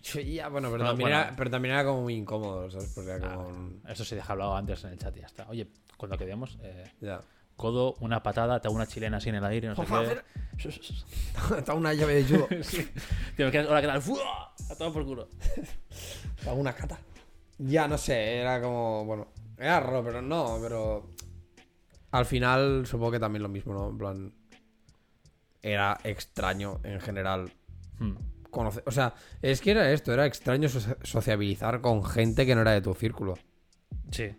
Sí, 0.00 0.34
ya, 0.34 0.48
bueno, 0.48 0.70
pero, 0.70 0.84
No, 0.84 0.90
también 0.90 1.10
bueno. 1.10 1.22
Era, 1.24 1.34
pero 1.36 1.50
también 1.50 1.74
era 1.74 1.84
como 1.84 2.02
muy 2.02 2.14
incómodo, 2.14 2.70
¿sabes? 2.70 2.92
Porque 2.94 3.10
era 3.10 3.32
Ah, 3.32 3.34
como... 3.36 3.72
Eso 3.88 4.04
se 4.04 4.14
deja 4.16 4.32
hablado 4.32 4.56
antes 4.56 4.82
en 4.84 4.90
el 4.90 4.98
chat 4.98 5.16
y 5.16 5.20
ya 5.20 5.26
está. 5.26 5.48
Oye, 5.48 5.68
cuando 5.96 6.16
quedemos, 6.16 6.58
eh, 6.62 6.92
Ya. 7.00 7.20
Codo, 7.56 7.94
una 8.00 8.22
patada, 8.22 8.60
te 8.60 8.68
hago 8.68 8.76
una 8.76 8.86
chilena 8.86 9.18
así 9.18 9.28
en 9.28 9.36
el 9.36 9.44
aire, 9.44 9.68
no 9.68 9.76
sé 9.76 9.82
qué. 10.58 11.58
Está 11.58 11.74
una 11.74 11.92
llave 11.94 12.22
de 12.22 12.24
judo. 12.24 12.46
Te 13.36 13.44
me 13.44 13.50
quedas, 13.50 13.68
hola, 13.68 13.80
¿qué 13.80 13.86
tal? 13.86 14.02
¡Fua! 14.02 14.54
A 14.70 14.74
todo 14.76 14.92
por 14.92 15.04
culo. 15.04 15.28
Está 16.38 16.52
una 16.52 16.72
cata. 16.74 16.98
Ya, 17.58 17.86
no 17.88 17.96
sé, 17.98 18.38
era 18.38 18.60
como, 18.60 19.04
bueno, 19.04 19.28
era 19.58 19.80
raro, 19.80 20.02
pero 20.04 20.20
no, 20.22 20.58
pero... 20.60 21.10
Al 22.10 22.26
final 22.26 22.84
supongo 22.86 23.12
que 23.12 23.20
también 23.20 23.42
lo 23.42 23.48
mismo, 23.48 23.72
¿no? 23.72 23.88
En 23.88 23.98
plan... 23.98 24.34
Era 25.62 25.98
extraño 26.04 26.80
en 26.82 27.00
general 27.00 27.52
Hmm. 27.98 28.14
conocer... 28.50 28.82
O 28.86 28.90
sea, 28.90 29.14
es 29.42 29.60
que 29.60 29.70
era 29.70 29.92
esto, 29.92 30.12
era 30.12 30.26
extraño 30.26 30.68
socia- 30.68 30.96
sociabilizar 31.02 31.80
con 31.80 32.02
gente 32.04 32.44
que 32.46 32.54
no 32.56 32.62
era 32.62 32.72
de 32.72 32.80
tu 32.82 32.92
círculo. 32.94 33.34
Sí. 34.10 34.34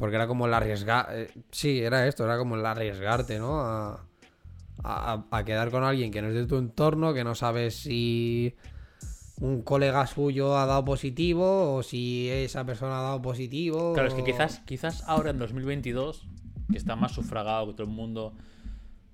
Porque 0.00 0.16
era 0.16 0.26
como 0.26 0.46
el 0.46 0.54
arriesgar... 0.54 1.08
eh, 1.12 1.30
sí, 1.50 1.80
era 1.80 2.06
esto, 2.08 2.24
era 2.24 2.38
como 2.38 2.56
el 2.56 2.64
arriesgarte, 2.64 3.38
¿no? 3.38 3.60
A, 3.60 4.00
a- 4.82 5.24
a 5.30 5.44
quedar 5.44 5.70
con 5.70 5.84
alguien 5.84 6.10
que 6.10 6.22
no 6.22 6.28
es 6.28 6.34
de 6.34 6.46
tu 6.46 6.56
entorno, 6.56 7.12
que 7.12 7.22
no 7.22 7.34
sabes 7.34 7.76
si 7.82 8.54
un 9.40 9.60
colega 9.60 10.06
suyo 10.06 10.56
ha 10.56 10.64
dado 10.64 10.86
positivo 10.86 11.74
o 11.74 11.82
si 11.82 12.30
esa 12.30 12.64
persona 12.64 12.98
ha 12.98 13.02
dado 13.02 13.20
positivo. 13.22 13.92
Claro, 13.92 14.08
es 14.08 14.14
que 14.14 14.24
quizás, 14.24 14.60
quizás 14.60 15.04
ahora 15.06 15.30
en 15.30 15.38
2022, 15.38 16.26
que 16.70 16.78
está 16.78 16.96
más 16.96 17.12
sufragado 17.12 17.66
que 17.66 17.72
todo 17.74 17.82
el 17.86 17.92
mundo, 17.92 18.32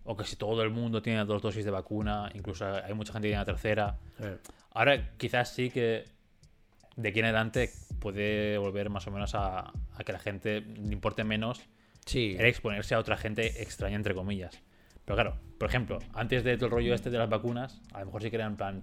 o 0.04 0.16
que 0.16 0.22
si 0.24 0.36
todo 0.36 0.62
el 0.62 0.70
mundo 0.70 1.02
tiene 1.02 1.24
dos 1.24 1.42
dosis 1.42 1.64
de 1.64 1.72
vacuna, 1.72 2.30
incluso 2.34 2.64
hay 2.64 2.94
mucha 2.94 3.12
gente 3.12 3.26
que 3.26 3.30
tiene 3.32 3.40
la 3.40 3.44
tercera, 3.44 3.98
ahora 4.72 5.16
quizás 5.16 5.48
sí 5.52 5.68
que 5.70 6.04
de 6.96 7.08
aquí 7.10 7.18
en 7.20 7.26
adelante 7.26 7.70
puede 8.00 8.58
volver 8.58 8.90
más 8.90 9.06
o 9.06 9.10
menos 9.10 9.34
a, 9.34 9.60
a 9.94 10.04
que 10.04 10.12
la 10.12 10.18
gente 10.18 10.60
le 10.62 10.92
importe 10.92 11.24
menos 11.24 11.60
Sí, 12.06 12.36
el 12.38 12.46
exponerse 12.46 12.94
a 12.94 13.00
otra 13.00 13.16
gente 13.16 13.62
extraña, 13.62 13.96
entre 13.96 14.14
comillas. 14.14 14.62
Pero 15.04 15.16
claro, 15.16 15.38
por 15.58 15.68
ejemplo, 15.68 15.98
antes 16.14 16.44
de 16.44 16.56
todo 16.56 16.66
el 16.66 16.72
rollo 16.72 16.94
este 16.94 17.10
de 17.10 17.18
las 17.18 17.28
vacunas, 17.28 17.80
a 17.92 18.00
lo 18.00 18.06
mejor 18.06 18.22
sí 18.22 18.30
que 18.30 18.36
era 18.36 18.46
en 18.46 18.56
plan, 18.56 18.80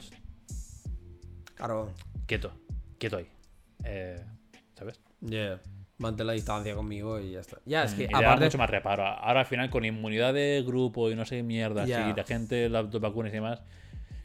claro. 1.55 1.93
quieto, 2.25 2.51
quieto 2.97 3.17
ahí. 3.17 3.27
Eh, 3.85 4.21
¿Sabes? 4.75 4.99
Yeah. 5.21 5.59
Mantén 5.99 6.27
la 6.27 6.33
distancia 6.33 6.75
conmigo 6.75 7.19
y 7.19 7.31
ya 7.31 7.39
está. 7.39 7.59
Ya, 7.65 7.83
es 7.85 7.93
que 7.93 8.03
Y 8.03 8.13
aparte. 8.13 8.45
mucho 8.45 8.57
más 8.57 8.69
reparo. 8.69 9.05
Ahora 9.05 9.41
al 9.41 9.45
final 9.45 9.69
con 9.69 9.85
inmunidad 9.85 10.33
de 10.33 10.63
grupo 10.65 11.09
y 11.09 11.15
no 11.15 11.23
sé 11.25 11.37
qué 11.37 11.43
mierda, 11.43 11.85
Ya. 11.85 12.09
y 12.09 12.13
la 12.13 12.23
gente, 12.23 12.67
las 12.67 12.89
dos 12.89 12.99
vacunas 12.99 13.31
y 13.31 13.35
demás, 13.35 13.61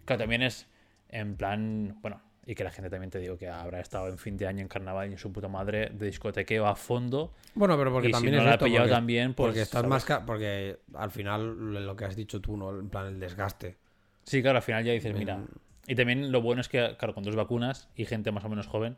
claro, 0.04 0.20
también 0.20 0.42
es 0.42 0.66
en 1.10 1.36
plan, 1.36 1.98
bueno, 2.00 2.20
y 2.50 2.54
que 2.54 2.64
la 2.64 2.70
gente 2.70 2.88
también 2.88 3.10
te 3.10 3.18
digo 3.18 3.36
que 3.36 3.46
habrá 3.46 3.78
estado 3.78 4.08
en 4.08 4.16
fin 4.16 4.38
de 4.38 4.46
año 4.46 4.62
en 4.62 4.68
carnaval 4.68 5.10
y 5.10 5.12
en 5.12 5.18
su 5.18 5.30
puta 5.30 5.48
madre 5.48 5.90
de 5.92 6.06
discotequeo 6.06 6.66
a 6.66 6.74
fondo. 6.74 7.34
Bueno, 7.54 7.76
pero 7.76 7.92
porque 7.92 8.08
Y 8.08 8.10
si 8.10 8.12
también 8.14 8.32
no 8.36 8.38
es 8.38 8.44
la 8.46 8.50
ha 8.52 8.54
esto, 8.54 8.64
pillado 8.64 8.84
porque, 8.84 8.94
también, 8.94 9.34
pues, 9.34 9.48
porque 9.48 9.60
estás 9.60 9.82
¿sabes? 9.82 9.90
más 9.90 10.04
ca- 10.06 10.24
porque 10.24 10.78
al 10.94 11.10
final 11.10 11.84
lo 11.84 11.94
que 11.94 12.06
has 12.06 12.16
dicho 12.16 12.40
tú, 12.40 12.56
¿no? 12.56 12.70
En 12.78 12.88
plan 12.88 13.06
el 13.06 13.20
desgaste. 13.20 13.76
Sí, 14.24 14.40
claro, 14.40 14.56
al 14.56 14.62
final 14.62 14.82
ya 14.82 14.92
dices, 14.94 15.14
mira. 15.14 15.44
Y 15.86 15.94
también 15.94 16.32
lo 16.32 16.40
bueno 16.40 16.62
es 16.62 16.68
que, 16.70 16.96
claro, 16.98 17.12
con 17.14 17.22
dos 17.22 17.36
vacunas 17.36 17.90
y 17.94 18.06
gente 18.06 18.32
más 18.32 18.44
o 18.44 18.48
menos 18.48 18.66
joven, 18.66 18.96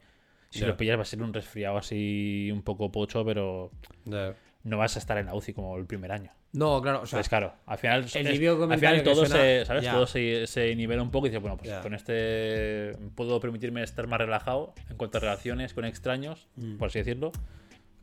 si 0.50 0.60
lo 0.60 0.76
pillas 0.76 0.96
va 0.98 1.02
a 1.02 1.04
ser 1.04 1.20
un 1.20 1.32
resfriado 1.34 1.76
así 1.76 2.50
un 2.52 2.62
poco 2.62 2.92
pocho, 2.92 3.24
pero 3.24 3.72
Yeah. 4.04 4.34
No 4.64 4.76
vas 4.78 4.96
a 4.96 4.98
estar 4.98 5.16
en 5.18 5.26
la 5.26 5.34
UCI 5.34 5.52
como 5.54 5.76
el 5.76 5.86
primer 5.86 6.12
año. 6.12 6.32
No, 6.52 6.82
claro, 6.82 7.02
o 7.02 7.06
sea, 7.06 7.18
Pues 7.18 7.28
claro, 7.28 7.54
al 7.66 7.78
final, 7.78 8.00
el 8.00 8.26
es- 8.26 8.32
típico 8.32 8.64
al 8.64 8.78
final 8.78 9.02
todo, 9.02 9.14
suena- 9.26 9.34
se, 9.36 9.64
¿sabes? 9.64 9.88
todo 9.88 10.06
se, 10.06 10.46
se 10.46 10.74
nivela 10.74 11.00
un 11.02 11.10
poco 11.10 11.26
y 11.26 11.30
dices, 11.30 11.40
bueno, 11.40 11.56
pues 11.56 11.72
con 11.80 11.94
este 11.94 12.96
puedo 13.14 13.38
permitirme 13.40 13.82
estar 13.82 14.06
más 14.08 14.18
relajado 14.18 14.74
en 14.90 14.96
cuanto 14.96 15.18
a 15.18 15.20
relaciones 15.20 15.72
con 15.74 15.84
extraños, 15.84 16.48
Mm. 16.56 16.76
por 16.76 16.88
así 16.88 16.98
decirlo. 16.98 17.30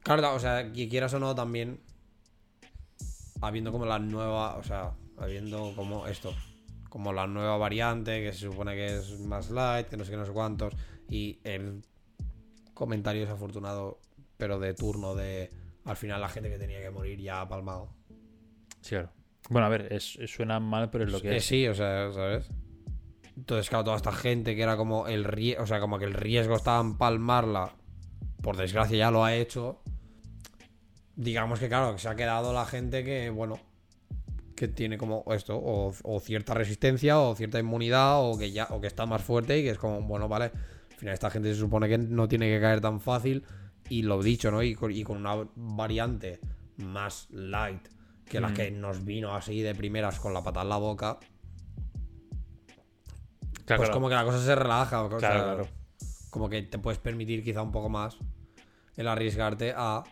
Claro, 0.03 0.33
o 0.33 0.39
sea, 0.39 0.71
que 0.71 0.87
quieras 0.87 1.13
o 1.13 1.19
no 1.19 1.35
también 1.35 1.81
habiendo 3.41 3.71
como 3.71 3.85
la 3.85 3.99
nueva, 3.99 4.55
o 4.57 4.63
sea, 4.63 4.93
habiendo 5.17 5.73
como 5.75 6.07
esto, 6.07 6.33
como 6.89 7.13
la 7.13 7.27
nueva 7.27 7.57
variante 7.57 8.21
que 8.23 8.31
se 8.33 8.39
supone 8.39 8.73
que 8.75 8.97
es 8.97 9.19
más 9.19 9.49
light, 9.51 9.87
que 9.87 9.97
no 9.97 10.05
sé 10.05 10.11
qué, 10.11 10.17
no 10.17 10.25
sé 10.25 10.31
cuántos, 10.31 10.73
y 11.09 11.39
el 11.43 11.81
comentario 12.73 13.21
desafortunado, 13.23 13.99
pero 14.37 14.59
de 14.59 14.73
turno 14.73 15.15
de 15.15 15.51
al 15.87 15.95
final 15.97 16.21
la 16.21 16.29
gente 16.29 16.49
que 16.49 16.57
tenía 16.57 16.81
que 16.81 16.89
morir 16.91 17.19
ya 17.19 17.41
ha 17.41 17.49
palmado. 17.49 17.89
Sí, 18.81 18.89
claro. 18.91 19.11
Bueno, 19.49 19.65
a 19.67 19.69
ver, 19.69 19.87
es, 19.91 20.17
suena 20.27 20.59
mal, 20.59 20.89
pero 20.89 21.05
es 21.05 21.11
lo 21.11 21.21
que 21.21 21.31
Eh, 21.31 21.37
es. 21.37 21.45
sí, 21.45 21.67
o 21.67 21.73
sea, 21.73 22.11
¿sabes? 22.11 22.49
Entonces, 23.35 23.69
claro, 23.69 23.85
toda 23.85 23.97
esta 23.97 24.11
gente 24.11 24.55
que 24.55 24.61
era 24.63 24.75
como 24.77 25.07
el 25.07 25.23
riesgo, 25.23 25.63
o 25.63 25.67
sea, 25.67 25.79
como 25.79 25.97
que 25.99 26.05
el 26.05 26.13
riesgo 26.13 26.55
estaba 26.55 26.81
en 26.81 26.97
palmarla, 26.97 27.75
por 28.41 28.57
desgracia 28.57 28.97
ya 28.97 29.11
lo 29.11 29.23
ha 29.23 29.35
hecho. 29.35 29.79
Digamos 31.15 31.59
que, 31.59 31.67
claro, 31.67 31.93
que 31.93 31.99
se 31.99 32.09
ha 32.09 32.15
quedado 32.15 32.53
la 32.53 32.65
gente 32.65 33.03
que, 33.03 33.29
bueno, 33.29 33.59
que 34.55 34.67
tiene 34.67 34.97
como 34.97 35.23
esto, 35.33 35.55
o, 35.57 35.93
o 36.03 36.19
cierta 36.19 36.53
resistencia, 36.53 37.19
o 37.19 37.35
cierta 37.35 37.59
inmunidad, 37.59 38.19
o 38.23 38.37
que 38.37 38.51
ya, 38.51 38.67
o 38.71 38.81
que 38.81 38.87
está 38.87 39.05
más 39.05 39.23
fuerte 39.23 39.57
y 39.59 39.63
que 39.63 39.69
es 39.71 39.77
como, 39.77 40.01
bueno, 40.01 40.27
vale. 40.27 40.45
Al 40.91 40.97
final, 40.97 41.13
esta 41.13 41.29
gente 41.29 41.53
se 41.53 41.59
supone 41.59 41.87
que 41.87 41.97
no 41.99 42.27
tiene 42.27 42.49
que 42.49 42.59
caer 42.59 42.81
tan 42.81 42.99
fácil. 42.99 43.43
Y 43.89 44.03
lo 44.03 44.21
dicho, 44.21 44.51
¿no? 44.51 44.61
Y 44.63 44.75
con, 44.75 44.91
y 44.91 45.03
con 45.03 45.17
una 45.17 45.35
variante 45.55 46.39
más 46.77 47.27
light 47.31 47.87
que 48.25 48.39
la 48.41 48.49
Mm. 48.49 48.53
que 48.53 48.71
nos 48.71 49.05
vino 49.05 49.33
así 49.35 49.61
de 49.61 49.73
primeras 49.73 50.19
con 50.19 50.33
la 50.33 50.43
pata 50.43 50.61
en 50.61 50.69
la 50.69 50.77
boca. 50.77 51.17
Claro, 53.65 53.79
pues 53.81 53.89
claro. 53.89 53.93
como 53.93 54.09
que 54.09 54.15
la 54.15 54.23
cosa 54.25 54.43
se 54.43 54.55
relaja. 54.55 55.03
o 55.03 55.09
sea, 55.09 55.19
Claro, 55.19 55.43
claro. 55.43 55.67
Como 56.29 56.49
que 56.49 56.61
te 56.63 56.77
puedes 56.79 56.99
permitir 56.99 57.43
quizá 57.43 57.61
un 57.61 57.71
poco 57.71 57.89
más 57.89 58.17
el 58.95 59.07
arriesgarte 59.07 59.73
a 59.75 60.03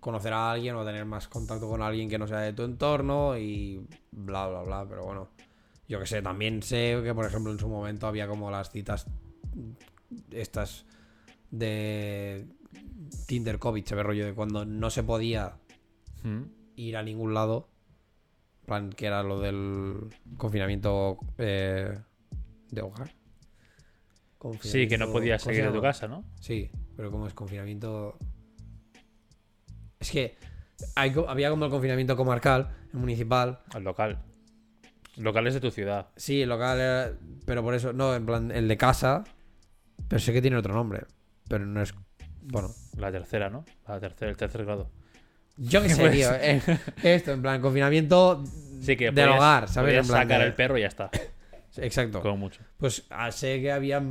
conocer 0.00 0.32
a 0.32 0.50
alguien 0.50 0.74
o 0.76 0.84
tener 0.84 1.04
más 1.04 1.28
contacto 1.28 1.68
con 1.68 1.80
alguien 1.82 2.08
que 2.08 2.18
no 2.18 2.26
sea 2.26 2.40
de 2.40 2.52
tu 2.52 2.62
entorno 2.64 3.36
y 3.38 3.86
bla, 4.10 4.48
bla, 4.48 4.62
bla. 4.62 4.86
Pero 4.88 5.04
bueno, 5.04 5.30
yo 5.88 5.98
que 6.00 6.06
sé, 6.06 6.22
también 6.22 6.62
sé 6.62 7.00
que, 7.04 7.14
por 7.14 7.24
ejemplo, 7.24 7.52
en 7.52 7.58
su 7.58 7.68
momento 7.68 8.06
había 8.06 8.26
como 8.26 8.50
las 8.50 8.70
citas 8.70 9.06
estas 10.30 10.86
de 11.50 12.46
Tinder 13.26 13.58
COVID, 13.58 13.84
ve 13.94 14.02
rollo 14.02 14.26
de 14.26 14.34
cuando 14.34 14.64
no 14.64 14.90
se 14.90 15.02
podía 15.02 15.56
Mm. 16.24 16.42
ir 16.76 16.96
a 16.96 17.02
ningún 17.02 17.34
lado. 17.34 17.68
En 18.62 18.66
plan, 18.66 18.90
que 18.90 19.06
era 19.06 19.22
lo 19.22 19.40
del 19.40 20.08
confinamiento 20.36 21.18
eh, 21.38 21.98
de 22.70 22.80
hogar. 22.82 23.10
Sí, 24.60 24.88
que 24.88 24.98
no 24.98 25.10
podías 25.12 25.42
¿cómo 25.42 25.52
se 25.52 25.58
salir 25.60 25.70
de 25.72 25.76
tu 25.78 25.82
casa, 25.82 26.08
¿no? 26.08 26.24
Sí, 26.40 26.70
pero 26.96 27.10
como 27.10 27.26
es 27.26 27.34
confinamiento. 27.34 28.16
Es 30.00 30.10
que 30.10 30.36
hay 30.96 31.14
había 31.28 31.50
como 31.50 31.64
el 31.66 31.70
confinamiento 31.70 32.16
comarcal, 32.16 32.74
el 32.92 32.98
municipal. 32.98 33.60
El 33.74 33.84
local. 33.84 34.20
Locales 35.16 35.54
de 35.54 35.60
tu 35.60 35.70
ciudad. 35.70 36.08
Sí, 36.16 36.42
el 36.42 36.48
local 36.48 36.80
era. 36.80 37.12
Pero 37.44 37.62
por 37.62 37.74
eso, 37.74 37.92
no, 37.92 38.14
en 38.14 38.26
plan, 38.26 38.50
el 38.50 38.66
de 38.66 38.76
casa. 38.76 39.22
Pero 40.08 40.18
sé 40.20 40.32
que 40.32 40.42
tiene 40.42 40.56
otro 40.56 40.74
nombre. 40.74 41.04
Pero 41.48 41.64
no 41.66 41.80
es. 41.82 41.94
Bueno, 42.42 42.70
La 42.96 43.10
tercera, 43.12 43.48
¿no? 43.50 43.64
La 43.88 44.00
tercera, 44.00 44.30
el 44.30 44.36
tercer 44.36 44.64
grado. 44.64 44.90
yo 45.56 45.82
qué 45.82 45.88
sé, 45.90 46.00
Pues- 46.00 46.12
tío. 46.12 46.30
eh, 46.34 46.60
esto, 47.02 47.32
en 47.32 47.42
plan, 47.42 47.60
confinamiento 47.60 48.42
Sí, 48.80 48.96
que 48.96 49.10
del 49.10 49.14
podías- 49.28 49.36
hogar, 49.38 49.68
¿sabes? 49.68 49.94
En 49.98 50.06
plan 50.06 50.22
sacar 50.22 50.40
de- 50.40 50.46
el 50.46 50.54
perro 50.54 50.78
y 50.78 50.82
ya 50.82 50.88
está. 50.88 51.10
Exacto. 51.76 52.20
Como 52.20 52.36
mucho. 52.36 52.60
Pues 52.76 53.04
ah, 53.10 53.30
sé 53.32 53.60
que 53.60 53.72
había. 53.72 54.02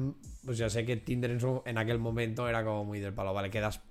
Pues 0.45 0.57
ya 0.57 0.69
sé 0.69 0.83
que 0.85 0.97
Tinder 0.97 1.29
en, 1.29 1.39
su- 1.39 1.61
en 1.65 1.77
aquel 1.77 1.99
momento 1.99 2.47
era 2.49 2.63
como 2.63 2.85
muy 2.85 2.99
del 2.99 3.13
palo. 3.13 3.33
Vale, 3.33 3.51
quedas 3.51 3.81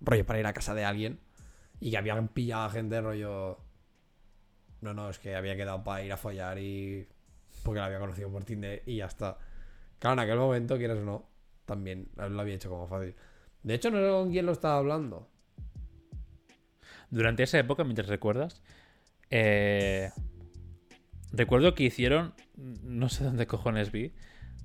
rollo 0.00 0.24
para 0.24 0.38
ir 0.38 0.46
a 0.46 0.52
casa 0.52 0.74
de 0.74 0.84
alguien. 0.84 1.18
Y 1.80 1.90
que 1.90 1.98
habían 1.98 2.28
pillado 2.28 2.64
a 2.66 2.70
gente 2.70 3.00
rollo. 3.00 3.58
No, 4.82 4.94
no, 4.94 5.10
es 5.10 5.18
que 5.18 5.34
había 5.34 5.56
quedado 5.56 5.82
para 5.82 6.04
ir 6.04 6.12
a 6.12 6.16
follar 6.16 6.58
y. 6.58 7.08
Porque 7.64 7.80
la 7.80 7.86
había 7.86 7.98
conocido 7.98 8.30
por 8.30 8.44
Tinder 8.44 8.82
y 8.86 8.96
ya 8.98 9.06
está. 9.06 9.36
Claro, 9.98 10.14
en 10.14 10.20
aquel 10.20 10.36
momento, 10.38 10.76
quieras 10.76 10.98
o 10.98 11.02
no, 11.04 11.28
también 11.64 12.08
lo 12.16 12.40
había 12.40 12.54
hecho 12.54 12.70
como 12.70 12.86
fácil. 12.86 13.16
De 13.66 13.74
hecho, 13.74 13.90
no 13.90 13.98
sé 13.98 14.08
con 14.08 14.30
quién 14.30 14.46
lo 14.46 14.52
estaba 14.52 14.78
hablando. 14.78 15.28
Durante 17.10 17.42
esa 17.42 17.58
época, 17.58 17.82
mientras 17.82 18.06
recuerdas, 18.06 18.62
eh, 19.30 20.10
recuerdo 21.32 21.74
que 21.74 21.82
hicieron, 21.82 22.32
no 22.54 23.08
sé 23.08 23.24
dónde 23.24 23.48
cojones 23.48 23.90
vi, 23.90 24.12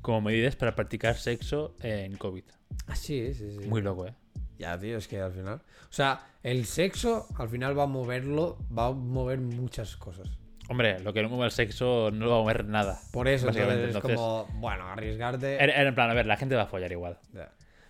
como 0.03 0.21
medidas 0.21 0.55
para 0.55 0.75
practicar 0.75 1.15
sexo 1.17 1.75
en 1.81 2.15
COVID. 2.15 2.43
Ah, 2.85 2.95
sí, 2.95 3.33
sí, 3.33 3.57
sí. 3.59 3.67
Muy 3.67 3.81
loco, 3.81 4.05
¿eh? 4.05 4.13
Ya, 4.59 4.77
tío, 4.77 4.97
es 4.97 5.07
que 5.07 5.19
al 5.19 5.31
final. 5.33 5.63
O 5.89 5.93
sea, 5.93 6.23
el 6.43 6.65
sexo 6.65 7.25
al 7.37 7.49
final 7.49 7.75
va 7.77 7.83
a 7.83 7.87
moverlo, 7.87 8.59
va 8.75 8.87
a 8.87 8.91
mover 8.91 9.39
muchas 9.39 9.97
cosas. 9.97 10.29
Hombre, 10.69 10.99
lo 10.99 11.11
que 11.11 11.23
no 11.23 11.29
mueve 11.29 11.45
el 11.45 11.51
sexo 11.51 12.11
no 12.11 12.25
lo 12.25 12.31
va 12.33 12.37
a 12.37 12.41
mover 12.41 12.65
nada. 12.65 12.99
Por 13.11 13.27
eso, 13.27 13.47
Básicamente, 13.47 13.85
entonces, 13.85 13.95
es 14.11 14.17
entonces- 14.19 14.19
como, 14.19 14.61
bueno, 14.61 14.87
arriesgarte. 14.87 15.55
Era, 15.55 15.73
era 15.73 15.89
en 15.89 15.95
plan, 15.95 16.11
a 16.11 16.13
ver, 16.13 16.27
la 16.27 16.37
gente 16.37 16.55
va 16.55 16.63
a 16.63 16.67
follar 16.67 16.91
igual. 16.91 17.17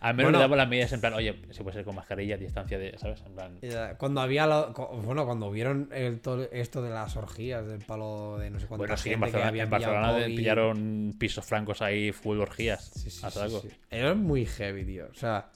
Al 0.02 0.16
menos 0.16 0.28
Bueno. 0.32 0.40
le 0.40 0.42
damos 0.44 0.58
las 0.58 0.68
medidas 0.68 0.92
en 0.94 1.00
plan, 1.00 1.14
oye, 1.14 1.40
si 1.52 1.62
puede 1.62 1.76
ser 1.76 1.86
con 1.86 1.94
mascarilla, 1.96 2.36
distancia 2.36 2.80
de, 2.80 2.98
¿sabes? 2.98 3.22
En 3.24 3.34
plan, 3.36 3.60
Cuando 4.00 4.20
había, 4.22 4.48
co- 4.74 5.00
bueno, 5.04 5.26
cuando 5.26 5.52
vieron 5.52 5.90
el, 5.94 6.20
esto 6.52 6.82
de 6.82 6.90
las 6.90 7.16
orgías, 7.16 7.68
del 7.68 7.86
palo 7.86 8.40
de 8.40 8.50
no 8.50 8.60
sé 8.60 8.66
cuánta 8.66 8.82
bueno, 8.82 8.98
sí, 8.98 9.10
en 9.10 9.16
que 9.16 9.20
Barcelona, 9.22 9.48
había 9.50 9.64
en 9.64 9.70
Barcelona 9.70 10.12
COVID. 10.14 10.36
pillaron 10.36 11.16
pisos 11.20 11.46
francos 11.46 11.84
ahí, 11.84 12.12
full 12.12 12.40
orgías. 12.40 12.86
Sí, 12.96 13.12
sí, 13.12 13.22
sí. 13.62 13.70
Era 13.92 14.16
muy 14.16 14.46
heavy, 14.48 14.86
tío. 14.86 15.06
O 15.12 15.14
sea, 15.14 15.52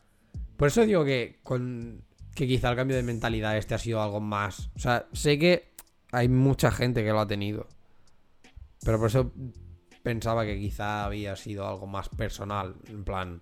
por 0.58 0.68
eso 0.68 0.86
digo 0.86 1.04
que 1.04 1.40
con 1.42 2.04
que 2.36 2.46
quizá 2.46 2.70
el 2.70 2.76
cambio 2.76 2.96
de 2.98 3.02
mentalidad 3.04 3.58
este 3.58 3.74
ha 3.74 3.80
sido 3.80 4.00
algo 4.04 4.20
más. 4.20 4.70
O 4.76 4.80
sea, 4.80 5.08
sé 5.14 5.40
que 5.40 5.72
hay 6.12 6.28
mucha 6.30 6.70
gente 6.70 7.04
que 7.04 7.10
lo 7.10 7.20
ha 7.22 7.28
tenido. 7.28 7.68
Pero 8.84 9.00
por 9.00 9.08
eso 9.08 9.32
pensaba 10.04 10.46
que 10.46 10.60
quizá 10.60 11.06
había 11.06 11.36
sido 11.36 11.68
algo 11.68 11.88
más 11.88 12.10
personal, 12.10 12.76
en 12.90 13.04
plan 13.04 13.42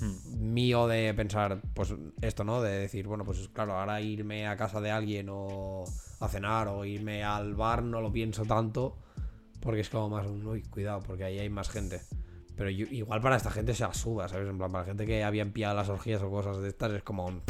Hmm. 0.00 0.52
mío 0.54 0.86
de 0.88 1.12
pensar, 1.14 1.60
pues 1.74 1.94
esto, 2.22 2.44
¿no? 2.44 2.62
De 2.62 2.70
decir, 2.78 3.06
bueno, 3.06 3.24
pues 3.24 3.48
claro, 3.50 3.78
ahora 3.78 4.00
irme 4.00 4.46
a 4.46 4.56
casa 4.56 4.80
de 4.80 4.90
alguien 4.90 5.28
o 5.30 5.84
a 6.20 6.28
cenar 6.28 6.68
o 6.68 6.84
irme 6.84 7.22
al 7.24 7.54
bar 7.54 7.82
no 7.82 8.00
lo 8.00 8.10
pienso 8.12 8.44
tanto 8.44 8.96
porque 9.60 9.80
es 9.80 9.90
como 9.90 10.08
más 10.08 10.26
un, 10.26 10.44
uy, 10.46 10.62
cuidado, 10.62 11.00
porque 11.02 11.24
ahí 11.24 11.38
hay 11.38 11.50
más 11.50 11.68
gente. 11.68 12.00
Pero 12.56 12.68
yo- 12.70 12.86
igual 12.90 13.20
para 13.20 13.36
esta 13.36 13.50
gente 13.50 13.74
se 13.74 13.84
asuba, 13.84 14.28
¿sabes? 14.28 14.48
En 14.48 14.58
plan, 14.58 14.72
para 14.72 14.82
la 14.84 14.88
gente 14.88 15.06
que 15.06 15.22
habían 15.24 15.52
pillado 15.52 15.76
las 15.76 15.88
orgías 15.88 16.22
o 16.22 16.30
cosas 16.30 16.58
de 16.58 16.68
estas 16.68 16.92
es 16.92 17.02
como 17.02 17.26
un, 17.26 17.42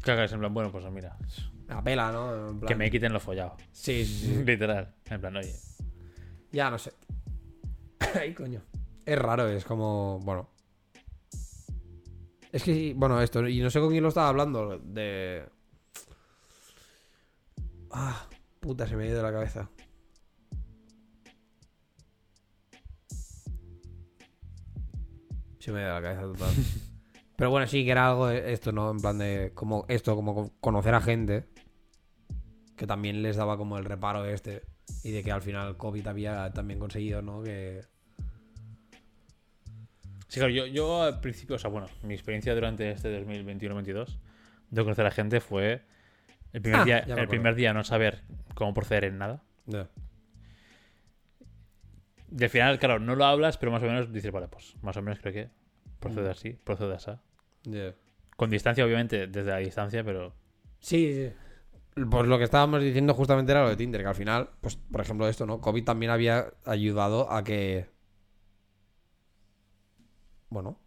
Claro, 0.00 0.22
es 0.24 0.32
en 0.32 0.38
plan, 0.40 0.52
bueno, 0.54 0.72
pues 0.72 0.84
mira, 0.90 1.16
la 1.68 1.82
pela, 1.82 2.10
¿no? 2.10 2.48
En 2.50 2.58
plan- 2.60 2.68
que 2.68 2.74
me 2.76 2.90
quiten 2.90 3.12
lo 3.12 3.20
follado. 3.20 3.56
Sí, 3.72 4.04
sí, 4.06 4.26
sí. 4.34 4.34
Literal. 4.44 4.94
En 5.06 5.20
plan, 5.20 5.36
oye. 5.36 5.54
Ya, 6.52 6.70
no 6.70 6.78
sé. 6.78 6.92
Ay, 8.20 8.34
coño. 8.34 8.62
Es 9.04 9.18
raro, 9.18 9.48
es 9.48 9.64
como. 9.64 10.20
Bueno. 10.20 10.48
Es 12.52 12.62
que, 12.62 12.74
sí, 12.74 12.92
bueno, 12.94 13.20
esto. 13.20 13.46
Y 13.48 13.60
no 13.60 13.70
sé 13.70 13.80
con 13.80 13.90
quién 13.90 14.02
lo 14.02 14.10
estaba 14.10 14.28
hablando. 14.28 14.78
De. 14.78 15.44
Ah, 17.90 18.28
puta, 18.60 18.86
se 18.86 18.96
me 18.96 19.04
ha 19.04 19.06
ido 19.06 19.16
de 19.16 19.22
la 19.22 19.32
cabeza. 19.32 19.70
Se 25.58 25.70
me 25.72 25.80
ha 25.80 25.82
ido 25.82 25.94
de 25.94 26.00
la 26.00 26.08
cabeza 26.14 26.22
total. 26.22 26.54
Pero 27.36 27.50
bueno, 27.50 27.66
sí, 27.66 27.84
que 27.84 27.90
era 27.90 28.08
algo 28.08 28.26
de 28.28 28.52
esto, 28.52 28.72
¿no? 28.72 28.90
En 28.90 28.98
plan 28.98 29.18
de. 29.18 29.52
Como 29.54 29.84
esto, 29.88 30.14
como 30.14 30.34
co- 30.34 30.52
conocer 30.60 30.94
a 30.94 31.00
gente. 31.00 31.48
Que 32.76 32.86
también 32.86 33.22
les 33.22 33.36
daba 33.36 33.56
como 33.56 33.78
el 33.78 33.84
reparo 33.84 34.24
este. 34.24 34.62
Y 35.04 35.10
de 35.12 35.22
que 35.22 35.32
al 35.32 35.42
final 35.42 35.76
COVID 35.76 36.06
había 36.06 36.52
también 36.52 36.78
conseguido, 36.78 37.22
¿no? 37.22 37.42
Que. 37.42 37.80
Sí, 40.32 40.40
claro, 40.40 40.50
yo, 40.54 40.64
yo 40.66 41.02
al 41.02 41.20
principio, 41.20 41.56
o 41.56 41.58
sea, 41.58 41.68
bueno, 41.68 41.88
mi 42.04 42.14
experiencia 42.14 42.54
durante 42.54 42.90
este 42.90 43.10
2021-22 43.22 44.16
de 44.70 44.82
conocer 44.82 45.04
a 45.04 45.10
gente 45.10 45.40
fue 45.40 45.82
el 46.54 46.62
primer, 46.62 46.80
Ah, 46.80 46.84
día, 46.84 46.98
el 47.00 47.28
primer 47.28 47.54
día 47.54 47.74
no 47.74 47.84
saber 47.84 48.22
cómo 48.54 48.72
proceder 48.72 49.04
en 49.04 49.18
nada. 49.18 49.42
Ya. 49.66 49.88
Y 52.34 52.42
al 52.44 52.48
final, 52.48 52.78
claro, 52.78 52.98
no 52.98 53.14
lo 53.14 53.26
hablas, 53.26 53.58
pero 53.58 53.70
más 53.72 53.82
o 53.82 53.86
menos 53.86 54.10
dices, 54.10 54.30
vale, 54.32 54.48
pues 54.48 54.74
más 54.80 54.96
o 54.96 55.02
menos 55.02 55.18
creo 55.20 55.34
que 55.34 55.50
procede 56.00 56.28
Mm. 56.28 56.32
así, 56.32 56.52
procede 56.64 56.94
así. 56.94 57.10
Ya. 57.64 57.94
Con 58.34 58.48
distancia, 58.48 58.86
obviamente, 58.86 59.26
desde 59.26 59.50
la 59.50 59.58
distancia, 59.58 60.02
pero 60.02 60.34
Sí, 60.80 61.12
sí. 61.12 61.32
Pues 62.10 62.26
lo 62.26 62.38
que 62.38 62.44
estábamos 62.44 62.82
diciendo 62.82 63.12
justamente 63.12 63.52
era 63.52 63.64
lo 63.64 63.68
de 63.68 63.76
Tinder, 63.76 64.00
que 64.00 64.08
al 64.08 64.14
final, 64.14 64.48
pues, 64.62 64.76
por 64.76 65.02
ejemplo, 65.02 65.28
esto, 65.28 65.44
¿no? 65.44 65.60
COVID 65.60 65.84
también 65.84 66.10
había 66.10 66.54
ayudado 66.64 67.30
a 67.30 67.44
que. 67.44 67.92
Bueno, 70.52 70.78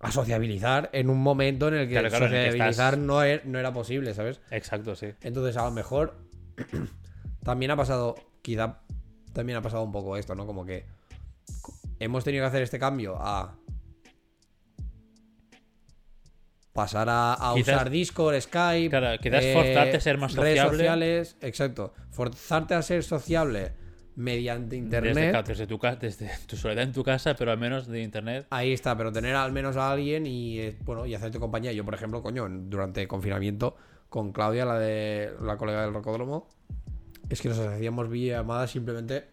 a 0.00 0.12
sociabilizar 0.12 0.90
en 0.92 1.08
un 1.08 1.18
momento 1.22 1.68
en 1.68 1.74
el 1.74 1.86
que 1.88 1.94
Claro, 1.94 2.10
sociabilizar 2.10 2.68
estás- 2.94 2.98
no, 2.98 3.22
er- 3.24 3.44
no 3.44 3.58
era 3.58 3.72
posible, 3.72 4.12
¿sabes? 4.12 4.40
exacto, 4.50 4.94
sí. 4.94 5.08
Entonces, 5.22 5.56
a 5.56 5.64
lo 5.64 5.70
mejor 5.70 6.14
también 7.42 7.70
ha 7.70 7.76
pasado, 7.76 8.14
quizá 8.42 8.80
también 9.32 9.58
ha 9.58 9.62
pasado 9.62 9.82
un 9.82 9.92
poco 9.92 10.16
esto, 10.18 10.34
¿no? 10.34 10.46
Como 10.46 10.64
que 10.66 10.84
hemos 11.98 12.22
tenido 12.22 12.42
que 12.44 12.48
hacer 12.48 12.62
este 12.62 12.78
cambio 12.78 13.16
a 13.18 13.56
pasar 16.72 17.08
a, 17.08 17.34
a 17.34 17.54
Quizás- 17.54 17.74
usar 17.76 17.90
Discord, 17.90 18.40
Skype, 18.40 18.90
Claro, 18.90 19.18
quizás 19.20 19.44
forzarte 19.52 19.96
a 19.96 20.00
ser 20.00 20.18
más 20.18 20.34
redes 20.34 20.56
sociable. 20.58 20.76
sociales, 20.78 21.36
exacto, 21.40 21.94
forzarte 22.10 22.74
a 22.74 22.82
ser 22.82 23.04
sociable 23.04 23.72
mediante 24.16 24.76
Desde, 24.76 24.84
internet. 24.84 25.30
claro, 25.30 25.46
desde 25.46 25.66
tu, 25.66 25.78
desde 26.00 26.30
tu 26.46 26.56
soledad 26.56 26.84
en 26.84 26.92
tu 26.92 27.02
casa, 27.02 27.34
pero 27.34 27.50
al 27.50 27.58
menos 27.58 27.86
de 27.86 28.02
internet. 28.02 28.46
Ahí 28.50 28.72
está, 28.72 28.96
pero 28.96 29.12
tener 29.12 29.34
al 29.34 29.52
menos 29.52 29.76
a 29.76 29.90
alguien 29.90 30.26
y 30.26 30.60
eh, 30.60 30.76
bueno, 30.84 31.06
y 31.06 31.14
hacerte 31.14 31.38
compañía. 31.38 31.72
Yo, 31.72 31.84
por 31.84 31.94
ejemplo, 31.94 32.22
coño, 32.22 32.48
durante 32.48 33.02
el 33.02 33.08
confinamiento 33.08 33.76
con 34.08 34.32
Claudia, 34.32 34.64
la 34.64 34.78
de 34.78 35.32
la 35.42 35.56
colega 35.56 35.82
del 35.82 35.92
rocódromo, 35.92 36.48
es 37.28 37.40
que 37.40 37.48
nos 37.48 37.58
hacíamos 37.58 38.08
videollamadas 38.08 38.70
simplemente 38.70 39.24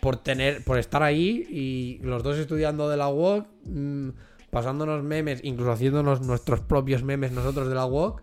por 0.00 0.18
tener, 0.18 0.62
por 0.64 0.78
estar 0.78 1.02
ahí 1.02 1.46
y 1.48 1.98
los 2.02 2.22
dos 2.22 2.36
estudiando 2.38 2.88
de 2.88 2.96
la 2.96 3.08
UOC, 3.08 3.46
mm, 3.64 4.08
pasándonos 4.50 5.02
memes, 5.02 5.40
incluso 5.42 5.72
haciéndonos 5.72 6.20
nuestros 6.20 6.60
propios 6.60 7.02
memes 7.02 7.32
nosotros 7.32 7.68
de 7.68 7.74
la 7.74 7.86
UOC 7.86 8.22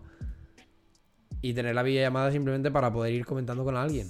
y 1.42 1.54
tener 1.54 1.76
la 1.76 1.84
videollamada 1.84 2.32
simplemente 2.32 2.72
para 2.72 2.94
poder 2.94 3.14
ir 3.14 3.26
comentando 3.26 3.64
con 3.64 3.76
alguien. 3.76 4.10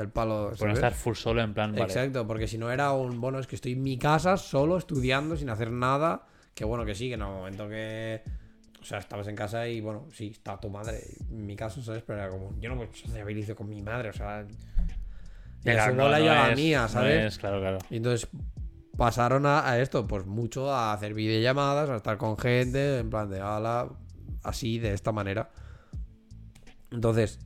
Del 0.00 0.08
palo. 0.08 0.52
Por 0.58 0.68
no 0.68 0.72
estar 0.72 0.94
full 0.94 1.14
solo 1.14 1.42
en 1.42 1.52
plan, 1.52 1.72
vale. 1.72 1.84
Exacto, 1.84 2.26
porque 2.26 2.48
si 2.48 2.56
no 2.56 2.70
era 2.70 2.92
un, 2.92 3.20
bueno, 3.20 3.38
es 3.38 3.46
que 3.46 3.54
estoy 3.54 3.72
en 3.72 3.82
mi 3.82 3.98
casa 3.98 4.38
solo 4.38 4.78
estudiando 4.78 5.36
sin 5.36 5.50
hacer 5.50 5.70
nada, 5.70 6.26
que 6.54 6.64
bueno 6.64 6.86
que 6.86 6.94
sí, 6.94 7.08
que 7.08 7.14
en 7.16 7.20
el 7.20 7.28
momento 7.28 7.68
que, 7.68 8.22
o 8.80 8.82
sea, 8.82 8.96
estabas 8.96 9.28
en 9.28 9.36
casa 9.36 9.68
y 9.68 9.82
bueno, 9.82 10.08
sí, 10.10 10.28
está 10.28 10.58
tu 10.58 10.70
madre, 10.70 11.02
en 11.30 11.44
mi 11.44 11.54
caso, 11.54 11.82
¿sabes? 11.82 12.02
Pero 12.06 12.18
era 12.18 12.30
como, 12.30 12.58
yo 12.58 12.70
no 12.70 12.76
me 12.76 12.88
sociabilizo 12.94 13.54
con 13.54 13.68
mi 13.68 13.82
madre, 13.82 14.08
o 14.08 14.12
sea, 14.14 14.46
y 15.64 15.68
a 15.68 15.72
Claro, 15.74 15.92
su 15.92 15.96
no, 15.98 16.08
no 16.08 16.18
y 16.18 16.28
a 16.28 16.48
la 16.48 16.56
mía, 16.56 16.82
no 16.82 16.88
¿sabes? 16.88 17.34
es, 17.34 17.38
claro, 17.38 17.60
claro. 17.60 17.76
Y 17.90 17.96
entonces 17.98 18.26
pasaron 18.96 19.44
a, 19.44 19.68
a 19.68 19.78
esto, 19.80 20.06
pues 20.06 20.24
mucho 20.24 20.72
a 20.72 20.94
hacer 20.94 21.12
videollamadas, 21.12 21.90
a 21.90 21.96
estar 21.96 22.16
con 22.16 22.38
gente, 22.38 23.00
en 23.00 23.10
plan 23.10 23.28
de 23.28 23.42
ala, 23.42 23.90
así, 24.44 24.78
de 24.78 24.94
esta 24.94 25.12
manera. 25.12 25.50
Entonces, 26.90 27.38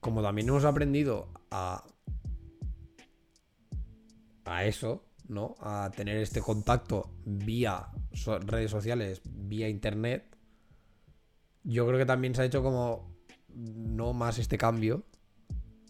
como 0.00 0.22
también 0.22 0.48
hemos 0.48 0.64
aprendido 0.64 1.28
a. 1.50 1.84
a 4.44 4.64
eso, 4.64 5.04
¿no? 5.28 5.54
A 5.60 5.90
tener 5.94 6.16
este 6.16 6.40
contacto 6.40 7.10
vía 7.24 7.88
redes 8.46 8.70
sociales, 8.70 9.22
vía 9.24 9.68
internet. 9.68 10.36
Yo 11.62 11.86
creo 11.86 11.98
que 11.98 12.06
también 12.06 12.34
se 12.34 12.42
ha 12.42 12.46
hecho 12.46 12.62
como. 12.62 13.14
No 13.54 14.12
más 14.12 14.38
este 14.38 14.58
cambio. 14.58 15.04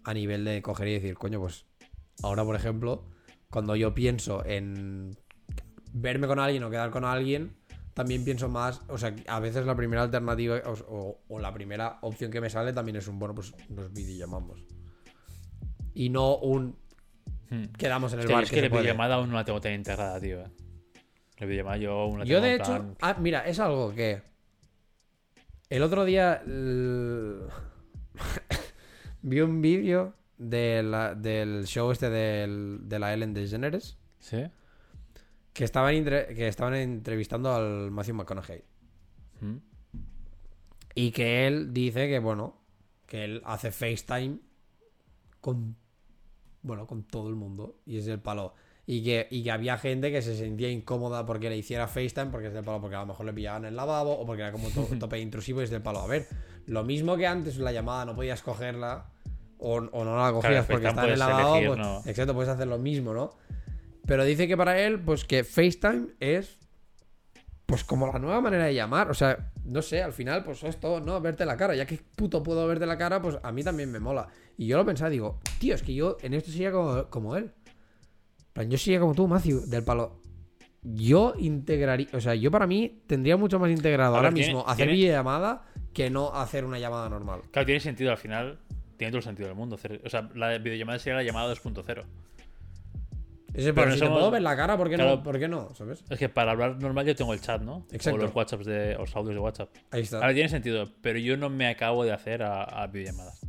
A 0.02 0.14
nivel 0.14 0.44
de 0.44 0.62
coger 0.62 0.88
y 0.88 0.94
decir, 0.94 1.14
coño, 1.14 1.40
pues. 1.40 1.66
Ahora, 2.22 2.44
por 2.44 2.56
ejemplo, 2.56 3.06
cuando 3.50 3.76
yo 3.76 3.94
pienso 3.94 4.44
en 4.44 5.16
verme 5.92 6.26
con 6.26 6.38
alguien 6.38 6.62
o 6.64 6.70
quedar 6.70 6.90
con 6.90 7.04
alguien, 7.04 7.59
también 8.00 8.24
pienso 8.24 8.48
más, 8.48 8.80
o 8.88 8.98
sea, 8.98 9.14
a 9.28 9.40
veces 9.40 9.64
la 9.66 9.74
primera 9.76 10.02
alternativa 10.02 10.60
o, 10.66 10.72
o- 10.94 11.20
o 11.28 11.38
la 11.38 11.52
primera 11.52 11.98
opción 12.02 12.30
que 12.30 12.40
me 12.40 12.50
sale 12.50 12.72
también 12.72 12.96
es 12.96 13.08
un, 13.08 13.18
bueno, 13.18 13.34
pues 13.34 13.52
nos 13.68 13.92
videollamamos. 13.92 14.64
Y 15.94 16.08
no 16.10 16.36
un 16.36 16.76
Hmm. 17.50 17.64
quedamos 17.76 18.12
en 18.12 18.20
el 18.20 18.26
Hostia, 18.26 18.34
bar. 18.36 18.44
es 18.44 18.50
que 18.50 18.56
que 18.56 18.62
la 18.62 18.68
videollamada 18.68 19.14
aún 19.16 19.30
no 19.30 19.34
la 19.36 19.44
tengo 19.44 19.60
tan 19.60 19.72
integrada, 19.72 20.20
tío. 20.20 20.44
La 21.38 21.46
videollamada 21.46 21.76
yo 21.78 21.92
aún 21.92 22.18
la 22.20 22.24
Yo 22.24 22.36
tengo 22.36 22.46
de 22.46 22.54
hecho, 22.54 22.94
ah, 23.00 23.16
mira, 23.18 23.40
es 23.46 23.58
algo 23.58 23.92
que 23.92 24.22
el 25.68 25.82
otro 25.82 26.04
día 26.04 26.42
vi 29.22 29.40
un 29.40 29.60
vídeo 29.60 30.14
de 30.38 31.14
del 31.18 31.66
show 31.66 31.90
este 31.90 32.08
del- 32.08 32.80
de 32.88 32.98
la 32.98 33.12
Ellen 33.12 33.34
DeGeneres 33.34 33.98
¿Sí? 34.20 34.44
Que 35.52 35.64
estaban, 35.64 36.04
que 36.04 36.48
estaban 36.48 36.74
entrevistando 36.74 37.52
al 37.54 37.90
Matthew 37.90 38.14
McConaughey. 38.14 38.62
Hmm. 39.40 39.56
Y 40.94 41.10
que 41.12 41.46
él 41.46 41.72
dice 41.72 42.08
que, 42.08 42.18
bueno, 42.18 42.56
que 43.06 43.24
él 43.24 43.42
hace 43.44 43.70
FaceTime 43.70 44.38
con, 45.40 45.76
bueno, 46.62 46.86
con 46.86 47.04
todo 47.04 47.28
el 47.28 47.36
mundo. 47.36 47.80
Y 47.86 47.98
es 47.98 48.06
el 48.06 48.20
palo. 48.20 48.54
Y 48.86 49.04
que, 49.04 49.28
y 49.30 49.44
que 49.44 49.50
había 49.52 49.78
gente 49.78 50.10
que 50.10 50.20
se 50.20 50.36
sentía 50.36 50.68
incómoda 50.68 51.24
porque 51.24 51.48
le 51.48 51.56
hiciera 51.56 51.86
FaceTime 51.86 52.26
porque 52.26 52.48
es 52.48 52.54
del 52.54 52.64
palo, 52.64 52.80
porque 52.80 52.96
a 52.96 53.00
lo 53.00 53.06
mejor 53.06 53.24
le 53.26 53.32
pillaban 53.32 53.62
en 53.64 53.68
el 53.68 53.76
lavabo 53.76 54.12
o 54.18 54.26
porque 54.26 54.42
era 54.42 54.52
como 54.52 54.68
to- 54.70 54.88
tope 54.98 55.20
intrusivo 55.20 55.60
y 55.60 55.64
es 55.64 55.70
del 55.70 55.82
palo. 55.82 56.00
A 56.00 56.06
ver, 56.06 56.26
lo 56.66 56.82
mismo 56.82 57.16
que 57.16 57.26
antes 57.26 57.58
la 57.58 57.72
llamada 57.72 58.04
no 58.04 58.16
podías 58.16 58.42
cogerla 58.42 59.06
o, 59.58 59.74
o 59.76 60.04
no 60.04 60.16
la 60.16 60.32
cogías 60.32 60.66
porque 60.66 60.88
está 60.88 61.04
en 61.04 61.12
el 61.12 61.18
lavabo. 61.18 61.54
elegir, 61.56 61.68
pues, 61.68 61.78
¿no? 61.78 62.02
Exacto, 62.04 62.34
puedes 62.34 62.48
hacer 62.50 62.66
lo 62.66 62.78
mismo, 62.78 63.14
¿no? 63.14 63.30
Pero 64.10 64.24
dice 64.24 64.48
que 64.48 64.56
para 64.56 64.76
él, 64.80 64.98
pues 64.98 65.24
que 65.24 65.44
FaceTime 65.44 66.08
es 66.18 66.58
pues 67.64 67.84
como 67.84 68.08
la 68.08 68.18
nueva 68.18 68.40
manera 68.40 68.64
de 68.64 68.74
llamar. 68.74 69.08
O 69.08 69.14
sea, 69.14 69.52
no 69.64 69.82
sé, 69.82 70.02
al 70.02 70.12
final, 70.12 70.42
pues 70.42 70.64
esto, 70.64 70.98
¿no? 70.98 71.20
Verte 71.20 71.44
la 71.46 71.56
cara. 71.56 71.76
Ya 71.76 71.86
que 71.86 71.96
puto 72.16 72.42
puedo 72.42 72.66
verte 72.66 72.86
la 72.86 72.98
cara, 72.98 73.22
pues 73.22 73.38
a 73.40 73.52
mí 73.52 73.62
también 73.62 73.92
me 73.92 74.00
mola. 74.00 74.26
Y 74.56 74.66
yo 74.66 74.76
lo 74.78 74.84
pensaba, 74.84 75.10
digo, 75.10 75.38
tío, 75.60 75.76
es 75.76 75.82
que 75.84 75.94
yo 75.94 76.16
en 76.22 76.34
esto 76.34 76.50
sería 76.50 76.72
como, 76.72 77.08
como 77.08 77.36
él. 77.36 77.52
Plan, 78.52 78.68
Yo 78.68 78.78
sería 78.78 78.98
como 78.98 79.14
tú, 79.14 79.28
Matthew, 79.28 79.60
del 79.66 79.84
palo. 79.84 80.20
Yo 80.82 81.34
integraría, 81.38 82.08
o 82.12 82.20
sea, 82.20 82.34
yo 82.34 82.50
para 82.50 82.66
mí 82.66 83.04
tendría 83.06 83.36
mucho 83.36 83.60
más 83.60 83.70
integrado 83.70 84.16
ahora 84.16 84.32
tiene- 84.32 84.48
mismo 84.48 84.64
hacer 84.66 84.76
tiene- 84.86 84.92
videollamada 84.94 85.62
que 85.94 86.10
no 86.10 86.34
hacer 86.34 86.64
una 86.64 86.80
llamada 86.80 87.08
normal. 87.08 87.42
Claro, 87.52 87.66
tiene 87.66 87.78
sentido 87.80 88.10
al 88.10 88.18
final. 88.18 88.58
Tiene 88.96 89.12
todo 89.12 89.18
el 89.18 89.24
sentido 89.24 89.46
del 89.46 89.56
mundo. 89.56 89.76
hacer- 89.76 90.02
O 90.04 90.10
sea, 90.10 90.28
la 90.34 90.58
videollamada 90.58 90.98
sería 90.98 91.18
la 91.18 91.22
llamada 91.22 91.46
2.0. 91.54 92.02
Ese, 93.52 93.72
Pero 93.72 93.74
pero 93.74 93.86
no 93.88 93.92
si 93.94 94.00
te 94.00 94.06
somos- 94.06 94.18
puedo 94.18 94.30
ver 94.30 94.42
la 94.42 94.56
cara, 94.56 94.76
¿por 94.78 94.88
qué 94.88 94.94
Claro. 94.94 95.16
no? 95.16 95.22
¿Por 95.24 95.38
qué 95.38 95.48
no? 95.48 95.74
¿Sabes? 95.74 96.04
Es 96.08 96.18
que 96.18 96.28
para 96.28 96.52
hablar 96.52 96.76
normal 96.80 97.04
yo 97.06 97.16
tengo 97.16 97.32
el 97.34 97.40
chat, 97.40 97.60
¿no? 97.60 97.84
Exacto. 97.90 98.18
O 98.20 98.22
los 98.22 98.34
WhatsApps 98.34 98.64
de, 98.66 98.94
o 98.96 99.00
los 99.00 99.16
audios 99.16 99.34
de 99.34 99.40
WhatsApp. 99.40 99.70
Ahí 99.90 100.02
está. 100.02 100.18
Ahora 100.18 100.32
tiene 100.34 100.48
sentido, 100.48 100.88
pero 101.02 101.18
yo 101.18 101.36
no 101.36 101.50
me 101.50 101.66
acabo 101.68 102.04
de 102.04 102.12
hacer 102.12 102.42
a, 102.44 102.62
a 102.62 102.86
videollamadas. 102.86 103.40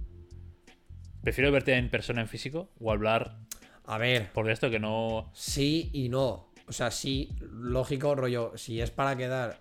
Prefiero 1.22 1.52
verte 1.52 1.76
en 1.76 1.90
persona 1.92 2.22
en 2.22 2.28
físico 2.28 2.72
o 2.80 2.92
hablar 2.92 3.38
A 3.86 4.00
ver, 4.00 4.32
por 4.34 4.50
esto 4.50 4.72
que 4.72 4.80
no. 4.80 5.30
sí 5.34 5.92
y 5.94 6.10
no. 6.10 6.52
O 6.68 6.72
sea, 6.74 6.90
sí, 6.90 7.36
lógico, 7.52 8.16
rollo. 8.16 8.54
Si 8.58 8.82
es 8.82 8.90
para 8.90 9.16
quedar 9.16 9.60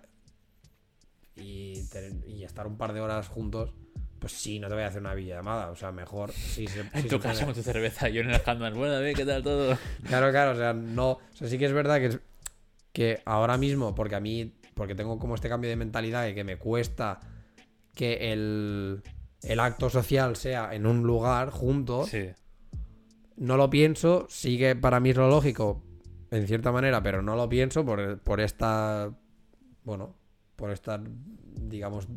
y 1.35 2.43
estar 2.43 2.67
un 2.67 2.77
par 2.77 2.93
de 2.93 3.01
horas 3.01 3.27
juntos, 3.27 3.73
pues 4.21 4.33
sí, 4.33 4.59
no 4.59 4.67
te 4.69 4.75
voy 4.75 4.83
a 4.83 4.87
hacer 4.87 5.01
una 5.01 5.15
videollamada. 5.15 5.71
O 5.71 5.75
sea, 5.75 5.91
mejor. 5.91 6.31
Sí, 6.31 6.67
se- 6.67 6.81
En 6.93 7.01
sí 7.01 7.07
tu 7.09 7.19
casa 7.19 7.43
con 7.43 7.55
tu 7.55 7.63
cerveza, 7.63 8.07
yo 8.07 8.21
en 8.21 8.29
el 8.29 8.41
Handman. 8.45 8.75
Bueno, 8.75 8.93
David, 8.93 9.15
¿qué 9.15 9.25
tal 9.25 9.41
todo? 9.43 9.75
Claro, 10.07 10.29
claro, 10.31 10.51
o 10.51 10.55
sea, 10.55 10.71
no. 10.73 11.09
O 11.13 11.19
sea, 11.33 11.47
sí 11.47 11.57
que 11.57 11.65
es 11.65 11.73
verdad 11.73 11.99
que, 11.99 12.19
que 12.93 13.21
ahora 13.25 13.57
mismo, 13.57 13.95
porque 13.95 14.15
a 14.15 14.19
mí, 14.19 14.53
porque 14.75 14.93
tengo 14.95 15.17
como 15.17 15.33
este 15.35 15.49
cambio 15.49 15.69
de 15.71 15.75
mentalidad 15.75 16.27
y 16.27 16.35
que 16.35 16.43
me 16.43 16.57
cuesta 16.57 17.19
que 17.95 18.31
el, 18.31 19.01
el 19.41 19.59
acto 19.59 19.89
social 19.89 20.35
sea 20.35 20.73
en 20.75 20.85
un 20.85 21.01
lugar 21.03 21.49
juntos, 21.49 22.09
Sí. 22.09 22.29
no 23.37 23.57
lo 23.57 23.69
pienso, 23.69 24.27
sí 24.29 24.57
que 24.57 24.75
para 24.75 24.99
mí 24.99 25.09
es 25.09 25.17
lo 25.17 25.27
lógico, 25.29 25.83
en 26.29 26.47
cierta 26.47 26.71
manera, 26.71 27.01
pero 27.03 27.21
no 27.21 27.35
lo 27.35 27.49
pienso 27.49 27.83
por, 27.83 28.19
por 28.19 28.39
esta, 28.39 29.11
bueno, 29.83 30.15
por 30.55 30.71
esta, 30.71 31.01
digamos, 31.03 32.07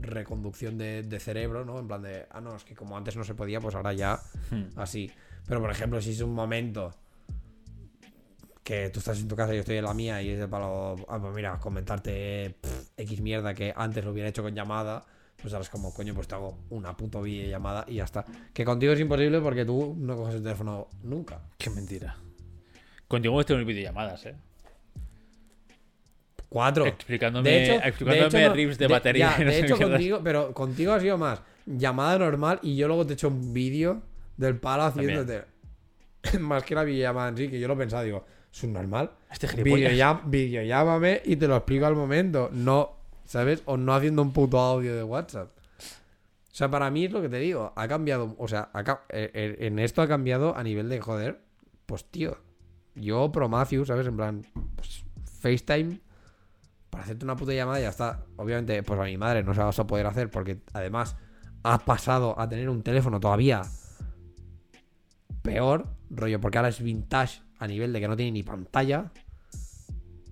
reconducción 0.00 0.78
de, 0.78 1.02
de 1.02 1.20
cerebro, 1.20 1.64
¿no? 1.64 1.78
En 1.78 1.86
plan 1.88 2.02
de, 2.02 2.26
ah, 2.30 2.40
no, 2.40 2.56
es 2.56 2.64
que 2.64 2.74
como 2.74 2.96
antes 2.96 3.16
no 3.16 3.24
se 3.24 3.34
podía, 3.34 3.60
pues 3.60 3.74
ahora 3.74 3.92
ya 3.92 4.20
Hmm. 4.50 4.64
así. 4.76 5.10
Pero 5.46 5.60
por 5.60 5.70
ejemplo, 5.70 6.00
si 6.00 6.10
es 6.10 6.20
un 6.20 6.34
momento 6.34 6.92
que 8.62 8.90
tú 8.90 9.00
estás 9.00 9.18
en 9.20 9.28
tu 9.28 9.34
casa 9.36 9.52
y 9.52 9.56
yo 9.56 9.60
estoy 9.60 9.76
en 9.78 9.84
la 9.84 9.94
mía 9.94 10.22
y 10.22 10.30
es 10.30 10.38
de 10.38 10.46
palo, 10.48 10.96
ah, 11.08 11.18
pues 11.20 11.34
mira, 11.34 11.58
comentarte 11.58 12.54
pff, 12.60 12.90
X 12.96 13.20
mierda 13.20 13.54
que 13.54 13.72
antes 13.76 14.04
lo 14.04 14.12
hubiera 14.12 14.28
hecho 14.28 14.42
con 14.42 14.54
llamada, 14.54 15.04
pues 15.40 15.52
ahora 15.54 15.62
es 15.64 15.70
como, 15.70 15.92
coño, 15.94 16.14
pues 16.14 16.28
te 16.28 16.34
hago 16.34 16.58
una 16.70 16.96
puto 16.96 17.22
videollamada 17.22 17.84
y 17.88 17.96
ya 17.96 18.04
está. 18.04 18.24
Que 18.52 18.64
contigo 18.64 18.92
es 18.92 19.00
imposible 19.00 19.40
porque 19.40 19.64
tú 19.64 19.96
no 19.98 20.16
coges 20.16 20.36
el 20.36 20.42
teléfono 20.42 20.88
nunca. 21.02 21.40
Qué 21.58 21.70
mentira. 21.70 22.16
Contigo 23.08 23.40
estoy 23.40 23.60
en 23.60 23.66
videollamadas, 23.66 24.26
¿eh? 24.26 24.36
Cuatro. 26.50 26.84
Explicándome, 26.84 27.48
De 27.48 27.62
hecho, 27.64 27.72
explicándome 27.86 28.28
de 28.30 28.38
hecho, 28.38 28.48
no- 28.48 28.54
riffs 28.54 28.76
de, 28.78 28.86
batería. 28.88 29.34
ya, 29.38 29.44
no 29.44 29.50
de 29.50 29.60
hecho, 29.60 29.78
contigo, 29.78 30.20
pero 30.22 30.52
contigo 30.52 30.92
ha 30.92 31.00
sido 31.00 31.16
más 31.16 31.40
llamada 31.64 32.18
normal 32.18 32.58
y 32.62 32.76
yo 32.76 32.88
luego 32.88 33.06
te 33.06 33.12
he 33.12 33.14
hecho 33.14 33.28
un 33.28 33.52
vídeo 33.54 34.02
del 34.36 34.56
palo 34.56 34.82
haciéndote. 34.82 35.44
más 36.40 36.64
que 36.64 36.74
la 36.74 36.84
videollamada 36.84 37.28
en 37.28 37.36
sí, 37.36 37.48
que 37.48 37.58
yo 37.60 37.68
lo 37.68 37.74
he 37.74 37.76
pensado, 37.78 38.02
digo, 38.02 38.26
es 38.52 38.62
un 38.64 38.72
normal. 38.72 39.12
Este. 39.30 39.46
Videollam- 39.62 40.22
videollámame 40.26 41.22
y 41.24 41.36
te 41.36 41.46
lo 41.46 41.56
explico 41.56 41.86
al 41.86 41.94
momento. 41.94 42.50
No, 42.52 42.96
¿sabes? 43.24 43.62
O 43.66 43.76
no 43.76 43.94
haciendo 43.94 44.20
un 44.22 44.32
puto 44.32 44.58
audio 44.58 44.94
de 44.96 45.04
WhatsApp. 45.04 45.50
O 46.52 46.52
sea, 46.60 46.68
para 46.68 46.90
mí 46.90 47.04
es 47.04 47.12
lo 47.12 47.22
que 47.22 47.28
te 47.28 47.38
digo. 47.38 47.72
Ha 47.76 47.86
cambiado. 47.86 48.34
O 48.38 48.48
sea, 48.48 48.70
ha 48.74 48.80
eh, 49.10 49.30
eh, 49.32 49.56
en 49.60 49.78
esto 49.78 50.02
ha 50.02 50.08
cambiado 50.08 50.56
a 50.56 50.64
nivel 50.64 50.88
de 50.88 51.00
joder. 51.00 51.40
Pues 51.86 52.04
tío. 52.06 52.36
Yo, 52.96 53.30
Promacius, 53.30 53.86
¿sabes? 53.86 54.06
En 54.08 54.16
plan, 54.16 54.44
pues, 54.74 55.04
FaceTime. 55.40 56.00
Para 56.90 57.04
hacerte 57.04 57.24
una 57.24 57.36
puta 57.36 57.52
llamada 57.52 57.78
y 57.78 57.82
ya 57.82 57.88
está. 57.90 58.24
Obviamente, 58.36 58.82
pues 58.82 58.98
a 59.00 59.04
mi 59.04 59.16
madre 59.16 59.42
no 59.44 59.54
se 59.54 59.60
la 59.60 59.66
vas 59.66 59.78
a 59.78 59.86
poder 59.86 60.06
hacer 60.06 60.28
porque 60.30 60.60
además 60.72 61.16
ha 61.62 61.78
pasado 61.78 62.38
a 62.38 62.48
tener 62.48 62.68
un 62.68 62.82
teléfono 62.82 63.20
todavía 63.20 63.62
peor, 65.42 65.86
rollo, 66.10 66.40
porque 66.40 66.58
ahora 66.58 66.68
es 66.68 66.82
vintage 66.82 67.42
a 67.58 67.66
nivel 67.66 67.92
de 67.92 68.00
que 68.00 68.08
no 68.08 68.16
tiene 68.16 68.32
ni 68.32 68.42
pantalla. 68.42 69.12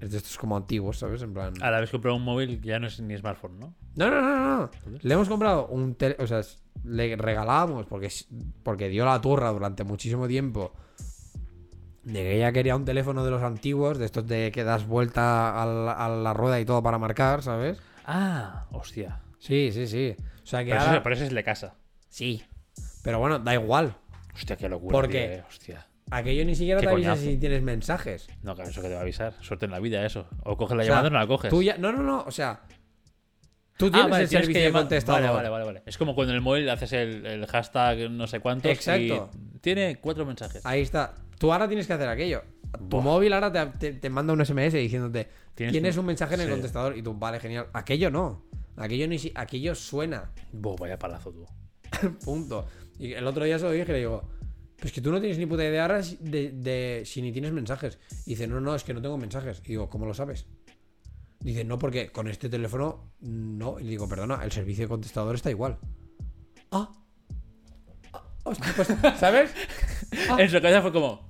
Es 0.00 0.12
de 0.12 0.18
estos 0.18 0.38
como 0.38 0.56
antiguos, 0.56 0.98
¿sabes? 0.98 1.22
En 1.22 1.34
plan. 1.34 1.54
Ahora 1.60 1.78
habéis 1.78 1.90
comprado 1.90 2.16
un 2.16 2.22
móvil 2.22 2.60
que 2.60 2.68
ya 2.68 2.78
no 2.78 2.86
es 2.86 3.00
ni 3.00 3.16
smartphone, 3.16 3.58
¿no? 3.58 3.74
No, 3.96 4.10
no, 4.10 4.20
no, 4.20 4.56
no. 4.58 4.70
Le 5.00 5.14
hemos 5.14 5.28
comprado 5.28 5.66
un 5.68 5.94
teléfono. 5.96 6.24
O 6.24 6.28
sea, 6.28 6.38
es- 6.40 6.62
le 6.84 7.16
regalábamos 7.16 7.86
porque, 7.86 8.06
es- 8.06 8.28
porque 8.62 8.88
dio 8.88 9.04
la 9.04 9.20
turra 9.20 9.50
durante 9.50 9.82
muchísimo 9.82 10.28
tiempo. 10.28 10.72
De 12.08 12.22
que 12.22 12.36
ella 12.36 12.52
quería 12.52 12.74
un 12.74 12.84
teléfono 12.86 13.24
de 13.24 13.30
los 13.30 13.42
antiguos, 13.42 13.98
de 13.98 14.06
estos 14.06 14.26
de 14.26 14.50
que 14.50 14.64
das 14.64 14.86
vuelta 14.86 15.62
a 15.62 15.66
la, 15.66 15.92
a 15.92 16.08
la 16.08 16.32
rueda 16.32 16.58
y 16.58 16.64
todo 16.64 16.82
para 16.82 16.96
marcar, 16.98 17.42
¿sabes? 17.42 17.78
Ah, 18.06 18.66
hostia. 18.72 19.20
Sí, 19.38 19.70
sí, 19.72 19.86
sí. 19.86 20.16
O 20.42 20.46
sea 20.46 20.64
que 20.64 20.70
Pero, 20.70 20.80
ahora- 20.82 21.02
pero 21.02 21.14
ese 21.14 21.24
es 21.24 21.28
el 21.30 21.34
de 21.36 21.44
casa. 21.44 21.74
Sí. 22.08 22.42
Pero 23.02 23.18
bueno, 23.18 23.38
da 23.38 23.52
igual. 23.54 23.94
Hostia, 24.34 24.56
qué 24.56 24.68
locura. 24.68 24.92
¿Por 24.92 25.04
tío, 25.08 25.12
qué? 25.12 25.34
eh, 25.34 25.44
Hostia. 25.48 25.86
Aquello 26.10 26.44
ni 26.46 26.54
siquiera 26.54 26.80
Qué 26.80 26.86
te 26.86 26.92
avisa 26.94 27.10
coñazo. 27.10 27.28
si 27.30 27.36
tienes 27.36 27.62
mensajes. 27.62 28.28
No, 28.42 28.54
claro, 28.54 28.70
eso 28.70 28.80
que 28.80 28.88
te 28.88 28.94
va 28.94 29.00
a 29.00 29.02
avisar. 29.02 29.34
Suerte 29.42 29.66
en 29.66 29.72
la 29.72 29.78
vida, 29.78 30.06
eso. 30.06 30.26
O 30.44 30.56
coges 30.56 30.74
la 30.78 30.82
O 30.84 30.86
sea, 30.86 30.94
llamada 30.94 31.08
o 31.08 31.10
no 31.10 31.18
la 31.18 31.26
coges. 31.26 31.50
Tú 31.50 31.62
ya... 31.62 31.76
No, 31.76 31.92
no, 31.92 32.02
no. 32.02 32.24
O 32.26 32.30
sea, 32.30 32.62
tú 33.76 33.88
Ah, 33.88 33.90
tienes 33.92 34.04
el 34.06 34.10
tienes 34.10 34.30
servicio 34.30 34.52
que 34.54 34.58
de 34.60 34.66
llamar- 34.70 34.82
contestador. 34.84 35.20
Vale, 35.20 35.32
vale, 35.34 35.48
vale, 35.50 35.64
vale. 35.66 35.82
Es 35.84 35.98
como 35.98 36.14
cuando 36.14 36.32
en 36.32 36.36
el 36.36 36.40
móvil 36.42 36.70
haces 36.70 36.94
el, 36.94 37.26
el 37.26 37.46
hashtag 37.46 38.10
no 38.10 38.26
sé 38.26 38.40
cuántos 38.40 38.72
Exacto. 38.72 39.30
y 39.54 39.58
tiene 39.58 39.96
cuatro 40.00 40.24
mensajes. 40.24 40.64
Ahí 40.64 40.80
está. 40.80 41.12
Tú 41.38 41.52
ahora 41.52 41.68
tienes 41.68 41.86
que 41.86 41.92
hacer 41.92 42.08
aquello. 42.08 42.42
Tu 42.72 42.84
Buah. 42.86 43.02
móvil 43.02 43.32
ahora 43.32 43.50
te, 43.52 43.66
te- 43.78 43.98
te 43.98 44.10
manda 44.10 44.32
un 44.32 44.44
SMS 44.44 44.72
diciéndote 44.74 45.28
Tienes 45.54 45.72
tienes, 45.72 45.96
un- 45.96 46.06
mensaje 46.06 46.34
en 46.34 46.40
el 46.42 46.46
sí. 46.46 46.52
contestador 46.52 46.96
y 46.96 47.02
tú, 47.02 47.14
vale, 47.14 47.40
genial. 47.40 47.68
Aquello 47.72 48.10
no. 48.10 48.44
Aquello 48.76 49.08
ni 49.08 49.18
si... 49.18 49.32
aquello 49.34 49.74
suena. 49.74 50.30
Buah, 50.52 50.76
vaya 50.78 50.98
palazo 50.98 51.32
tú. 51.32 51.46
Punto. 52.24 52.66
Y 52.98 53.12
el 53.12 53.26
otro 53.26 53.44
día 53.44 53.58
se 53.58 53.64
lo 53.64 53.70
dije 53.72 53.84
y 53.88 53.92
le 53.92 53.98
digo, 53.98 54.28
pues 54.80 54.92
que 54.92 55.00
tú 55.00 55.10
no 55.10 55.20
tienes 55.20 55.38
ni 55.38 55.46
puta 55.46 55.64
idea 55.64 55.82
ahora 55.82 56.00
de, 56.20 56.50
de 56.52 57.02
si 57.04 57.22
ni 57.22 57.32
tienes 57.32 57.52
mensajes. 57.52 57.98
Y 58.26 58.30
dice, 58.30 58.46
no, 58.46 58.60
no, 58.60 58.74
es 58.74 58.84
que 58.84 58.94
no 58.94 59.00
tengo 59.02 59.16
mensajes. 59.18 59.60
Y 59.64 59.68
digo, 59.70 59.88
¿cómo 59.88 60.06
lo 60.06 60.14
sabes? 60.14 60.46
Dice, 61.40 61.64
no, 61.64 61.78
porque 61.78 62.10
con 62.10 62.28
este 62.28 62.48
teléfono 62.48 63.12
no. 63.20 63.78
Y 63.80 63.84
le 63.84 63.90
digo, 63.90 64.08
perdona, 64.08 64.40
el 64.44 64.52
servicio 64.52 64.84
de 64.84 64.88
contestador 64.88 65.34
está 65.36 65.50
igual. 65.50 65.78
Ah. 66.72 66.92
Ah, 68.12 68.24
hostia, 68.44 68.72
pues, 68.76 68.88
¿sabes? 69.18 69.50
Ah. 70.28 70.36
En 70.40 70.48
su 70.50 70.60
cabeza 70.60 70.82
fue 70.82 70.92
como, 70.92 71.27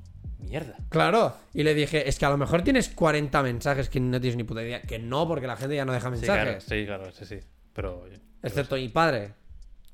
mierda. 0.48 0.76
Claro. 0.88 1.34
Y 1.54 1.62
le 1.62 1.74
dije, 1.74 2.08
es 2.08 2.18
que 2.18 2.24
a 2.26 2.30
lo 2.30 2.36
mejor 2.38 2.62
tienes 2.62 2.88
40 2.88 3.42
mensajes 3.42 3.88
que 3.88 4.00
no 4.00 4.20
tienes 4.20 4.36
ni 4.36 4.44
puta 4.44 4.62
idea. 4.62 4.82
Que 4.82 4.98
no, 4.98 5.26
porque 5.28 5.46
la 5.46 5.56
gente 5.56 5.74
ya 5.76 5.84
no 5.84 5.92
deja 5.92 6.14
Sí, 6.16 6.22
claro, 6.24 6.44
mensajes. 6.52 6.64
sí, 6.64 6.86
claro, 6.86 7.12
sí, 7.12 7.24
sí. 7.24 7.40
Pero. 7.72 8.06
Excepto 8.42 8.76
mi 8.76 8.88
padre. 8.88 9.34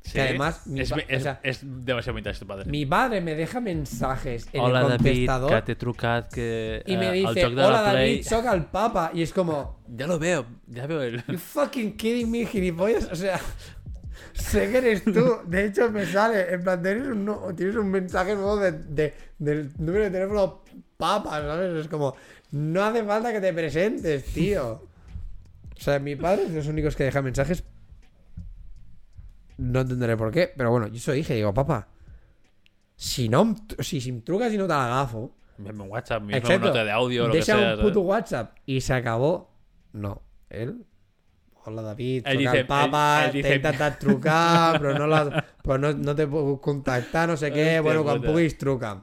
sí. 0.03 0.13
que 0.13 0.21
además 0.21 0.67
mi 0.67 0.81
Es, 0.81 0.91
pa- 0.91 0.99
es- 1.09 1.21
o 1.21 1.23
sea, 1.23 1.41
es 1.43 1.61
demasiado 1.63 2.15
vintage 2.17 2.39
tu 2.41 2.47
padre. 2.47 2.71
Mi 2.71 2.85
padre 2.85 3.21
me 3.23 3.35
deja 3.35 3.59
mensajes 3.61 4.47
en 4.53 4.61
Hola 4.61 4.81
el 4.83 4.89
David, 4.89 4.97
contestador. 5.05 5.51
que 5.51 5.63
te 5.63 5.75
trucat 5.77 6.31
que 6.33 6.83
Y 6.87 6.97
me 6.99 7.07
eh, 7.07 7.27
al 7.27 7.35
dice, 7.35 7.47
joc 7.47 7.55
de 7.55 7.63
la 7.63 7.67
hola 7.69 7.91
Play". 7.91 8.11
David, 8.17 8.27
soc 8.29 8.47
al 8.47 8.71
papa. 8.71 9.11
Y 9.15 9.23
es 9.23 9.33
como, 9.33 9.81
Ya 9.89 10.07
lo 10.07 10.19
veo, 10.19 10.45
ya 10.67 10.87
veo 10.87 11.01
el. 11.03 11.25
you 11.27 11.39
fucking 11.39 11.97
kidding 11.97 12.31
me, 12.31 12.45
gilipollas. 12.45 13.09
O 13.11 13.17
sea, 13.17 13.41
sé 14.35 14.71
que 14.71 14.79
eres 14.79 15.05
tú. 15.05 15.39
De 15.47 15.65
hecho, 15.67 15.91
me 15.91 16.05
sale, 16.07 16.53
en 16.53 16.63
plan, 16.63 16.83
tienes 16.83 17.07
un, 17.09 17.25
no- 17.25 17.55
tienes 17.55 17.77
un 17.77 17.91
mensaje 17.91 18.35
nuevo 18.35 18.57
de, 18.59 18.73
de- 18.73 19.15
del 19.39 19.71
número 19.79 20.05
de 20.05 20.11
teléfono 20.11 20.63
papa, 20.97 21.41
¿sabes? 21.41 21.85
Es 21.85 21.89
como, 21.89 22.15
no 22.53 22.85
hace 22.85 23.03
falta 23.05 23.33
que 23.33 23.41
te 23.41 23.53
presentes, 23.53 24.25
tío. 24.27 24.83
O 25.77 25.81
sea, 25.81 25.99
mi 25.99 26.15
padre 26.17 26.45
es 26.45 26.51
de 26.51 26.57
los 26.59 26.67
únicos 26.69 26.95
que 26.97 27.05
deja 27.05 27.21
mensajes. 27.23 27.65
No 29.57 29.81
entenderé 29.81 30.17
por 30.17 30.33
qué, 30.33 30.53
pero 30.57 30.71
bueno, 30.71 30.89
yo 30.89 30.97
eso 30.97 31.13
dije, 31.13 31.35
digo, 31.35 31.55
papá, 31.55 31.89
si 32.97 33.29
no, 33.29 33.55
si, 33.79 34.01
si 34.01 34.11
em 34.11 34.21
trucas 34.23 34.53
y 34.53 34.59
no 34.59 34.65
te 34.65 34.73
la 34.73 35.09
Envíame 35.59 35.83
un 35.85 35.91
WhatsApp, 35.91 36.23
mismo 36.23 36.37
nota 36.69 36.85
de 36.85 36.91
audio, 36.91 37.27
lo 37.27 37.33
que 37.33 37.39
Deja 37.39 37.47
sea. 37.47 37.57
un 37.57 37.63
¿sabes? 37.77 37.85
puto 37.85 38.01
WhatsApp 38.01 38.57
y 38.67 38.81
se 38.81 38.93
acabó. 38.95 39.53
No, 39.93 40.23
él. 40.51 40.85
Hola 41.67 41.83
David, 41.83 42.23
Él 42.27 42.39
dice- 42.39 42.61
el 42.61 42.67
papa, 42.67 43.21
él- 43.21 43.27
él 43.27 43.33
dice- 43.33 43.49
t'he 43.49 43.55
intentat 43.57 43.99
trucar, 44.01 44.81
però 44.81 44.99
no, 44.99 45.07
la, 45.07 45.45
però 45.63 45.79
no, 45.79 45.93
no 45.95 46.15
te 46.15 46.27
puc 46.27 46.61
contactar, 46.61 47.29
no 47.29 47.37
sé 47.37 47.51
Hòstia 47.51 47.81
bueno, 47.83 48.03
puta. 48.05 48.21
puguis 48.33 48.59
truca. 48.59 49.03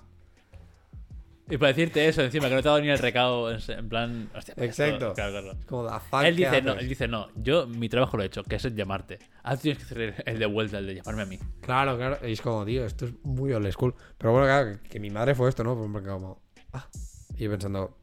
Y 1.49 1.57
para 1.57 1.69
decirte 1.73 2.07
eso, 2.07 2.21
encima, 2.21 2.47
que 2.47 2.55
no 2.55 2.61
te 2.61 2.69
ha 2.69 2.71
dado 2.71 2.81
ni 2.81 2.89
el 2.89 2.97
recado, 2.97 3.51
en 3.51 3.89
plan. 3.89 4.29
Hostia, 4.33 4.55
pues 4.55 4.69
esto- 4.69 4.83
Exacto. 4.85 5.13
Claro, 5.15 5.31
claro. 5.41 5.57
Como 5.67 5.85
the 5.91 5.99
fuck, 5.99 6.23
Él 6.23 6.35
¿qué 6.37 6.45
dice, 6.45 6.61
no, 6.61 6.73
él 6.73 6.87
dice, 6.87 7.07
no, 7.09 7.27
yo 7.35 7.67
mi 7.67 7.89
trabajo 7.89 8.15
lo 8.15 8.23
he 8.23 8.27
hecho, 8.27 8.43
que 8.45 8.55
es 8.55 8.63
el 8.63 8.73
llamarte. 8.73 9.19
Ahora 9.43 9.57
tienes 9.59 9.79
que 9.79 9.83
hacer 9.83 10.23
el 10.25 10.39
de 10.39 10.45
vuelta, 10.45 10.77
el 10.77 10.87
de 10.87 10.95
llamarme 10.95 11.21
a 11.23 11.25
mí. 11.25 11.39
Claro, 11.59 11.97
claro, 11.97 12.25
y 12.25 12.31
es 12.31 12.41
como, 12.41 12.63
tío, 12.63 12.85
esto 12.85 13.05
es 13.05 13.13
muy 13.23 13.51
old 13.51 13.69
school. 13.71 13.93
Pero 14.17 14.31
bueno, 14.31 14.45
claro, 14.47 14.79
que, 14.81 14.87
que 14.87 14.99
mi 15.01 15.09
madre 15.09 15.35
fue 15.35 15.49
esto, 15.49 15.61
¿no? 15.65 15.75
Pues 15.75 15.89
Porque 15.91 16.07
como, 16.07 16.41
ah, 16.71 16.87
y 17.35 17.43
yo 17.43 17.51
pensando, 17.51 17.97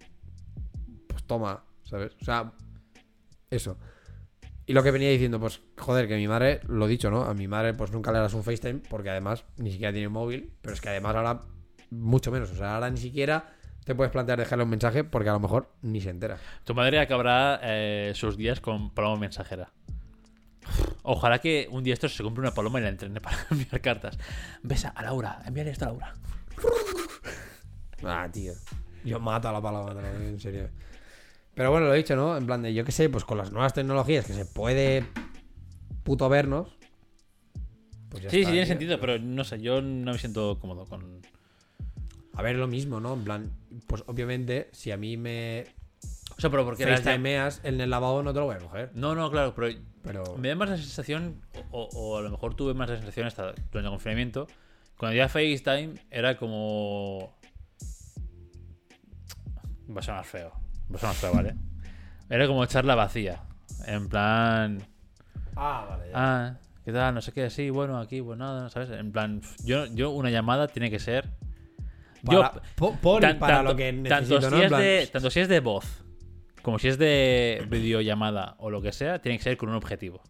pues 1.06 1.24
toma, 1.24 1.64
¿sabes? 1.85 2.12
O 2.20 2.24
sea, 2.26 2.52
eso. 3.51 3.78
Y 4.68 4.74
lo 4.74 4.82
que 4.82 4.90
venía 4.90 5.08
diciendo, 5.08 5.40
pues, 5.40 5.62
joder, 5.78 6.06
que 6.06 6.16
mi 6.16 6.28
madre, 6.28 6.60
lo 6.68 6.86
dicho, 6.86 7.10
¿no? 7.10 7.22
A 7.22 7.32
mi 7.32 7.48
madre, 7.48 7.72
pues 7.72 7.90
nunca 7.90 8.12
le 8.12 8.18
das 8.18 8.34
un 8.34 8.44
FaceTime, 8.44 8.80
porque 8.90 9.08
además 9.08 9.46
ni 9.56 9.72
siquiera 9.72 9.94
tiene 9.94 10.10
móvil, 10.10 10.52
pero 10.60 10.74
es 10.74 10.82
que 10.82 10.90
además 10.90 11.16
ahora, 11.16 11.40
mucho 11.90 12.30
menos. 12.30 12.50
O 12.50 12.54
sea, 12.54 12.74
ahora 12.74 12.90
ni 12.90 12.98
siquiera 12.98 13.54
te 13.86 13.94
puedes 13.94 14.12
plantear 14.12 14.38
dejarle 14.38 14.64
un 14.64 14.70
mensaje 14.70 15.04
porque 15.04 15.30
a 15.30 15.32
lo 15.32 15.40
mejor 15.40 15.72
ni 15.80 16.02
se 16.02 16.10
entera. 16.10 16.36
Tu 16.64 16.74
madre 16.74 17.00
acabará 17.00 17.60
eh, 17.62 18.12
sus 18.14 18.36
días 18.36 18.60
con 18.60 18.90
paloma 18.90 19.16
mensajera. 19.20 19.72
Ojalá 21.02 21.38
que 21.38 21.66
un 21.70 21.82
día 21.82 21.94
esto 21.94 22.10
se 22.10 22.22
compre 22.22 22.42
una 22.42 22.52
paloma 22.52 22.78
y 22.78 22.82
la 22.82 22.90
entrene 22.90 23.22
para 23.22 23.38
enviar 23.50 23.80
cartas. 23.80 24.18
Besa 24.62 24.90
a 24.90 25.02
Laura, 25.02 25.40
envíale 25.46 25.70
esto 25.70 25.86
a 25.86 25.88
Laura. 25.88 26.14
Ah, 28.04 28.28
tío. 28.30 28.52
Yo 29.02 29.18
mato 29.18 29.48
a 29.48 29.52
la 29.52 29.60
digo 29.60 30.28
en 30.28 30.38
serio. 30.38 30.68
Pero 31.59 31.72
bueno, 31.72 31.86
lo 31.89 31.94
he 31.94 31.97
dicho, 31.97 32.14
¿no? 32.14 32.36
En 32.36 32.47
plan 32.47 32.62
de, 32.62 32.72
yo 32.72 32.85
qué 32.85 32.93
sé, 32.93 33.09
pues 33.10 33.24
con 33.24 33.36
las 33.36 33.51
nuevas 33.51 33.74
tecnologías 33.74 34.24
que 34.24 34.32
se 34.32 34.47
puede 34.47 35.05
puto 36.05 36.28
vernos, 36.28 36.68
pues 38.10 38.22
ya 38.22 38.30
Sí, 38.30 38.44
sí, 38.44 38.44
tiene 38.44 38.59
tío. 38.60 38.66
sentido, 38.68 39.01
pero 39.01 39.18
no 39.18 39.43
sé, 39.43 39.60
yo 39.60 39.82
no 39.82 40.12
me 40.12 40.18
siento 40.18 40.60
cómodo 40.60 40.86
con. 40.86 41.20
A 42.35 42.43
ver, 42.43 42.55
lo 42.55 42.68
mismo, 42.68 43.01
¿no? 43.01 43.14
En 43.14 43.24
plan, 43.24 43.51
pues 43.89 44.05
obviamente, 44.06 44.68
si 44.70 44.93
a 44.93 44.97
mí 44.97 45.16
me 45.16 45.64
O 46.36 46.40
sea, 46.40 46.48
pero 46.48 46.64
porque 46.64 46.86
las 46.86 47.01
llam- 47.01 47.05
FaceTimeas 47.06 47.60
en 47.64 47.80
el 47.80 47.90
lavabo 47.90 48.22
no 48.22 48.32
te 48.32 48.39
lo 48.39 48.47
voy 48.47 48.55
a 48.55 48.59
coger. 48.60 48.93
No, 48.94 49.16
no, 49.16 49.28
claro, 49.28 49.52
pero 49.56 49.76
Pero. 50.05 50.36
me 50.39 50.51
da 50.51 50.55
más 50.55 50.70
la 50.70 50.76
sensación, 50.76 51.43
o, 51.72 51.89
o 51.93 52.18
a 52.18 52.22
lo 52.22 52.30
mejor 52.30 52.55
tuve 52.55 52.72
más 52.72 52.89
la 52.89 52.98
sensación 52.98 53.26
hasta 53.26 53.47
durante 53.47 53.78
el 53.78 53.89
confinamiento, 53.89 54.47
cuando 54.97 55.16
ya 55.16 55.28
FaceTime 55.28 55.94
era 56.09 56.36
como. 56.36 57.36
Va 59.90 59.98
a 59.98 60.02
sonar 60.05 60.24
feo. 60.24 60.52
A 60.94 60.98
sonar 60.98 61.15
feo, 61.15 61.32
¿vale? 61.35 61.55
Era 62.31 62.47
como 62.47 62.65
charla 62.66 62.94
vacía. 62.94 63.43
En 63.86 64.09
plan. 64.09 64.82
Ah, 65.56 65.86
vale, 65.89 66.10
ya. 66.10 66.12
Ah, 66.15 66.59
¿qué 66.85 66.93
tal? 66.93 67.15
No 67.15 67.20
sé 67.20 67.32
qué, 67.32 67.51
sí, 67.51 67.70
bueno, 67.70 67.98
aquí, 67.98 68.23
pues 68.23 68.39
nada, 68.39 68.69
¿sabes? 68.70 68.90
En 68.90 69.12
plan, 69.12 69.40
yo, 69.65 69.86
yo 69.86 70.10
una 70.10 70.31
llamada 70.31 70.69
tiene 70.69 70.90
que 70.90 70.98
ser. 70.98 71.31
Para, 72.24 72.55
yo, 72.55 72.60
po- 72.77 72.97
por 72.97 73.19
y 73.23 73.27
tan- 73.27 73.39
para 73.39 73.56
tanto, 73.56 73.70
lo 73.73 73.77
que 73.77 73.93
tanto 73.93 74.09
necesito, 74.35 74.40
si 74.43 74.51
¿no? 74.51 74.56
En 74.56 74.62
es 74.65 74.69
plan, 74.69 74.81
de, 74.82 75.09
tanto 75.12 75.31
si 75.31 75.40
es 75.40 75.48
de 75.48 75.60
voz 75.60 76.05
como 76.62 76.78
si 76.78 76.89
es 76.89 76.98
de 76.98 77.65
videollamada 77.70 78.56
o 78.59 78.69
lo 78.70 78.82
que 78.82 78.93
sea, 78.93 79.20
tiene 79.23 79.39
que 79.39 79.44
ser 79.44 79.56
con 79.56 79.69
un 79.70 79.77
objetivo, 79.77 80.23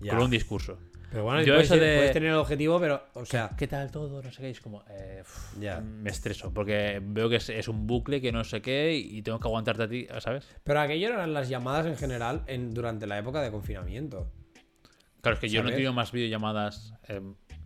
ya. 0.00 0.12
con 0.14 0.22
un 0.22 0.30
discurso. 0.30 0.78
Pero 1.12 1.24
bueno, 1.24 1.42
Yo 1.42 1.52
puedes, 1.52 1.66
eso 1.66 1.74
ser- 1.74 1.82
de- 1.84 1.96
puedes 1.96 2.12
tener 2.12 2.30
el 2.30 2.36
objetivo, 2.36 2.80
pero, 2.80 3.04
o 3.14 3.24
sea, 3.26 3.50
¿Qué 3.56 3.66
tal 3.68 3.90
todo? 3.90 4.22
No 4.22 4.32
sé 4.32 4.40
qué. 4.42 4.50
Es 4.50 4.60
como. 4.60 4.82
eh, 4.88 5.22
Ya. 5.60 5.80
Me 5.80 6.10
estreso. 6.10 6.52
Porque 6.52 7.00
veo 7.04 7.28
que 7.28 7.36
es, 7.36 7.48
es 7.50 7.68
un 7.68 7.86
bucle 7.86 8.20
que 8.20 8.32
no 8.32 8.42
sé 8.44 8.62
qué 8.62 8.94
y 8.96 9.20
tengo 9.22 9.38
que 9.38 9.46
aguantarte 9.46 9.82
a 9.82 9.88
ti, 9.88 10.06
¿sabes? 10.20 10.48
pero 10.64 10.80
aquello 10.80 11.08
eran 11.08 11.34
las 11.34 11.48
llamadas 11.48 11.86
en 11.86 11.96
general 11.96 12.42
en, 12.46 12.72
durante 12.72 13.06
la 13.06 13.18
época 13.18 13.42
de 13.42 13.50
confinamiento. 13.50 14.32
Claro, 15.20 15.34
es 15.34 15.40
que 15.40 15.48
yo 15.50 15.62
no 15.62 15.68
he 15.68 15.72
tenido 15.72 15.92
más 15.92 16.10
videollamadas 16.12 16.94
eh, 17.08 17.20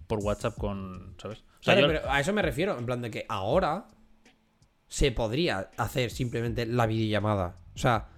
por 0.08 0.18
WhatsApp 0.18 0.56
con. 0.58 1.14
¿Sabes? 1.18 1.38
O 1.38 1.62
sea, 1.62 1.74
Claro, 1.74 1.80
yo- 1.82 1.86
pero 2.00 2.10
a 2.12 2.20
eso 2.20 2.32
me 2.32 2.42
refiero, 2.42 2.76
en 2.78 2.84
plan 2.84 3.00
de 3.00 3.10
que 3.10 3.24
ahora 3.28 3.86
se 4.88 5.10
podría 5.12 5.70
hacer 5.76 6.10
simplemente 6.10 6.66
la 6.66 6.86
videollamada. 6.86 7.56
O 7.74 7.78
sea, 7.78 8.08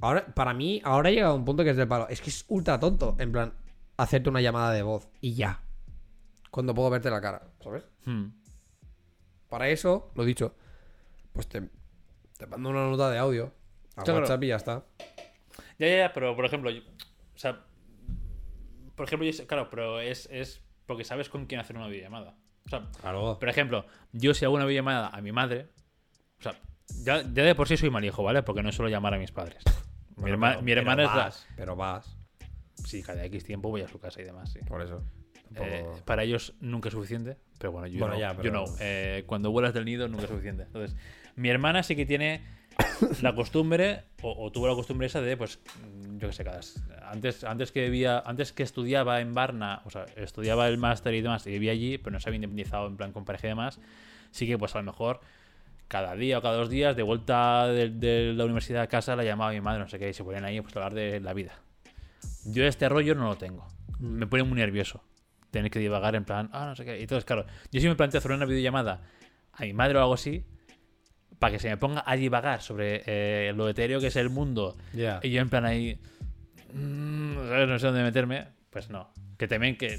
ahora, 0.00 0.26
para 0.34 0.54
mí, 0.54 0.80
ahora 0.84 1.08
ha 1.08 1.12
llegado 1.12 1.32
a 1.32 1.36
un 1.36 1.44
punto 1.44 1.64
que 1.64 1.70
es 1.70 1.76
del 1.76 1.88
palo. 1.88 2.06
Es 2.08 2.20
que 2.20 2.30
es 2.30 2.44
ultra 2.48 2.78
tonto, 2.78 3.16
en 3.18 3.32
plan, 3.32 3.52
hacerte 3.96 4.28
una 4.30 4.40
llamada 4.40 4.72
de 4.72 4.82
voz 4.82 5.08
y 5.20 5.34
ya. 5.34 5.60
Cuando 6.50 6.74
puedo 6.74 6.90
verte 6.90 7.10
la 7.10 7.20
cara, 7.20 7.42
¿sabes? 7.60 7.84
Hmm. 8.04 8.26
Para 9.48 9.68
eso, 9.68 10.10
lo 10.14 10.24
dicho, 10.24 10.54
pues 11.32 11.48
te, 11.48 11.68
te 12.38 12.46
mando 12.46 12.70
una 12.70 12.88
nota 12.88 13.10
de 13.10 13.18
audio 13.18 13.52
a 13.96 14.02
Claro. 14.02 14.20
WhatsApp 14.20 14.42
y 14.44 14.46
ya 14.48 14.56
está. 14.56 14.84
Ya, 15.78 15.88
ya, 15.88 15.96
ya, 15.98 16.12
pero 16.12 16.34
por 16.36 16.44
ejemplo. 16.44 16.70
yo- 16.70 16.82
o 17.34 17.38
sea. 17.38 17.64
Por 18.94 19.06
ejemplo, 19.06 19.28
yo 19.28 19.46
claro, 19.46 19.68
pero 19.70 20.00
es, 20.00 20.28
es 20.30 20.62
porque 20.86 21.04
sabes 21.04 21.28
con 21.28 21.46
quién 21.46 21.60
hacer 21.60 21.76
una 21.76 21.88
videollamada. 21.88 22.36
O 22.66 22.68
sea, 22.70 22.88
Claro. 23.00 23.38
por 23.38 23.48
ejemplo, 23.48 23.84
yo 24.12 24.32
si 24.34 24.44
hago 24.44 24.54
una 24.54 24.64
videollamada 24.66 25.08
a 25.08 25.20
mi 25.20 25.32
madre. 25.32 25.68
O 26.38 26.42
sea, 26.42 26.52
ya, 27.02 27.22
ya 27.22 27.42
de 27.42 27.54
por 27.54 27.66
sí 27.68 27.76
soy 27.76 27.90
mal 27.90 28.04
hijo, 28.04 28.22
¿vale? 28.22 28.42
Porque 28.42 28.62
no 28.62 28.70
suelo 28.72 28.88
llamar 28.90 29.14
a 29.14 29.18
mis 29.18 29.32
padres. 29.32 29.62
mi, 30.16 30.30
herma- 30.30 30.50
pero- 30.50 30.62
mi 30.62 30.72
hermana 30.72 30.96
pero 31.02 31.08
es 31.08 31.14
la. 31.16 31.24
vas, 31.24 31.46
Pero 31.56 31.76
vas, 31.76 32.16
Sí, 32.84 33.02
cada 33.02 33.24
X 33.26 33.44
tiempo 33.44 33.70
voy 33.70 33.82
a 33.82 33.88
su 33.88 33.98
casa 33.98 34.20
y 34.20 34.24
demás, 34.24 34.50
sí. 34.52 34.58
por 34.66 34.82
eso. 34.82 35.02
Tampoco- 35.52 35.66
Eh, 35.70 36.02
para 36.04 36.24
ellos 36.24 36.54
nunca 36.60 36.88
es 36.88 36.94
suficiente, 36.94 37.36
pero 37.58 37.70
bueno, 37.72 37.86
yo 37.86 37.98
Bueno, 38.00 38.14
no. 38.14 38.20
ya, 38.20 38.34
pero- 38.36 38.64
eh, 38.80 39.22
cuando 39.26 39.50
vuelas 39.52 39.72
del 39.74 39.84
nido 39.84 40.08
nunca 40.08 40.24
es 40.24 40.30
suficiente. 40.30 40.64
Entonces, 40.64 40.96
mi 41.36 41.48
hermana 41.48 41.82
sí 41.82 41.94
que 41.94 42.06
tiene 42.06 42.42
la 43.22 43.34
costumbre, 43.36 44.02
o, 44.22 44.32
o 44.46 44.50
tuvo 44.50 44.66
la 44.66 44.74
costumbre 44.74 45.06
esa 45.06 45.20
de, 45.20 45.36
pues, 45.36 45.60
yo 46.18 46.26
qué 46.28 46.32
sé, 46.32 46.42
cada, 46.44 46.60
antes, 47.08 47.44
antes 47.44 47.70
que 47.70 47.82
vivía, 47.84 48.18
antes 48.26 48.52
que 48.52 48.64
estudiaba 48.64 49.20
en 49.20 49.32
Varna, 49.34 49.82
o 49.84 49.90
sea, 49.90 50.06
estudiaba 50.16 50.66
el 50.66 50.76
máster 50.78 51.14
y 51.14 51.20
demás, 51.20 51.46
y 51.46 51.50
vivía 51.50 51.70
allí, 51.72 51.98
pero 51.98 52.12
no 52.12 52.20
se 52.20 52.28
había 52.28 52.36
independizado 52.36 52.88
en 52.88 52.96
plan 52.96 53.12
con 53.12 53.24
pareja 53.24 53.46
y 53.46 53.50
demás, 53.50 53.78
sí 54.32 54.46
que 54.48 54.58
pues 54.58 54.74
a 54.74 54.78
lo 54.78 54.84
mejor 54.84 55.20
cada 55.86 56.16
día 56.16 56.38
o 56.38 56.42
cada 56.42 56.56
dos 56.56 56.68
días, 56.70 56.96
de 56.96 57.02
vuelta 57.04 57.68
de, 57.68 57.90
de 57.90 58.32
la 58.32 58.44
universidad 58.44 58.82
a 58.82 58.86
casa, 58.88 59.14
la 59.14 59.22
llamaba 59.22 59.52
mi 59.52 59.60
madre, 59.60 59.78
no 59.80 59.88
sé 59.88 60.00
qué, 60.00 60.08
y 60.08 60.14
se 60.14 60.24
ponían 60.24 60.44
ahí 60.44 60.60
pues 60.60 60.74
a 60.74 60.80
hablar 60.80 60.94
de 60.94 61.20
la 61.20 61.32
vida. 61.32 61.52
Yo 62.46 62.64
este 62.64 62.88
rollo 62.88 63.14
no 63.14 63.28
lo 63.28 63.36
tengo. 63.36 63.66
Me 63.98 64.26
pone 64.26 64.42
muy 64.44 64.58
nervioso. 64.58 65.02
Tener 65.50 65.70
que 65.70 65.78
divagar 65.78 66.14
en 66.16 66.24
plan, 66.24 66.50
ah, 66.52 66.66
no 66.66 66.76
sé 66.76 66.84
qué. 66.84 66.98
Y 66.98 67.02
entonces, 67.02 67.24
claro, 67.24 67.46
yo 67.70 67.80
sí 67.80 67.86
me 67.88 67.94
planteo 67.94 68.18
hacer 68.18 68.32
una 68.32 68.44
videollamada 68.44 69.02
a 69.52 69.62
mi 69.62 69.72
madre 69.72 69.98
o 69.98 70.00
algo 70.00 70.14
así, 70.14 70.44
para 71.38 71.52
que 71.52 71.58
se 71.58 71.68
me 71.68 71.76
ponga 71.76 72.02
a 72.04 72.16
divagar 72.16 72.60
sobre 72.60 73.02
eh, 73.06 73.52
lo 73.54 73.68
etéreo 73.68 74.00
que 74.00 74.08
es 74.08 74.16
el 74.16 74.30
mundo. 74.30 74.76
Ya. 74.92 75.20
Y 75.22 75.30
yo 75.30 75.40
en 75.40 75.48
plan 75.48 75.64
ahí, 75.64 76.00
mm, 76.72 77.34
¿sabes? 77.48 77.68
no 77.68 77.78
sé 77.78 77.86
dónde 77.86 78.02
meterme. 78.02 78.48
Pues 78.70 78.90
no. 78.90 79.12
Que 79.38 79.46
también 79.46 79.76
que... 79.76 79.98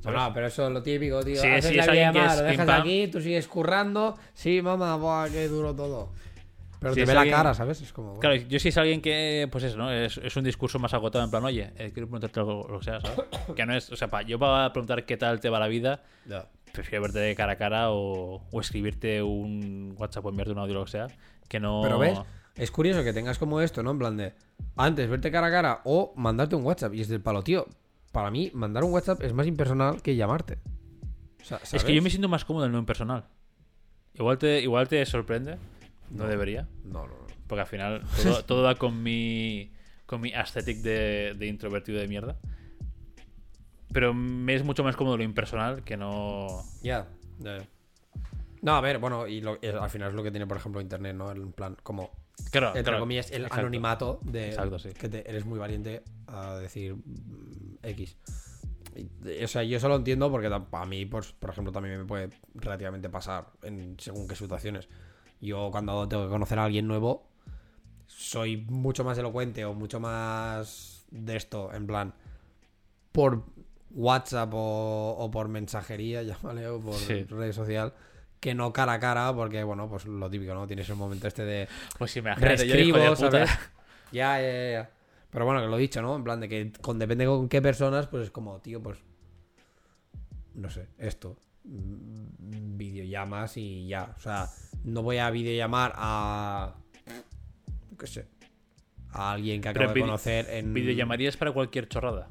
¿sabes? 0.00 0.20
No, 0.20 0.32
pero 0.32 0.46
eso 0.46 0.66
es 0.66 0.72
lo 0.72 0.82
típico, 0.82 1.24
tío. 1.24 1.40
Sí, 1.40 1.48
Haces 1.48 1.70
sí, 1.70 1.74
la 1.74 1.82
es 1.84 1.88
es 1.88 2.36
lo 2.38 2.44
dejas 2.44 2.66
pam. 2.66 2.80
aquí, 2.80 3.08
tú 3.08 3.20
sigues 3.20 3.48
currando. 3.48 4.16
Sí, 4.34 4.62
mamá, 4.62 4.96
buah, 4.96 5.28
qué 5.28 5.48
duro 5.48 5.74
todo. 5.74 6.12
Pero 6.82 6.94
te 6.94 7.04
ve 7.04 7.14
la 7.14 7.24
cara, 7.30 7.54
¿sabes? 7.54 7.80
Es 7.80 7.92
como. 7.92 8.18
Claro, 8.18 8.36
yo 8.36 8.58
sí 8.58 8.68
es 8.68 8.76
alguien 8.76 9.00
que, 9.00 9.48
pues 9.50 9.64
eso, 9.64 9.78
¿no? 9.78 9.90
Es, 9.90 10.18
es 10.18 10.36
un 10.36 10.44
discurso 10.44 10.78
más 10.78 10.92
agotado, 10.94 11.24
en 11.24 11.30
plan, 11.30 11.44
oye, 11.44 11.72
eh, 11.76 11.90
quiero 11.92 12.06
preguntarte 12.08 12.40
algo, 12.40 12.66
lo 12.68 12.78
que 12.80 12.84
sea, 12.84 13.00
¿sabes? 13.00 13.20
Que 13.56 13.64
no 13.66 13.74
es, 13.74 13.90
o 13.90 13.96
sea, 13.96 14.08
pa- 14.08 14.22
yo 14.22 14.38
para 14.38 14.72
preguntar 14.72 15.04
qué 15.06 15.16
tal 15.16 15.40
te 15.40 15.48
va 15.48 15.58
la 15.60 15.68
vida, 15.68 16.02
prefiero 16.72 17.02
verte 17.02 17.18
de 17.20 17.34
cara 17.34 17.52
a 17.52 17.56
cara 17.56 17.90
o, 17.90 18.42
o 18.50 18.60
escribirte 18.60 19.22
un 19.22 19.94
WhatsApp 19.96 20.24
o 20.26 20.28
enviarte 20.30 20.52
un 20.52 20.58
audio, 20.58 20.74
lo 20.74 20.84
que 20.84 20.90
sea, 20.90 21.06
que 21.48 21.60
no... 21.60 21.80
Pero 21.82 21.98
ves, 21.98 22.18
es 22.56 22.70
curioso 22.70 23.02
que 23.04 23.12
tengas 23.12 23.38
como 23.38 23.60
esto, 23.60 23.82
¿no? 23.82 23.92
En 23.92 23.98
plan 23.98 24.16
de 24.16 24.34
antes 24.76 25.08
verte 25.08 25.30
cara 25.30 25.46
a 25.46 25.50
cara 25.50 25.80
o 25.84 26.12
mandarte 26.16 26.54
un 26.56 26.64
WhatsApp. 26.64 26.94
Y 26.94 27.00
es 27.00 27.08
del 27.08 27.20
palo, 27.20 27.42
tío. 27.42 27.66
Para 28.12 28.30
mí, 28.30 28.50
mandar 28.54 28.84
un 28.84 28.92
WhatsApp 28.92 29.22
es 29.22 29.32
más 29.32 29.46
impersonal 29.46 30.02
que 30.02 30.16
llamarte. 30.16 30.58
O 31.40 31.44
sea, 31.44 31.58
Es 31.72 31.82
que 31.84 31.94
yo 31.94 32.02
me 32.02 32.10
siento 32.10 32.28
más 32.28 32.44
cómodo 32.44 32.66
en 32.66 32.72
lo 32.72 32.78
impersonal. 32.78 33.24
Igual 34.14 34.36
te, 34.38 34.60
igual 34.60 34.86
te 34.88 35.04
sorprende, 35.06 35.56
no, 36.12 36.26
debería, 36.26 36.68
No, 36.84 37.06
no, 37.06 37.14
no. 37.14 37.26
porque 37.46 37.60
al 37.62 37.66
final 37.66 38.02
todo, 38.22 38.44
todo 38.44 38.62
va 38.62 38.74
con 38.76 39.02
mi, 39.02 39.72
con 40.06 40.20
mi 40.20 40.32
aesthetic 40.32 40.78
de, 40.78 41.34
de 41.38 41.46
introvertido 41.46 41.98
de 42.00 42.08
mierda. 42.08 42.36
Pero 43.92 44.14
me 44.14 44.54
es 44.54 44.64
mucho 44.64 44.82
más 44.84 44.96
cómodo 44.96 45.16
lo 45.18 45.22
impersonal 45.22 45.84
que 45.84 45.96
no... 45.96 46.62
Ya, 46.82 47.08
ya, 47.40 47.58
ya. 47.58 47.66
No, 48.62 48.76
a 48.76 48.80
ver, 48.80 48.98
bueno, 48.98 49.26
y 49.26 49.40
lo- 49.40 49.58
es- 49.60 49.74
al 49.74 49.90
final 49.90 50.08
es 50.10 50.14
lo 50.14 50.22
que 50.22 50.30
tiene, 50.30 50.46
por 50.46 50.56
ejemplo, 50.56 50.80
Internet, 50.80 51.14
¿no? 51.16 51.30
En 51.30 51.52
plan, 51.52 51.76
como 51.82 52.10
Claro, 52.50 52.68
entre 52.68 52.84
claro. 52.84 53.00
comillas, 53.00 53.30
el 53.30 53.42
Exacto. 53.42 53.60
anonimato 53.60 54.20
de 54.22 54.48
Exacto, 54.48 54.78
sí. 54.78 54.90
que 54.98 55.08
te- 55.08 55.28
eres 55.28 55.44
muy 55.44 55.58
valiente 55.58 56.02
a 56.26 56.56
decir 56.56 56.94
mm, 56.94 57.76
X. 57.82 58.16
Y, 58.96 59.44
o 59.44 59.48
sea, 59.48 59.62
yo 59.62 59.76
eso 59.76 59.88
lo 59.88 59.96
entiendo 59.96 60.30
porque 60.30 60.48
a 60.48 60.86
mí, 60.86 61.04
pues, 61.06 61.32
por 61.32 61.50
ejemplo, 61.50 61.72
también 61.72 61.98
me 61.98 62.04
puede 62.06 62.30
relativamente 62.54 63.08
pasar 63.10 63.48
en 63.62 63.96
según 63.98 64.26
qué 64.28 64.36
situaciones. 64.36 64.88
Yo 65.42 65.70
cuando 65.70 66.08
tengo 66.08 66.22
que 66.24 66.30
conocer 66.30 66.58
a 66.58 66.64
alguien 66.64 66.86
nuevo, 66.86 67.26
soy 68.06 68.58
mucho 68.68 69.02
más 69.04 69.18
elocuente 69.18 69.64
o 69.64 69.74
mucho 69.74 69.98
más 70.00 71.04
de 71.10 71.36
esto, 71.36 71.74
en 71.74 71.86
plan, 71.86 72.14
por 73.10 73.42
WhatsApp 73.90 74.54
o, 74.54 75.16
o 75.18 75.30
por 75.30 75.48
mensajería, 75.48 76.22
llámale, 76.22 76.66
o 76.68 76.80
por 76.80 76.94
Sí. 76.94 77.24
red 77.24 77.52
social, 77.52 77.92
que 78.40 78.54
no 78.54 78.72
cara 78.72 78.94
a 78.94 79.00
cara, 79.00 79.34
porque, 79.34 79.62
bueno, 79.64 79.88
pues 79.88 80.06
lo 80.06 80.30
típico, 80.30 80.54
¿no? 80.54 80.66
Tienes 80.66 80.88
el 80.88 80.96
momento 80.96 81.26
este 81.26 81.44
de 81.44 81.68
Pues 81.98 82.16
imagínate, 82.16 82.66
yo 82.66 82.76
hijo 82.76 82.96
de 82.98 83.12
puta. 83.16 83.44
ya, 84.12 84.40
ya, 84.40 84.70
ya. 84.72 84.90
Pero 85.30 85.44
bueno, 85.44 85.60
que 85.60 85.66
lo 85.66 85.76
he 85.76 85.80
dicho, 85.80 86.02
¿no? 86.02 86.14
En 86.14 86.22
plan 86.24 86.38
de 86.40 86.48
que 86.48 86.72
con 86.80 86.98
depende 86.98 87.26
con 87.26 87.48
qué 87.48 87.60
personas, 87.60 88.06
pues 88.06 88.24
es 88.24 88.30
como, 88.30 88.60
tío, 88.60 88.82
pues. 88.82 88.98
No 90.54 90.70
sé, 90.70 90.86
esto. 90.98 91.36
Mm, 91.64 92.76
Videollamas 92.76 93.56
y 93.56 93.86
ya. 93.88 94.14
O 94.16 94.20
sea, 94.20 94.48
no 94.84 95.02
voy 95.02 95.18
a 95.18 95.30
videollamar 95.30 95.92
a. 95.96 96.74
qué 97.98 98.06
sé. 98.06 98.26
A 99.14 99.32
alguien 99.32 99.60
que 99.60 99.70
Pero 99.72 99.84
acabo 99.84 99.94
de 99.94 100.00
conocer 100.00 100.46
en. 100.50 100.72
Videollamarías 100.74 101.36
para 101.36 101.52
cualquier 101.52 101.88
chorrada. 101.88 102.28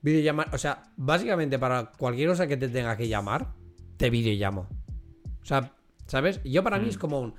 Videollamar. 0.00 0.52
O 0.54 0.58
sea, 0.58 0.82
básicamente 0.96 1.58
para 1.58 1.92
cualquier 1.92 2.28
cosa 2.28 2.46
que 2.46 2.56
te 2.56 2.68
tenga 2.68 2.96
que 2.96 3.06
llamar, 3.08 3.52
te 3.96 4.10
videollamo. 4.10 4.66
O 5.42 5.44
sea, 5.44 5.72
¿sabes? 6.06 6.40
Yo 6.44 6.62
para 6.64 6.78
mí 6.78 6.88
es 6.88 6.98
como 6.98 7.20
un. 7.20 7.34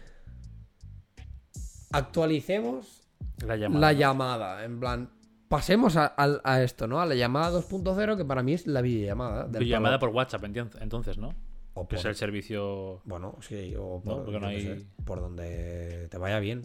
Actualicemos 1.92 3.02
La 3.46 3.56
llamada. 3.56 3.80
la 3.82 3.94
llamada, 3.94 4.64
en 4.66 4.80
plan, 4.80 5.10
pasemos 5.48 5.96
a, 5.96 6.14
a- 6.18 6.42
a 6.44 6.64
esto, 6.64 6.88
¿no? 6.88 7.00
A 7.02 7.06
la 7.06 7.16
llamada 7.16 7.52
2.0, 7.60 8.18
que 8.18 8.26
para 8.26 8.42
mí 8.42 8.54
es 8.54 8.66
la 8.66 8.82
videollamada. 8.82 9.46
Videollamada 9.46 10.00
por 10.00 10.10
WhatsApp, 10.10 10.44
entonces, 10.46 11.18
¿no? 11.18 11.36
O 11.76 11.88
Que 11.88 11.96
por- 11.96 12.00
es 12.00 12.06
el 12.06 12.16
servicio... 12.16 13.02
Bueno, 13.06 13.38
sí, 13.42 13.74
o 13.78 14.02
por, 14.02 14.30
no 14.40 14.48
hay- 14.48 14.62
sé, 14.62 14.86
por 15.06 15.20
donde 15.22 16.08
te 16.10 16.18
vaya 16.18 16.40
bien. 16.40 16.62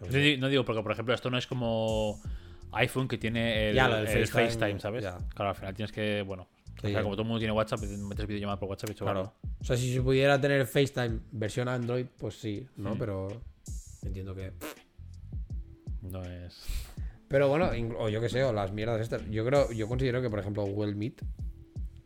No 0.00 0.10
sé. 0.10 0.18
di- 0.18 0.36
no 0.38 0.48
digo 0.48 0.64
porque, 0.64 0.82
por 0.82 0.92
ejemplo, 0.92 1.12
esto 1.14 1.30
no 1.30 1.36
es 1.36 1.46
como 1.46 2.18
iPhone 2.72 3.06
que 3.06 3.18
tiene 3.18 3.68
el, 3.70 3.76
Ya, 3.76 3.88
FaceTime, 3.88 4.26
FaceTime, 4.26 4.80
¿sabes? 4.80 5.02
ya. 5.04 5.18
Claro, 5.34 5.50
al 5.50 5.56
final 5.56 5.74
tienes 5.74 5.92
que, 5.92 6.22
bueno, 6.22 6.48
o 6.82 6.86
Sí. 6.86 6.92
sea, 6.92 7.02
como 7.02 7.14
todo 7.14 7.22
el 7.22 7.28
mundo 7.28 7.38
tiene 7.40 7.52
WhatsApp, 7.52 7.80
metes 7.82 8.26
videollamada 8.26 8.58
por 8.58 8.70
WhatsApp 8.70 8.88
y 8.88 8.92
hecho, 8.92 9.04
Claro. 9.04 9.34
O 9.60 9.64
sea, 9.64 9.76
si 9.76 9.92
se 9.92 10.00
pudiera 10.00 10.40
tener 10.40 10.66
FaceTime 10.66 11.20
versión 11.32 11.68
Android, 11.68 12.06
pues 12.18 12.36
sí, 12.40 12.66
¿no? 12.76 12.94
Mm. 12.94 12.98
Pero 12.98 13.28
entiendo 14.02 14.34
que. 14.34 14.52
no 16.02 16.24
es... 16.24 16.64
Pero 17.28 17.48
bueno, 17.48 17.70
o 17.98 18.08
yo 18.08 18.20
qué 18.20 18.28
sé, 18.28 18.42
o 18.42 18.52
las 18.52 18.72
mierdas 18.72 19.00
estas. 19.00 19.28
Yo 19.30 19.44
creo, 19.44 19.70
yo 19.70 19.86
considero 19.86 20.20
que, 20.22 20.30
por 20.30 20.38
ejemplo, 20.40 20.64
Well 20.64 20.96
Meet 20.96 21.22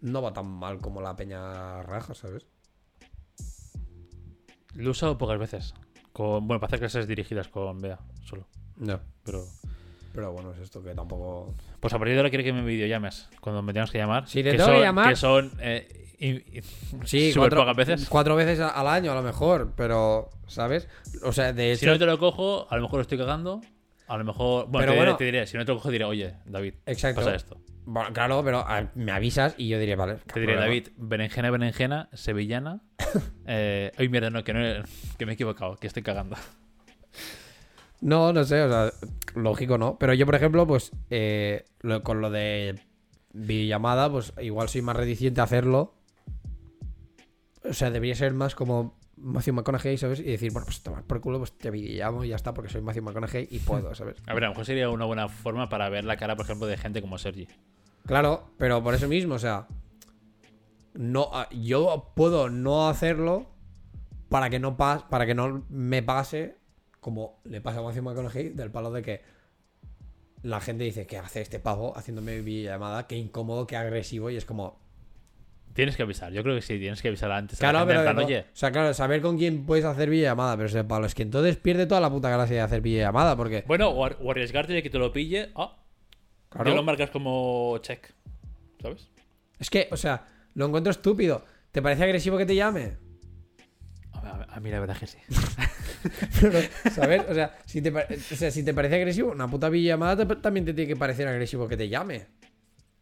no 0.05 0.21
va 0.23 0.33
tan 0.33 0.47
mal 0.47 0.79
como 0.81 1.01
la 1.01 1.17
peña 1.17 1.83
raja, 1.83 2.15
¿sabes? 2.15 2.47
Lo 4.75 4.89
he 4.89 4.91
usado 4.91 5.17
pocas 5.19 5.39
veces. 5.39 5.75
Con, 6.13 6.47
bueno, 6.47 6.61
para 6.61 6.69
hacer 6.69 6.79
clases 6.81 7.07
dirigidas 7.09 7.49
con 7.49 7.81
Bea, 7.81 7.99
solo. 8.25 8.47
No. 8.77 9.01
Pero. 9.25 9.45
Pero 10.13 10.33
bueno, 10.33 10.53
es 10.53 10.59
esto 10.61 10.83
que 10.83 10.95
tampoco. 10.95 11.55
Pues 11.81 11.93
a 11.93 11.99
partir 11.99 12.15
de 12.15 12.21
ahora 12.21 12.31
quiere 12.31 12.45
que 12.45 12.53
me 12.53 12.63
videollames 12.63 13.29
cuando 13.41 13.63
me 13.63 13.73
tengas 13.73 13.91
que 13.91 13.99
llamar. 13.99 14.29
Si 14.29 14.43
te 14.45 14.53
que 14.53 14.57
tengo 14.59 14.71
que 14.71 14.81
llamar- 14.81 15.09
Que 15.09 15.17
son. 15.17 15.53
Eh, 15.61 16.15
y- 16.21 16.59
y- 16.59 16.63
Sí, 17.05 17.33
súper 17.33 17.51
cuatro, 17.51 17.61
pocas 17.63 17.77
veces. 17.77 18.09
cuatro 18.09 18.37
veces 18.37 18.61
al 18.61 18.87
año 18.87 19.11
a 19.11 19.15
lo 19.17 19.23
mejor, 19.23 19.73
pero, 19.77 20.31
¿sabes? 20.47 20.87
O 21.25 21.33
sea, 21.33 21.53
de 21.53 21.73
hecho. 21.73 21.81
Si 21.81 21.87
no 21.87 21.99
te 21.99 22.07
lo 22.07 22.19
cojo, 22.19 22.67
a 22.71 22.77
lo 22.77 22.83
mejor 22.83 22.99
lo 22.99 23.03
estoy 23.03 23.19
cagando. 23.19 23.61
A 24.07 24.17
lo 24.19 24.25
mejor. 24.25 24.67
Bueno, 24.69 24.87
Pero 24.87 24.93
te, 24.93 24.93
diré, 24.93 24.97
bueno. 25.05 25.17
te 25.17 25.25
diré, 25.25 25.47
si 25.47 25.57
no 25.57 25.65
te 25.65 25.73
lo 25.73 25.79
cojo, 25.79 25.91
diré, 25.91 26.05
oye, 26.05 26.35
David, 26.45 26.75
Exacto. 26.87 27.21
pasa 27.23 27.35
esto. 27.35 27.57
Bueno, 27.87 28.13
claro, 28.13 28.43
pero 28.45 28.59
a- 28.61 28.91
me 28.95 29.13
avisas 29.13 29.55
y 29.59 29.69
yo 29.69 29.79
diré, 29.79 29.95
vale. 29.97 30.17
Te 30.33 30.41
diré, 30.41 30.55
David, 30.57 30.89
berenjena, 30.97 31.51
berenjena, 31.51 32.09
sevillana. 32.13 32.81
Eh, 33.47 33.93
ay, 33.99 34.09
mierda, 34.09 34.31
no 34.31 34.43
que, 34.43 34.55
no, 34.55 34.61
que 35.19 35.27
me 35.27 35.33
he 35.33 35.35
equivocado, 35.35 35.77
que 35.77 35.87
estoy 35.87 36.03
cagando. 36.03 36.35
No, 38.01 38.33
no 38.33 38.43
sé, 38.45 38.63
o 38.63 38.69
sea, 38.69 38.93
lógico 39.35 39.79
no. 39.79 39.99
Pero 39.99 40.15
yo, 40.15 40.27
por 40.27 40.35
ejemplo, 40.35 40.67
pues 40.67 40.93
eh, 41.11 41.65
lo- 41.81 42.03
con 42.03 42.21
lo 42.21 42.31
de 42.31 42.81
videollamada, 43.33 44.11
pues 44.11 44.33
igual 44.41 44.69
soy 44.69 44.83
más 44.83 44.97
reticente 44.97 45.41
a 45.41 45.45
hacerlo. 45.45 45.95
O 47.69 47.73
sea, 47.73 47.91
debería 47.91 48.15
ser 48.15 48.33
más 48.35 48.55
como 48.55 48.99
Matthew 49.17 49.55
McConaughey, 49.55 49.97
¿sabes? 49.97 50.21
Y 50.21 50.25
decir, 50.25 50.53
bueno, 50.53 50.67
pues 50.67 50.83
tomar 50.83 51.05
por 51.05 51.21
culo, 51.21 51.39
pues 51.39 51.53
te 51.57 51.71
videollamo 51.71 52.25
y 52.25 52.29
ya 52.29 52.37
está, 52.37 52.53
porque 52.53 52.71
soy 52.71 52.83
Matthew 52.83 53.05
McConaughey 53.05 53.49
y 53.51 53.59
puedo, 53.61 53.95
¿sabes? 53.95 54.17
A 54.27 54.35
ver, 54.35 54.45
a 54.45 54.47
lo 54.49 54.53
mejor 54.53 54.67
sería 54.67 54.91
una 54.91 55.05
buena 55.07 55.29
forma 55.29 55.69
para 55.69 55.89
ver 55.89 56.05
la 56.05 56.17
cara, 56.17 56.37
por 56.37 56.45
ejemplo, 56.47 56.67
de 56.67 56.77
gente 56.77 57.01
como 57.01 57.17
Sergi. 57.19 57.49
Claro, 58.07 58.51
pero 58.59 58.83
por 58.83 58.95
eso 58.95 59.09
mismo, 59.09 59.35
o 59.35 59.39
sea, 59.39 59.67
no, 60.95 61.31
ah, 61.33 61.49
yo 61.51 62.13
puedo 62.15 62.51
no 62.51 62.89
hacerlo 62.89 63.47
para 64.29 64.51
que 64.51 64.59
no 64.59 64.77
pas, 64.77 65.03
para 65.05 65.27
que 65.27 65.35
no 65.35 65.65
me 65.69 66.03
pase 66.03 66.57
como 67.01 67.41
le 67.45 67.61
pasa 67.61 67.81
a 67.81 67.83
Matthew 67.83 68.03
McConaughey 68.03 68.49
del 68.51 68.71
palo 68.71 68.91
de 68.91 69.03
que 69.03 69.21
la 70.43 70.61
gente 70.61 70.85
dice 70.85 71.07
que 71.07 71.19
hace 71.19 71.41
este 71.41 71.59
pavo 71.59 71.97
haciéndome 71.97 72.41
videollamada, 72.41 73.07
qué 73.07 73.17
incómodo, 73.17 73.67
qué 73.67 73.77
agresivo 73.77 74.31
y 74.31 74.37
es 74.37 74.45
como 74.45 74.83
Tienes 75.75 75.97
que 75.97 76.05
avisar, 76.05 76.33
yo 76.33 76.45
creo 76.45 76.55
que 76.55 76.63
sí, 76.63 76.79
tienes 76.79 77.03
que 77.03 77.09
avisar 77.09 77.33
antes. 77.33 77.61
a 77.61 77.65
la 77.67 77.71
claro, 77.73 77.87
gente, 77.87 78.01
pero 78.05 78.15
plan, 78.15 78.25
oye, 78.27 78.41
o 78.43 78.57
sea, 78.57 78.71
claro, 78.71 78.95
saber 78.95 79.21
con 79.21 79.37
quién 79.37 79.67
puedes 79.67 79.85
hacer 79.85 80.09
videollamada, 80.09 80.57
pero 80.57 80.69
ese 80.69 80.85
palo 80.85 81.05
es 81.07 81.17
que 81.17 81.23
entonces 81.25 81.57
pierde 81.57 81.87
toda 81.87 82.01
la 82.01 82.11
puta 82.11 82.31
gracia 82.31 82.55
de 82.57 82.63
hacer 82.63 82.81
videollamada 82.81 83.35
porque 83.37 83.65
bueno, 83.67 83.89
o, 83.89 84.05
ar- 84.05 84.17
o 84.23 84.31
arriesgarte 84.31 84.73
de 84.73 84.83
que 84.85 84.91
te 84.91 84.99
lo 84.99 85.11
pille, 85.13 85.51
ah, 85.57 85.77
claro, 86.55 86.71
ya 86.71 86.77
lo 86.77 86.83
marcas 86.83 87.11
como 87.11 87.79
check, 87.83 88.11
¿sabes? 88.81 89.09
es 89.59 89.71
que, 89.71 89.89
o 89.91 89.97
sea, 89.97 90.27
lo 90.55 90.67
encuentro 90.67 90.91
estúpido. 90.91 91.45
¿Te 91.73 91.83
parece 91.83 92.05
agresivo 92.05 92.37
que 92.39 92.47
te 92.47 92.55
llame? 92.55 92.97
A, 94.13 94.61
mí 94.61 94.71
la 94.71 94.81
verdad 94.81 94.97
que 94.97 95.07
sí. 95.07 95.19
Pero, 96.41 96.59
¿sabes? 96.95 97.23
O 97.29 97.35
sea, 97.35 97.59
si 97.67 97.83
te, 97.83 97.91
o 97.91 98.37
sea, 98.37 98.51
si 98.51 98.63
te 98.63 98.73
parece 98.73 98.95
agresivo, 98.97 99.33
una 99.33 99.49
puta 99.51 99.69
videollamada 99.69 100.27
te- 100.27 100.37
también 100.37 100.65
te 100.65 100.73
tiene 100.73 100.89
que 100.89 100.97
parecer 100.97 101.27
agresivo 101.29 101.67
que 101.69 101.77
te 101.77 101.89
llame. 101.89 102.27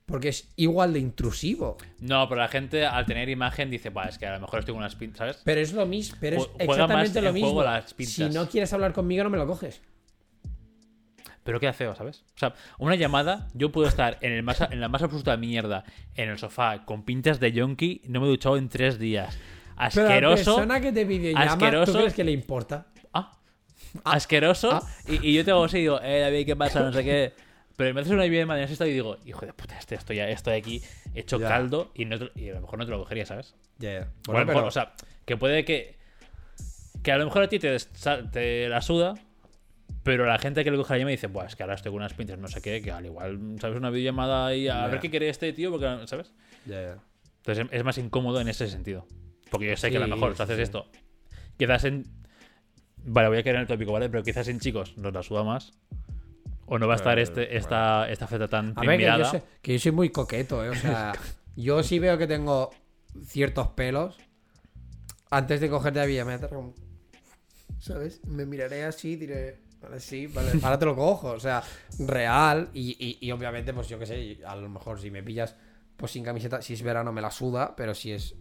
Porque 0.06 0.28
es 0.30 0.52
igual 0.56 0.92
de 0.94 0.98
intrusivo. 0.98 1.76
No, 2.00 2.28
pero 2.28 2.40
la 2.40 2.48
gente 2.48 2.84
al 2.86 3.06
tener 3.06 3.28
imagen 3.28 3.70
dice, 3.70 3.90
va, 3.90 4.04
es 4.06 4.18
que 4.18 4.26
a 4.26 4.34
lo 4.34 4.40
mejor 4.40 4.60
estoy 4.60 4.72
con 4.72 4.80
unas 4.82 4.96
pintas, 4.96 5.18
¿sabes? 5.18 5.40
Pero 5.44 5.60
es 5.60 5.72
lo 5.72 5.86
mismo. 5.86 6.16
Pero 6.20 6.36
es 6.38 6.42
Ju- 6.42 6.50
juega 6.52 6.72
exactamente 6.72 7.20
más 7.20 7.24
lo 7.28 7.32
mismo. 7.32 7.48
juego 7.52 7.64
las. 7.64 7.94
Si 7.98 8.28
no 8.30 8.48
quieres 8.48 8.72
hablar 8.72 8.92
conmigo, 8.92 9.22
no 9.24 9.30
me 9.30 9.38
lo 9.38 9.46
coges. 9.46 9.80
Pero 11.44 11.58
queda 11.58 11.72
feo, 11.72 11.94
¿sabes? 11.96 12.24
O 12.36 12.38
sea, 12.38 12.54
una 12.78 12.94
llamada, 12.94 13.48
yo 13.54 13.72
puedo 13.72 13.88
estar 13.88 14.16
en, 14.20 14.32
el 14.32 14.42
más, 14.44 14.60
en 14.60 14.80
la 14.80 14.88
más 14.88 15.02
absoluta 15.02 15.36
mierda, 15.36 15.84
en 16.14 16.28
el 16.28 16.38
sofá, 16.38 16.84
con 16.84 17.04
pintas 17.04 17.40
de 17.40 17.50
yonki, 17.52 18.02
no 18.06 18.20
me 18.20 18.26
he 18.26 18.30
duchado 18.30 18.56
en 18.56 18.68
tres 18.68 18.98
días. 18.98 19.36
Pero 19.36 19.76
a 19.76 19.80
la 19.80 19.86
Asqueroso. 19.86 20.54
persona 20.56 20.80
que 20.80 20.92
te 20.92 21.04
videollama, 21.04 21.44
asqueroso. 21.52 21.92
¿tú 21.92 21.98
crees 21.98 22.14
que 22.14 22.22
le 22.24 22.30
importa? 22.32 22.86
Ah, 23.12 23.32
asqueroso. 24.04 24.70
Ah. 24.72 24.82
Y, 25.08 25.30
y 25.30 25.34
yo 25.34 25.44
te 25.44 25.50
hago 25.50 25.64
así 25.64 25.78
y 25.78 25.80
digo, 25.82 26.00
eh, 26.00 26.20
David, 26.20 26.46
¿qué 26.46 26.54
pasa? 26.56 26.80
No 26.80 26.92
sé 26.92 27.02
qué. 27.02 27.32
Pero 27.76 27.92
me 27.94 28.02
haces 28.02 28.12
una 28.12 28.24
videollamada 28.24 28.62
en 28.62 28.70
esto 28.70 28.86
y 28.86 28.92
digo, 28.92 29.16
hijo 29.24 29.44
de 29.44 29.52
puta, 29.54 29.76
este, 29.78 29.96
estoy, 29.96 30.20
estoy 30.20 30.54
aquí 30.54 30.82
hecho 31.14 31.40
Ya. 31.40 31.48
caldo 31.48 31.90
y, 31.94 32.04
no 32.04 32.18
te- 32.18 32.30
y 32.40 32.50
a 32.50 32.54
lo 32.54 32.60
mejor 32.60 32.78
no 32.78 32.84
te 32.84 32.90
lo 32.92 32.98
cogería, 33.00 33.26
¿sabes? 33.26 33.56
Ya, 33.78 33.90
ya. 33.92 34.00
O 34.00 34.02
a 34.02 34.06
Bueno, 34.34 34.40
lo 34.40 34.46
mejor, 34.46 34.54
pero- 34.54 34.66
o 34.66 34.70
sea, 34.70 34.92
que 35.24 35.36
puede 35.36 35.64
que. 35.64 35.96
Que 37.02 37.10
a 37.10 37.16
lo 37.18 37.24
mejor 37.24 37.42
a 37.42 37.48
ti 37.48 37.58
te, 37.58 37.76
te 38.30 38.68
la 38.68 38.80
suda, 38.82 39.14
pero 40.02 40.26
la 40.26 40.38
gente 40.38 40.64
que 40.64 40.70
le 40.70 40.76
coge 40.76 40.94
la 40.94 40.98
llamada 40.98 41.12
dice, 41.12 41.26
Buah, 41.28 41.46
es 41.46 41.56
que 41.56 41.62
ahora 41.62 41.74
estoy 41.74 41.90
con 41.92 41.96
unas 42.00 42.14
pintas, 42.14 42.38
no 42.38 42.48
sé 42.48 42.60
qué, 42.60 42.80
que 42.82 42.90
al 42.90 43.06
igual, 43.06 43.56
¿sabes? 43.60 43.76
Una 43.76 43.90
videollamada 43.90 44.54
y 44.54 44.68
a 44.68 44.86
ver 44.88 45.00
qué 45.00 45.10
quiere 45.10 45.28
este 45.28 45.52
tío, 45.52 45.70
porque, 45.70 46.06
¿sabes? 46.06 46.32
ya, 46.66 46.80
ya. 46.82 46.98
Entonces 47.38 47.66
es 47.70 47.84
más 47.84 47.98
incómodo 47.98 48.40
en 48.40 48.48
ese 48.48 48.68
sentido. 48.68 49.06
Porque 49.50 49.68
yo 49.68 49.76
sé 49.76 49.90
que 49.90 49.96
a 49.96 50.00
lo 50.00 50.06
Sí, 50.06 50.12
mejor 50.12 50.30
sí, 50.32 50.36
si 50.36 50.42
haces 50.44 50.56
sí. 50.56 50.62
esto, 50.62 50.86
quizás 51.58 51.84
en. 51.84 52.04
Vale, 53.04 53.28
voy 53.28 53.38
a 53.38 53.42
caer 53.42 53.56
en 53.56 53.62
el 53.62 53.66
tópico, 53.66 53.92
¿vale? 53.92 54.08
Pero 54.08 54.22
quizás 54.22 54.46
en 54.48 54.60
chicos 54.60 54.96
nos 54.96 55.12
la 55.12 55.22
suda 55.22 55.42
más. 55.42 55.72
O 56.66 56.78
no 56.78 56.86
va 56.86 56.94
a 56.94 56.96
estar 56.96 57.18
este, 57.18 57.56
esta, 57.56 58.08
esta 58.08 58.26
feta 58.28 58.46
tan 58.48 58.72
A 58.76 58.84
ver, 58.84 58.98
que 58.98 59.04
yo, 59.04 59.24
sé- 59.24 59.42
que 59.60 59.72
yo 59.72 59.78
soy 59.80 59.92
muy 59.92 60.08
coqueto, 60.10 60.64
¿eh? 60.64 60.70
O 60.70 60.74
sea, 60.74 61.12
yo 61.56 61.82
sí 61.82 61.98
veo 61.98 62.16
que 62.16 62.26
tengo 62.28 62.70
ciertos 63.24 63.68
pelos. 63.68 64.16
Antes 65.30 65.60
de 65.60 65.68
cogerte 65.68 65.98
la 65.98 66.06
vía, 66.06 66.24
me 66.24 66.26
voy 66.26 66.32
a 66.34 66.36
hacer 66.36 66.48
como- 66.50 66.74
¿Sabes? 67.80 68.24
Me 68.24 68.46
miraré 68.46 68.84
así, 68.84 69.16
diré. 69.16 69.58
Vale, 69.82 70.00
sí, 70.00 70.26
vale. 70.28 70.52
Ahora 70.62 70.78
te 70.78 70.84
lo 70.86 70.94
cojo. 70.94 71.30
O 71.32 71.40
sea, 71.40 71.62
real. 71.98 72.70
Y, 72.72 72.96
y- 72.98 73.18
y 73.26 73.30
obviamente, 73.32 73.74
pues 73.74 73.88
yo 73.88 73.98
qué 73.98 74.06
sé, 74.06 74.38
a 74.46 74.54
lo 74.56 74.68
mejor 74.68 75.00
si 75.00 75.10
me 75.10 75.22
pillas 75.22 75.56
pues 75.96 76.12
sin 76.12 76.24
camiseta, 76.24 76.62
si 76.62 76.72
es 76.74 76.82
verano 76.82 77.12
me 77.12 77.20
la 77.20 77.30
suda, 77.30 77.74
pero 77.76 77.94
si 77.94 78.12
es 78.12 78.34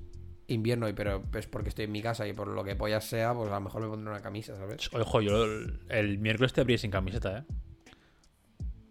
invierno 0.47 0.89
y 0.89 0.93
pero 0.93 1.23
es 1.33 1.47
porque 1.47 1.69
estoy 1.69 1.85
en 1.85 1.91
mi 1.91 2.01
casa 2.01 2.27
y 2.27 2.33
por 2.33 2.47
lo 2.47 2.63
que 2.63 2.75
pollas 2.75 3.05
sea, 3.05 3.33
pues 3.33 3.49
a 3.49 3.55
lo 3.55 3.61
mejor 3.61 3.81
me 3.81 3.87
pondré 3.87 4.09
una 4.11 4.21
camisa, 4.21 4.55
¿sabes? 4.57 4.89
Ojo, 4.93 5.21
yo 5.21 5.43
el, 5.45 5.79
el 5.89 6.17
miércoles 6.17 6.53
te 6.53 6.61
abrí 6.61 6.77
sin 6.77 6.91
camiseta, 6.91 7.39
¿eh? 7.39 7.43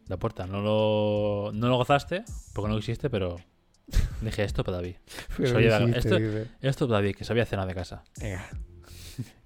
La 0.08 0.16
puerta. 0.18 0.46
No 0.46 0.60
lo, 0.60 1.52
no 1.52 1.68
lo 1.68 1.76
gozaste, 1.76 2.24
porque 2.54 2.70
no 2.70 2.76
quisiste, 2.76 3.10
pero. 3.10 3.36
Dije 4.20 4.44
esto 4.44 4.62
para 4.64 4.78
David. 4.78 4.96
Soy 5.52 5.64
esto, 5.98 6.16
esto 6.60 6.86
para 6.88 6.98
David, 7.00 7.16
que 7.16 7.24
sabía 7.24 7.44
cena 7.46 7.66
de 7.66 7.74
casa. 7.74 8.04
Venga. 8.20 8.48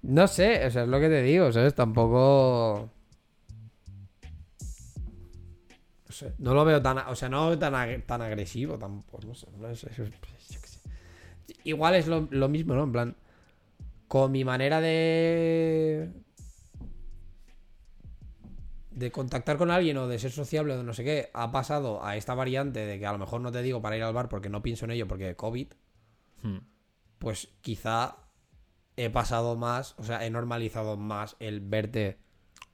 No 0.03 0.27
sé, 0.27 0.65
o 0.65 0.71
sea, 0.71 0.83
es 0.83 0.87
lo 0.89 0.99
que 0.99 1.09
te 1.09 1.21
digo, 1.23 1.51
¿sabes? 1.51 1.73
Tampoco. 1.75 2.89
No 6.07 6.11
sé, 6.13 6.33
no 6.37 6.53
lo 6.53 6.63
veo 6.65 6.81
tan. 6.81 6.97
O 6.99 7.15
sea, 7.15 7.29
no 7.29 7.43
lo 7.43 7.49
veo 7.49 7.59
tan, 7.59 7.73
ag- 7.73 8.05
tan 8.05 8.21
agresivo 8.21 8.77
tampoco. 8.77 9.25
No 9.25 9.35
sé, 9.35 9.47
no 9.57 9.75
sé, 9.75 9.89
yo 9.97 10.05
qué 10.05 10.11
sé. 10.39 10.79
Igual 11.63 11.95
es 11.95 12.07
lo, 12.07 12.27
lo 12.31 12.47
mismo, 12.49 12.75
¿no? 12.75 12.83
En 12.83 12.91
plan. 12.91 13.15
Con 14.07 14.31
mi 14.31 14.43
manera 14.45 14.81
de. 14.81 16.11
De 18.91 19.11
contactar 19.11 19.57
con 19.57 19.71
alguien 19.71 19.97
o 19.97 20.07
de 20.07 20.17
ser 20.19 20.31
sociable 20.31 20.73
o 20.73 20.77
de 20.77 20.83
no 20.83 20.93
sé 20.93 21.03
qué, 21.03 21.29
ha 21.33 21.51
pasado 21.51 22.01
a 22.05 22.15
esta 22.15 22.33
variante 22.33 22.85
de 22.85 22.97
que 22.97 23.05
a 23.05 23.11
lo 23.11 23.17
mejor 23.17 23.41
no 23.41 23.51
te 23.51 23.61
digo 23.61 23.81
para 23.81 23.97
ir 23.97 24.03
al 24.03 24.13
bar 24.13 24.29
porque 24.29 24.47
no 24.47 24.61
pienso 24.63 24.85
en 24.85 24.91
ello 24.91 25.07
porque 25.07 25.35
COVID 25.35 25.67
Hmm. 26.43 26.57
pues 27.17 27.49
quizá 27.61 28.17
he 28.97 29.09
pasado 29.09 29.55
más, 29.55 29.95
o 29.97 30.03
sea, 30.03 30.25
he 30.25 30.29
normalizado 30.29 30.97
más 30.97 31.35
el 31.39 31.59
verte. 31.61 32.17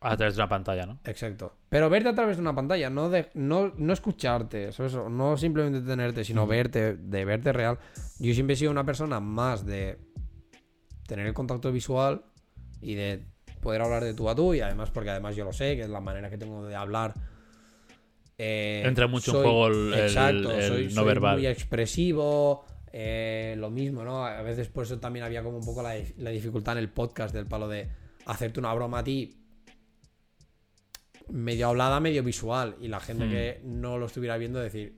A 0.03 0.17
través 0.17 0.35
de 0.35 0.41
una 0.41 0.49
pantalla, 0.49 0.85
¿no? 0.87 0.99
Exacto. 1.05 1.55
Pero 1.69 1.89
verte 1.89 2.09
a 2.09 2.15
través 2.15 2.37
de 2.37 2.41
una 2.41 2.55
pantalla, 2.55 2.89
no 2.89 3.09
de, 3.09 3.29
no, 3.35 3.71
no 3.77 3.93
escucharte, 3.93 4.69
eso, 4.69 4.85
eso, 4.85 5.09
no 5.09 5.37
simplemente 5.37 5.81
tenerte, 5.87 6.23
sino 6.23 6.47
verte, 6.47 6.95
de 6.95 7.25
verte 7.25 7.53
real. 7.53 7.77
Yo 8.19 8.33
siempre 8.33 8.53
he 8.55 8.57
sido 8.57 8.71
una 8.71 8.83
persona 8.85 9.19
más 9.19 9.63
de 9.65 9.99
tener 11.07 11.27
el 11.27 11.33
contacto 11.33 11.71
visual 11.71 12.23
y 12.81 12.95
de 12.95 13.23
poder 13.61 13.81
hablar 13.83 14.03
de 14.03 14.15
tú 14.15 14.27
a 14.27 14.33
tú, 14.35 14.55
y 14.55 14.61
además, 14.61 14.89
porque 14.89 15.11
además 15.11 15.35
yo 15.35 15.43
lo 15.45 15.53
sé, 15.53 15.75
que 15.75 15.83
es 15.83 15.89
la 15.89 16.01
manera 16.01 16.29
que 16.31 16.37
tengo 16.39 16.65
de 16.65 16.75
hablar. 16.75 17.13
Eh, 18.39 18.81
Entra 18.85 19.05
mucho 19.07 19.31
en 19.31 19.35
soy- 19.37 19.43
juego 19.43 19.67
el- 19.67 19.93
el- 19.93 19.99
exacto, 19.99 20.51
el 20.51 20.67
soy, 20.67 20.83
no 20.85 20.89
soy 20.91 21.05
verbal. 21.05 21.37
muy 21.37 21.45
expresivo, 21.47 22.65
eh, 22.93 23.55
lo 23.57 23.69
mismo, 23.69 24.03
¿no? 24.03 24.25
A 24.25 24.41
veces 24.41 24.67
por 24.67 24.83
eso 24.85 24.99
también 24.99 25.25
había 25.25 25.43
como 25.43 25.57
un 25.57 25.65
poco 25.65 25.81
la, 25.81 25.95
la 26.17 26.29
dificultad 26.29 26.73
en 26.77 26.83
el 26.83 26.89
podcast 26.89 27.33
del 27.33 27.45
palo 27.47 27.67
de 27.67 27.89
hacerte 28.25 28.59
una 28.59 28.73
broma 28.73 28.99
a 28.99 29.03
ti 29.03 29.37
medio 31.29 31.67
hablada, 31.69 31.99
medio 31.99 32.23
visual, 32.23 32.75
y 32.81 32.87
la 32.89 32.99
gente 32.99 33.25
Hmm. 33.25 33.29
que 33.31 33.61
no 33.63 33.97
lo 33.97 34.07
estuviera 34.07 34.37
viendo 34.37 34.59
decir... 34.59 34.95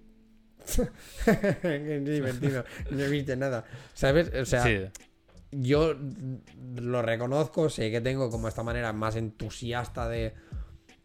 Qué 1.62 2.00
divertido, 2.04 2.64
no 2.92 3.10
viste 3.10 3.36
nada. 3.36 3.66
¿Sabes? 3.94 4.32
O 4.34 4.46
sea, 4.46 4.64
sí. 4.64 4.80
yo 5.52 5.94
lo 6.76 7.02
reconozco, 7.02 7.70
sé 7.70 7.92
que 7.92 8.02
tengo 8.02 8.30
como 8.30 8.48
esta 8.48 8.64
manera 8.64 8.94
más 8.94 9.16
entusiasta 9.18 10.08
de 10.08 10.34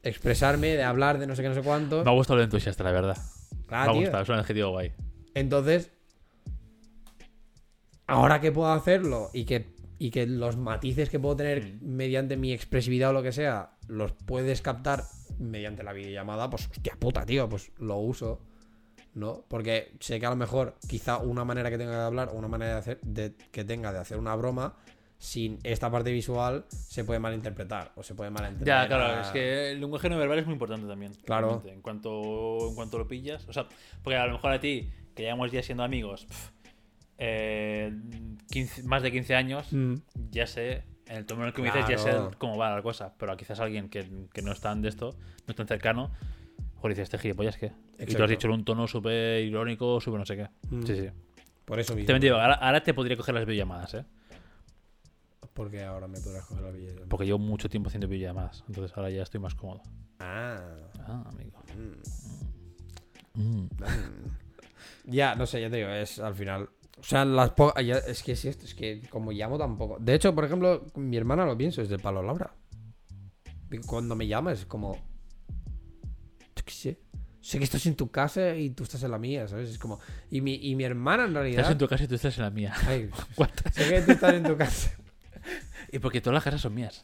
expresarme, 0.05 0.69
de 0.77 0.85
hablar 0.85 1.19
de 1.19 1.27
no 1.27 1.35
sé 1.35 1.43
qué, 1.43 1.49
no 1.49 1.55
sé 1.57 1.63
cuánto. 1.63 2.05
Me 2.05 2.11
ha 2.11 2.15
gustado 2.15 2.39
lo 2.39 2.45
entusiasta, 2.45 2.85
la 2.85 2.93
verdad. 2.93 3.17
Ah, 3.69 3.85
me 3.85 3.91
ha 3.91 3.93
tío. 3.93 4.01
gustado, 4.03 4.23
es 4.23 4.29
un 4.29 4.35
adjetivo 4.37 4.71
guay. 4.71 4.93
Entonces, 5.35 5.91
ahora 8.09 8.41
que 8.41 8.51
puedo 8.51 8.73
hacerlo 8.73 9.31
y 9.33 9.45
que, 9.45 9.69
y 9.99 10.11
que 10.11 10.27
los 10.27 10.57
matices 10.57 11.09
que 11.11 11.21
puedo 11.21 11.37
tener 11.37 11.65
Mm. 11.65 11.79
mediante 11.87 12.37
mi 12.37 12.53
expresividad 12.53 13.11
o 13.11 13.13
lo 13.13 13.23
que 13.23 13.33
sea, 13.33 13.71
los 13.87 14.13
puedes 14.13 14.61
captar 14.63 15.05
mediante 15.39 15.85
la 15.85 15.93
videollamada, 15.93 16.51
pues 16.51 16.67
hostia 16.69 16.95
puta, 16.99 17.25
tío, 17.25 17.49
pues 17.49 17.71
lo 17.79 17.97
uso. 17.99 18.41
¿No? 19.15 19.45
Porque 19.49 19.95
sé 19.99 20.21
que 20.21 20.27
a 20.27 20.31
lo 20.31 20.37
mejor, 20.37 20.77
quizá 20.87 21.19
una 21.19 21.45
manera 21.45 21.71
que 21.71 21.79
tenga 21.79 21.99
de 21.99 22.05
hablar, 22.05 22.29
o 22.29 22.35
una 22.39 22.47
manera 22.47 22.75
de 22.75 22.79
hacer, 22.79 23.01
de, 23.03 23.35
que 23.51 23.65
tenga 23.65 23.93
de 23.93 23.99
hacer 23.99 24.17
una 24.19 24.37
broma, 24.37 24.77
sin 25.17 25.59
esta 25.65 25.91
parte 25.91 26.13
visual, 26.13 26.67
se 26.69 27.03
puede 27.05 27.19
malinterpretar. 27.19 27.91
O 27.97 28.05
se 28.05 28.15
puede 28.15 28.31
malentender. 28.31 28.69
Ya, 28.69 28.87
claro, 28.87 29.21
es 29.21 29.29
que 29.29 29.73
el 29.73 29.81
lenguaje 29.81 30.09
no 30.09 30.19
verbal 30.19 30.39
es 30.39 30.45
muy 30.47 30.53
importante 30.53 30.87
también. 30.87 31.15
Claro. 31.25 31.63
En 31.67 31.81
cuanto, 31.83 32.69
en 32.69 32.75
cuanto 32.77 32.99
lo 32.99 33.09
pillas. 33.09 33.49
O 33.49 33.53
sea, 33.53 33.67
porque 34.05 34.17
a 34.17 34.27
lo 34.27 34.35
mejor 34.35 34.53
a 34.53 34.61
ti, 34.61 34.89
que 35.17 35.25
llevamos 35.25 35.51
ya 35.51 35.65
siendo 35.65 35.83
amigos, 35.83 36.29
eh, 37.19 37.93
15 38.51 38.85
más 38.85 39.03
de 39.03 39.11
15 39.13 39.35
años, 39.35 39.73
Mm. 39.73 39.95
ya 40.31 40.47
sé, 40.47 40.85
en 41.07 41.17
el 41.19 41.27
tono 41.27 41.43
en 41.43 41.49
el 41.49 41.53
que 41.55 41.63
me 41.63 41.69
dices, 41.71 41.87
ya 41.89 41.99
sé 41.99 42.13
cómo 42.39 42.57
va 42.57 42.75
la 42.75 42.83
cosa. 42.83 43.15
Pero 43.19 43.37
quizás 43.37 43.61
alguien 43.61 43.89
que, 43.89 44.09
que 44.33 44.43
no 44.43 44.53
es 44.53 44.61
tan 44.61 44.83
de 44.83 44.89
esto, 44.89 45.11
no 45.47 45.51
es 45.51 45.57
tan 45.57 45.67
cercano, 45.67 46.11
joder, 46.77 46.91
dice, 46.97 47.03
este 47.03 47.19
gilipollas, 47.19 47.57
¿qué? 47.57 47.73
Y 47.99 48.07
tú 48.15 48.23
has 48.23 48.31
dicho 48.31 48.47
en 48.49 48.55
un 48.55 48.65
tono 48.65 48.87
súper 48.87 49.43
irónico, 49.45 50.01
súper 50.01 50.21
no 50.21 50.27
sé 50.27 50.37
qué. 50.37 50.49
Mm. 50.71 50.83
Sí, 50.87 50.97
sí. 50.97 51.09
Por 51.65 51.79
eso 51.81 51.95
mismo. 51.95 52.07
Te 52.07 52.19
digo, 52.21 52.37
ahora, 52.37 52.55
ahora 52.55 52.83
te 52.83 52.95
podría 52.95 53.17
coger 53.17 53.35
las 53.35 53.45
videollamadas, 53.45 53.95
¿eh? 53.95 54.05
Porque 55.53 55.83
ahora 55.83 56.07
me 56.07 56.21
podrás 56.21 56.45
coger 56.47 56.63
la 56.65 56.71
videollamada. 56.71 57.07
Porque 57.09 57.27
llevo 57.27 57.39
mucho 57.41 57.69
tiempo 57.69 57.89
haciendo 57.89 58.07
videollamadas. 58.07 58.65
Entonces 58.69 58.97
ahora 58.97 59.11
ya 59.11 59.23
estoy 59.25 59.41
más 59.41 59.55
cómodo. 59.57 59.83
Ah. 60.21 60.61
Ah, 61.01 61.25
amigo. 61.29 61.61
mm. 63.35 63.43
Mm. 63.43 63.69
Ya, 65.05 65.35
no 65.35 65.47
sé, 65.47 65.61
ya 65.61 65.71
te 65.71 65.77
digo, 65.79 65.89
es 65.89 66.19
al 66.19 66.35
final. 66.35 66.69
O 67.01 67.03
sea, 67.05 67.25
las 67.25 67.51
po- 67.51 67.75
es 67.77 68.23
que 68.23 68.33
es 68.33 68.45
esto, 68.45 68.65
es 68.65 68.75
que 68.75 69.03
como 69.09 69.31
llamo 69.33 69.57
tampoco. 69.59 69.99
De 70.01 70.15
hecho, 70.15 70.35
por 70.35 70.45
ejemplo, 70.45 70.85
mi 70.97 71.17
hermana 71.17 71.47
lo 71.47 71.57
pienso, 71.57 71.81
es 71.83 71.89
del 71.89 72.01
palo 72.01 72.23
Laura. 72.23 72.53
Cuando 73.87 74.15
me 74.17 74.27
llama 74.27 74.53
es 74.53 74.65
como. 74.67 74.95
Yo 76.57 76.65
qué 76.65 76.73
sé. 76.73 77.01
Sé 77.41 77.59
que 77.59 77.65
estás 77.65 77.87
en 77.87 77.95
tu 77.95 78.11
casa 78.11 78.55
y 78.57 78.71
tú 78.71 78.83
estás 78.83 79.03
en 79.05 79.11
la 79.11 79.19
mía, 79.19 79.47
¿sabes? 79.49 79.71
Es 79.71 79.79
como. 79.79 80.01
Y 80.31 80.41
mi, 80.41 80.55
y 80.55 80.75
mi 80.75 80.85
hermana 80.85 81.25
en 81.25 81.35
realidad. 81.35 81.61
Estás 81.61 81.73
en 81.73 81.79
tu 81.79 81.89
casa 81.89 82.05
y 82.05 82.09
tú 82.09 82.15
estás 82.17 82.37
en 82.37 82.45
la 82.45 82.51
mía. 82.51 82.75
Ay, 82.87 83.11
sé 83.73 83.89
que 83.89 84.03
tú 84.03 84.13
estás 84.13 84.35
en 84.35 84.43
tu 84.45 84.57
casa. 84.57 84.91
Y 85.91 86.01
porque 86.01 86.21
todas 86.21 86.35
las 86.35 86.45
casas 86.45 86.61
son 86.61 86.75
mías. 86.75 87.03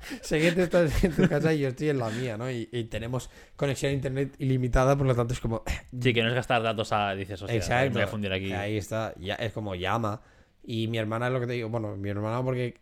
Sé 0.22 0.40
que 0.40 0.52
tú 0.52 0.60
estás 0.62 1.04
en 1.04 1.12
tu 1.12 1.28
casa 1.28 1.52
y 1.52 1.60
yo 1.60 1.68
estoy 1.68 1.90
en 1.90 1.98
la 1.98 2.10
mía, 2.10 2.36
¿no? 2.36 2.50
Y, 2.50 2.68
y 2.72 2.84
tenemos 2.84 3.30
conexión 3.56 3.90
a 3.90 3.94
internet 3.94 4.34
ilimitada, 4.38 4.96
por 4.96 5.06
lo 5.06 5.14
tanto 5.14 5.34
es 5.34 5.40
como. 5.40 5.62
Sí, 6.00 6.14
que 6.14 6.22
no 6.22 6.28
es 6.28 6.34
gastar 6.34 6.62
datos 6.62 6.92
a. 6.92 7.14
Dices, 7.14 7.42
hostia, 7.42 7.56
Exacto. 7.56 7.90
me 7.90 7.94
voy 7.94 8.02
a 8.02 8.06
fundir 8.06 8.32
aquí. 8.32 8.52
Ahí 8.52 8.76
está, 8.76 9.14
ya 9.18 9.34
es 9.34 9.52
como 9.52 9.74
llama. 9.74 10.22
Y 10.62 10.88
mi 10.88 10.98
hermana 10.98 11.26
es 11.26 11.32
lo 11.32 11.40
que 11.40 11.46
te 11.46 11.52
digo, 11.54 11.68
bueno, 11.68 11.96
mi 11.96 12.10
hermana 12.10 12.42
porque... 12.42 12.78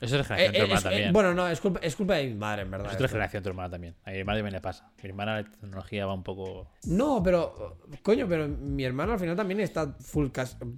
Eso 0.00 0.16
es 0.18 0.30
eh, 0.30 0.34
generación 0.34 0.52
de 0.52 0.58
tu 0.58 0.58
eh, 0.58 0.62
hermana 0.62 0.78
es- 0.78 0.84
eh, 0.84 0.88
también. 0.88 1.12
bueno, 1.12 1.34
no, 1.34 1.48
es 1.48 1.60
culpa, 1.60 1.80
es 1.82 1.96
culpa 1.96 2.14
de 2.14 2.26
mi 2.28 2.34
madre, 2.34 2.62
en 2.62 2.70
verdad. 2.70 2.86
es 2.88 2.94
otra 2.94 3.06
esto. 3.06 3.14
generación 3.16 3.42
de 3.42 3.44
tu 3.44 3.48
hermana 3.50 3.70
también. 3.70 3.94
A 4.04 4.10
mi 4.10 4.18
hermana 4.18 4.38
también 4.38 4.52
le 4.54 4.60
pasa. 4.60 4.92
Mi 5.02 5.08
hermana 5.08 5.36
la 5.42 5.44
tecnología 5.50 6.06
va 6.06 6.14
un 6.14 6.22
poco. 6.22 6.70
No, 6.84 7.20
pero, 7.22 7.78
coño, 8.02 8.26
pero 8.28 8.46
mi 8.46 8.84
hermana 8.84 9.14
al 9.14 9.18
final 9.18 9.34
también 9.34 9.58
está 9.60 9.92
full, 10.00 10.28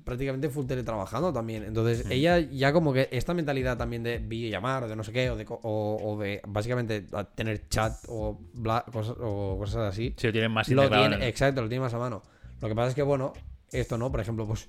prácticamente 0.05 0.49
full 0.49 0.65
teletrabajando 0.67 1.33
también. 1.33 1.65
Entonces, 1.65 2.07
Mm. 2.07 2.13
ella 2.13 2.39
ya 2.39 2.73
como 2.73 2.93
que 2.93 3.09
esta 3.13 3.35
mentalidad 3.35 3.77
también 3.77 4.03
de 4.03 4.19
videollamar 4.19 4.85
o 4.85 4.89
de 4.89 4.97
no 4.97 5.05
sé 5.05 5.13
qué, 5.13 5.29
o 5.31 5.37
de, 5.37 5.45
o, 5.49 5.99
o 6.03 6.19
de 6.19 6.41
básicamente 6.47 7.05
tener 7.35 7.69
chat 7.69 7.93
o, 8.09 8.39
bla- 8.55 8.85
cosas, 8.91 9.17
o 9.21 9.57
cosas 9.59 9.93
así. 9.93 10.15
Si 10.17 10.27
lo 10.29 10.33
tienen 10.33 10.51
más 10.51 10.69
Lo 10.71 10.89
tiene, 10.89 11.29
exacto, 11.29 11.61
lo 11.63 11.69
tiene 11.69 11.83
más 11.83 11.93
a 11.95 11.99
mano. 11.99 12.23
Lo 12.61 12.69
que 12.69 12.75
pasa 12.75 12.89
es 12.89 12.95
que, 12.95 13.03
bueno, 13.03 13.33
esto 13.73 13.99
no, 13.99 14.11
por 14.11 14.21
ejemplo, 14.21 14.47
pues. 14.47 14.69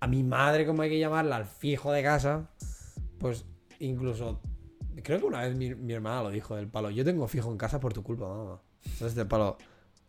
A 0.00 0.06
mi 0.06 0.22
madre, 0.22 0.66
como 0.66 0.82
hay 0.82 0.90
que 0.90 0.98
llamarla, 0.98 1.36
al 1.36 1.46
fijo 1.46 1.92
de 1.92 2.02
casa, 2.02 2.48
pues 3.18 3.44
incluso. 3.78 4.40
Creo 5.02 5.18
que 5.20 5.26
una 5.26 5.42
vez 5.42 5.54
mi, 5.54 5.74
mi 5.74 5.92
hermana 5.92 6.22
lo 6.22 6.30
dijo 6.30 6.56
del 6.56 6.68
palo. 6.68 6.90
Yo 6.90 7.04
tengo 7.04 7.28
fijo 7.28 7.50
en 7.50 7.58
casa 7.58 7.80
por 7.80 7.92
tu 7.92 8.02
culpa, 8.02 8.28
mamá. 8.28 8.60
¿Sabes? 8.96 9.14
Del 9.14 9.26
palo. 9.26 9.56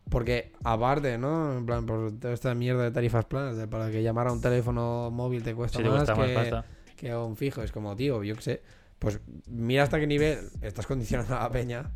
Porque 0.09 0.51
aparte, 0.63 1.17
¿no? 1.17 1.57
En 1.57 1.65
plan, 1.65 1.85
por 1.85 2.11
toda 2.19 2.33
esta 2.33 2.53
mierda 2.55 2.83
de 2.83 2.91
tarifas 2.91 3.25
planas, 3.25 3.55
de 3.55 3.67
para 3.67 3.91
que 3.91 4.01
llamar 4.01 4.27
a 4.27 4.33
un 4.33 4.41
teléfono 4.41 5.09
móvil 5.11 5.43
te 5.43 5.53
cuesta 5.53 5.77
te 5.77 5.85
más, 5.85 5.97
cuesta 5.97 6.15
más 6.15 6.27
que, 6.27 6.33
pasta. 6.33 6.65
que 6.97 7.11
a 7.11 7.19
un 7.19 7.37
fijo. 7.37 7.61
Es 7.61 7.71
como, 7.71 7.95
tío, 7.95 8.23
yo 8.23 8.35
qué 8.35 8.41
sé. 8.41 8.61
Pues 8.99 9.19
mira 9.47 9.83
hasta 9.83 9.99
qué 9.99 10.07
nivel 10.07 10.39
estás 10.61 10.87
condicionando 10.87 11.35
a 11.35 11.43
la 11.43 11.49
peña 11.49 11.91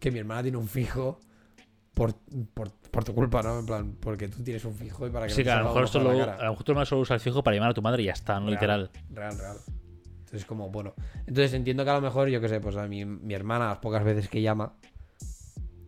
que 0.00 0.10
mi 0.10 0.18
hermana 0.18 0.42
tiene 0.42 0.58
un 0.58 0.68
fijo 0.68 1.20
por, 1.96 2.14
por, 2.52 2.70
por 2.90 3.04
tu 3.04 3.14
culpa, 3.14 3.42
¿no? 3.42 3.58
En 3.58 3.64
plan, 3.64 3.96
porque 3.98 4.28
tú 4.28 4.42
tienes 4.44 4.62
un 4.66 4.74
fijo 4.74 5.06
y 5.06 5.10
para 5.10 5.26
que 5.26 5.32
Sí, 5.32 5.38
no 5.40 5.44
que 5.44 5.44
te 5.44 5.50
a 5.52 5.58
lo 5.60 5.64
mejor 5.64 5.88
en 5.94 6.04
la 6.04 6.34
a 6.34 6.44
lo 6.44 6.50
mejor 6.50 6.64
hermana 6.68 6.84
solo 6.84 7.00
usa 7.00 7.14
el 7.14 7.20
fijo 7.20 7.42
para 7.42 7.54
llamar 7.56 7.70
a 7.70 7.74
tu 7.74 7.80
madre 7.80 8.02
y 8.02 8.06
ya 8.06 8.12
está, 8.12 8.34
no 8.38 8.48
Real. 8.48 8.52
literal. 8.52 8.90
Real, 9.08 9.38
real. 9.38 9.56
Entonces, 10.18 10.44
como, 10.44 10.68
bueno. 10.68 10.92
Entonces 11.20 11.54
entiendo 11.54 11.84
que 11.84 11.90
a 11.90 11.94
lo 11.94 12.02
mejor, 12.02 12.28
yo 12.28 12.38
qué 12.42 12.50
sé, 12.50 12.60
pues 12.60 12.76
a 12.76 12.86
mi, 12.86 13.06
mi 13.06 13.32
hermana, 13.32 13.68
las 13.68 13.78
pocas 13.78 14.04
veces 14.04 14.28
que 14.28 14.42
llama, 14.42 14.74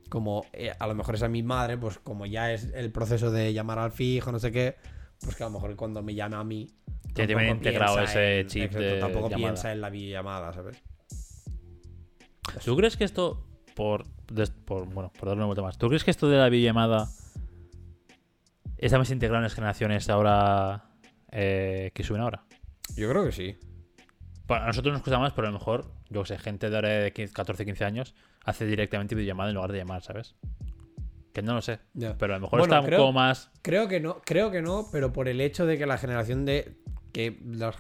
como 0.09 0.47
eh, 0.55 0.73
a 0.79 0.87
lo 0.87 0.95
mejor 0.95 1.17
es 1.17 1.23
a 1.23 1.29
mi 1.29 1.43
madre, 1.43 1.77
pues 1.77 1.99
como 1.99 2.25
ya 2.25 2.55
es 2.55 2.71
el 2.73 2.91
proceso 2.91 3.31
de 3.31 3.53
llamar 3.53 3.79
al 3.79 3.93
fijo, 3.93 4.33
no 4.33 4.39
sé 4.39 4.51
qué, 4.51 4.77
pues 5.21 5.37
que 5.37 5.43
a 5.43 5.47
lo 5.49 5.53
mejor 5.53 5.77
cuando 5.77 6.03
me 6.03 6.15
llame 6.15 6.37
a 6.37 6.45
mí. 6.45 6.71
Ya 7.15 7.27
tiene 7.27 7.51
integrado 7.51 8.01
ese 8.01 8.41
en- 8.41 8.47
chip 8.47 8.63
exacto, 8.63 8.79
de 8.87 8.99
Tampoco 9.01 9.29
llamada. 9.29 9.53
piensa 9.53 9.73
en 9.73 9.81
la 9.83 9.91
videollamada, 9.91 10.55
¿sabes? 10.55 10.83
¿Tú 12.65 12.77
crees 12.77 12.97
que 12.97 13.05
esto, 13.05 13.45
por, 13.79 14.05
bueno, 14.87 15.13
por 15.19 15.29
darle 15.29 15.37
una 15.39 15.47
vuelta 15.47 15.63
más, 15.63 15.79
¿tú 15.79 15.89
crees 15.89 16.05
que 16.05 16.11
esto 16.11 16.29
de 16.29 16.37
la 16.39 16.49
videollamada 16.49 17.09
está 18.77 18.99
más 18.99 19.11
integrado 19.11 19.39
en 19.39 19.45
las 19.45 19.55
generaciones 19.55 20.09
ahora 20.09 20.91
eh, 21.31 21.91
que 21.95 22.03
suben 22.03 22.23
ahora? 22.23 22.45
Yo 22.97 23.09
creo 23.09 23.25
que 23.25 23.33
sí. 23.33 23.57
Bueno, 24.47 24.65
a 24.65 24.67
nosotros 24.69 24.93
nos 24.93 25.03
cuesta 25.03 25.19
más, 25.19 25.33
pero 25.33 25.49
a 25.49 25.51
lo 25.51 25.59
mejor, 25.59 25.93
yo 26.09 26.23
qué 26.23 26.29
sé, 26.29 26.39
gente 26.39 26.71
de 26.71 26.77
ahora 26.77 26.89
de 26.89 27.13
15, 27.13 27.33
14, 27.35 27.65
15 27.67 27.85
años 27.85 28.15
hace 28.45 28.67
directamente 28.67 29.15
videollamada 29.15 29.51
en 29.51 29.57
lugar 29.57 29.73
de 29.73 29.79
llamar, 29.79 30.03
¿sabes? 30.03 30.35
Que 31.35 31.43
no 31.43 31.55
lo 31.55 31.61
sé. 31.63 31.81
Pero 32.19 32.35
a 32.35 32.39
lo 32.39 32.43
mejor 32.43 32.61
Bueno, 32.61 32.75
está 32.75 32.87
creo- 32.87 32.99
como 33.01 33.13
más. 33.13 33.51
Creo 33.63 33.89
que 33.89 34.01
no, 34.01 34.23
creo 34.25 34.51
que 34.51 34.63
no, 34.63 34.89
pero 34.91 35.13
por 35.13 35.29
el 35.29 35.41
hecho 35.41 35.67
de 35.67 35.77
que 35.77 35.87
la 35.87 35.99
generación 35.99 36.45
de. 36.47 36.77
que 37.13 37.39
las, 37.45 37.77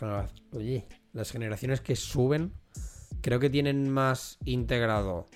oye, 0.52 0.86
las 1.12 1.30
generaciones 1.32 1.80
que 1.80 1.96
suben, 1.96 2.52
creo 3.22 3.40
que 3.40 3.48
tienen 3.50 3.88
más 3.88 4.38
integrado 4.44 5.26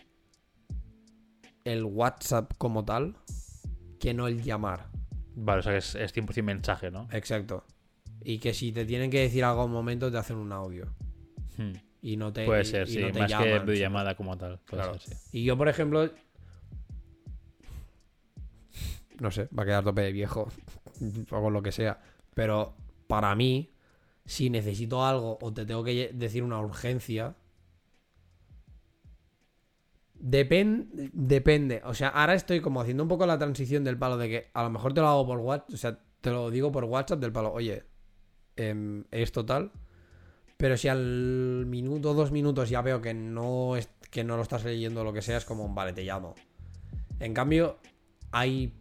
el 1.64 1.84
WhatsApp 1.84 2.52
como 2.58 2.84
tal 2.84 3.16
que 3.98 4.14
no 4.14 4.26
el 4.26 4.42
llamar. 4.42 4.88
Vale, 5.34 5.60
o 5.60 5.62
sea 5.62 5.72
que 5.72 5.78
es, 5.78 5.94
es 5.94 6.14
100% 6.14 6.42
mensaje, 6.42 6.90
¿no? 6.90 7.08
Exacto. 7.12 7.64
Y 8.24 8.38
que 8.38 8.54
si 8.54 8.72
te 8.72 8.84
tienen 8.84 9.10
que 9.10 9.20
decir 9.20 9.44
algo 9.44 9.62
a 9.62 9.64
un 9.64 9.72
momento, 9.72 10.10
te 10.10 10.18
hacen 10.18 10.36
un 10.36 10.52
audio. 10.52 10.86
Hmm. 11.56 11.72
Y 12.02 12.16
no 12.16 12.32
te. 12.32 12.44
Puede 12.44 12.64
ser, 12.64 12.88
y 12.88 12.92
sí. 12.92 12.98
no 13.00 13.12
te 13.12 13.20
más 13.20 13.30
llaman, 13.30 13.48
que 13.48 13.58
videollamada 13.60 14.16
como 14.16 14.36
tal. 14.36 14.58
Puede 14.58 14.82
Claro. 14.82 14.98
ser, 14.98 15.16
sí. 15.16 15.38
Y 15.38 15.44
yo, 15.44 15.56
por 15.56 15.68
ejemplo. 15.68 16.10
No 19.20 19.30
sé, 19.30 19.48
va 19.56 19.62
a 19.62 19.66
quedar 19.66 19.84
tope 19.84 20.02
de 20.02 20.12
viejo. 20.12 20.48
o 21.30 21.42
con 21.42 21.52
lo 21.52 21.62
que 21.62 21.72
sea. 21.72 22.00
Pero 22.34 22.74
para 23.06 23.34
mí, 23.34 23.72
si 24.24 24.50
necesito 24.50 25.04
algo 25.04 25.38
o 25.40 25.52
te 25.52 25.64
tengo 25.64 25.84
que 25.84 26.10
decir 26.12 26.42
una 26.42 26.60
urgencia. 26.60 27.36
Depen- 30.22 30.88
depende. 31.12 31.82
O 31.84 31.94
sea, 31.94 32.08
ahora 32.08 32.34
estoy 32.34 32.60
como 32.60 32.80
haciendo 32.80 33.02
un 33.02 33.08
poco 33.08 33.26
la 33.26 33.38
transición 33.38 33.82
del 33.82 33.98
palo 33.98 34.16
de 34.16 34.28
que 34.28 34.50
a 34.54 34.62
lo 34.62 34.70
mejor 34.70 34.94
te 34.94 35.00
lo 35.00 35.08
hago 35.08 35.26
por 35.26 35.38
WhatsApp. 35.38 35.74
O 35.74 35.76
sea, 35.76 35.98
te 36.20 36.30
lo 36.30 36.50
digo 36.50 36.70
por 36.70 36.84
WhatsApp 36.84 37.18
del 37.20 37.32
palo. 37.32 37.52
Oye, 37.52 37.84
em, 38.56 39.04
es 39.10 39.32
total. 39.32 39.72
Pero 40.56 40.76
si 40.76 40.86
al 40.86 41.66
minuto 41.66 42.14
dos 42.14 42.30
minutos 42.30 42.70
ya 42.70 42.82
veo 42.82 43.02
que 43.02 43.14
no, 43.14 43.74
es, 43.76 43.88
que 44.12 44.22
no 44.22 44.36
lo 44.36 44.42
estás 44.42 44.64
leyendo 44.64 45.00
o 45.00 45.04
lo 45.04 45.12
que 45.12 45.22
sea, 45.22 45.38
es 45.38 45.44
como, 45.44 45.68
vale, 45.74 45.92
te 45.92 46.04
llamo. 46.04 46.36
En 47.18 47.34
cambio, 47.34 47.78
hay. 48.30 48.72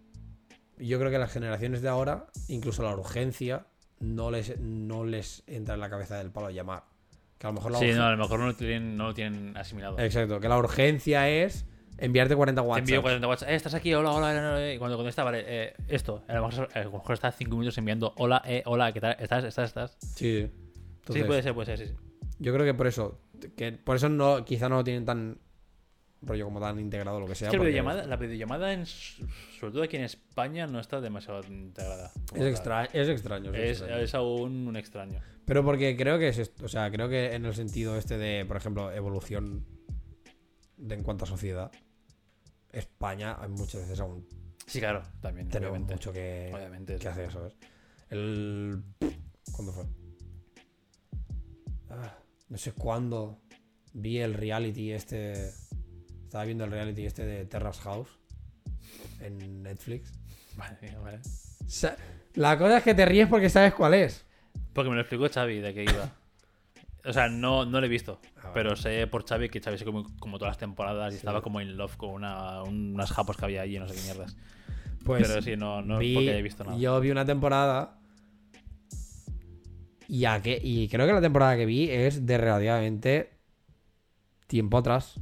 Yo 0.78 1.00
creo 1.00 1.10
que 1.10 1.18
las 1.18 1.32
generaciones 1.32 1.82
de 1.82 1.90
ahora, 1.90 2.28
incluso 2.50 2.84
la 2.84 2.96
urgencia, 2.96 3.66
no 4.00 4.30
les, 4.30 4.60
no 4.60 5.06
les 5.06 5.44
entra 5.48 5.74
en 5.74 5.80
la 5.80 5.90
cabeza 5.90 6.18
del 6.18 6.30
palo 6.32 6.52
llamar. 6.52 6.84
Que 7.42 7.48
a 7.48 7.50
lo 7.50 7.56
mejor 7.56 7.72
la 7.72 7.80
Sí, 7.80 7.92
no, 7.92 8.06
a 8.06 8.12
lo 8.12 8.18
mejor 8.18 8.40
no 8.40 8.46
lo 8.46 8.54
tienen, 8.54 8.96
no 8.96 9.08
lo 9.08 9.14
tienen 9.16 9.58
asimilado. 9.58 9.98
Exacto, 9.98 10.40
que 10.40 10.48
la 10.48 10.60
urgencia 10.60 11.28
es 11.28 11.66
enviarte 11.98 12.36
40 12.36 12.62
Te 12.62 12.68
WhatsApp. 12.68 12.80
envío 12.82 13.02
40 13.02 13.28
WhatsApp. 13.28 13.50
Eh, 13.50 13.56
estás 13.56 13.74
aquí, 13.74 13.96
hola, 13.96 14.12
hola, 14.12 14.30
hola, 14.30 14.50
hola, 14.52 14.74
Y 14.74 14.78
cuando 14.78 14.96
contesta, 14.96 15.24
vale, 15.24 15.44
eh, 15.48 15.74
esto. 15.88 16.24
A 16.28 16.36
lo 16.36 16.48
mejor, 16.48 16.70
a 16.72 16.84
lo 16.84 16.92
mejor 16.92 17.14
está 17.16 17.32
5 17.32 17.50
minutos 17.58 17.76
enviando 17.80 18.14
hola, 18.18 18.44
eh, 18.46 18.62
hola, 18.68 18.94
¿qué 18.94 19.02
tal? 19.02 19.16
¿Estás, 19.18 19.44
estás, 19.44 19.70
estás? 19.70 19.98
Sí. 20.00 20.52
Entonces, 21.00 21.24
sí, 21.24 21.28
puede 21.28 21.42
ser, 21.42 21.56
puede 21.56 21.66
ser, 21.66 21.80
sí. 21.80 21.88
sí. 21.88 21.96
Yo 22.38 22.54
creo 22.54 22.64
que 22.64 22.76
por 22.76 22.86
eso. 22.86 23.20
Que 23.58 23.72
por 23.72 23.96
eso 23.96 24.08
no, 24.08 24.46
quizá 24.46 24.70
no 24.70 24.76
lo 24.76 24.84
tienen 24.84 25.06
tan. 25.06 25.40
Rollo 26.22 26.46
como 26.46 26.60
tan 26.60 26.80
integrado 26.80 27.20
lo 27.20 27.28
que 27.28 27.36
sea. 27.36 27.48
Es 27.48 27.52
que 27.52 27.58
la 27.58 27.64
videollamada, 27.64 28.06
la 28.06 28.16
videollamada 28.18 28.74
en, 28.74 28.86
sobre 28.86 29.72
todo 29.74 29.84
aquí 29.84 29.98
en 29.98 30.04
España, 30.04 30.68
no 30.68 30.80
está 30.80 31.02
demasiado 31.02 31.42
integrada. 31.48 32.12
Es, 32.36 32.42
extra, 32.44 32.86
es 32.86 33.10
extraño. 33.10 33.52
es 33.54 33.60
Es, 33.60 33.70
extraño. 33.82 33.98
es 34.04 34.16
aún 34.16 34.68
un 34.68 34.76
extraño. 34.78 35.20
Pero 35.46 35.64
porque 35.66 35.98
creo 35.98 36.20
que 36.20 36.28
es 36.30 36.38
esto. 36.38 36.66
O 36.66 36.70
sea, 36.70 36.92
creo 36.92 37.10
que 37.10 37.34
en 37.34 37.46
el 37.46 37.54
sentido 37.56 37.98
este 37.98 38.18
de, 38.18 38.46
por 38.46 38.58
ejemplo, 38.58 38.92
evolución 38.92 39.66
de 40.78 40.96
en 40.96 41.04
cuanto 41.04 41.26
a 41.26 41.28
sociedad, 41.28 41.72
España 42.72 43.38
hay 43.40 43.50
muchas 43.50 43.82
veces 43.82 44.00
aún 44.00 44.26
Sí, 44.68 44.80
claro, 44.80 45.02
también. 45.22 45.50
tenemos 45.50 45.72
obviamente. 45.72 45.96
mucho 45.96 46.14
que, 46.14 46.52
Obviamente. 46.54 46.96
que 46.98 47.08
hacer, 47.08 47.32
¿sabes? 47.32 47.56
El. 48.10 48.84
¿Cuándo 49.52 49.74
fue? 49.74 49.86
Ah, 51.90 52.16
no 52.50 52.58
sé 52.58 52.72
cuándo. 52.74 53.40
vi 53.94 54.20
el 54.20 54.34
reality 54.34 54.92
este. 54.92 55.52
Estaba 56.32 56.46
viendo 56.46 56.64
el 56.64 56.72
reality 56.72 57.06
este 57.06 57.26
de 57.26 57.44
Terrace 57.44 57.82
House 57.82 58.08
en 59.20 59.64
Netflix. 59.64 60.14
Vale, 60.56 60.96
vale. 61.04 61.18
O 61.18 61.70
sea, 61.70 61.98
la 62.36 62.58
cosa 62.58 62.78
es 62.78 62.84
que 62.84 62.94
te 62.96 63.06
ríes 63.06 63.28
porque 63.28 63.50
sabes 63.50 63.74
cuál 63.74 63.96
es. 63.96 64.26
Porque 64.72 64.90
me 64.90 64.96
lo 64.96 65.02
explicó 65.02 65.28
Xavi 65.28 65.60
de 65.60 65.74
que 65.74 65.84
iba. 65.84 66.10
O 67.04 67.12
sea, 67.12 67.28
no, 67.28 67.66
no 67.66 67.82
lo 67.82 67.86
he 67.86 67.90
visto. 67.90 68.22
Ah, 68.38 68.42
vale. 68.44 68.52
Pero 68.54 68.76
sé 68.78 69.08
por 69.08 69.26
Xavi 69.28 69.50
que 69.50 69.60
Xavi 69.60 69.78
se 69.78 69.84
como 69.84 70.38
todas 70.38 70.52
las 70.52 70.58
temporadas 70.58 71.10
y 71.12 71.16
Sí. 71.16 71.18
estaba 71.18 71.42
como 71.42 71.60
in 71.60 71.76
love 71.76 71.98
con 71.98 72.12
una, 72.12 72.64
unas 72.64 73.12
japos 73.12 73.36
que 73.36 73.44
había 73.44 73.64
allí, 73.64 73.78
no 73.78 73.88
sé 73.90 73.96
qué 73.96 74.02
mierdas. 74.04 74.38
Pues 75.04 75.28
pero 75.28 75.42
sí, 75.42 75.58
no, 75.58 75.82
no 75.82 75.98
vi- 75.98 76.14
porque 76.14 76.30
haya 76.30 76.42
visto 76.42 76.64
nada. 76.64 76.78
Yo 76.78 76.98
vi 77.02 77.12
una 77.12 77.26
temporada. 77.26 78.00
Y, 80.08 80.24
a 80.24 80.42
que, 80.42 80.58
y 80.64 80.88
creo 80.88 81.06
que 81.08 81.12
la 81.14 81.20
temporada 81.22 81.58
que 81.58 81.66
vi 81.66 81.90
es 81.90 82.26
de 82.26 82.38
relativamente 82.38 83.32
tiempo 84.48 84.78
atrás. 84.78 85.20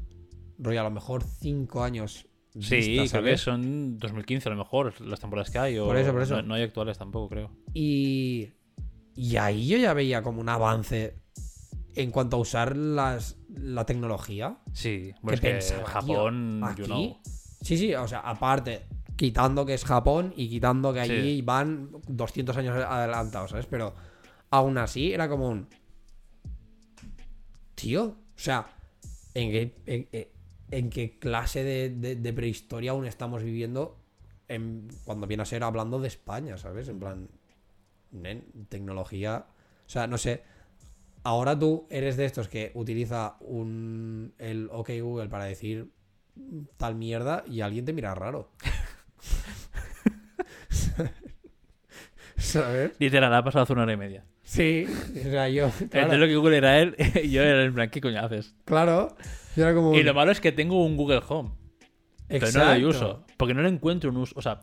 Rollo, 0.59 0.81
a 0.81 0.83
lo 0.83 0.91
mejor 0.91 1.23
5 1.23 1.83
años. 1.83 2.25
Sí, 2.59 2.75
vista, 2.97 3.19
creo 3.21 3.31
que 3.31 3.37
son 3.37 3.97
2015 3.97 4.49
a 4.49 4.51
lo 4.51 4.57
mejor 4.57 4.99
las 5.01 5.19
temporadas 5.19 5.49
que 5.51 5.59
hay. 5.59 5.77
O 5.77 5.85
Por 5.85 5.97
eso, 5.97 6.11
por 6.11 6.21
eso. 6.21 6.35
No, 6.37 6.41
no 6.49 6.53
hay 6.55 6.63
actuales 6.63 6.97
tampoco, 6.97 7.29
creo. 7.29 7.51
Y, 7.73 8.49
y 9.15 9.37
ahí 9.37 9.67
yo 9.67 9.77
ya 9.77 9.93
veía 9.93 10.21
como 10.23 10.41
un 10.41 10.49
avance 10.49 11.15
en 11.95 12.11
cuanto 12.11 12.37
a 12.37 12.39
usar 12.39 12.75
las, 12.75 13.37
la 13.49 13.85
tecnología. 13.85 14.57
Sí, 14.73 15.11
¿Qué 15.13 15.19
bueno, 15.21 15.35
es 15.35 15.41
que 15.41 15.83
Japón, 15.85 16.59
you 16.61 16.65
¿Aquí? 16.65 16.83
know. 16.83 17.17
Sí, 17.61 17.77
sí, 17.77 17.93
o 17.93 18.07
sea, 18.07 18.19
aparte, 18.21 18.87
quitando 19.15 19.65
que 19.65 19.73
es 19.75 19.85
Japón 19.85 20.33
y 20.35 20.49
quitando 20.49 20.91
que 20.93 21.01
allí 21.01 21.35
Sí. 21.37 21.41
van 21.43 21.91
200 22.07 22.57
años 22.57 22.75
adelantados, 22.83 23.51
¿sabes? 23.51 23.67
Pero 23.67 23.93
aún 24.49 24.77
así 24.77 25.13
era 25.13 25.29
como 25.29 25.49
un... 25.49 25.67
Tío, 27.75 28.03
o 28.05 28.15
sea, 28.35 28.67
¿en 29.33 29.73
en, 29.85 30.07
en- 30.11 30.27
en 30.71 30.89
qué 30.89 31.17
clase 31.19 31.63
de, 31.63 31.89
prehistoria 32.33 32.91
aún 32.91 33.05
estamos 33.05 33.43
viviendo 33.43 33.97
en- 34.47 34.87
cuando 35.05 35.27
viene 35.27 35.43
a 35.43 35.45
ser 35.45 35.63
hablando 35.63 35.99
de 35.99 36.07
España, 36.07 36.57
¿sabes? 36.57 36.87
En 36.89 36.99
plan, 36.99 37.29
tecnología... 38.69 39.45
O 39.85 39.89
sea, 39.91 40.05
no 40.05 40.17
sé, 40.19 40.43
ahora 41.23 41.57
tú 41.57 41.87
eres 41.89 42.17
de 42.17 42.25
estos 42.25 42.47
que 42.47 42.71
utiliza 42.75 43.37
un, 43.41 44.33
el 44.39 44.69
OK 44.71 44.91
Google 45.01 45.29
para 45.29 45.45
decir 45.45 45.91
tal 46.77 46.95
mierda 46.95 47.43
y 47.47 47.61
alguien 47.61 47.85
te 47.85 47.93
mira 47.93 48.15
raro. 48.15 48.51
¿Sabes? 52.37 52.91
Literal, 52.99 53.33
ha 53.33 53.43
pasado 53.43 53.63
hace 53.63 53.73
una 53.73 53.83
hora 53.83 53.93
y 53.93 53.97
media. 53.97 54.25
Sí, 54.49 54.87
o 55.27 55.29
sea, 55.29 55.47
yo. 55.47 55.69
Claro, 55.91 56.17
lo 56.17 56.25
que 56.25 56.35
Google 56.35 56.57
era 56.57 56.79
él 56.79 56.95
yo 57.29 57.43
era 57.43 57.63
en 57.63 57.73
plan, 57.73 57.89
¿qué 57.91 58.01
coño 58.01 58.19
haces? 58.19 58.55
claro, 58.65 59.15
yo 59.55 59.63
era 59.63 59.75
como. 59.75 59.93
Y 59.93 60.01
lo 60.01 60.15
malo 60.15 60.31
es 60.31 60.41
que 60.41 60.51
tengo 60.51 60.83
un 60.83 60.97
Google 60.97 61.21
Home, 61.29 61.51
pero 62.27 62.47
no 62.51 62.59
le 62.59 62.65
doy 62.65 62.83
Exacto. 62.83 62.87
uso. 62.87 63.25
Porque 63.37 63.53
no 63.53 63.61
le 63.61 63.69
encuentro 63.69 64.09
un 64.09 64.17
uso. 64.17 64.33
O 64.35 64.41
sea, 64.41 64.59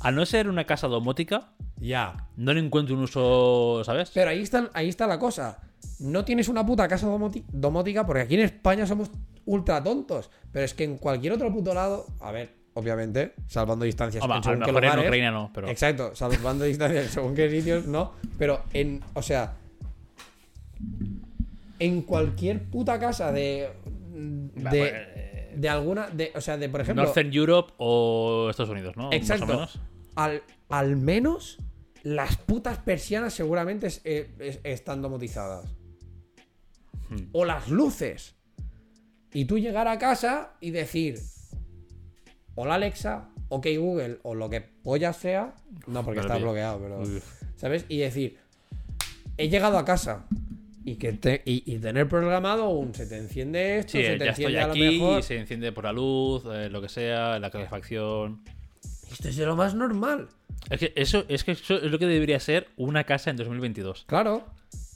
a 0.00 0.10
no 0.10 0.26
ser 0.26 0.48
una 0.48 0.64
casa 0.64 0.88
domótica, 0.88 1.52
Ya. 1.78 2.28
no 2.36 2.52
le 2.52 2.58
encuentro 2.60 2.96
un 2.96 3.02
uso, 3.02 3.82
¿sabes? 3.84 4.10
Pero 4.12 4.30
ahí 4.30 4.42
está, 4.42 4.68
ahí 4.74 4.88
está 4.88 5.06
la 5.06 5.20
cosa. 5.20 5.60
No 6.00 6.24
tienes 6.24 6.48
una 6.48 6.66
puta 6.66 6.88
casa 6.88 7.06
domótica 7.52 8.04
porque 8.04 8.22
aquí 8.22 8.34
en 8.34 8.40
España 8.40 8.84
somos 8.84 9.10
ultra 9.46 9.80
tontos. 9.82 10.28
Pero 10.50 10.64
es 10.64 10.74
que 10.74 10.82
en 10.84 10.98
cualquier 10.98 11.34
otro 11.34 11.52
puto 11.52 11.72
lado. 11.72 12.06
A 12.20 12.32
ver, 12.32 12.50
obviamente, 12.74 13.34
salvando 13.46 13.84
distancias. 13.84 14.22
Hombre, 14.22 14.38
en 14.38 14.44
a 14.44 14.50
lo 14.50 14.52
según 14.52 14.64
qué 14.66 14.72
mejor 14.72 14.84
en 14.84 14.90
lugares, 14.90 15.08
Ucrania 15.10 15.30
no, 15.30 15.50
pero. 15.54 15.68
Exacto, 15.68 16.14
salvando 16.14 16.64
distancias 16.66 17.06
según 17.10 17.34
qué 17.34 17.50
sitios, 17.50 17.86
no. 17.86 18.12
Pero 18.38 18.62
en, 18.72 19.02
o 19.14 19.22
sea, 19.22 19.54
en 21.78 22.02
cualquier 22.02 22.62
puta 22.64 22.98
casa 22.98 23.32
de. 23.32 23.70
De, 24.12 24.68
pues, 24.70 24.92
de 25.60 25.68
alguna. 25.68 26.08
De, 26.08 26.32
o 26.34 26.40
sea, 26.40 26.56
de 26.56 26.68
por 26.68 26.80
ejemplo. 26.82 27.04
Northern 27.04 27.32
Europe 27.32 27.72
o 27.78 28.48
Estados 28.50 28.70
Unidos, 28.70 28.96
¿no? 28.96 29.12
Exacto. 29.12 29.46
Más 29.46 29.52
o 29.52 29.56
menos. 29.56 29.80
Al, 30.16 30.42
al 30.68 30.96
menos 30.96 31.58
las 32.02 32.36
putas 32.36 32.78
persianas 32.78 33.32
seguramente 33.34 33.86
es- 33.86 34.00
eh, 34.04 34.30
es- 34.38 34.60
están 34.64 35.02
domotizadas. 35.02 35.66
Hmm. 37.08 37.28
O 37.32 37.44
las 37.44 37.68
luces. 37.68 38.34
Y 39.32 39.44
tú 39.44 39.58
llegar 39.58 39.88
a 39.88 39.98
casa 39.98 40.54
y 40.60 40.70
decir. 40.70 41.18
Hola 42.60 42.74
Alexa, 42.74 43.28
ok 43.48 43.66
Google, 43.78 44.18
o 44.22 44.34
lo 44.34 44.50
que 44.50 44.60
polla 44.60 45.12
sea. 45.12 45.54
No, 45.86 46.04
porque 46.04 46.20
está 46.20 46.36
bloqueado, 46.36 46.78
pero. 46.80 47.02
¿Sabes? 47.56 47.84
Y 47.88 47.98
decir, 47.98 48.36
he 49.36 49.48
llegado 49.48 49.78
a 49.78 49.84
casa. 49.84 50.26
Y, 50.84 50.96
que 50.96 51.12
te- 51.12 51.42
y, 51.44 51.62
y 51.66 51.78
tener 51.78 52.08
programado 52.08 52.70
un 52.70 52.94
se 52.94 53.06
te 53.06 53.16
enciende 53.18 53.78
esto, 53.78 53.92
Sí, 53.92 54.02
se 54.04 54.16
te 54.16 54.24
ya 54.24 54.30
estoy 54.30 54.44
enciende 54.46 54.60
a 54.60 54.66
lo 54.66 54.72
aquí, 54.72 54.98
mejor. 54.98 55.22
se 55.22 55.38
enciende 55.38 55.72
por 55.72 55.84
la 55.84 55.92
luz, 55.92 56.42
eh, 56.52 56.68
lo 56.70 56.80
que 56.80 56.88
sea, 56.88 57.38
la 57.38 57.50
calefacción. 57.50 58.40
Esto 59.12 59.28
es 59.28 59.36
de 59.36 59.44
lo 59.46 59.56
más 59.56 59.74
normal. 59.74 60.28
Es 60.70 60.80
que 60.80 60.92
eso 60.96 61.24
es 61.28 61.44
que 61.44 61.52
eso 61.52 61.76
es 61.76 61.90
lo 61.90 61.98
que 61.98 62.06
debería 62.06 62.40
ser 62.40 62.68
una 62.76 63.04
casa 63.04 63.30
en 63.30 63.36
2022. 63.36 64.04
Claro. 64.06 64.44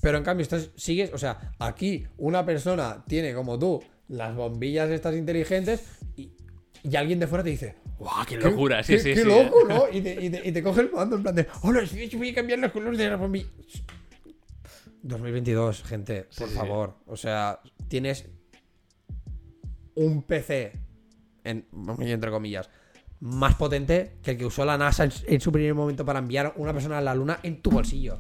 Pero 0.01 0.19
en 0.19 0.25
cambio, 0.25 0.43
estás, 0.43 0.71
sigues, 0.77 1.13
o 1.13 1.19
sea, 1.19 1.53
aquí 1.59 2.07
una 2.19 2.45
persona 2.47 3.05
tiene 3.07 3.33
como 3.35 3.59
tú 3.59 3.83
las 4.09 4.35
bombillas 4.35 4.91
estas 4.91 5.15
inteligentes 5.17 5.83
y, 6.17 6.31
y 6.85 6.95
alguien 6.97 7.19
de 7.19 7.27
fuera 7.27 7.43
te 7.43 7.51
dice, 7.51 7.75
¡Guau, 7.99 8.25
qué 8.27 8.37
locura! 8.37 8.83
Sí, 8.85 8.93
qué, 8.95 8.99
sí, 9.01 9.15
qué 9.15 9.23
sí. 9.23 9.27
loco, 9.27 9.57
¿no? 9.69 9.85
Y 9.91 10.01
te, 10.03 10.25
y 10.25 10.31
te- 10.31 10.49
y 10.49 10.53
te 10.53 10.63
coge 10.63 10.83
el 10.83 10.93
mando 10.93 11.17
en 11.17 11.23
plan 11.23 11.35
de, 11.35 11.49
hola, 11.63 11.83
voy 12.17 12.29
a 12.31 12.35
cambiar 12.35 12.59
los 12.61 12.71
colores 12.71 12.99
de 12.99 13.09
las 13.11 13.19
bombillas. 13.19 13.49
2022, 15.03 15.83
gente, 15.85 16.25
por 16.39 16.49
Sí, 16.49 16.55
favor. 16.55 16.97
O 17.07 17.17
sea, 17.17 17.61
tienes 17.89 18.27
un 19.95 20.23
PC, 20.23 20.73
en, 21.45 21.67
entre 22.01 22.31
comillas, 22.31 22.71
más 23.21 23.55
potente 23.55 24.17
que 24.23 24.33
el 24.33 24.37
que 24.39 24.47
usó 24.47 24.65
la 24.65 24.77
NASA 24.79 25.05
en, 25.05 25.13
en 25.27 25.41
su 25.41 25.53
primer 25.53 25.75
momento 25.75 26.05
para 26.05 26.19
enviar 26.19 26.55
una 26.57 26.73
persona 26.73 26.99
a 26.99 27.01
la 27.01 27.15
luna 27.15 27.39
en 27.43 27.61
tu 27.63 27.71
bolsillo. 27.71 28.19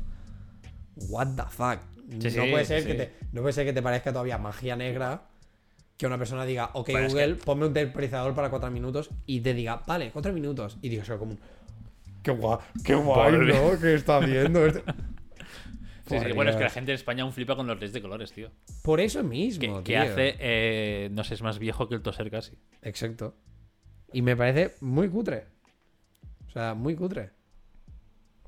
What 1.09 1.29
the 1.37 1.43
fuck. 1.51 1.81
Sí, 2.21 2.37
no, 2.37 2.51
puede 2.51 2.65
ser 2.67 2.83
sí. 2.83 2.89
que 2.89 2.95
te, 2.95 3.13
no 3.33 3.41
puede 3.41 3.53
ser 3.55 3.65
que 3.67 3.73
te 3.73 3.83
parezca 3.83 4.13
todavía 4.13 4.37
magia 4.39 4.77
negra 4.77 5.27
que 5.97 6.07
una 6.07 6.19
persona 6.19 6.45
diga, 6.45 6.71
ok, 6.73 6.91
Bueno, 6.91 7.07
es 7.07 7.13
Google, 7.13 7.35
ponme 7.37 7.67
un 7.67 7.73
temporizador 7.73 8.35
para 8.35 8.51
cuatro 8.51 8.71
minutos 8.71 9.11
y 9.27 9.41
te 9.41 9.55
diga, 9.55 9.83
vale, 9.87 10.11
cuatro 10.11 10.33
minutos. 10.33 10.79
Y 10.83 10.89
digas, 10.89 11.09
como 11.11 11.33
un, 11.33 11.41
qué 12.23 12.33
guay, 12.33 12.59
qué 12.85 12.95
guay. 12.95 13.33
¿no? 13.33 13.79
¿Qué 13.81 13.95
está 13.95 14.19
viendo? 14.21 14.67
este-". 14.67 14.83
Sí, 16.07 16.19
sí, 16.19 16.33
Bueno, 16.33 16.51
es 16.51 16.57
que 16.59 16.65
la 16.65 16.71
gente 16.71 16.93
en 16.93 16.97
España 16.97 17.23
aún 17.23 17.33
flipa 17.33 17.57
con 17.57 17.67
los 17.67 17.81
LEDs 17.81 17.95
de 17.95 18.03
colores, 18.03 18.31
tío. 18.31 18.51
Por 18.83 19.01
eso 19.01 19.23
mismo, 19.23 19.83
Que, 19.83 19.97
hace, 19.97 20.37
eh, 20.39 21.09
no 21.13 21.25
sé, 21.25 21.33
es 21.33 21.41
más 21.41 21.59
viejo 21.59 21.89
que 21.89 21.95
el 21.95 22.03
toser 22.03 22.31
casi. 22.31 22.59
Exacto. 22.83 23.35
Y 24.13 24.21
me 24.21 24.37
parece 24.37 24.75
muy 24.83 25.09
cutre. 25.09 25.47
O 26.47 26.51
sea, 26.51 26.75
muy 26.75 26.95
cutre. 26.95 27.31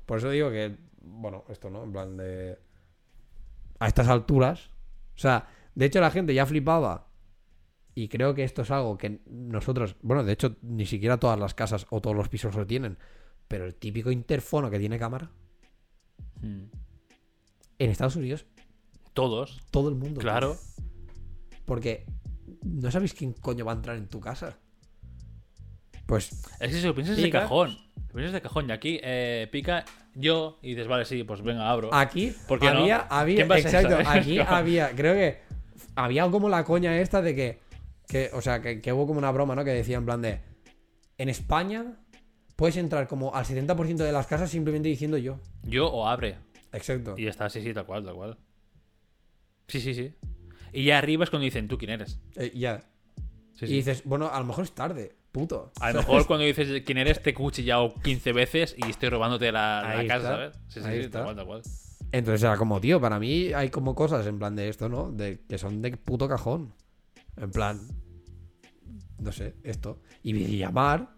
Por 0.05 0.19
eso 0.19 0.29
digo 0.29 0.51
que, 0.51 0.77
bueno, 1.01 1.45
esto, 1.49 1.71
¿no? 1.71 1.83
En 1.83 1.91
plan 1.91 2.15
de... 2.15 2.59
A 3.79 3.87
estas 3.87 4.07
alturas. 4.07 4.69
O 5.15 5.19
sea, 5.19 5.47
de 5.73 5.85
hecho 5.85 5.99
la 5.99 6.11
gente 6.11 6.35
ya 6.35 6.45
flipaba. 6.45 7.06
Y 7.97 8.09
creo 8.09 8.35
que 8.35 8.43
esto 8.43 8.61
es 8.61 8.69
algo 8.69 8.95
que 8.95 9.21
nosotros, 9.25 9.95
bueno, 10.03 10.23
de 10.23 10.31
hecho, 10.31 10.55
ni 10.61 10.85
siquiera 10.85 11.17
todas 11.17 11.39
las 11.39 11.55
casas 11.55 11.87
o 11.89 11.99
todos 11.99 12.15
los 12.15 12.29
pisos 12.29 12.53
lo 12.53 12.67
tienen. 12.67 12.95
Pero 13.47 13.65
el 13.65 13.73
típico 13.73 14.11
interfono 14.11 14.69
que 14.69 14.77
tiene 14.77 14.99
cámara. 14.99 15.31
Hmm. 16.39 16.65
En 17.79 17.89
Estados 17.89 18.15
Unidos, 18.15 18.45
Todos, 19.13 19.63
todo 19.71 19.89
el 19.89 19.95
mundo. 19.95 20.21
claro. 20.21 20.57
Porque 21.65 22.05
no 22.61 22.91
sabéis 22.91 23.15
quién 23.15 23.33
coño 23.33 23.65
va 23.65 23.71
a 23.71 23.75
entrar 23.77 23.97
en 23.97 24.07
tu 24.07 24.19
casa. 24.19 24.59
Pues 26.05 26.33
Es 26.59 26.69
que 26.69 26.79
si 26.79 26.85
lo 26.85 26.93
piensas 26.93 27.17
de 27.17 27.31
cajón. 27.31 27.79
Lo 28.09 28.13
piensas 28.13 28.33
de 28.33 28.41
cajón. 28.41 28.69
Y 28.69 28.73
aquí 28.73 28.99
eh, 29.01 29.47
pica 29.51 29.85
yo 30.13 30.59
y 30.61 30.75
dices, 30.75 30.87
vale, 30.87 31.03
sí, 31.03 31.23
pues 31.23 31.41
venga, 31.41 31.67
abro. 31.67 31.91
Aquí 31.91 32.31
¿Por 32.47 32.59
qué 32.59 32.71
no? 32.71 32.81
había, 32.81 33.07
había 33.09 33.37
¿Quién 33.37 33.49
va 33.49 33.55
a 33.55 33.57
ser 33.57 33.85
exacto, 33.85 34.07
aquí 34.07 34.37
había, 34.47 34.95
creo 34.95 35.15
que 35.15 35.39
había 35.95 36.29
como 36.29 36.47
la 36.47 36.63
coña 36.63 36.95
esta 36.99 37.23
de 37.23 37.33
que, 37.33 37.66
que 38.07 38.29
o 38.33 38.41
sea, 38.41 38.61
que, 38.61 38.81
que 38.81 38.93
hubo 38.93 39.05
como 39.07 39.19
una 39.19 39.31
broma, 39.31 39.55
¿no? 39.55 39.63
Que 39.63 39.71
decía 39.71 39.97
en 39.97 40.05
plan 40.05 40.21
de, 40.21 40.39
en 41.17 41.29
España 41.29 41.97
puedes 42.55 42.77
entrar 42.77 43.07
como 43.07 43.35
al 43.35 43.45
70% 43.45 43.97
de 43.97 44.11
las 44.11 44.27
casas 44.27 44.49
simplemente 44.49 44.89
diciendo 44.89 45.17
yo. 45.17 45.39
Yo 45.63 45.87
o 45.87 46.07
abre. 46.07 46.37
Exacto. 46.73 47.15
Y 47.17 47.27
está, 47.27 47.49
sí, 47.49 47.61
sí, 47.61 47.73
tal 47.73 47.85
cual, 47.85 48.03
tal 48.03 48.15
cual. 48.15 48.37
Sí, 49.67 49.79
sí, 49.81 49.93
sí. 49.93 50.13
Y 50.73 50.85
ya 50.85 50.97
arriba 50.97 51.23
es 51.23 51.29
cuando 51.29 51.43
dicen, 51.45 51.67
¿tú 51.67 51.77
quién 51.77 51.91
eres? 51.91 52.19
Eh, 52.35 52.51
ya. 52.55 52.81
Sí, 53.53 53.65
Y 53.65 53.67
sí. 53.67 53.73
dices, 53.75 54.03
bueno, 54.05 54.29
a 54.31 54.39
lo 54.39 54.45
mejor 54.45 54.63
es 54.63 54.71
tarde, 54.73 55.15
puto. 55.31 55.71
A 55.79 55.91
lo 55.91 55.99
mejor 55.99 56.27
cuando 56.27 56.45
dices 56.45 56.83
quién 56.85 56.97
eres 56.97 57.21
te 57.21 57.31
he 57.31 57.33
cuchillado 57.33 57.93
15 58.03 58.33
veces 58.33 58.75
y 58.77 58.89
estoy 58.89 59.09
robándote 59.09 59.51
la, 59.51 59.81
la 59.95 60.07
casa, 60.07 60.15
está, 60.17 60.21
¿sabes? 60.21 60.55
Sí, 60.67 60.79
sí, 60.81 60.87
ahí 60.87 60.99
sí, 60.99 61.05
está. 61.05 61.19
tal 61.19 61.23
cual, 61.25 61.35
tal 61.35 61.45
cual. 61.45 61.61
Entonces 62.11 62.43
era 62.43 62.57
como, 62.57 62.79
tío, 62.79 63.01
para 63.01 63.19
mí 63.19 63.51
hay 63.53 63.69
como 63.69 63.93
cosas 63.95 64.25
en 64.27 64.39
plan 64.39 64.55
de 64.55 64.69
esto, 64.69 64.89
¿no? 64.89 65.11
De 65.11 65.41
que 65.47 65.57
son 65.57 65.81
de 65.81 65.95
puto 65.97 66.27
cajón. 66.27 66.73
En 67.37 67.51
plan, 67.51 67.79
no 69.19 69.31
sé, 69.31 69.55
esto. 69.63 69.99
Y 70.23 70.57
llamar. 70.57 71.09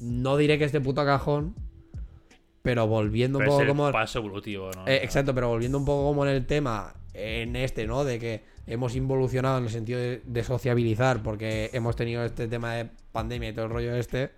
No 0.00 0.36
diré 0.36 0.58
que 0.58 0.64
es 0.64 0.72
de 0.72 0.80
puto 0.80 1.04
cajón, 1.04 1.54
pero 2.62 2.86
volviendo 2.86 3.38
Pero 3.38 3.50
un 3.50 3.52
es 3.52 3.54
poco 3.54 3.62
el 3.62 3.68
como. 3.68 3.92
paso 3.92 4.18
evolutivo, 4.20 4.70
¿no? 4.74 4.86
Eh, 4.86 5.00
exacto, 5.02 5.34
pero 5.34 5.48
volviendo 5.48 5.78
un 5.78 5.84
poco 5.84 6.08
como 6.08 6.24
en 6.24 6.32
el 6.32 6.46
tema 6.46 6.94
en 7.14 7.56
este, 7.56 7.86
¿no? 7.86 8.04
De 8.04 8.18
que 8.18 8.44
hemos 8.66 8.94
involucionado 8.94 9.58
en 9.58 9.64
el 9.64 9.70
sentido 9.70 9.98
de, 9.98 10.22
de 10.24 10.44
sociabilizar 10.44 11.22
porque 11.22 11.70
hemos 11.72 11.96
tenido 11.96 12.24
este 12.24 12.46
tema 12.46 12.74
de 12.74 12.88
pandemia 13.12 13.48
y 13.48 13.52
todo 13.52 13.64
el 13.64 13.70
rollo 13.72 13.96
este. 13.96 14.30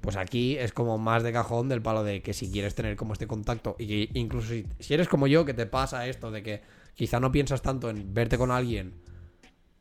Pues 0.00 0.16
aquí 0.16 0.56
es 0.56 0.72
como 0.72 0.96
más 0.98 1.24
de 1.24 1.32
cajón 1.32 1.68
del 1.68 1.82
palo 1.82 2.04
de 2.04 2.22
que 2.22 2.32
si 2.32 2.52
quieres 2.52 2.76
tener 2.76 2.94
como 2.94 3.14
este 3.14 3.26
contacto 3.26 3.74
y 3.80 3.86
que 3.88 4.18
incluso 4.18 4.50
si, 4.50 4.64
si 4.78 4.94
eres 4.94 5.08
como 5.08 5.26
yo, 5.26 5.44
que 5.44 5.54
te 5.54 5.66
pasa 5.66 6.06
esto 6.06 6.30
de 6.30 6.44
que 6.44 6.60
quizá 6.94 7.20
no 7.20 7.30
piensas 7.32 7.60
tanto 7.62 7.90
en 7.90 8.12
verte 8.14 8.38
con 8.38 8.50
alguien 8.50 9.00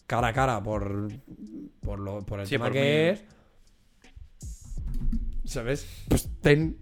cara 0.08 0.30
a 0.30 0.34
cara 0.34 0.62
por, 0.62 1.08
por, 1.82 2.00
lo, 2.00 2.26
por 2.26 2.40
el 2.42 2.48
Sí, 2.48 2.56
tema 2.56 2.66
por 2.66 2.74
que 2.74 2.82
mí. 2.82 3.20
es, 3.20 3.24
¿sabes? 5.46 5.88
Pues 6.10 6.30
ten, 6.42 6.78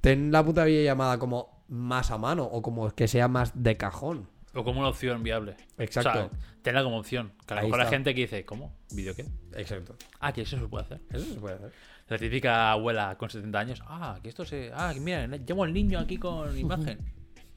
ten 0.00 0.32
la 0.32 0.44
puta 0.44 0.64
videollamada 0.64 1.18
como 1.18 1.64
más 1.68 2.10
a 2.10 2.18
mano 2.18 2.44
o 2.44 2.62
como 2.62 2.90
que 2.90 3.08
sea 3.08 3.28
más 3.28 3.52
de 3.62 3.76
cajón. 3.76 4.28
O 4.54 4.64
como 4.64 4.80
una 4.80 4.88
opción 4.90 5.22
viable. 5.22 5.56
Exacto. 5.78 6.10
O 6.10 6.12
sea, 6.12 6.30
tenla 6.60 6.82
como 6.84 6.98
opción. 6.98 7.32
Que 7.46 7.54
a 7.54 7.56
lo 7.58 7.62
mejor 7.62 7.78
la 7.78 7.86
gente 7.86 8.14
que 8.14 8.22
dice, 8.22 8.44
¿cómo? 8.44 8.76
¿Vídeo 8.92 9.14
qué? 9.14 9.24
Exacto. 9.54 9.96
Ah, 10.20 10.32
que 10.32 10.42
eso 10.42 10.58
se 10.58 10.66
puede 10.66 10.84
hacer. 10.84 11.00
Eso 11.10 11.24
se 11.34 11.40
puede 11.40 11.54
hacer. 11.56 11.72
La 12.08 12.18
típica 12.18 12.72
abuela 12.72 13.16
con 13.16 13.30
70 13.30 13.58
años. 13.58 13.82
Ah, 13.86 14.18
que 14.22 14.28
esto 14.28 14.44
se. 14.44 14.70
Ah, 14.74 14.90
que 14.92 15.00
mira, 15.00 15.26
llamo 15.26 15.64
al 15.64 15.72
niño 15.72 15.98
aquí 15.98 16.18
con 16.18 16.56
imagen. 16.58 16.98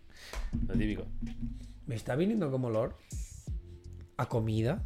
Lo 0.67 0.73
típico. 0.75 1.05
Me 1.87 1.95
está 1.95 2.15
viniendo 2.15 2.49
como 2.51 2.67
olor 2.67 2.95
a 4.17 4.27
comida. 4.27 4.81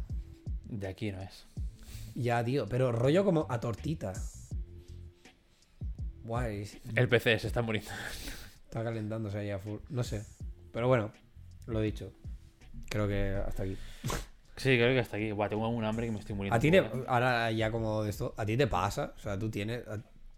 De 0.64 0.86
aquí 0.86 1.10
no 1.10 1.20
es. 1.20 1.46
Ya, 2.14 2.44
tío, 2.44 2.66
pero 2.68 2.92
rollo 2.92 3.24
como 3.24 3.46
a 3.48 3.60
tortita. 3.60 4.12
Guay, 6.24 6.68
El 6.94 7.08
PC 7.08 7.38
se 7.38 7.46
está 7.46 7.62
muriendo. 7.62 7.90
está 8.64 8.84
calentándose 8.84 9.38
ahí 9.38 9.50
a 9.50 9.58
full. 9.58 9.78
No 9.88 10.04
sé. 10.04 10.24
Pero 10.72 10.88
bueno, 10.88 11.10
lo 11.66 11.80
dicho. 11.80 12.12
Creo 12.88 13.08
que 13.08 13.36
hasta 13.46 13.62
aquí. 13.62 13.76
Sí, 14.56 14.76
creo 14.76 14.92
que 14.92 15.00
hasta 15.00 15.16
aquí. 15.16 15.32
Buah, 15.32 15.48
tengo 15.48 15.66
un 15.68 15.84
hambre 15.84 16.06
que 16.06 16.12
me 16.12 16.18
estoy 16.18 16.34
muriendo. 16.34 16.56
A 16.56 16.60
ti 16.60 16.70
te, 16.70 16.78
¿eh? 16.78 16.90
ahora 17.06 17.50
ya 17.50 17.70
como 17.70 18.02
de 18.02 18.10
esto, 18.10 18.34
¿a 18.36 18.44
ti 18.44 18.56
te 18.56 18.66
pasa? 18.66 19.14
O 19.16 19.20
sea, 19.20 19.38
tú 19.38 19.50
tienes, 19.50 19.84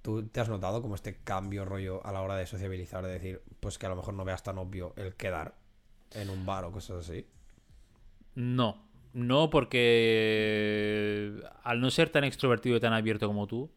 tú 0.01 0.29
te 0.29 0.41
has 0.41 0.49
notado 0.49 0.81
como 0.81 0.95
este 0.95 1.17
cambio 1.25 1.65
rollo 1.65 2.07
a 2.07 2.13
la 2.13 2.23
hora 2.23 2.37
de 2.37 2.47
sociabilizar, 2.47 3.05
de 3.05 3.13
decir, 3.13 3.43
pues 3.59 3.79
que 3.79 3.87
a 3.87 3.89
lo 3.89 3.97
mejor 3.97 4.15
no 4.15 4.25
veas 4.25 4.43
tan 4.43 4.59
obvio 4.59 4.93
el 4.97 5.15
quedar 5.15 5.55
en 6.15 6.31
un 6.31 6.45
bar 6.47 6.65
o 6.65 6.73
cosas 6.73 7.09
así. 7.09 7.27
No. 8.35 8.91
No, 9.15 9.51
porque 9.51 11.33
al 11.65 11.81
no 11.81 11.91
ser 11.91 12.09
tan 12.09 12.25
extrovertido 12.25 12.77
y 12.77 12.81
tan 12.81 12.93
abierto 12.95 13.27
como 13.27 13.47
tú, 13.47 13.71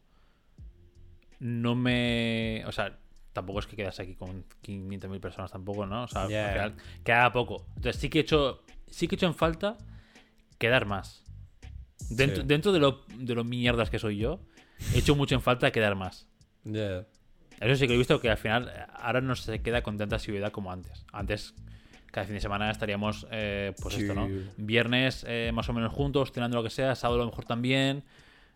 no 1.40 1.74
me. 1.74 2.64
O 2.66 2.72
sea, 2.72 2.98
tampoco 3.34 3.58
es 3.60 3.66
que 3.66 3.76
quedas 3.76 4.00
aquí 4.00 4.14
con 4.14 4.44
500.000 4.62 5.20
personas 5.20 5.52
tampoco, 5.52 5.84
¿no? 5.86 6.04
O 6.04 6.08
sea, 6.08 6.26
final 6.26 6.74
queda 7.04 7.32
poco. 7.32 7.66
Entonces 7.76 8.00
sí 8.00 8.08
que 8.08 8.18
he 8.20 8.22
hecho. 8.22 8.62
Sí 8.88 9.08
que 9.08 9.14
he 9.14 9.16
hecho 9.16 9.26
en 9.26 9.34
falta 9.34 9.76
quedar 10.58 10.86
más. 10.86 11.22
Dentro, 12.08 12.42
Sí. 12.42 12.48
dentro 12.48 12.72
de, 12.72 12.78
lo, 12.78 13.04
de 13.18 13.34
lo 13.34 13.44
mierdas 13.44 13.90
que 13.90 13.98
soy 13.98 14.16
yo, 14.18 14.40
he 14.94 14.98
hecho 14.98 15.14
mucho 15.16 15.34
en 15.34 15.42
falta 15.42 15.70
quedar 15.70 15.96
más. 15.96 16.28
Eso 16.64 17.74
sí 17.76 17.86
que 17.86 17.94
he 17.94 17.98
visto 17.98 18.20
que 18.20 18.30
al 18.30 18.36
final 18.38 18.70
eh, 18.74 18.86
ahora 18.94 19.20
no 19.20 19.34
se 19.34 19.60
queda 19.60 19.82
con 19.82 19.98
tanta 19.98 20.16
asiduidad 20.16 20.50
como 20.52 20.70
antes. 20.72 21.04
Antes, 21.12 21.54
cada 22.16 22.24
fin 22.24 22.36
de 22.36 22.40
semana 22.40 22.70
estaríamos, 22.70 23.26
eh, 23.30 23.74
pues 23.82 23.98
esto, 23.98 24.14
¿no? 24.14 24.26
Viernes 24.56 25.22
eh, 25.28 25.50
más 25.52 25.68
o 25.68 25.74
menos 25.74 25.92
juntos, 25.92 26.32
cenando 26.32 26.56
lo 26.56 26.62
que 26.62 26.70
sea, 26.70 26.94
sábado 26.94 27.20
a 27.20 27.24
lo 27.26 27.30
mejor 27.30 27.44
también, 27.44 28.04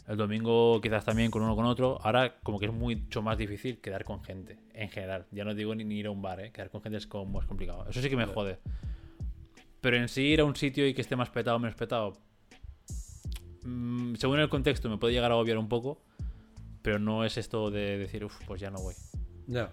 el 0.08 0.16
domingo 0.16 0.80
quizás 0.80 1.04
también 1.04 1.30
con 1.30 1.42
uno 1.42 1.54
con 1.54 1.66
otro. 1.66 1.98
Ahora 2.00 2.36
como 2.42 2.58
que 2.58 2.64
es 2.64 2.72
mucho 2.72 3.20
más 3.20 3.36
difícil 3.36 3.78
quedar 3.82 4.04
con 4.04 4.24
gente, 4.24 4.56
en 4.72 4.88
general. 4.88 5.26
Ya 5.30 5.44
no 5.44 5.54
digo 5.54 5.74
ni, 5.74 5.84
ni 5.84 5.96
ir 5.96 6.06
a 6.06 6.10
un 6.10 6.22
bar, 6.22 6.40
¿eh? 6.40 6.52
Quedar 6.52 6.70
con 6.70 6.80
gente 6.80 6.96
es 6.96 7.06
como 7.06 7.38
más 7.38 7.44
complicado. 7.44 7.84
Eso 7.86 8.00
sí 8.00 8.08
que 8.08 8.16
me 8.16 8.24
jode. 8.24 8.56
Pero 9.82 9.98
en 9.98 10.08
sí 10.08 10.22
ir 10.22 10.40
a 10.40 10.46
un 10.46 10.56
sitio 10.56 10.88
y 10.88 10.94
que 10.94 11.02
esté 11.02 11.14
más 11.14 11.28
petado 11.28 11.58
o 11.58 11.60
menos 11.60 11.76
petado, 11.76 12.16
mm, 13.64 14.14
según 14.14 14.40
el 14.40 14.48
contexto 14.48 14.88
me 14.88 14.96
puede 14.96 15.12
llegar 15.12 15.32
a 15.32 15.34
agobiar 15.34 15.58
un 15.58 15.68
poco, 15.68 16.00
pero 16.80 16.98
no 16.98 17.26
es 17.26 17.36
esto 17.36 17.70
de 17.70 17.98
decir, 17.98 18.24
uff, 18.24 18.40
pues 18.46 18.58
ya 18.58 18.70
no 18.70 18.78
voy. 18.78 18.94
Ya. 19.48 19.70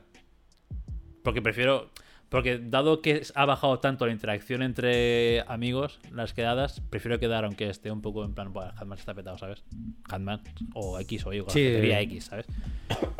Porque 1.23 1.41
prefiero. 1.41 1.89
Porque 2.29 2.59
dado 2.59 3.01
que 3.01 3.21
ha 3.35 3.45
bajado 3.45 3.79
tanto 3.79 4.05
la 4.05 4.11
interacción 4.11 4.61
entre 4.61 5.41
amigos, 5.47 5.99
las 6.11 6.33
quedadas, 6.33 6.81
prefiero 6.89 7.19
quedar 7.19 7.45
aunque 7.45 7.69
esté 7.69 7.89
un 7.89 8.01
poco 8.01 8.25
en 8.25 8.33
plan, 8.33 8.51
bueno, 8.51 8.73
Hatman 8.75 8.97
está 8.99 9.13
petado, 9.13 9.37
¿sabes? 9.37 9.63
Hatman 10.09 10.41
o 10.73 10.99
X 10.99 11.25
o 11.25 11.33
Y, 11.33 11.39
Sí. 11.47 11.71
sería 11.73 12.01
X, 12.01 12.25
¿sabes? 12.25 12.45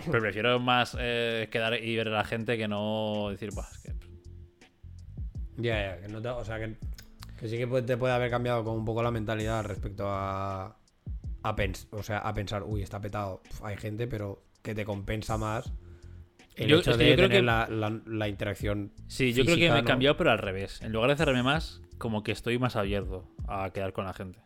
Pero 0.06 0.20
prefiero 0.20 0.60
más 0.60 0.98
eh, 1.00 1.48
quedar 1.52 1.82
y 1.82 1.96
ver 1.96 2.10
a 2.10 2.12
la 2.12 2.24
gente 2.26 2.58
que 2.58 2.68
no 2.68 3.30
decir, 3.32 3.50
pues, 3.54 3.68
es 3.72 3.80
que 3.80 3.94
Ya, 5.58 5.96
ya, 5.96 6.02
que 6.02 6.08
no 6.10 6.22
te- 6.22 6.30
o 6.30 6.44
sea, 6.46 6.60
que, 6.60 6.76
que 7.40 7.48
sí 7.48 7.58
que 7.58 7.66
puede- 7.68 7.84
te 7.84 7.98
puede 7.98 8.14
haber 8.14 8.30
cambiado 8.30 8.64
como 8.64 8.76
un 8.78 8.86
poco 8.86 9.02
la 9.04 9.12
mentalidad 9.12 9.64
respecto 9.64 10.06
a, 10.08 10.78
a, 11.44 11.56
pens- 11.56 11.88
o 11.92 12.04
sea, 12.04 12.20
a 12.20 12.34
pensar, 12.34 12.64
uy, 12.64 12.82
está 12.84 13.00
petado, 13.00 13.42
hay 13.64 13.78
gente, 13.78 14.06
pero 14.08 14.44
que 14.62 14.76
te 14.76 14.84
compensa 14.86 15.38
más 15.38 15.72
el 16.58 16.68
Yo- 16.70 16.80
hecho 16.80 16.92
es 16.92 16.98
que 16.98 17.04
de 17.04 17.10
yo 17.12 17.16
creo 17.16 17.28
tener 17.30 17.42
que- 17.42 17.46
la, 17.46 17.68
la- 17.70 18.02
la 18.06 18.28
interacción. 18.28 18.92
Sí, 19.08 19.32
yo 19.34 19.44
creo 19.46 19.56
que 19.58 19.70
me 19.72 19.80
he 19.80 19.82
¿no? 19.82 19.88
cambiado, 19.88 20.18
pero 20.18 20.32
al 20.32 20.40
revés. 20.40 20.82
En 20.82 20.92
lugar 20.92 21.10
de 21.12 21.16
cerrarme 21.18 21.44
más, 21.44 21.82
como 21.98 22.24
que 22.24 22.32
estoy 22.32 22.58
más 22.60 22.76
abierto 22.76 23.28
a 23.48 23.70
quedar 23.72 23.94
con 23.94 24.06
la 24.06 24.14
gente. 24.14 24.40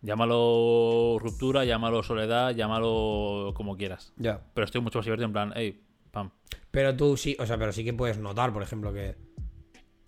Llámalo 0.00 1.18
ruptura, 1.18 1.64
llámalo 1.64 2.02
soledad, 2.04 2.52
llámalo 2.54 3.52
como 3.56 3.76
quieras. 3.76 4.12
Ya. 4.16 4.40
Pero 4.54 4.64
estoy 4.64 4.80
mucho 4.80 4.98
más 5.00 5.06
abierto 5.06 5.24
en 5.24 5.32
plan, 5.32 5.52
hey, 5.56 5.82
pam. 6.12 6.30
Pero 6.70 6.94
tú 6.96 7.16
sí, 7.16 7.36
o 7.40 7.46
sea, 7.46 7.58
pero 7.58 7.72
sí 7.72 7.84
que 7.84 7.92
puedes 7.92 8.18
notar, 8.18 8.52
por 8.52 8.62
ejemplo, 8.62 8.92
que. 8.92 9.16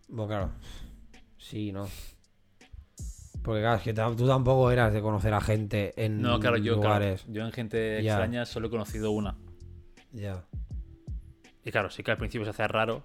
Bueno, 0.09 0.29
claro. 0.29 0.51
Sí, 1.39 1.73
no. 1.73 1.89
Porque 3.43 3.63
claro, 3.63 3.79
es 3.79 3.83
que 3.83 3.95
tú 3.95 4.27
tampoco 4.29 4.71
eras 4.71 4.93
de 4.93 5.01
conocer 5.01 5.33
a 5.35 5.41
gente 5.41 5.93
en 5.97 6.21
No, 6.21 6.39
claro, 6.39 6.57
yo, 6.59 6.75
claro, 6.79 6.83
lugares. 7.01 7.25
yo 7.29 7.45
en 7.45 7.53
gente 7.53 8.01
Ya. 8.03 8.13
extraña 8.13 8.45
solo 8.47 8.69
he 8.69 8.71
conocido 8.71 9.11
una. 9.11 9.37
Ya. 10.13 10.45
Y 11.65 11.71
claro, 11.71 11.91
sí 11.91 12.03
que 12.03 12.11
al 12.11 12.17
principio 12.19 12.45
se 12.45 12.51
hace 12.51 12.67
raro, 12.69 13.03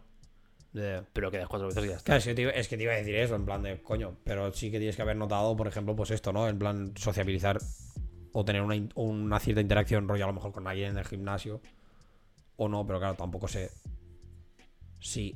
pero 1.14 1.32
quedas 1.32 1.48
cuatro 1.48 1.68
veces 1.68 1.84
y 1.86 1.88
ya 1.90 1.96
está. 1.96 2.06
Claro, 2.06 2.20
es 2.20 2.26
que, 2.26 2.34
te, 2.36 2.42
iba- 2.42 2.52
es 2.52 2.68
que 2.68 2.78
te 2.78 2.84
iba 2.84 2.94
a 2.94 2.98
decir 2.98 3.16
eso, 3.16 3.36
en 3.36 3.46
plan 3.46 3.62
de 3.64 3.82
coño. 3.82 4.16
Pero 4.24 4.52
sí 4.54 4.72
que 4.72 4.78
tienes 4.80 4.96
que 4.96 5.02
haber 5.02 5.16
notado, 5.18 5.56
por 5.56 5.68
ejemplo, 5.68 5.96
pues 5.96 6.12
esto, 6.12 6.32
¿no? 6.34 6.48
En 6.48 6.58
plan, 6.58 6.94
sociabilizar 6.98 7.58
o 8.34 8.44
tener 8.46 8.62
una, 8.62 8.76
una 8.96 9.40
cierta 9.40 9.62
interacción, 9.62 10.08
rollo 10.08 10.24
a 10.26 10.28
lo 10.28 10.34
mejor 10.34 10.52
con 10.52 10.68
alguien 10.68 10.92
en 10.92 10.98
el 10.98 11.06
gimnasio. 11.06 11.62
O 12.58 12.68
no, 12.70 12.86
pero 12.88 13.00
claro, 13.00 13.16
tampoco 13.16 13.48
sé. 13.48 13.70
Sí. 15.00 15.36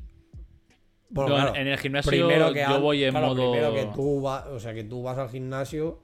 Bueno, 1.10 1.30
No, 1.32 1.36
en- 1.38 1.44
claro, 1.44 1.60
en 1.62 1.68
el 1.68 1.78
gimnasio 1.78 2.10
primero 2.12 2.54
que 2.54 2.62
yo 2.68 2.80
voy 2.82 3.04
en 3.04 3.12
claro, 3.12 3.28
modo... 3.28 3.52
Primero 3.52 3.74
que 3.74 3.86
tú 3.96 4.22
vas, 4.22 4.46
o 4.48 4.60
sea, 4.60 4.74
que 4.74 4.84
tú 4.84 5.02
vas 5.04 5.18
al 5.18 5.30
gimnasio 5.30 6.02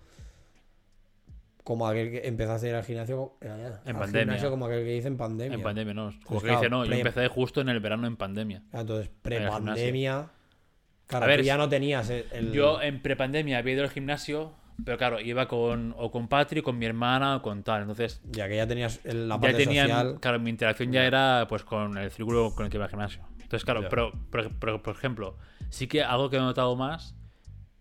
como 1.66 1.88
aquel 1.88 2.12
que 2.12 2.28
empezaste 2.28 2.68
a 2.68 2.70
ir 2.70 2.76
al 2.76 2.84
gimnasio 2.84 3.34
eh, 3.42 3.48
En 3.48 3.96
al 3.96 4.02
pandemia. 4.02 4.20
gimnasio 4.22 4.50
como 4.52 4.66
aquel 4.68 4.84
que 4.86 4.92
dice 4.92 5.08
en 5.10 5.18
pandemia. 5.18 5.56
En 5.58 5.64
pandemia, 5.64 5.94
no. 5.96 6.04
Como 6.24 6.40
Pues 6.40 6.42
que 6.44 6.48
claro, 6.50 6.60
dice, 6.62 6.70
no, 6.70 6.86
yo 6.86 6.94
empecé 6.94 7.28
justo 7.28 7.60
en 7.60 7.70
el 7.70 7.80
verano 7.80 8.06
en 8.08 8.16
pandemia. 8.18 8.62
Entonces, 8.72 9.10
pre-pandemia. 9.24 10.30
Claro, 11.08 11.26
A 11.26 11.28
ver, 11.28 11.40
tú 11.42 11.46
ya 11.46 11.58
no 11.58 11.68
tenías 11.68 12.10
el. 12.10 12.26
el- 12.32 12.52
Yo 12.54 12.82
en 12.82 13.02
prepandemia 13.02 13.58
había 13.58 13.74
ido 13.74 13.84
al 13.84 13.90
gimnasio, 13.90 14.54
pero 14.84 14.98
claro, 14.98 15.20
iba 15.20 15.48
con 15.48 15.94
o 15.98 16.12
con 16.12 16.28
Patri, 16.28 16.62
con 16.62 16.78
mi 16.78 16.86
hermana 16.86 17.38
o 17.38 17.42
con 17.42 17.64
tal. 17.64 17.82
Entonces, 17.82 18.22
Ya 18.32 18.48
que 18.48 18.56
ya 18.58 18.68
tenías 18.68 19.00
el- 19.04 19.28
la 19.28 19.36
ya 19.36 19.42
parte 19.42 19.58
tenían, 19.58 19.88
social. 19.90 20.20
claro, 20.22 20.40
mi 20.40 20.50
interacción 20.52 20.92
ya 20.92 21.04
era 21.06 21.46
pues 21.50 21.64
con 21.64 21.98
el 21.98 22.12
círculo 22.12 22.54
con 22.56 22.66
el 22.66 22.72
que 22.72 22.78
iba 22.78 22.86
al 22.86 22.92
gimnasio. 22.92 23.22
Entonces, 23.42 23.66
claro, 23.66 23.82
Ya. 23.84 23.90
pero, 23.90 24.12
pero- 24.32 24.52
pero, 24.60 24.84
por 24.84 24.96
ejemplo, 24.96 25.38
sí 25.70 25.88
que 25.88 26.04
algo 26.04 26.30
que 26.30 26.38
he 26.38 26.40
notado 26.40 26.76
más, 26.76 27.16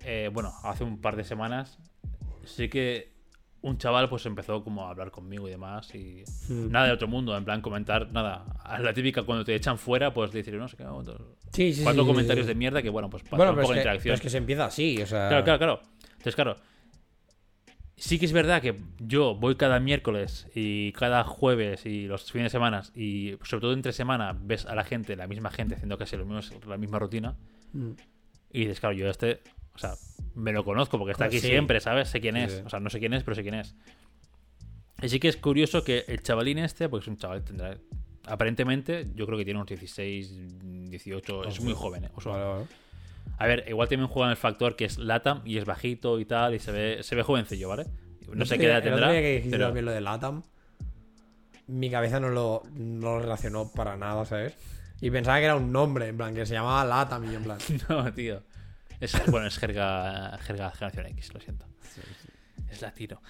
eh, 0.01 0.31
bueno, 0.33 0.53
hace 0.63 0.85
un 0.85 1.01
par 1.01 1.17
de 1.17 1.25
semanas, 1.25 1.79
sí 2.45 2.69
que 2.69 3.14
un 3.65 3.79
chaval 3.79 4.09
pues 4.09 4.27
empezó 4.27 4.63
como 4.63 4.87
a 4.87 4.91
hablar 4.91 5.11
conmigo 5.11 5.49
y 5.49 5.51
demás 5.51 5.95
y 5.95 6.23
Hmm. 6.49 6.71
nada 6.71 6.87
de 6.87 6.93
otro 6.93 7.09
mundo, 7.09 7.37
en 7.37 7.45
plan 7.45 7.61
comentar, 7.63 8.13
nada, 8.13 8.45
a 8.63 8.79
la 8.79 8.93
típica 8.93 9.23
cuando 9.23 9.45
te 9.45 9.55
echan 9.55 9.79
fuera, 9.79 10.13
pues 10.13 10.33
decir, 10.33 10.55
no 10.55 10.69
sé 10.69 10.77
qué, 10.77 10.85
otro- 10.85 11.37
Sí, 11.53 11.73
sí, 11.73 11.83
cuatro 11.83 12.03
sí, 12.03 12.09
comentarios 12.09 12.47
de 12.47 12.55
mierda 12.55 12.83
que 12.83 12.91
bueno, 12.91 13.09
pues 13.11 13.23
para 13.23 13.37
Bueno, 13.39 13.53
un 13.53 13.59
poco 13.61 13.73
de 13.73 13.79
interacción. 13.79 14.03
pero 14.05 14.15
es 14.17 14.21
que 14.21 14.31
se 14.31 14.39
empieza 14.39 14.67
así, 14.67 15.01
o 15.01 15.07
sea. 15.07 15.29
Claro, 15.29 15.45
claro, 15.45 15.59
claro. 15.59 15.81
Entonces, 16.13 16.35
claro. 16.35 16.57
Sí 17.97 18.19
que 18.19 18.27
es 18.27 18.33
verdad 18.33 18.61
que 18.61 18.75
yo 18.99 19.37
voy 19.37 19.55
cada 19.55 19.79
miércoles 19.79 20.49
y 20.55 20.91
cada 20.93 21.23
jueves 21.23 21.87
y 21.87 22.07
los 22.09 22.31
fines 22.33 22.47
de 22.47 22.51
semana 22.51 22.83
y 22.95 23.37
sobre 23.45 23.61
todo 23.61 23.73
entre 23.73 23.93
semana 23.93 24.37
ves 24.39 24.67
a 24.67 24.75
la 24.75 24.83
gente, 24.85 25.15
la 25.15 25.29
misma 25.29 25.51
gente 25.51 25.77
haciendo 25.77 25.97
casi 25.97 26.17
lo 26.17 26.27
mismo, 26.27 26.59
la 26.67 26.77
misma 26.77 26.99
rutina 26.99 27.37
Mm. 27.73 27.91
y 28.53 28.61
dices, 28.61 28.81
claro, 28.81 28.95
yo 28.97 29.09
este, 29.09 29.41
o 29.75 29.79
sea, 29.79 29.95
me 30.35 30.53
lo 30.53 30.65
conozco 30.65 30.99
porque 30.99 31.13
está 31.13 31.27
Pues 31.27 31.37
aquí 31.37 31.41
sí. 31.41 31.49
siempre, 31.49 31.81
¿sabes? 31.81 32.09
Sé 32.09 32.21
quién 32.21 32.35
Sí, 32.37 32.43
es. 32.43 32.63
O 32.67 32.69
sea, 32.71 32.81
no 32.81 32.91
sé 32.91 32.99
quién 32.99 33.15
es, 33.15 33.23
pero 33.25 33.35
sé 33.35 33.43
quién 33.43 33.55
es. 33.55 33.75
Y 35.03 35.09
sí 35.09 35.21
que 35.21 35.29
es 35.29 35.37
curioso 35.37 35.85
que 35.85 36.05
el 36.09 36.23
chavalín 36.23 36.59
este, 36.59 36.89
porque 36.89 37.05
es 37.05 37.09
un 37.09 37.17
chaval, 37.19 37.43
tendrá... 37.45 37.77
Aparentemente, 38.27 39.07
yo 39.15 39.27
creo 39.27 39.37
que 39.37 39.45
tiene 39.45 39.59
unos 39.59 39.69
16, 39.69 40.89
18, 40.91 41.45
es 41.45 41.61
muy 41.61 41.75
joven, 41.75 42.05
¿eh? 42.05 42.11
O 42.15 42.21
sea, 42.23 42.33
Vale, 42.33 42.45
vale. 42.45 42.65
a 43.37 43.47
ver, 43.47 43.65
igual 43.69 43.87
también 43.89 44.09
juega 44.09 44.29
en 44.29 44.31
el 44.31 44.37
factor 44.39 44.77
que 44.77 44.87
es 44.87 44.97
Latam 44.99 45.43
y 45.45 45.59
es 45.59 45.67
bajito 45.67 46.19
y 46.19 46.25
tal, 46.25 46.55
y 46.55 46.59
se 46.59 46.73
ve, 46.73 47.03
se 47.03 47.15
ve 47.15 47.23
jovencillo, 47.23 47.69
¿vale? 47.69 47.85
No 48.33 48.47
sé 48.47 48.57
qué 48.57 48.65
edad 48.67 48.83
tendrá. 48.83 49.11
que 49.13 49.47
pero- 49.51 49.67
también 49.67 49.85
lo 49.85 49.93
de 49.93 50.01
Latam, 50.01 50.43
mi 51.67 51.91
cabeza 51.91 52.19
no 52.21 52.31
lo, 52.31 52.63
no 52.75 53.17
lo 53.17 53.19
relacionó 53.21 53.71
para 53.73 53.97
nada, 53.99 54.25
¿sabes? 54.25 54.57
Y 55.03 55.11
pensaba 55.11 55.39
que 55.39 55.45
era 55.45 55.57
un 55.57 55.71
nombre, 55.71 56.09
en 56.09 56.17
plan, 56.17 56.35
que 56.35 56.47
se 56.47 56.55
llamaba 56.55 56.85
Latam 56.87 57.25
y 57.25 57.33
yo 57.33 57.37
en 57.39 57.45
plan. 57.45 57.59
No, 57.91 58.11
tío. 58.13 58.43
Es, 59.01 59.15
bueno, 59.31 59.47
es 59.47 59.59
jerga, 59.59 60.39
jerga 60.39 60.71
generación 60.71 61.07
X, 61.07 61.35
lo 61.35 61.41
siento. 61.41 61.67
Es 62.71 62.83
latino. 62.83 63.21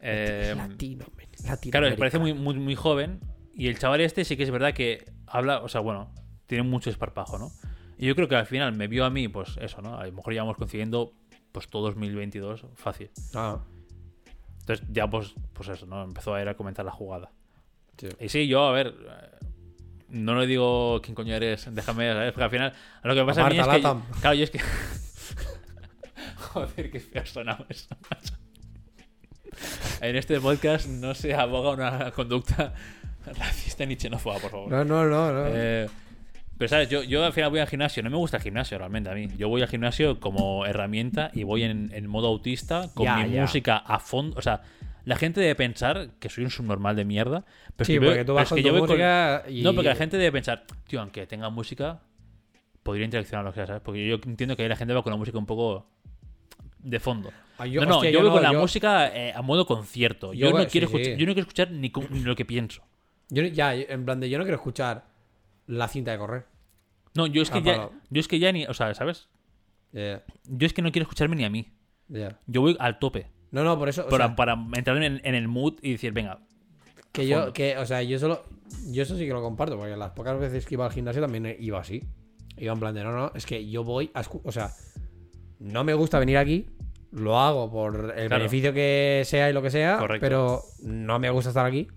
Eh, 0.00 0.54
Latino. 0.56 1.06
Latino. 1.44 1.70
Claro, 1.70 1.90
me 1.90 1.96
parece 1.96 2.18
muy, 2.18 2.34
muy, 2.34 2.54
muy 2.54 2.74
joven. 2.74 3.20
Y 3.54 3.68
el 3.68 3.78
chaval 3.78 4.00
este 4.00 4.24
sí 4.24 4.36
que 4.36 4.42
es 4.42 4.50
verdad 4.50 4.74
que 4.74 5.10
habla, 5.26 5.62
o 5.62 5.68
sea, 5.68 5.80
bueno, 5.80 6.12
tiene 6.46 6.62
mucho 6.62 6.90
esparpajo, 6.90 7.38
¿no? 7.38 7.50
Y 7.98 8.06
yo 8.06 8.14
creo 8.14 8.28
que 8.28 8.36
al 8.36 8.46
final 8.46 8.74
me 8.74 8.88
vio 8.88 9.04
a 9.04 9.10
mí, 9.10 9.28
pues 9.28 9.56
eso, 9.60 9.80
¿no? 9.80 9.98
A 9.98 10.06
lo 10.06 10.12
mejor 10.12 10.32
llevamos 10.34 10.56
coincidiendo 10.56 11.14
pues 11.52 11.68
todo 11.68 11.84
2022 11.86 12.66
fácil. 12.74 13.10
Ah, 13.34 13.58
Entonces 14.60 14.86
ya 14.90 15.08
pues, 15.08 15.34
pues 15.54 15.70
eso, 15.70 15.86
¿no? 15.86 16.04
Empezó 16.04 16.34
a 16.34 16.42
ir 16.42 16.48
a 16.48 16.54
comentar 16.54 16.84
la 16.84 16.92
jugada. 16.92 17.32
sí. 17.96 18.08
Y 18.20 18.28
sí, 18.28 18.46
yo, 18.46 18.66
a 18.66 18.72
ver, 18.72 18.94
no 20.08 20.38
le 20.38 20.46
digo 20.46 21.00
quién 21.02 21.14
coño 21.14 21.34
eres, 21.34 21.66
déjame, 21.74 22.12
¿sabes? 22.12 22.32
Porque 22.32 22.44
al 22.44 22.50
final, 22.50 22.72
lo 23.02 23.14
que 23.14 23.20
me 23.20 23.26
pasa 23.26 23.46
a 23.46 23.50
mí 23.50 23.58
es 23.58 23.66
que... 23.66 23.72
Latam. 23.72 24.02
Claro, 24.20 24.34
yo 24.34 24.44
es 24.44 24.50
que... 24.50 24.60
Joder, 26.36 26.90
qué 26.90 27.00
feo 27.00 27.22
ha 27.22 27.26
sonado 27.26 27.66
eso. 27.68 27.88
En 30.00 30.16
este 30.16 30.38
podcast 30.40 30.86
no 30.88 31.14
se 31.14 31.34
aboga 31.34 31.70
una 31.70 32.10
conducta 32.12 32.74
racista 33.38 33.86
ni 33.86 33.96
xenófoba, 33.96 34.38
por 34.38 34.50
favor. 34.50 34.70
No, 34.70 34.84
no, 34.84 35.04
no. 35.04 35.32
no. 35.32 35.44
Eh, 35.48 35.88
pero 36.58 36.68
sabes, 36.68 36.88
yo, 36.88 37.02
yo 37.02 37.24
al 37.24 37.32
final 37.32 37.50
voy 37.50 37.60
al 37.60 37.66
gimnasio, 37.68 38.02
no 38.02 38.10
me 38.10 38.16
gusta 38.16 38.38
el 38.38 38.42
gimnasio 38.42 38.78
realmente 38.78 39.10
a 39.10 39.14
mí. 39.14 39.28
Yo 39.36 39.48
voy 39.48 39.62
al 39.62 39.68
gimnasio 39.68 40.20
como 40.20 40.64
herramienta 40.66 41.30
y 41.34 41.42
voy 41.42 41.62
en, 41.64 41.90
en 41.92 42.06
modo 42.06 42.28
autista, 42.28 42.90
con 42.94 43.06
mi 43.30 43.38
música 43.38 43.76
a 43.78 43.98
fondo. 43.98 44.36
O 44.38 44.42
sea, 44.42 44.62
la 45.04 45.16
gente 45.16 45.40
debe 45.40 45.54
pensar 45.54 46.10
que 46.18 46.28
soy 46.28 46.44
un 46.44 46.50
subnormal 46.50 46.96
de 46.96 47.04
mierda. 47.04 47.44
Pero 47.76 47.82
es 47.82 47.86
sí, 47.86 47.92
que 47.94 48.00
porque 48.00 48.20
tú 48.24 48.26
pero 48.26 48.34
vas 48.34 48.42
es 48.44 48.48
con 48.50 48.56
que 48.56 48.62
tu 48.62 48.66
yo 48.68 48.72
voy 48.72 48.80
con- 48.80 48.88
música 48.88 49.44
y... 49.48 49.62
No, 49.62 49.74
porque 49.74 49.88
la 49.88 49.96
gente 49.96 50.16
debe 50.18 50.32
pensar, 50.32 50.64
tío, 50.86 51.00
aunque 51.00 51.26
tenga 51.26 51.50
música, 51.50 52.00
podría 52.86 53.04
interaccionar 53.04 53.44
lo 53.44 53.50
que 53.52 53.56
sea, 53.56 53.66
¿sabes? 53.66 53.82
Porque 53.82 54.06
yo 54.06 54.14
entiendo 54.24 54.56
que 54.56 54.62
ahí 54.62 54.68
la 54.68 54.76
gente 54.76 54.94
va 54.94 55.02
con 55.02 55.10
la 55.12 55.16
música 55.18 55.36
un 55.36 55.44
poco 55.46 55.86
de 56.78 57.00
fondo. 57.00 57.30
Ah, 57.58 57.66
no, 57.66 57.84
no, 57.84 57.96
hostia, 57.96 58.10
yo 58.10 58.20
voy 58.20 58.28
no, 58.28 58.34
con 58.34 58.42
la 58.42 58.52
yo- 58.52 58.60
música 58.60 59.08
eh, 59.14 59.32
a 59.34 59.42
modo 59.42 59.66
concierto. 59.66 60.32
Yo, 60.32 60.50
Yo 60.50 60.58
no 60.58 60.66
quiero 60.68 60.86
sí, 60.88 60.92
sí. 60.94 61.00
escuchar, 61.00 61.18
yo 61.18 61.26
no 61.26 61.32
quiero 61.34 61.40
escuchar 61.48 61.70
ni, 61.72 61.90
lo 62.24 62.36
que 62.36 62.44
pienso. 62.44 62.82
Yo, 63.28 63.42
ya, 63.42 63.74
en 63.74 64.04
plan 64.04 64.20
de 64.20 64.30
yo 64.30 64.38
no 64.38 64.44
quiero 64.44 64.56
escuchar 64.56 65.04
la 65.66 65.88
cinta 65.88 66.12
de 66.12 66.18
correr. 66.18 66.46
No, 67.14 67.26
yo 67.26 67.42
es 67.42 67.50
que 67.50 67.58
Ah, 67.58 67.62
ya, 67.64 67.76
para- 67.76 67.90
yo 68.10 68.20
es 68.20 68.28
que 68.28 68.38
ya 68.38 68.52
ni, 68.52 68.66
o 68.66 68.74
sea, 68.74 68.94
¿sabes? 68.94 69.28
Ya, 69.92 70.22
Yo 70.44 70.66
es 70.66 70.72
que 70.74 70.82
no 70.82 70.92
quiero 70.92 71.04
escucharme 71.04 71.34
ni 71.36 71.44
a 71.44 71.50
mí. 71.50 71.66
ya. 72.08 72.38
Yo 72.46 72.60
voy 72.60 72.76
al 72.78 72.98
tope. 72.98 73.26
No, 73.50 73.64
no, 73.64 73.78
por 73.78 73.88
eso. 73.88 74.04
o 74.06 74.08
para, 74.08 74.26
sea, 74.26 74.36
para 74.36 74.52
entrar 74.74 75.02
en, 75.02 75.20
en 75.24 75.34
el 75.34 75.48
mood 75.48 75.74
y 75.82 75.92
decir, 75.92 76.12
venga, 76.12 76.40
que 77.12 77.26
yo, 77.26 77.52
que, 77.52 77.78
o 77.78 77.86
sea, 77.86 78.02
yo 78.02 78.18
solo. 78.18 78.44
Yo 78.90 79.02
eso 79.02 79.16
sí 79.16 79.24
que 79.26 79.32
lo 79.32 79.40
comparto, 79.40 79.78
porque 79.78 79.96
las 79.96 80.10
pocas 80.10 80.38
veces 80.38 80.66
que 80.66 80.74
iba 80.74 80.84
al 80.84 80.92
gimnasio 80.92 81.22
también 81.22 81.56
iba 81.60 81.80
así. 81.80 82.02
Iba 82.56 82.72
en 82.72 82.80
plan 82.80 82.94
de, 82.94 83.04
no, 83.04 83.12
no, 83.12 83.32
es 83.34 83.44
que 83.46 83.68
yo 83.68 83.84
voy 83.84 84.10
a. 84.14 84.22
O 84.44 84.52
sea, 84.52 84.72
no 85.58 85.84
me 85.84 85.94
gusta 85.94 86.18
venir 86.18 86.38
aquí. 86.38 86.66
Lo 87.12 87.38
hago 87.38 87.70
por 87.70 88.14
el 88.16 88.26
Claro. 88.28 88.42
beneficio 88.42 88.72
que 88.72 89.22
sea 89.24 89.48
y 89.48 89.52
lo 89.52 89.62
que 89.62 89.70
sea. 89.70 89.98
Correcto. 89.98 90.20
Pero 90.24 90.62
no 90.82 91.18
me 91.18 91.30
gusta 91.30 91.50
estar 91.50 91.64
aquí. 91.66 91.88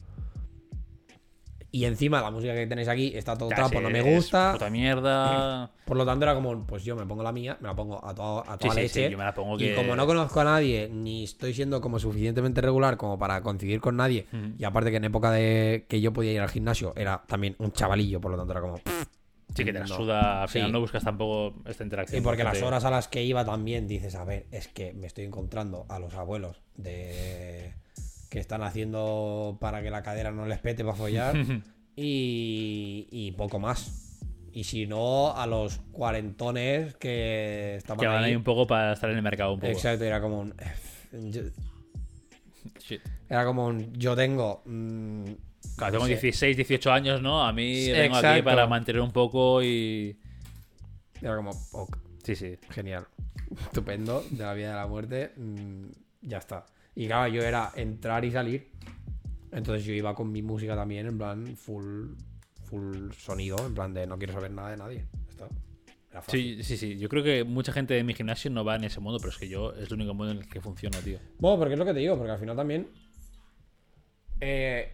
Y 1.71 1.85
encima 1.85 2.19
la 2.19 2.31
música 2.31 2.55
que 2.55 2.65
tenéis 2.65 2.87
aquí 2.87 3.11
está 3.15 3.37
todo 3.37 3.49
trapo, 3.49 3.69
sé, 3.69 3.81
no 3.81 3.91
me 3.91 4.01
gusta. 4.01 4.53
Puta 4.53 4.71
mierda. 4.71 5.69
Por 5.85 5.97
lo 5.97 6.05
tanto, 6.05 6.25
era 6.25 6.33
como, 6.33 6.65
pues 6.65 6.83
yo 6.83 6.95
me 6.95 7.05
pongo 7.05 7.21
la 7.21 7.31
mía, 7.31 7.57
me 7.61 7.67
la 7.67 7.75
pongo 7.75 8.03
a 8.03 8.15
toda, 8.15 8.41
a 8.41 8.53
Sí, 8.53 8.59
toda 8.61 8.73
sí, 8.73 8.79
leche. 8.81 9.05
sí, 9.05 9.11
yo 9.11 9.17
me 9.19 9.23
la 9.23 9.35
pongo 9.35 9.55
Y 9.55 9.59
que... 9.59 9.75
como 9.75 9.95
no 9.95 10.07
conozco 10.07 10.39
a 10.39 10.45
nadie, 10.45 10.89
ni 10.91 11.25
estoy 11.25 11.53
siendo 11.53 11.79
como 11.79 11.99
suficientemente 11.99 12.59
regular 12.61 12.97
como 12.97 13.19
para 13.19 13.41
coincidir 13.41 13.81
con 13.81 13.97
nadie, 13.97 14.25
y 14.57 14.63
aparte 14.63 14.89
que 14.89 14.97
en 14.97 15.03
época 15.05 15.29
de 15.31 15.85
que 15.87 16.01
yo 16.01 16.11
podía 16.11 16.31
ir 16.31 16.39
al 16.41 16.49
gimnasio 16.49 16.93
era 16.95 17.21
también 17.27 17.55
un 17.59 17.71
chavalillo, 17.71 18.19
por 18.19 18.31
lo 18.31 18.37
tanto 18.37 18.51
era 18.53 18.61
como... 18.61 18.75
pff. 18.77 19.05
Sí, 19.59 19.65
que 19.65 19.73
te 19.73 19.79
la 19.79 19.85
No. 19.85 19.95
suda. 19.95 20.41
Al 20.43 20.49
final 20.49 20.67
Sí. 20.69 20.73
no 20.73 20.79
buscas 20.79 21.03
tampoco 21.03 21.61
esta 21.69 21.83
interacción. 21.83 22.21
Y 22.21 22.23
porque 22.23 22.43
las 22.43 22.61
horas 22.61 22.83
a 22.85 22.89
las 22.91 23.07
que 23.07 23.23
iba 23.23 23.45
también 23.45 23.87
dices, 23.87 24.15
a 24.15 24.23
ver, 24.23 24.47
es 24.51 24.67
que 24.67 24.93
me 24.93 25.07
estoy 25.07 25.25
encontrando 25.25 25.85
a 25.89 25.99
los 25.99 26.13
abuelos 26.15 26.61
de 26.75 27.73
que 28.29 28.39
están 28.39 28.61
haciendo 28.63 29.57
para 29.59 29.81
que 29.81 29.89
la 29.89 30.03
cadera 30.03 30.31
no 30.31 30.45
les 30.45 30.59
pete 30.59 30.83
para 30.83 30.95
follar 30.95 31.35
y, 31.95 33.07
y 33.11 33.31
poco 33.33 33.59
más. 33.59 34.05
Y 34.51 34.63
si 34.63 34.87
no, 34.87 35.35
a 35.35 35.45
los 35.45 35.77
cuarentones 35.91 36.95
que 36.95 37.75
estaban 37.75 37.99
Que 37.99 38.07
van 38.07 38.23
ahí. 38.23 38.31
ahí 38.31 38.35
un 38.35 38.43
poco 38.43 38.65
para 38.65 38.93
estar 38.93 39.09
en 39.11 39.17
el 39.17 39.21
mercado 39.21 39.53
un 39.53 39.59
poco. 39.59 39.71
Exacto, 39.71 40.03
era 40.05 40.19
como 40.21 40.39
un. 40.39 40.53
yo- 41.31 41.41
Shit. 42.79 43.01
era 43.29 43.45
como 43.45 43.65
un. 43.67 43.93
Yo 43.93 44.15
tengo. 44.15 44.63
mm, 44.65 45.25
Claro, 45.79 45.93
tengo 45.93 46.05
sé, 46.05 46.11
16, 46.11 46.55
18 46.57 46.91
años, 46.91 47.21
¿no? 47.21 47.43
A 47.43 47.51
mí 47.51 47.85
Sí, 47.85 47.91
vengo 47.91 48.15
aquí 48.17 48.41
para 48.41 48.67
mantener 48.67 49.01
un 49.01 49.11
poco 49.11 49.63
y. 49.63 50.17
Era 51.21 51.35
como. 51.35 51.51
ok, 51.71 51.97
Sí, 52.23 52.35
sí. 52.35 52.57
genial. 52.69 53.07
Estupendo. 53.61 54.23
De 54.29 54.43
la 54.43 54.53
vida 54.53 54.69
de 54.69 54.75
la 54.75 54.87
muerte. 54.87 55.31
mm, 55.35 55.85
ya 56.21 56.37
está. 56.37 56.65
Y 56.95 57.07
claro, 57.07 57.31
yo 57.33 57.41
era 57.41 57.71
entrar 57.75 58.23
y 58.25 58.31
salir. 58.31 58.69
Entonces 59.51 59.83
yo 59.85 59.93
iba 59.93 60.13
con 60.13 60.31
mi 60.31 60.41
música 60.43 60.75
también, 60.75 61.07
en 61.07 61.17
plan, 61.17 61.55
full. 61.57 62.09
Full 62.65 63.11
sonido, 63.17 63.57
en 63.65 63.73
plan 63.73 63.93
de 63.95 64.05
no 64.05 64.17
quiero 64.19 64.33
saber 64.33 64.51
nada 64.51 64.69
de 64.69 64.77
nadie. 64.77 65.05
Está. 65.27 65.47
Sí, 66.27 66.63
sí, 66.63 66.77
sí. 66.77 66.97
Yo 66.99 67.09
creo 67.09 67.23
que 67.23 67.43
mucha 67.43 67.71
gente 67.71 67.95
de 67.95 68.03
mi 68.03 68.13
gimnasio 68.13 68.51
no 68.51 68.63
va 68.63 68.75
en 68.75 68.83
ese 68.83 68.99
modo, 68.99 69.17
pero 69.17 69.29
es 69.31 69.37
que 69.37 69.47
yo 69.49 69.73
es 69.73 69.87
el 69.87 69.93
único 69.93 70.13
modo 70.13 70.29
en 70.31 70.37
el 70.39 70.47
que 70.47 70.61
funciona, 70.61 70.99
tío. 70.99 71.17
Bueno, 71.39 71.57
porque 71.57 71.73
es 71.73 71.79
lo 71.79 71.85
que 71.85 71.93
te 71.93 71.99
digo, 71.99 72.15
porque 72.15 72.31
al 72.31 72.39
final 72.39 72.55
también. 72.55 72.87
eh, 74.39 74.93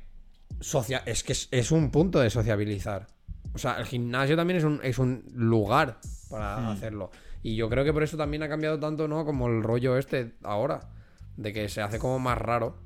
socia- 0.59 1.03
es 1.05 1.23
que 1.23 1.33
es, 1.33 1.47
es 1.51 1.71
un 1.71 1.91
punto 1.91 2.19
de 2.19 2.29
sociabilizar. 2.29 3.07
O 3.53 3.57
sea, 3.57 3.77
el 3.77 3.85
gimnasio 3.85 4.35
también 4.35 4.57
es 4.57 4.63
un, 4.63 4.79
es 4.83 4.99
un 4.99 5.23
lugar 5.33 5.99
para 6.29 6.57
Hmm. 6.57 6.67
hacerlo. 6.67 7.11
Y 7.41 7.55
yo 7.55 7.69
creo 7.69 7.83
que 7.85 7.93
por 7.93 8.03
eso 8.03 8.17
también 8.17 8.43
ha 8.43 8.49
cambiado 8.49 8.79
tanto, 8.79 9.07
¿no? 9.07 9.23
Como 9.25 9.47
el 9.47 9.63
rollo 9.63 9.97
este 9.97 10.33
ahora. 10.43 10.89
De 11.37 11.51
que 11.53 11.67
se 11.69 11.81
hace 11.81 11.99
como 11.99 12.17
más 12.19 12.37
raro. 12.37 12.77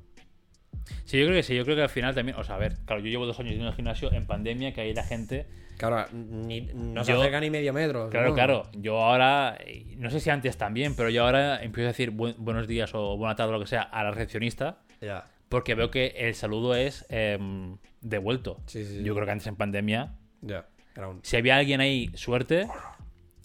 Sí, 1.04 1.18
yo 1.18 1.26
creo 1.26 1.36
que 1.38 1.42
sí. 1.42 1.54
Yo 1.56 1.64
creo 1.64 1.76
que 1.76 1.82
al 1.82 1.88
final 1.88 2.14
también. 2.14 2.36
O 2.38 2.44
sea, 2.44 2.56
a 2.56 2.58
ver, 2.58 2.76
claro, 2.84 3.00
yo 3.00 3.08
llevo 3.08 3.26
dos 3.26 3.38
años 3.40 3.52
yendo 3.52 3.68
al 3.68 3.74
gimnasio 3.74 4.12
en 4.12 4.26
pandemia, 4.26 4.72
que 4.74 4.80
ahí 4.80 4.92
la 4.94 5.04
gente. 5.04 5.46
Claro, 5.78 6.04
ni, 6.12 6.60
no 6.74 7.04
se 7.04 7.12
Yo- 7.12 7.20
acerca 7.20 7.40
ni 7.40 7.48
medio 7.48 7.72
metro. 7.72 8.10
Claro, 8.10 8.28
¿no? 8.30 8.34
claro. 8.34 8.62
Yo 8.74 8.98
ahora. 9.02 9.56
No 9.96 10.10
sé 10.10 10.20
si 10.20 10.28
antes 10.30 10.56
también, 10.58 10.94
pero 10.94 11.08
yo 11.10 11.24
ahora 11.24 11.62
empiezo 11.62 11.86
a 11.88 11.92
decir 11.92 12.10
buen- 12.10 12.34
buenos 12.38 12.66
días 12.68 12.90
o 12.94 13.16
buena 13.16 13.34
tarde 13.36 13.50
o 13.50 13.52
lo 13.54 13.60
que 13.60 13.66
sea 13.68 13.82
a 13.82 14.02
la 14.04 14.10
recepcionista. 14.10 14.78
Ya. 15.00 15.26
Porque 15.50 15.74
veo 15.74 15.90
que 15.90 16.14
el 16.16 16.34
saludo 16.34 16.74
es 16.74 17.04
em, 17.10 17.76
devuelto. 18.00 18.62
Sí, 18.66 18.84
sí, 18.86 18.98
sí. 18.98 19.04
Yo 19.04 19.14
creo 19.14 19.26
que 19.26 19.32
antes 19.32 19.46
en 19.48 19.56
pandemia 19.56 20.14
Ya. 20.40 20.66
Era 20.96 21.08
un. 21.08 21.20
si 21.22 21.36
había 21.36 21.56
alguien 21.56 21.80
ahí 21.82 22.10
suerte. 22.14 22.66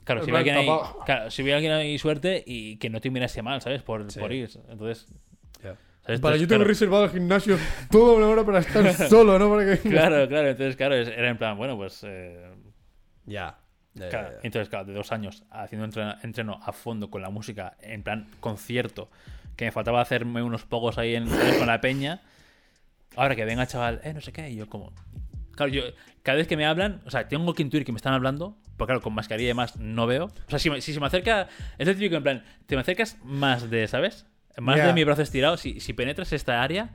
Claro, 0.05 0.23
si 0.23 0.29
había, 0.29 0.37
alguien 0.37 0.55
ahí, 0.57 0.79
claro, 1.05 1.31
si 1.31 1.41
había 1.41 1.55
alguien 1.55 1.73
ahí 1.73 1.97
suerte 1.97 2.43
y 2.45 2.77
que 2.77 2.91
no 2.91 3.01
te 3.01 3.09
mirase 3.09 3.41
mal, 3.41 3.59
¿sabes? 3.61 3.81
Por, 3.81 4.09
Sí. 4.11 4.19
por 4.19 4.31
ir. 4.31 4.49
Entonces. 4.69 5.07
Vale, 6.07 6.17
Entonces, 6.17 6.41
yo 6.41 6.47
tengo 6.47 6.59
claro, 6.59 6.63
reservado 6.65 7.03
el 7.05 7.09
gimnasio 7.09 7.57
toda 7.89 8.13
una 8.13 8.27
hora 8.27 8.45
para 8.45 8.59
estar 8.59 8.93
solo, 9.09 9.39
¿no? 9.39 9.49
Para 9.49 9.65
que... 9.65 9.89
claro, 9.89 10.27
claro. 10.27 10.49
Entonces, 10.49 10.75
claro, 10.75 10.93
era 10.93 11.29
en 11.29 11.37
plan, 11.39 11.57
bueno, 11.57 11.75
pues. 11.75 12.03
eh, 12.03 12.51
claro. 13.25 13.57
ya. 13.95 14.39
Entonces, 14.43 14.69
claro, 14.69 14.85
de 14.85 14.93
dos 14.93 15.11
años 15.11 15.43
haciendo 15.49 15.85
entreno, 15.85 16.13
entreno 16.21 16.59
a 16.61 16.71
fondo 16.71 17.09
con 17.09 17.23
la 17.23 17.31
música, 17.31 17.75
en 17.81 18.03
plan 18.03 18.27
concierto, 18.39 19.09
que 19.55 19.65
me 19.65 19.71
faltaba 19.71 20.01
hacerme 20.01 20.41
unos 20.43 20.63
pocos 20.63 20.97
ahí 20.97 21.15
en, 21.15 21.27
con 21.57 21.67
la 21.67 21.81
peña. 21.81 22.21
Ahora 23.15 23.35
que 23.35 23.45
venga 23.45 23.65
chaval, 23.67 24.01
eh, 24.03 24.13
no 24.13 24.21
sé 24.21 24.31
qué, 24.33 24.49
y 24.49 24.55
yo 24.55 24.67
como. 24.67 24.91
Claro, 25.55 25.71
yo 25.71 25.83
cada 26.21 26.37
vez 26.37 26.47
que 26.47 26.57
me 26.57 26.65
hablan, 26.65 27.01
o 27.05 27.11
sea, 27.11 27.27
tengo 27.29 27.53
que 27.53 27.61
intuir 27.63 27.85
que 27.85 27.93
me 27.93 27.95
están 27.97 28.13
hablando, 28.13 28.57
porque 28.75 28.91
claro, 28.91 29.01
con 29.01 29.13
mascarilla 29.13 29.45
y 29.45 29.47
demás 29.47 29.77
no 29.77 30.05
veo. 30.05 30.25
O 30.25 30.49
sea, 30.49 30.59
si, 30.59 30.69
me- 30.69 30.81
si 30.81 30.93
se 30.93 30.99
me 30.99 31.05
acerca, 31.07 31.47
es 31.77 31.87
el 31.87 31.95
típico 31.95 32.15
en 32.17 32.23
plan, 32.23 32.43
te 32.65 32.75
me 32.75 32.81
acercas 32.81 33.17
más 33.23 33.69
de, 33.69 33.87
¿sabes? 33.87 34.25
Más 34.57 34.77
Ya. 34.77 34.87
de 34.87 34.93
mi 34.93 35.03
brazo 35.05 35.21
estirado, 35.21 35.55
si, 35.55 35.79
si 35.79 35.93
penetras 35.93 36.33
esta 36.33 36.61
área, 36.61 36.89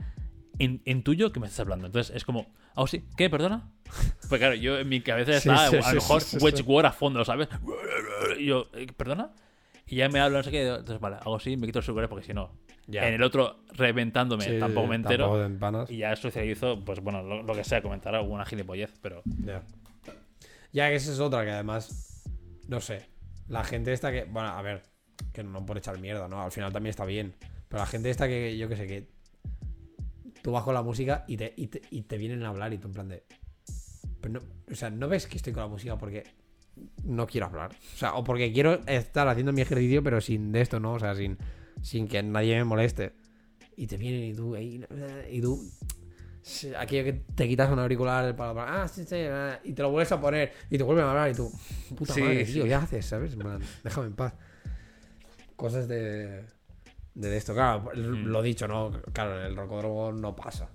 in- 0.59 0.81
intuyo 0.85 1.31
que 1.31 1.39
me 1.39 1.47
estás 1.47 1.61
hablando. 1.61 1.87
Entonces 1.87 2.15
es 2.15 2.23
como, 2.23 2.53
ah, 2.75 2.85
sí, 2.87 3.03
¿qué? 3.17 3.29
¿Perdona? 3.29 3.69
Pues 4.29 4.39
claro, 4.39 4.53
yo 4.55 4.77
en 4.79 4.87
mi 4.87 5.01
cabeza 5.01 5.31
Sí, 5.39 5.49
está 5.49 5.69
sí, 5.69 5.77
a 5.77 5.81
sí, 5.81 5.89
lo 5.89 6.01
mejor 6.01 6.21
sí, 6.21 6.37
sí, 6.39 6.45
Wedge 6.45 6.57
sí. 6.57 6.63
War 6.65 6.85
a 6.85 6.91
fondo, 6.91 7.25
¿sabes? 7.25 7.49
Y 8.39 8.45
yo, 8.45 8.67
"Eh, 8.73 8.87
¿perdona? 8.95 9.31
Y 9.91 9.97
ya 9.97 10.09
me 10.09 10.19
hablo, 10.19 10.37
no 10.37 10.43
sé 10.43 10.51
qué. 10.51 10.67
Entonces, 10.67 10.99
vale, 10.99 11.17
hago 11.17 11.35
así, 11.35 11.57
me 11.57 11.67
quito 11.67 11.79
el 11.79 11.85
sucre 11.85 12.07
porque 12.07 12.25
si 12.25 12.33
no, 12.33 12.51
Ya. 12.87 13.07
en 13.07 13.13
el 13.15 13.23
otro 13.23 13.63
reventándome, 13.73 14.45
Sí, 14.45 14.57
tampoco 14.59 14.87
me 14.87 14.95
entero. 14.95 15.37
tampoco. 15.39 15.85
Y 15.91 15.97
ya 15.97 16.15
socializo, 16.15 16.83
pues 16.83 16.99
bueno, 17.01 17.21
lo, 17.21 17.43
lo 17.43 17.53
que 17.53 17.63
sea, 17.63 17.81
comentar 17.81 18.15
alguna 18.15 18.45
gilipollez, 18.45 18.93
pero. 19.01 19.21
Ya. 19.45 19.63
Ya 20.71 20.89
que 20.89 20.95
esa 20.95 21.11
es 21.11 21.19
otra 21.19 21.43
que 21.43 21.51
además, 21.51 22.23
no 22.69 22.79
sé, 22.79 23.05
la 23.49 23.63
gente 23.65 23.91
esta 23.91 24.11
que, 24.11 24.23
bueno, 24.23 24.47
a 24.49 24.61
ver, 24.61 24.83
que 25.33 25.43
no 25.43 25.65
por 25.65 25.77
echar 25.77 25.99
mierda, 25.99 26.27
¿no? 26.29 26.41
Al 26.41 26.51
final 26.51 26.71
también 26.71 26.91
está 26.91 27.03
bien. 27.05 27.35
Pero 27.67 27.79
la 27.81 27.85
gente 27.87 28.09
esta 28.09 28.27
que, 28.27 28.57
yo 28.57 28.69
que 28.69 28.77
sé, 28.77 28.87
que 28.87 29.09
tú 30.41 30.51
vas 30.53 30.63
con 30.63 30.73
la 30.73 30.81
música 30.81 31.25
y 31.27 31.35
te, 31.37 31.53
y 31.57 31.67
te, 31.67 31.81
y 31.91 32.01
te 32.03 32.17
vienen 32.17 32.43
a 32.43 32.49
hablar 32.49 32.73
y 32.73 32.77
tú 32.77 32.87
en 32.87 32.93
plan 32.93 33.09
de... 33.09 33.23
Pero 34.21 34.35
no, 34.35 34.39
o 34.71 34.75
sea, 34.75 34.89
no 34.89 35.07
ves 35.09 35.27
que 35.27 35.35
estoy 35.37 35.51
con 35.53 35.63
la 35.63 35.67
música 35.69 35.97
porque 35.97 36.23
no 37.03 37.27
quiero 37.27 37.47
hablar. 37.47 37.71
O 37.93 37.97
sea, 37.97 38.13
o 38.15 38.23
porque 38.23 38.51
quiero 38.53 38.81
estar 38.87 39.27
haciendo 39.27 39.53
mi 39.53 39.61
ejercicio 39.61 40.01
pero 40.03 40.21
sin 40.21 40.51
de 40.51 40.61
esto, 40.61 40.79
¿no? 40.79 40.93
O 40.93 40.99
sea, 40.99 41.15
sin, 41.15 41.37
sin 41.81 42.07
que 42.07 42.21
nadie 42.23 42.55
me 42.57 42.63
moleste. 42.63 43.13
Y 43.77 43.87
te 43.87 43.97
vienen 43.97 44.23
y 44.23 44.33
tú, 44.33 44.55
ahí, 44.55 44.83
y 45.29 45.41
tú 45.41 45.63
aquello 46.77 47.03
que 47.03 47.13
te 47.35 47.47
quitas 47.47 47.71
un 47.71 47.79
auricular 47.79 48.35
para, 48.35 48.53
para- 48.53 48.83
ah, 48.83 48.87
sí, 48.87 49.03
sí, 49.05 49.15
ah, 49.29 49.59
y 49.63 49.73
te 49.73 49.81
lo 49.83 49.91
vuelves 49.91 50.11
a 50.11 50.19
poner 50.19 50.51
y 50.69 50.77
te 50.77 50.83
vuelven 50.83 51.05
a 51.05 51.09
hablar 51.11 51.29
y 51.31 51.35
tú, 51.35 51.51
puta 51.95 52.13
Sí, 52.13 52.21
madre, 52.21 52.43
tío, 52.45 52.63
¿qué 52.65 52.73
haces? 52.75 53.05
¿Sabes? 53.05 53.35
Plan, 53.35 53.61
déjame 53.83 54.07
en 54.07 54.13
paz. 54.15 54.33
cosas 55.55 55.87
de, 55.87 56.43
de 57.13 57.37
esto. 57.37 57.53
Claro, 57.53 57.91
Mm. 57.95 58.25
lo 58.27 58.41
dicho, 58.41 58.67
¿no? 58.67 58.91
Claro, 59.13 59.39
en 59.39 59.47
el 59.47 59.55
rocódromo 59.55 60.11
no 60.11 60.35
pasa. 60.35 60.69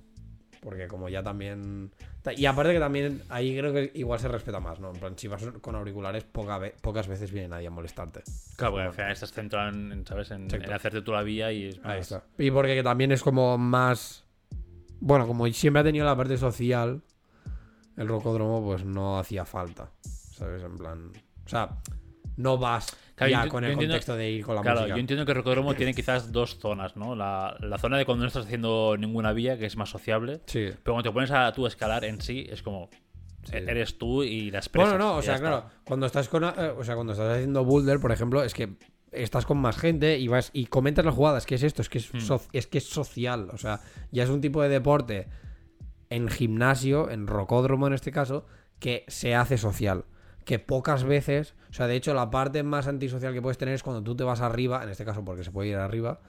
Porque 0.60 0.86
como 0.89 1.09
ya 1.09 1.23
también... 1.23 1.93
Y 2.32 2.47
aparte 2.47 2.73
que 2.73 2.78
también 2.81 3.23
ahí 3.28 3.57
creo 3.57 3.73
que 3.73 3.90
igual 3.94 4.19
se 4.19 4.28
respeta 4.28 4.61
más, 4.61 4.81
¿no? 4.81 4.90
En 4.93 4.98
plan, 5.01 5.19
si 5.19 5.28
vas 5.28 5.44
con 5.61 5.74
auriculares, 5.77 6.24
poca 6.24 6.59
ve- 6.59 6.74
pocas 6.81 7.07
veces 7.09 7.31
viene 7.32 7.48
nadie 7.48 7.66
a 7.66 7.70
molestarte. 7.70 8.23
Claro, 8.57 8.73
porque 8.74 8.86
al 8.86 8.93
final 8.93 9.12
estás 9.12 9.32
centrado 9.32 9.69
en, 9.69 10.07
¿sabes? 10.07 10.31
En, 10.31 10.53
en 10.53 10.73
hacerte 10.73 11.03
tú 11.03 11.12
la 11.12 11.23
vía 11.23 11.53
y 11.53 11.66
es 11.69 11.77
Ahí 11.78 11.98
más- 11.98 12.12
está. 12.12 12.24
Y 12.39 12.51
porque 12.51 12.74
que 12.74 12.82
también 12.82 13.12
es 13.12 13.23
como 13.23 13.57
más... 13.59 14.24
Bueno, 15.01 15.27
como 15.27 15.47
siempre 15.48 15.81
ha 15.81 15.85
tenido 15.85 16.05
la 16.07 16.16
parte 16.16 16.36
social, 16.39 17.03
el 17.97 18.09
rocódromo 18.09 18.62
pues 18.65 18.85
no 18.85 19.19
hacía 19.19 19.44
falta. 19.44 19.90
¿Sabes? 20.03 20.62
En 20.62 20.77
plan... 20.77 21.12
O 21.44 21.48
sea, 21.48 21.69
no 22.36 22.58
vas 22.58 22.96
Claro, 23.14 23.30
ya 23.30 23.44
yo 23.44 23.50
con 23.50 23.64
el 23.64 23.70
entiendo- 23.72 23.92
contexto 23.94 24.14
de 24.16 24.30
ir 24.30 24.44
con 24.44 24.54
la 24.56 24.62
Claro, 24.62 24.80
música. 24.80 24.96
yo 24.96 25.00
entiendo 25.00 25.24
que 25.24 25.32
el 25.32 25.36
rocódromo 25.36 25.74
tiene 25.74 25.94
quizás 25.94 26.32
dos 26.32 26.58
zonas, 26.58 26.96
¿no? 26.96 27.14
La, 27.16 27.56
la 27.60 27.78
zona 27.78 27.96
de 27.98 28.04
cuando 28.04 28.22
no 28.24 28.28
estás 28.28 28.44
haciendo 28.44 28.96
ninguna 28.98 29.32
vía, 29.32 29.56
que 29.58 29.64
es 29.66 29.76
más 29.76 29.88
sociable. 29.88 30.40
Sí. 30.46 30.68
Pero 30.82 30.94
cuando 30.94 31.02
te 31.04 31.12
pones 31.12 31.30
a 31.30 31.50
tú 31.52 31.64
a 31.64 31.68
escalar 31.68 32.04
en 32.04 32.20
sí, 32.20 32.46
es 32.50 32.62
como. 32.62 32.90
Sí. 33.44 33.56
Eres 33.56 33.96
tú 33.96 34.22
y 34.24 34.50
las 34.50 34.68
presas. 34.68 34.90
Bueno, 34.94 35.04
no, 35.04 35.16
o 35.18 35.22
sea, 35.22 35.36
está. 35.36 35.46
claro, 35.48 35.66
cuando 35.84 36.06
estás 36.06 36.28
con, 36.28 36.42
eh, 36.44 36.48
o 36.76 36.82
sea, 36.82 36.94
cuando 36.96 37.12
estás 37.12 37.32
haciendo 37.36 37.64
boulder, 37.64 38.00
por 38.00 38.10
ejemplo, 38.12 38.42
es 38.42 38.52
que 38.52 38.74
estás 39.12 39.46
con 39.46 39.56
más 39.58 39.78
gente 39.78 40.18
y 40.18 40.26
vas 40.28 40.50
y 40.52 40.66
comentas 40.66 41.04
las 41.04 41.14
jugadas, 41.14 41.46
¿qué 41.46 41.54
es 41.54 41.62
esto? 41.62 41.80
Es 41.80 41.88
que 41.88 41.98
es, 41.98 42.12
Hmm. 42.12 42.18
so- 42.20 42.42
es 42.52 42.66
que 42.66 42.78
es 42.78 42.88
social, 42.88 43.48
o 43.52 43.56
sea, 43.56 43.80
ya 44.10 44.24
es 44.24 44.30
un 44.30 44.40
tipo 44.40 44.60
de 44.62 44.68
deporte 44.68 45.28
en 46.10 46.28
gimnasio, 46.28 47.08
en 47.08 47.26
rocódromo 47.28 47.86
en 47.86 47.92
este 47.92 48.10
caso, 48.12 48.46
que 48.80 49.04
se 49.08 49.34
hace 49.36 49.58
social, 49.58 50.04
que 50.47 50.59
pocas 50.60 51.05
veces, 51.05 51.55
o 51.68 51.73
sea, 51.74 51.89
de 51.89 51.97
hecho 51.97 52.14
la 52.14 52.31
parte 52.31 52.62
más 52.62 52.86
antisocial 52.86 53.35
que 53.35 53.43
puedes 53.43 53.59
tener 53.59 53.74
es 53.74 53.82
cuando 53.82 54.02
tú 54.02 54.16
te 54.16 54.24
vas 54.24 54.40
arriba, 54.40 54.82
en 54.82 54.89
este 54.89 55.05
caso 55.05 55.24
porque 55.24 55.44
se 55.44 55.51
puede 55.51 55.70
ir 55.70 55.77
arriba, 55.77 56.20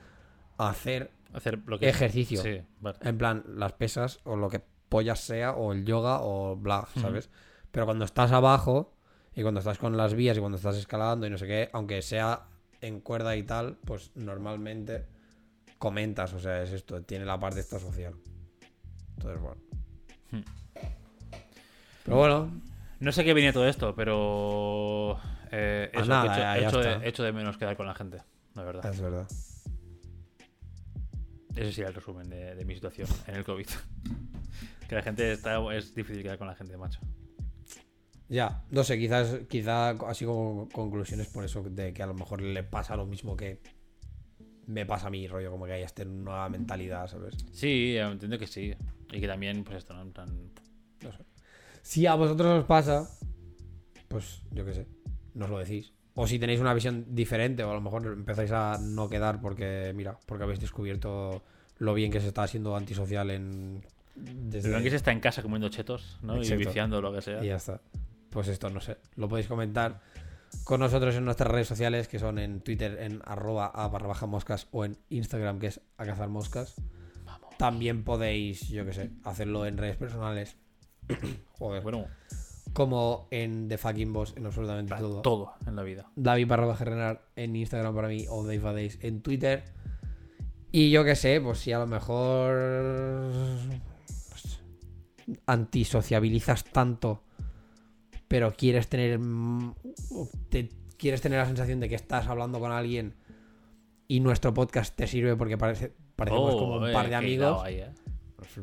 a 0.57 0.69
hacer 0.69 1.11
Hacer 1.33 1.59
lo 1.65 1.77
que 1.77 1.89
ejercicio. 1.89 2.41
Sí, 2.41 2.61
vale. 2.79 2.97
En 3.01 3.17
plan, 3.17 3.43
las 3.47 3.73
pesas 3.73 4.21
o 4.23 4.35
lo 4.35 4.49
que 4.49 4.61
pollas 4.89 5.19
sea, 5.19 5.51
o 5.51 5.73
el 5.73 5.85
yoga 5.85 6.21
o 6.21 6.55
bla, 6.55 6.87
¿sabes? 6.99 7.29
Pero 7.71 7.85
cuando 7.85 8.05
estás 8.05 8.31
abajo 8.31 8.93
y 9.35 9.41
cuando 9.41 9.59
estás 9.59 9.77
con 9.77 9.97
las 9.97 10.13
vías 10.13 10.37
y 10.37 10.39
cuando 10.39 10.55
estás 10.55 10.77
escalando 10.77 11.27
y 11.27 11.29
no 11.29 11.37
sé 11.37 11.45
qué, 11.45 11.69
aunque 11.73 12.01
sea 12.01 12.47
en 12.81 13.01
cuerda 13.01 13.35
y 13.35 13.43
tal, 13.43 13.77
pues 13.85 14.11
normalmente 14.15 15.05
comentas, 15.77 16.33
o 16.33 16.39
sea, 16.39 16.63
es 16.63 16.71
esto, 16.71 17.01
tiene 17.03 17.25
la 17.25 17.39
parte 17.39 17.59
esta 17.59 17.77
social. 17.77 18.15
Entonces, 19.17 19.41
bueno. 19.41 19.61
Hmm. 20.31 20.43
Pero 22.05 22.17
bueno, 22.17 22.51
No 22.99 23.11
sé 23.11 23.23
qué 23.23 23.33
venía 23.33 23.53
todo 23.53 23.67
esto, 23.67 23.95
pero. 23.95 25.19
Eh, 25.51 25.89
Pues 25.93 26.03
eso, 26.03 26.09
nada, 26.11 26.57
echo, 26.57 26.81
ya- 26.81 26.99
ya 26.99 27.05
echo 27.07 27.23
de, 27.23 27.31
menos 27.31 27.57
quedar 27.57 27.77
con 27.77 27.85
la 27.85 27.93
gente, 27.93 28.21
la 28.55 28.63
verdad. 28.63 28.91
es 28.93 28.99
verdad. 29.01 29.27
Ese 31.55 31.71
sería 31.71 31.87
el 31.89 31.93
resumen 31.95 32.29
de, 32.29 32.55
de 32.55 32.65
mi 32.65 32.75
situación 32.75 33.07
en 33.27 33.35
el 33.35 33.43
COVID. 33.43 33.67
que 34.89 34.95
la 34.95 35.01
gente 35.01 35.31
está. 35.31 35.57
Es 35.75 35.93
difícil 35.95 36.21
quedar 36.23 36.37
con 36.37 36.47
la 36.47 36.55
gente, 36.55 36.77
macho. 36.77 36.99
Ya, 38.29 38.63
no 38.71 38.83
sé, 38.83 38.97
quizás, 38.99 39.39
quizá 39.49 39.91
así 39.91 40.25
como 40.25 40.67
conclusiones 40.69 41.27
por 41.27 41.45
eso 41.45 41.63
de 41.63 41.93
que 41.93 42.03
a 42.03 42.07
lo 42.07 42.13
mejor 42.13 42.41
le 42.41 42.61
pasa 42.61 42.95
lo 42.97 43.05
mismo 43.05 43.37
que 43.37 43.61
me 44.65 44.85
pasa 44.85 45.07
a 45.07 45.09
mí, 45.09 45.25
rollo, 45.29 45.49
como 45.49 45.65
que 45.65 45.71
hay 45.71 45.83
esta 45.83 46.03
nueva 46.03 46.49
mentalidad, 46.49 47.07
¿sabes? 47.07 47.35
Sí, 47.53 47.95
entiendo 47.97 48.37
que 48.37 48.45
sí. 48.47 48.75
Y 49.13 49.21
que 49.21 49.27
también, 49.27 49.63
pues 49.63 49.77
esto, 49.77 49.93
¿no? 49.93 50.01
En 50.01 50.11
plan, 50.11 50.51
No 51.01 51.11
sé. 51.13 51.23
Si 51.87 52.05
a 52.05 52.15
vosotros 52.15 52.59
os 52.59 52.65
pasa, 52.65 53.09
pues 54.09 54.41
yo 54.51 54.65
qué 54.65 54.73
sé, 54.73 54.87
nos 55.33 55.49
lo 55.49 55.57
decís. 55.57 55.93
O 56.15 56.27
si 56.27 56.37
tenéis 56.37 56.59
una 56.59 56.73
visión 56.73 57.05
diferente, 57.15 57.63
o 57.63 57.71
a 57.71 57.73
lo 57.73 57.79
mejor 57.79 58.05
empezáis 58.07 58.51
a 58.51 58.77
no 58.77 59.07
quedar 59.07 59.39
porque, 59.39 59.93
mira, 59.95 60.19
porque 60.25 60.43
habéis 60.43 60.59
descubierto 60.59 61.43
lo 61.77 61.93
bien 61.93 62.11
que 62.11 62.19
se 62.19 62.27
está 62.27 62.43
haciendo 62.43 62.75
antisocial 62.75 63.31
en. 63.31 63.85
Desde... 64.15 64.67
Pero 64.67 64.83
que 64.83 64.89
se 64.89 64.97
está 64.97 65.13
en 65.13 65.21
casa 65.21 65.41
comiendo 65.41 65.69
chetos, 65.69 66.19
¿no? 66.23 66.35
Exacto. 66.35 66.61
Y 66.61 66.65
viciando 66.65 67.01
lo 67.01 67.13
que 67.13 67.21
sea. 67.21 67.41
Y 67.41 67.47
ya 67.47 67.55
está. 67.55 67.79
Pues 68.31 68.49
esto, 68.49 68.69
no 68.69 68.81
sé. 68.81 68.97
Lo 69.15 69.29
podéis 69.29 69.47
comentar 69.47 70.01
con 70.65 70.81
nosotros 70.81 71.15
en 71.15 71.23
nuestras 71.23 71.49
redes 71.49 71.69
sociales, 71.69 72.09
que 72.09 72.19
son 72.19 72.37
en 72.37 72.59
Twitter 72.59 72.97
en 72.99 73.21
arroba 73.23 73.67
a 73.67 73.87
barra 73.87 74.07
baja 74.07 74.25
moscas 74.25 74.67
o 74.71 74.83
en 74.83 74.97
Instagram, 75.07 75.59
que 75.59 75.67
es 75.67 75.79
a 75.95 76.05
cazar 76.05 76.27
moscas. 76.27 76.75
También 77.57 78.03
podéis, 78.03 78.67
yo 78.67 78.85
qué 78.85 78.91
sé, 78.91 79.09
hacerlo 79.23 79.65
en 79.65 79.77
redes 79.77 79.95
personales. 79.95 80.57
Joder. 81.59 81.81
Bueno, 81.83 82.05
Como 82.73 83.27
en 83.31 83.67
The 83.67 83.77
Fucking 83.77 84.13
Boss, 84.13 84.33
en 84.37 84.45
absolutamente 84.45 84.95
todo. 84.95 85.21
todo 85.21 85.53
en 85.65 85.75
la 85.75 85.83
vida. 85.83 86.09
David 86.15 86.47
barra 86.47 86.65
baja 86.65 86.85
Renar 86.85 87.27
en 87.35 87.55
Instagram 87.55 87.95
para 87.95 88.07
mí 88.07 88.25
o 88.29 88.43
Dave 88.43 88.59
Days 88.59 88.99
en 89.01 89.21
Twitter. 89.21 89.63
Y 90.71 90.91
yo 90.91 91.03
qué 91.03 91.15
sé, 91.15 91.39
pues 91.41 91.59
si 91.59 91.71
a 91.71 91.79
lo 91.79 91.87
mejor 91.87 92.53
pues, 94.29 94.59
antisociabilizas 95.45 96.63
tanto, 96.65 97.23
pero 98.27 98.53
quieres 98.53 98.87
tener 98.87 99.17
mm, 99.19 99.73
te- 100.49 100.69
quieres 100.97 101.21
tener 101.21 101.39
la 101.39 101.45
sensación 101.45 101.79
de 101.79 101.89
que 101.89 101.95
estás 101.95 102.27
hablando 102.27 102.59
con 102.59 102.71
alguien 102.71 103.15
y 104.07 104.19
nuestro 104.19 104.53
podcast 104.53 104.95
te 104.95 105.07
sirve 105.07 105.35
porque 105.35 105.57
parece 105.57 105.93
parecemos 106.15 106.53
Oh, 106.55 106.59
como 106.59 106.75
un 106.77 106.89
eh, 106.89 106.93
par 106.93 107.05
de 107.05 107.09
qué 107.11 107.15
amigos. 107.15 107.63
ahí, 107.63 107.75
eh. 107.75 107.91
Pues 108.35 108.57
¿eh? 108.57 108.61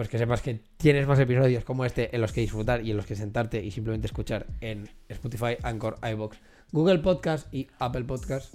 Pues 0.00 0.08
que 0.08 0.16
sepas 0.16 0.40
que 0.40 0.62
tienes 0.78 1.06
más 1.06 1.18
episodios 1.18 1.62
como 1.62 1.84
este 1.84 2.16
en 2.16 2.22
los 2.22 2.32
que 2.32 2.40
disfrutar 2.40 2.82
y 2.82 2.90
en 2.90 2.96
los 2.96 3.04
que 3.04 3.14
sentarte 3.14 3.62
y 3.62 3.70
simplemente 3.70 4.06
escuchar 4.06 4.46
en 4.62 4.88
Spotify, 5.10 5.58
Anchor, 5.62 5.98
iBox, 6.02 6.38
Google 6.72 7.00
Podcast 7.00 7.52
y 7.52 7.66
Apple 7.78 8.04
Podcast. 8.04 8.54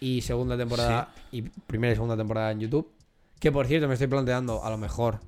Y 0.00 0.20
segunda 0.22 0.56
temporada 0.56 1.14
y 1.30 1.42
primera 1.42 1.92
y 1.92 1.94
segunda 1.94 2.16
temporada 2.16 2.50
en 2.50 2.58
YouTube. 2.58 2.90
Que 3.38 3.52
por 3.52 3.68
cierto, 3.68 3.86
me 3.86 3.94
estoy 3.94 4.08
planteando 4.08 4.64
a 4.64 4.70
lo 4.70 4.78
mejor. 4.78 5.20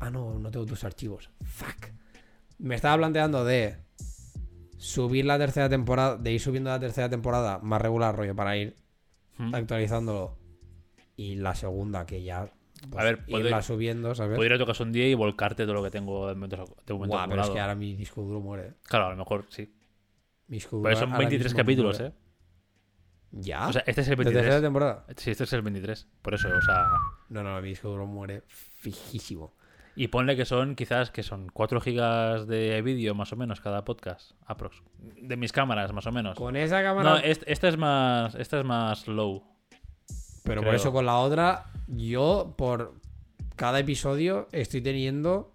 Ah, 0.00 0.10
no, 0.10 0.38
no 0.38 0.50
tengo 0.50 0.66
tus 0.66 0.84
archivos. 0.84 1.30
Fuck. 1.42 1.86
Me 2.58 2.74
estaba 2.74 2.98
planteando 2.98 3.42
de 3.42 3.78
subir 4.76 5.24
la 5.24 5.38
tercera 5.38 5.70
temporada, 5.70 6.18
de 6.18 6.30
ir 6.30 6.40
subiendo 6.42 6.68
la 6.68 6.78
tercera 6.78 7.08
temporada 7.08 7.58
más 7.60 7.80
regular, 7.80 8.14
rollo, 8.14 8.36
para 8.36 8.54
ir 8.54 8.76
Mm. 9.38 9.54
actualizándolo. 9.54 10.36
Y 11.16 11.36
la 11.36 11.54
segunda, 11.54 12.04
que 12.04 12.22
ya. 12.22 12.52
Pues, 12.90 13.00
A 13.00 13.04
ver, 13.04 13.24
puedo 13.24 13.44
irla 13.44 13.58
ir- 13.58 13.62
subiendo, 13.62 14.14
¿sabes? 14.14 14.36
Puedo 14.36 14.46
ir 14.46 14.52
a 14.54 14.58
tu 14.58 14.66
casa 14.66 14.82
un 14.82 14.92
día 14.92 15.08
y 15.08 15.14
volcarte 15.14 15.64
todo 15.64 15.74
lo 15.74 15.82
que 15.82 15.90
tengo 15.90 16.28
de 16.28 16.34
momento, 16.34 16.56
de 16.56 16.94
momento 16.94 17.16
Guau, 17.16 17.28
pero 17.28 17.42
es 17.42 17.50
que 17.50 17.60
ahora 17.60 17.74
mi 17.74 17.94
disco 17.96 18.22
duro 18.22 18.40
muere. 18.40 18.74
Claro, 18.84 19.06
a 19.06 19.10
lo 19.10 19.16
mejor 19.16 19.46
sí. 19.48 19.72
Mi 20.48 20.56
disco 20.56 20.76
duro 20.76 20.84
Pero 20.88 20.96
son 21.00 21.08
ahora 21.12 21.18
23 21.18 21.44
mismo 21.52 21.56
capítulos, 21.58 21.98
muere. 22.00 22.14
¿eh? 22.14 22.18
¿Ya? 23.36 23.66
O 23.68 23.72
sea, 23.72 23.82
este 23.86 24.02
es 24.02 24.08
el 24.08 24.16
¿De 24.16 24.24
tercera 24.24 24.40
23. 24.42 24.62
temporada? 24.62 25.04
Sí, 25.16 25.30
este 25.30 25.44
es 25.44 25.52
el 25.52 25.62
23. 25.62 26.06
Por 26.22 26.34
eso, 26.34 26.48
o 26.48 26.60
sea. 26.62 26.86
No, 27.30 27.42
no, 27.42 27.60
mi 27.60 27.68
disco 27.70 27.88
duro 27.88 28.06
muere 28.06 28.42
fijísimo. 28.46 29.54
Y 29.96 30.08
ponle 30.08 30.36
que 30.36 30.44
son 30.44 30.74
quizás 30.74 31.10
que 31.10 31.22
son 31.22 31.48
4 31.52 31.80
gigas 31.80 32.46
de 32.48 32.80
vídeo 32.82 33.14
más 33.14 33.32
o 33.32 33.36
menos 33.36 33.60
cada 33.60 33.84
podcast. 33.84 34.32
Aprox. 34.46 34.82
De 34.98 35.36
mis 35.36 35.52
cámaras, 35.52 35.92
más 35.92 36.06
o 36.06 36.12
menos. 36.12 36.36
Con 36.36 36.56
esa 36.56 36.82
cámara. 36.82 37.10
No, 37.10 37.16
esta 37.18 37.68
es 37.68 37.76
más. 37.76 38.34
Esta 38.36 38.58
es 38.60 38.64
más 38.64 39.06
low. 39.08 39.42
pero 40.44 40.62
por 40.62 40.74
eso 40.74 40.92
con 40.92 41.06
la 41.06 41.16
otra, 41.16 41.66
yo 41.86 42.54
por 42.56 42.94
cada 43.56 43.78
episodio 43.78 44.48
estoy 44.52 44.80
teniendo 44.80 45.54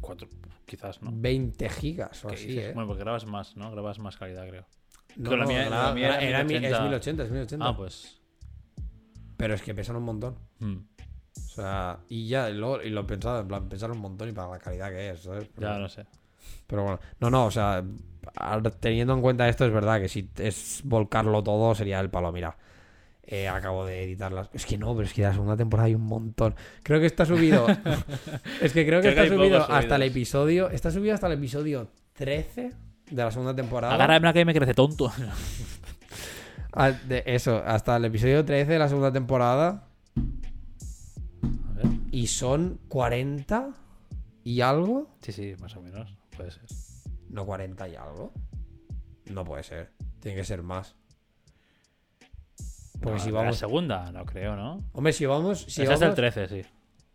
4, 0.00 0.28
quizás, 0.66 1.02
¿no? 1.02 1.10
20 1.12 1.68
gigas 1.68 2.24
o 2.24 2.28
¿Qué 2.28 2.34
así, 2.34 2.46
dices? 2.48 2.64
¿eh? 2.66 2.72
Bueno, 2.74 2.88
porque 2.88 3.02
grabas 3.04 3.26
más, 3.26 3.56
¿no? 3.56 3.70
Grabas 3.70 3.98
más 3.98 4.16
calidad, 4.16 4.46
creo. 4.48 4.64
No, 5.16 5.30
la 5.36 5.44
no, 5.44 5.48
mía- 5.48 5.70
la 5.70 5.92
mía 5.94 6.06
era 6.18 6.20
era 6.40 6.44
mi- 6.44 6.54
es 6.54 6.60
1080. 6.62 6.82
1080, 6.88 7.22
es 7.24 7.30
1080. 7.30 7.66
Ah, 7.68 7.76
pues. 7.76 8.18
Pero 9.36 9.54
es 9.54 9.62
que 9.62 9.74
pesan 9.74 9.96
un 9.96 10.02
montón. 10.04 10.36
mm, 10.58 10.76
O 11.36 11.48
sea, 11.54 11.98
y 12.08 12.26
ya, 12.28 12.50
y 12.50 12.54
lo, 12.54 12.82
y 12.82 12.90
lo 12.90 13.02
he 13.02 13.04
pensado, 13.04 13.40
en 13.40 13.48
plan, 13.48 13.68
pesar 13.68 13.90
un 13.90 13.98
montón 13.98 14.28
y 14.28 14.32
para 14.32 14.48
la 14.50 14.58
calidad 14.58 14.90
que 14.90 15.10
es, 15.10 15.20
¿sabes? 15.20 15.48
Pero- 15.54 15.68
ya 15.68 15.78
no 15.78 15.88
sé. 15.88 16.04
Pero 16.66 16.82
bueno, 16.82 17.00
no, 17.20 17.30
no, 17.30 17.46
o 17.46 17.50
sea, 17.50 17.82
teniendo 18.80 19.14
en 19.14 19.20
cuenta 19.22 19.48
esto, 19.48 19.64
es 19.64 19.72
verdad 19.72 20.00
que 20.00 20.08
si 20.08 20.30
es 20.38 20.80
volcarlo 20.84 21.42
todo 21.42 21.74
sería 21.74 22.00
el 22.00 22.10
palo. 22.10 22.32
Mira, 22.32 22.56
eh, 23.26 23.48
acabo 23.48 23.86
de 23.86 24.04
editarlas. 24.04 24.50
Es 24.52 24.66
que 24.66 24.76
no, 24.76 24.94
pero 24.94 25.06
es 25.06 25.14
que 25.14 25.22
la 25.22 25.32
segunda 25.32 25.56
temporada 25.56 25.86
hay 25.86 25.94
un 25.94 26.04
montón. 26.04 26.54
Creo 26.82 27.00
que 27.00 27.06
está 27.06 27.24
subido. 27.24 27.66
es 28.60 28.72
que 28.72 28.86
creo 28.86 29.00
que 29.00 29.12
Creo 29.12 29.24
está 29.24 29.34
subido 29.34 29.70
hasta 29.70 29.96
el 29.96 30.02
episodio. 30.02 30.70
Está 30.70 30.90
subido 30.90 31.14
hasta 31.14 31.26
el 31.28 31.34
episodio 31.34 31.88
13 32.14 32.72
de 33.10 33.22
la 33.22 33.30
segunda 33.30 33.54
temporada. 33.54 33.94
Agárrame 33.94 34.32
que 34.32 34.44
me 34.44 34.54
crece 34.54 34.74
tonto. 34.74 35.12
Ah, 36.76 36.90
de 36.90 37.22
eso, 37.24 37.62
hasta 37.64 37.96
el 37.96 38.04
episodio 38.06 38.44
13 38.44 38.72
de 38.72 38.78
la 38.80 38.88
segunda 38.88 39.12
temporada. 39.12 39.86
A 40.16 41.72
ver. 41.72 41.86
Y 42.10 42.26
son 42.26 42.80
40 42.88 43.70
y 44.42 44.60
algo. 44.60 45.14
Sí, 45.20 45.30
sí, 45.30 45.54
más 45.60 45.76
o 45.76 45.82
menos. 45.82 46.16
Puede 46.36 46.50
ser. 46.50 46.64
No 47.28 47.46
40 47.46 47.88
y 47.88 47.94
algo. 47.94 48.32
No 49.26 49.44
puede 49.44 49.62
ser. 49.62 49.92
Tiene 50.18 50.36
que 50.36 50.44
ser 50.44 50.64
más. 50.64 50.96
Porque 53.00 53.18
No, 53.18 53.24
si 53.24 53.30
La 53.30 53.40
vamos. 53.40 53.56
segunda, 53.58 54.10
no 54.12 54.24
creo, 54.24 54.56
¿no? 54.56 54.84
Hombre, 54.92 55.12
si 55.12 55.26
vamos. 55.26 55.62
Si 55.68 55.82
Esta 55.82 55.94
es 55.94 56.00
vamos, 56.00 56.14
13, 56.16 56.48
sí. 56.48 56.62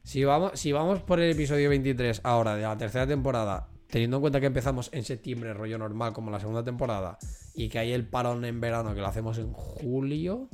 si 0.04 0.24
vamos, 0.24 0.60
si 0.60 0.72
vamos 0.72 1.02
por 1.02 1.20
el 1.20 1.32
episodio 1.32 1.70
23 1.70 2.22
ahora 2.24 2.56
de 2.56 2.64
la 2.64 2.78
tercera 2.78 3.08
temporada 3.08 3.70
teniendo 3.88 4.18
en 4.18 4.22
cuenta 4.22 4.40
que 4.40 4.46
empezamos 4.46 4.90
en 4.94 5.04
septiembre, 5.04 5.52
rollo 5.54 5.80
normal, 5.80 6.14
como 6.14 6.30
la 6.30 6.40
segunda 6.40 6.64
temporada, 6.64 7.18
y 7.56 7.70
que 7.70 7.80
hay 7.80 7.92
el 7.92 8.06
parón 8.08 8.46
en 8.46 8.62
verano 8.62 8.94
que 8.94 9.02
lo 9.02 9.08
hacemos 9.08 9.40
en 9.40 9.52
julio, 9.52 10.48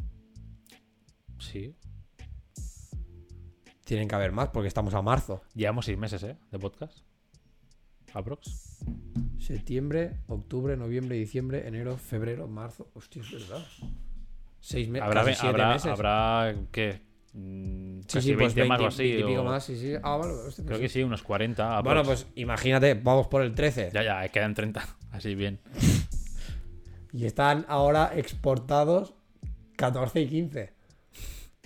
Sí. 1.37 1.75
tienen 3.83 4.07
que 4.07 4.15
haber 4.15 4.31
más 4.31 4.47
porque 4.49 4.69
estamos 4.69 4.93
a 4.93 5.01
marzo. 5.01 5.41
Llevamos 5.53 5.83
seis 5.85 5.97
meses, 5.97 6.23
¿eh? 6.23 6.37
De 6.49 6.59
podcast. 6.59 6.99
Aprox. 8.13 8.79
Septiembre, 9.37 10.21
octubre, 10.27 10.77
noviembre, 10.77 11.17
diciembre, 11.17 11.67
enero, 11.67 11.97
febrero, 11.97 12.47
marzo. 12.47 12.89
Hostia, 12.93 13.21
es 13.21 13.31
verdad. 13.33 13.65
Seis 14.67 14.89
meses. 14.89 15.05
Habrá, 15.05 15.21
casi 15.23 15.33
siete 15.35 15.47
habrá, 15.47 15.67
meses. 15.73 15.91
habrá 15.91 16.55
¿qué? 16.71 17.01
Mm, 17.33 17.99
Sí, 18.01 18.07
casi 18.13 18.27
sí, 18.29 18.33
pues 18.33 18.55
20 18.55 18.69
más 18.69 18.79
o 18.79 18.83
20, 18.83 18.95
así. 18.95 19.03
20 19.11 19.21
y 19.21 19.27
pico 19.31 19.41
o- 19.41 19.43
más, 19.45 19.63
sí, 19.63 19.77
sí. 19.77 19.93
Ah, 20.01 20.17
vale, 20.17 20.33
hostia, 20.33 20.41
pues 20.47 20.61
Creo 20.65 20.77
sí. 20.77 20.81
que 20.81 20.89
sí, 20.89 21.03
unos 21.03 21.21
40. 21.21 21.81
Bueno, 21.81 22.01
pues 22.03 22.25
imagínate, 22.35 22.95
vamos 22.95 23.27
por 23.27 23.43
el 23.43 23.53
13. 23.53 23.91
Ya, 23.93 24.01
ya, 24.03 24.27
quedan 24.29 24.55
30. 24.55 24.83
Así 25.11 25.35
bien. 25.35 25.59
Y 27.13 27.25
están 27.25 27.65
ahora 27.69 28.11
exportados 28.15 29.13
14 29.75 30.21
y 30.21 30.27
15. 30.27 30.73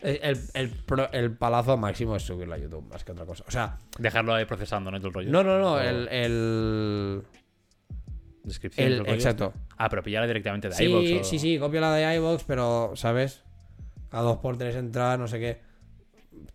El, 0.01 0.37
el, 0.53 0.73
el 1.13 1.37
palazo 1.37 1.75
máximo 1.77 2.15
es 2.15 2.23
subirlo 2.23 2.53
a 2.55 2.57
YouTube, 2.57 2.87
más 2.89 3.03
que 3.03 3.11
otra 3.13 3.25
cosa. 3.25 3.43
O 3.47 3.51
sea, 3.51 3.77
Dejarlo 3.97 4.33
ahí 4.33 4.45
procesando, 4.45 4.91
¿no? 4.91 4.97
Todo 4.99 5.07
el 5.09 5.13
rollo. 5.13 5.31
no, 5.31 5.43
no, 5.43 5.59
no, 5.59 5.79
el. 5.79 6.07
el, 6.09 7.23
Descripción. 8.43 8.87
el- 8.87 9.07
exacto. 9.09 9.53
Ah, 9.77 9.89
pero 9.89 10.01
pillarla 10.03 10.27
directamente 10.27 10.69
de 10.69 10.75
Sí, 10.75 10.85
iVoox 10.85 11.21
o- 11.21 11.23
sí, 11.23 11.39
sí, 11.39 11.59
copia 11.59 11.81
la 11.81 11.93
de 11.93 12.15
iVoox, 12.15 12.43
pero, 12.45 12.91
¿sabes? 12.95 13.43
A 14.11 14.21
2x3 14.21 14.75
entrar, 14.75 15.19
no 15.19 15.27
sé 15.27 15.39
qué. 15.39 15.61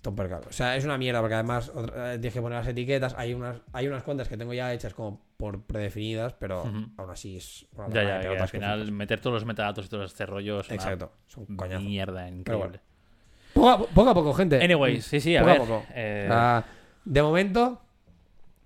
Topper 0.01 0.28
caro. 0.28 0.44
O 0.48 0.52
sea, 0.52 0.77
es 0.77 0.85
una 0.85 0.97
mierda, 0.98 1.20
porque 1.20 1.35
además 1.35 1.70
otra- 1.74 2.15
eh, 2.15 2.19
tienes 2.19 2.35
que 2.35 2.40
poner 2.40 2.59
las 2.59 2.69
etiquetas. 2.69 3.15
Hay 3.19 3.35
unas, 3.35 3.59
hay 3.73 3.86
unas 3.86 4.02
cuantas 4.02 4.28
que 4.28 4.36
tengo 4.36 4.52
ya 4.55 4.73
hechas 4.73 4.94
como 4.94 5.20
por 5.36 5.62
predefinidas, 5.62 6.32
pero 6.35 6.61
aún 6.62 7.11
así 7.11 7.36
es. 7.36 7.66
una 7.77 7.89
Ya, 7.90 8.16
al 8.43 8.48
final 8.48 8.78
cositas. 8.78 8.90
meter 8.93 9.20
todos 9.20 9.35
los 9.35 9.44
metadatos 9.44 9.86
y 9.86 9.89
todo 9.89 10.05
este 10.05 10.27
rollo 10.27 10.61
es 10.61 10.69
una 10.69 10.74
Exacto, 10.77 11.12
es 11.28 11.36
un 11.36 11.47
mierda 11.85 12.28
increíble. 12.28 12.66
Bueno. 12.69 12.81
Poco 13.52 13.70
a, 13.70 13.78
poco 13.86 14.11
a 14.11 14.15
poco, 14.15 14.35
gente. 14.35 14.62
Anyways, 14.62 15.05
sí, 15.05 15.20
sí, 15.20 15.36
a 15.36 15.40
Poco 15.40 15.51
a 15.51 15.55
ver. 15.59 15.62
poco. 15.69 15.85
eh, 15.94 16.28
Ah, 16.31 16.65
de 17.05 17.23
momento, 17.23 17.81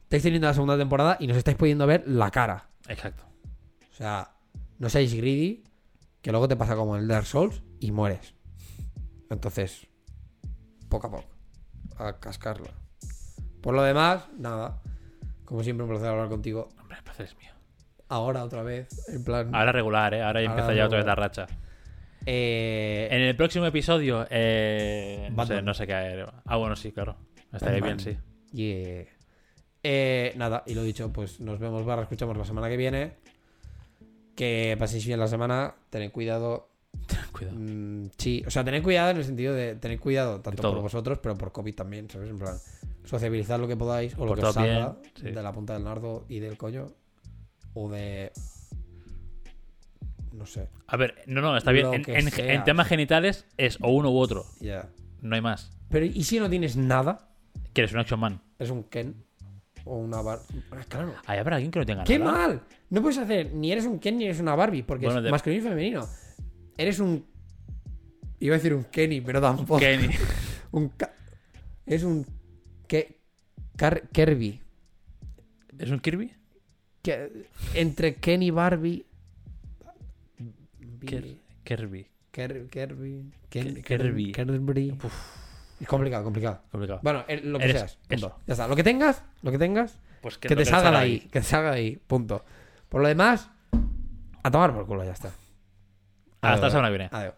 estáis 0.05 0.23
teniendo 0.23 0.47
la 0.47 0.55
segunda 0.55 0.79
temporada 0.79 1.17
y 1.21 1.27
nos 1.27 1.37
estáis 1.37 1.57
pudiendo 1.57 1.87
ver 1.87 2.05
la 2.07 2.31
cara. 2.31 2.68
Exacto. 2.89 3.25
O 3.91 3.95
sea, 3.95 4.31
no 4.79 4.89
seáis 4.89 5.15
greedy, 5.15 5.65
que 6.23 6.31
luego 6.31 6.49
te 6.49 6.57
pasa 6.57 6.75
como 6.77 6.97
en 6.97 7.03
el 7.03 7.09
Dark 7.09 7.27
Souls 7.27 7.63
y 7.81 7.93
mueres. 7.93 8.35
Entonces, 9.31 9.87
poco 10.89 11.07
a 11.09 11.11
poco, 11.11 11.29
a 11.99 12.19
cascarla. 12.19 12.71
Por 13.61 13.75
lo 13.75 13.83
demás, 13.83 14.29
nada. 14.39 14.81
Como 15.45 15.63
siempre, 15.63 15.85
un 15.85 15.91
placer 15.91 16.09
hablar 16.09 16.29
contigo. 16.29 16.69
Hombre, 16.81 16.99
el 16.99 17.05
placer 17.05 17.27
es 17.27 17.37
mío. 17.37 17.51
Ahora 18.09 18.45
otra 18.45 18.63
vez, 18.63 18.89
en 19.09 19.23
plan. 19.25 19.55
Ahora 19.55 19.73
regular, 19.73 20.15
¿eh? 20.15 20.23
Ahora 20.23 20.41
ya 20.41 20.47
empieza 20.49 20.73
ya 20.75 20.87
otra 20.87 20.99
vez 20.99 21.07
la 21.07 21.15
racha. 21.15 21.47
eh, 22.25 23.09
En 23.11 23.21
el 23.21 23.37
próximo 23.37 23.67
episodio, 23.67 24.27
eh, 24.31 25.29
no, 25.35 25.45
sé, 25.47 25.61
no 25.63 25.75
sé 25.75 25.87
qué. 25.87 26.25
Ah, 26.47 26.57
bueno, 26.57 26.75
sí, 26.77 26.93
claro. 26.93 27.17
Estaría 27.53 27.81
bien, 27.81 28.01
sí. 28.01 28.17
yeah. 28.53 29.05
Eh, 29.83 30.33
nada, 30.37 30.63
y 30.67 30.75
lo 30.75 30.83
dicho, 30.83 31.13
pues 31.13 31.41
nos 31.41 31.59
vemos, 31.59 31.85
barra, 31.85 32.03
escuchamos 32.03 32.37
la 32.37 32.45
semana 32.45 32.69
que 32.69 32.77
viene. 32.77 33.13
Que 34.35 34.77
paséis 34.79 35.07
bien 35.07 35.19
la 35.19 35.29
semana, 35.29 35.75
tened 35.91 36.11
cuidado. 36.13 36.69
Cuidado. 37.33 37.57
Mm, 37.59 38.11
sí, 38.17 38.43
o 38.47 38.51
sea, 38.51 38.65
tened 38.65 38.83
cuidado 38.83 39.11
en 39.11 39.17
el 39.19 39.25
sentido 39.25 39.55
de 39.55 39.75
tener 39.77 39.99
cuidado 40.01 40.41
tanto 40.41 40.63
por 40.63 40.81
vosotros, 40.83 41.19
pero 41.23 41.37
por 41.37 41.53
COVID 41.53 41.75
también, 41.75 42.09
¿sabes? 42.11 42.31
En 42.31 42.39
plan, 42.39 42.57
sociabilizar 43.05 43.59
lo 43.61 43.69
que 43.69 43.77
podáis 43.77 44.15
o 44.17 44.25
lo 44.27 44.35
que 44.35 44.43
os 44.45 44.55
salga 44.55 44.97
bien, 45.01 45.13
sí. 45.15 45.31
de 45.31 45.43
la 45.43 45.53
punta 45.53 45.75
del 45.75 45.85
nardo 45.85 46.25
y 46.29 46.39
del 46.41 46.57
coño. 46.57 46.87
O 47.75 47.89
de. 47.91 48.33
No 50.33 50.47
sé, 50.47 50.69
A 50.87 50.97
ver, 50.97 51.17
no, 51.27 51.41
no, 51.41 51.57
está 51.57 51.73
bien. 51.73 51.93
En, 51.95 52.03
que 52.05 52.17
en- 52.17 52.31
sea. 52.31 52.55
en 52.55 52.65
temas 52.65 52.87
genitales 52.87 53.45
es 53.57 53.79
o 53.81 53.91
uno 53.91 54.11
u 54.11 54.19
otro. 54.19 54.45
ya. 54.61 54.89
No 55.21 55.35
hay 55.35 55.41
más. 55.41 55.73
Pero 55.91 56.07
¿y 56.07 56.23
si 56.23 56.39
no 56.39 56.49
tienes 56.49 56.77
nada? 56.77 57.29
¿Quieres 57.73 57.93
un 57.93 57.99
Action 57.99 58.21
Man? 58.21 58.41
Es 58.61 58.71
un 58.71 58.85
Ken 58.85 59.25
o 59.89 59.97
una 59.97 60.21
Bar. 60.23 60.41
Ah, 60.71 60.85
Claro. 60.89 61.15
Ahí 61.27 61.39
habrá 61.39 61.57
alguien 61.57 61.71
que 61.71 61.79
no 61.79 61.87
tenga 61.87 62.05
¡Qué 62.05 62.19
nada. 62.19 62.33
mal! 62.33 62.63
No 62.91 63.03
puedes 63.03 63.19
hacer 63.19 63.53
ni 63.55 63.73
eres 63.73 63.87
un 63.87 63.99
Ken 63.99 64.19
ni 64.19 64.25
eres 64.27 64.41
una 64.41 64.55
Barbie, 64.55 64.83
porque 64.83 65.07
Bueno, 65.07 65.21
es 65.21 65.25
de- 65.25 65.31
masculino 65.31 65.63
y 65.63 65.69
femenino. 65.69 66.07
Eres 66.77 66.99
un. 67.01 67.25
Iba 68.41 68.55
a 68.55 68.59
decir 68.59 68.73
un 68.75 68.85
Kenny, 68.85 69.21
pero 69.21 69.41
tampoco. 69.41 69.81
Kenny. 69.81 70.09
Un. 70.71 70.91
Ca- 70.91 71.13
Es 71.87 72.03
un. 72.05 72.25
Ke- 72.87 73.17
Car- 73.77 74.09
Kirby. 74.13 74.61
¿Es 75.79 75.91
un 75.91 75.99
Kirby? 75.99 76.33
Que- 77.03 77.47
entre 77.75 78.15
Ken 78.17 78.43
y 78.43 78.51
Barbie. 78.51 79.07
Ker- 81.01 81.39
Kirby. 81.65 82.07
Ker- 82.33 82.69
Kirby. 82.71 83.31
Ken- 83.51 83.83
Kirby. 83.83 84.33
Kirby. 84.33 84.99
Es 85.81 85.87
complicado, 85.89 86.25
complicado. 86.25 86.61
Complicado. 86.71 87.01
Bueno, 87.03 87.25
el- 87.29 87.53
lo 87.53 87.59
que 87.59 87.65
Eres- 87.67 87.79
seas. 87.79 87.97
Punto. 88.09 88.15
eso. 88.27 88.37
Ya 88.47 88.53
está. 88.55 88.69
Lo 88.69 88.75
que 88.77 88.83
tengas, 88.83 89.23
lo 89.43 89.51
que 89.51 89.59
tengas, 89.59 89.99
Pues 90.23 90.39
que, 90.39 90.49
te 90.55 90.65
salga 90.65 90.91
de 90.91 90.97
ahí. 90.97 91.21
Que 91.21 91.41
te 91.41 91.43
salga 91.47 91.71
de 91.73 91.77
ahí. 91.77 91.97
Punto. 92.07 92.45
Por 92.89 93.01
lo 93.03 93.09
demás, 93.09 93.51
a 94.43 94.51
tomar 94.51 94.73
por 94.75 94.87
culo, 94.87 95.05
ya 95.05 95.13
está. 95.13 95.31
Hasta 96.41 96.67
la 96.67 96.71
semana 96.71 96.89
que 96.89 96.93
viene. 96.99 97.09
Adiós. 97.13 97.35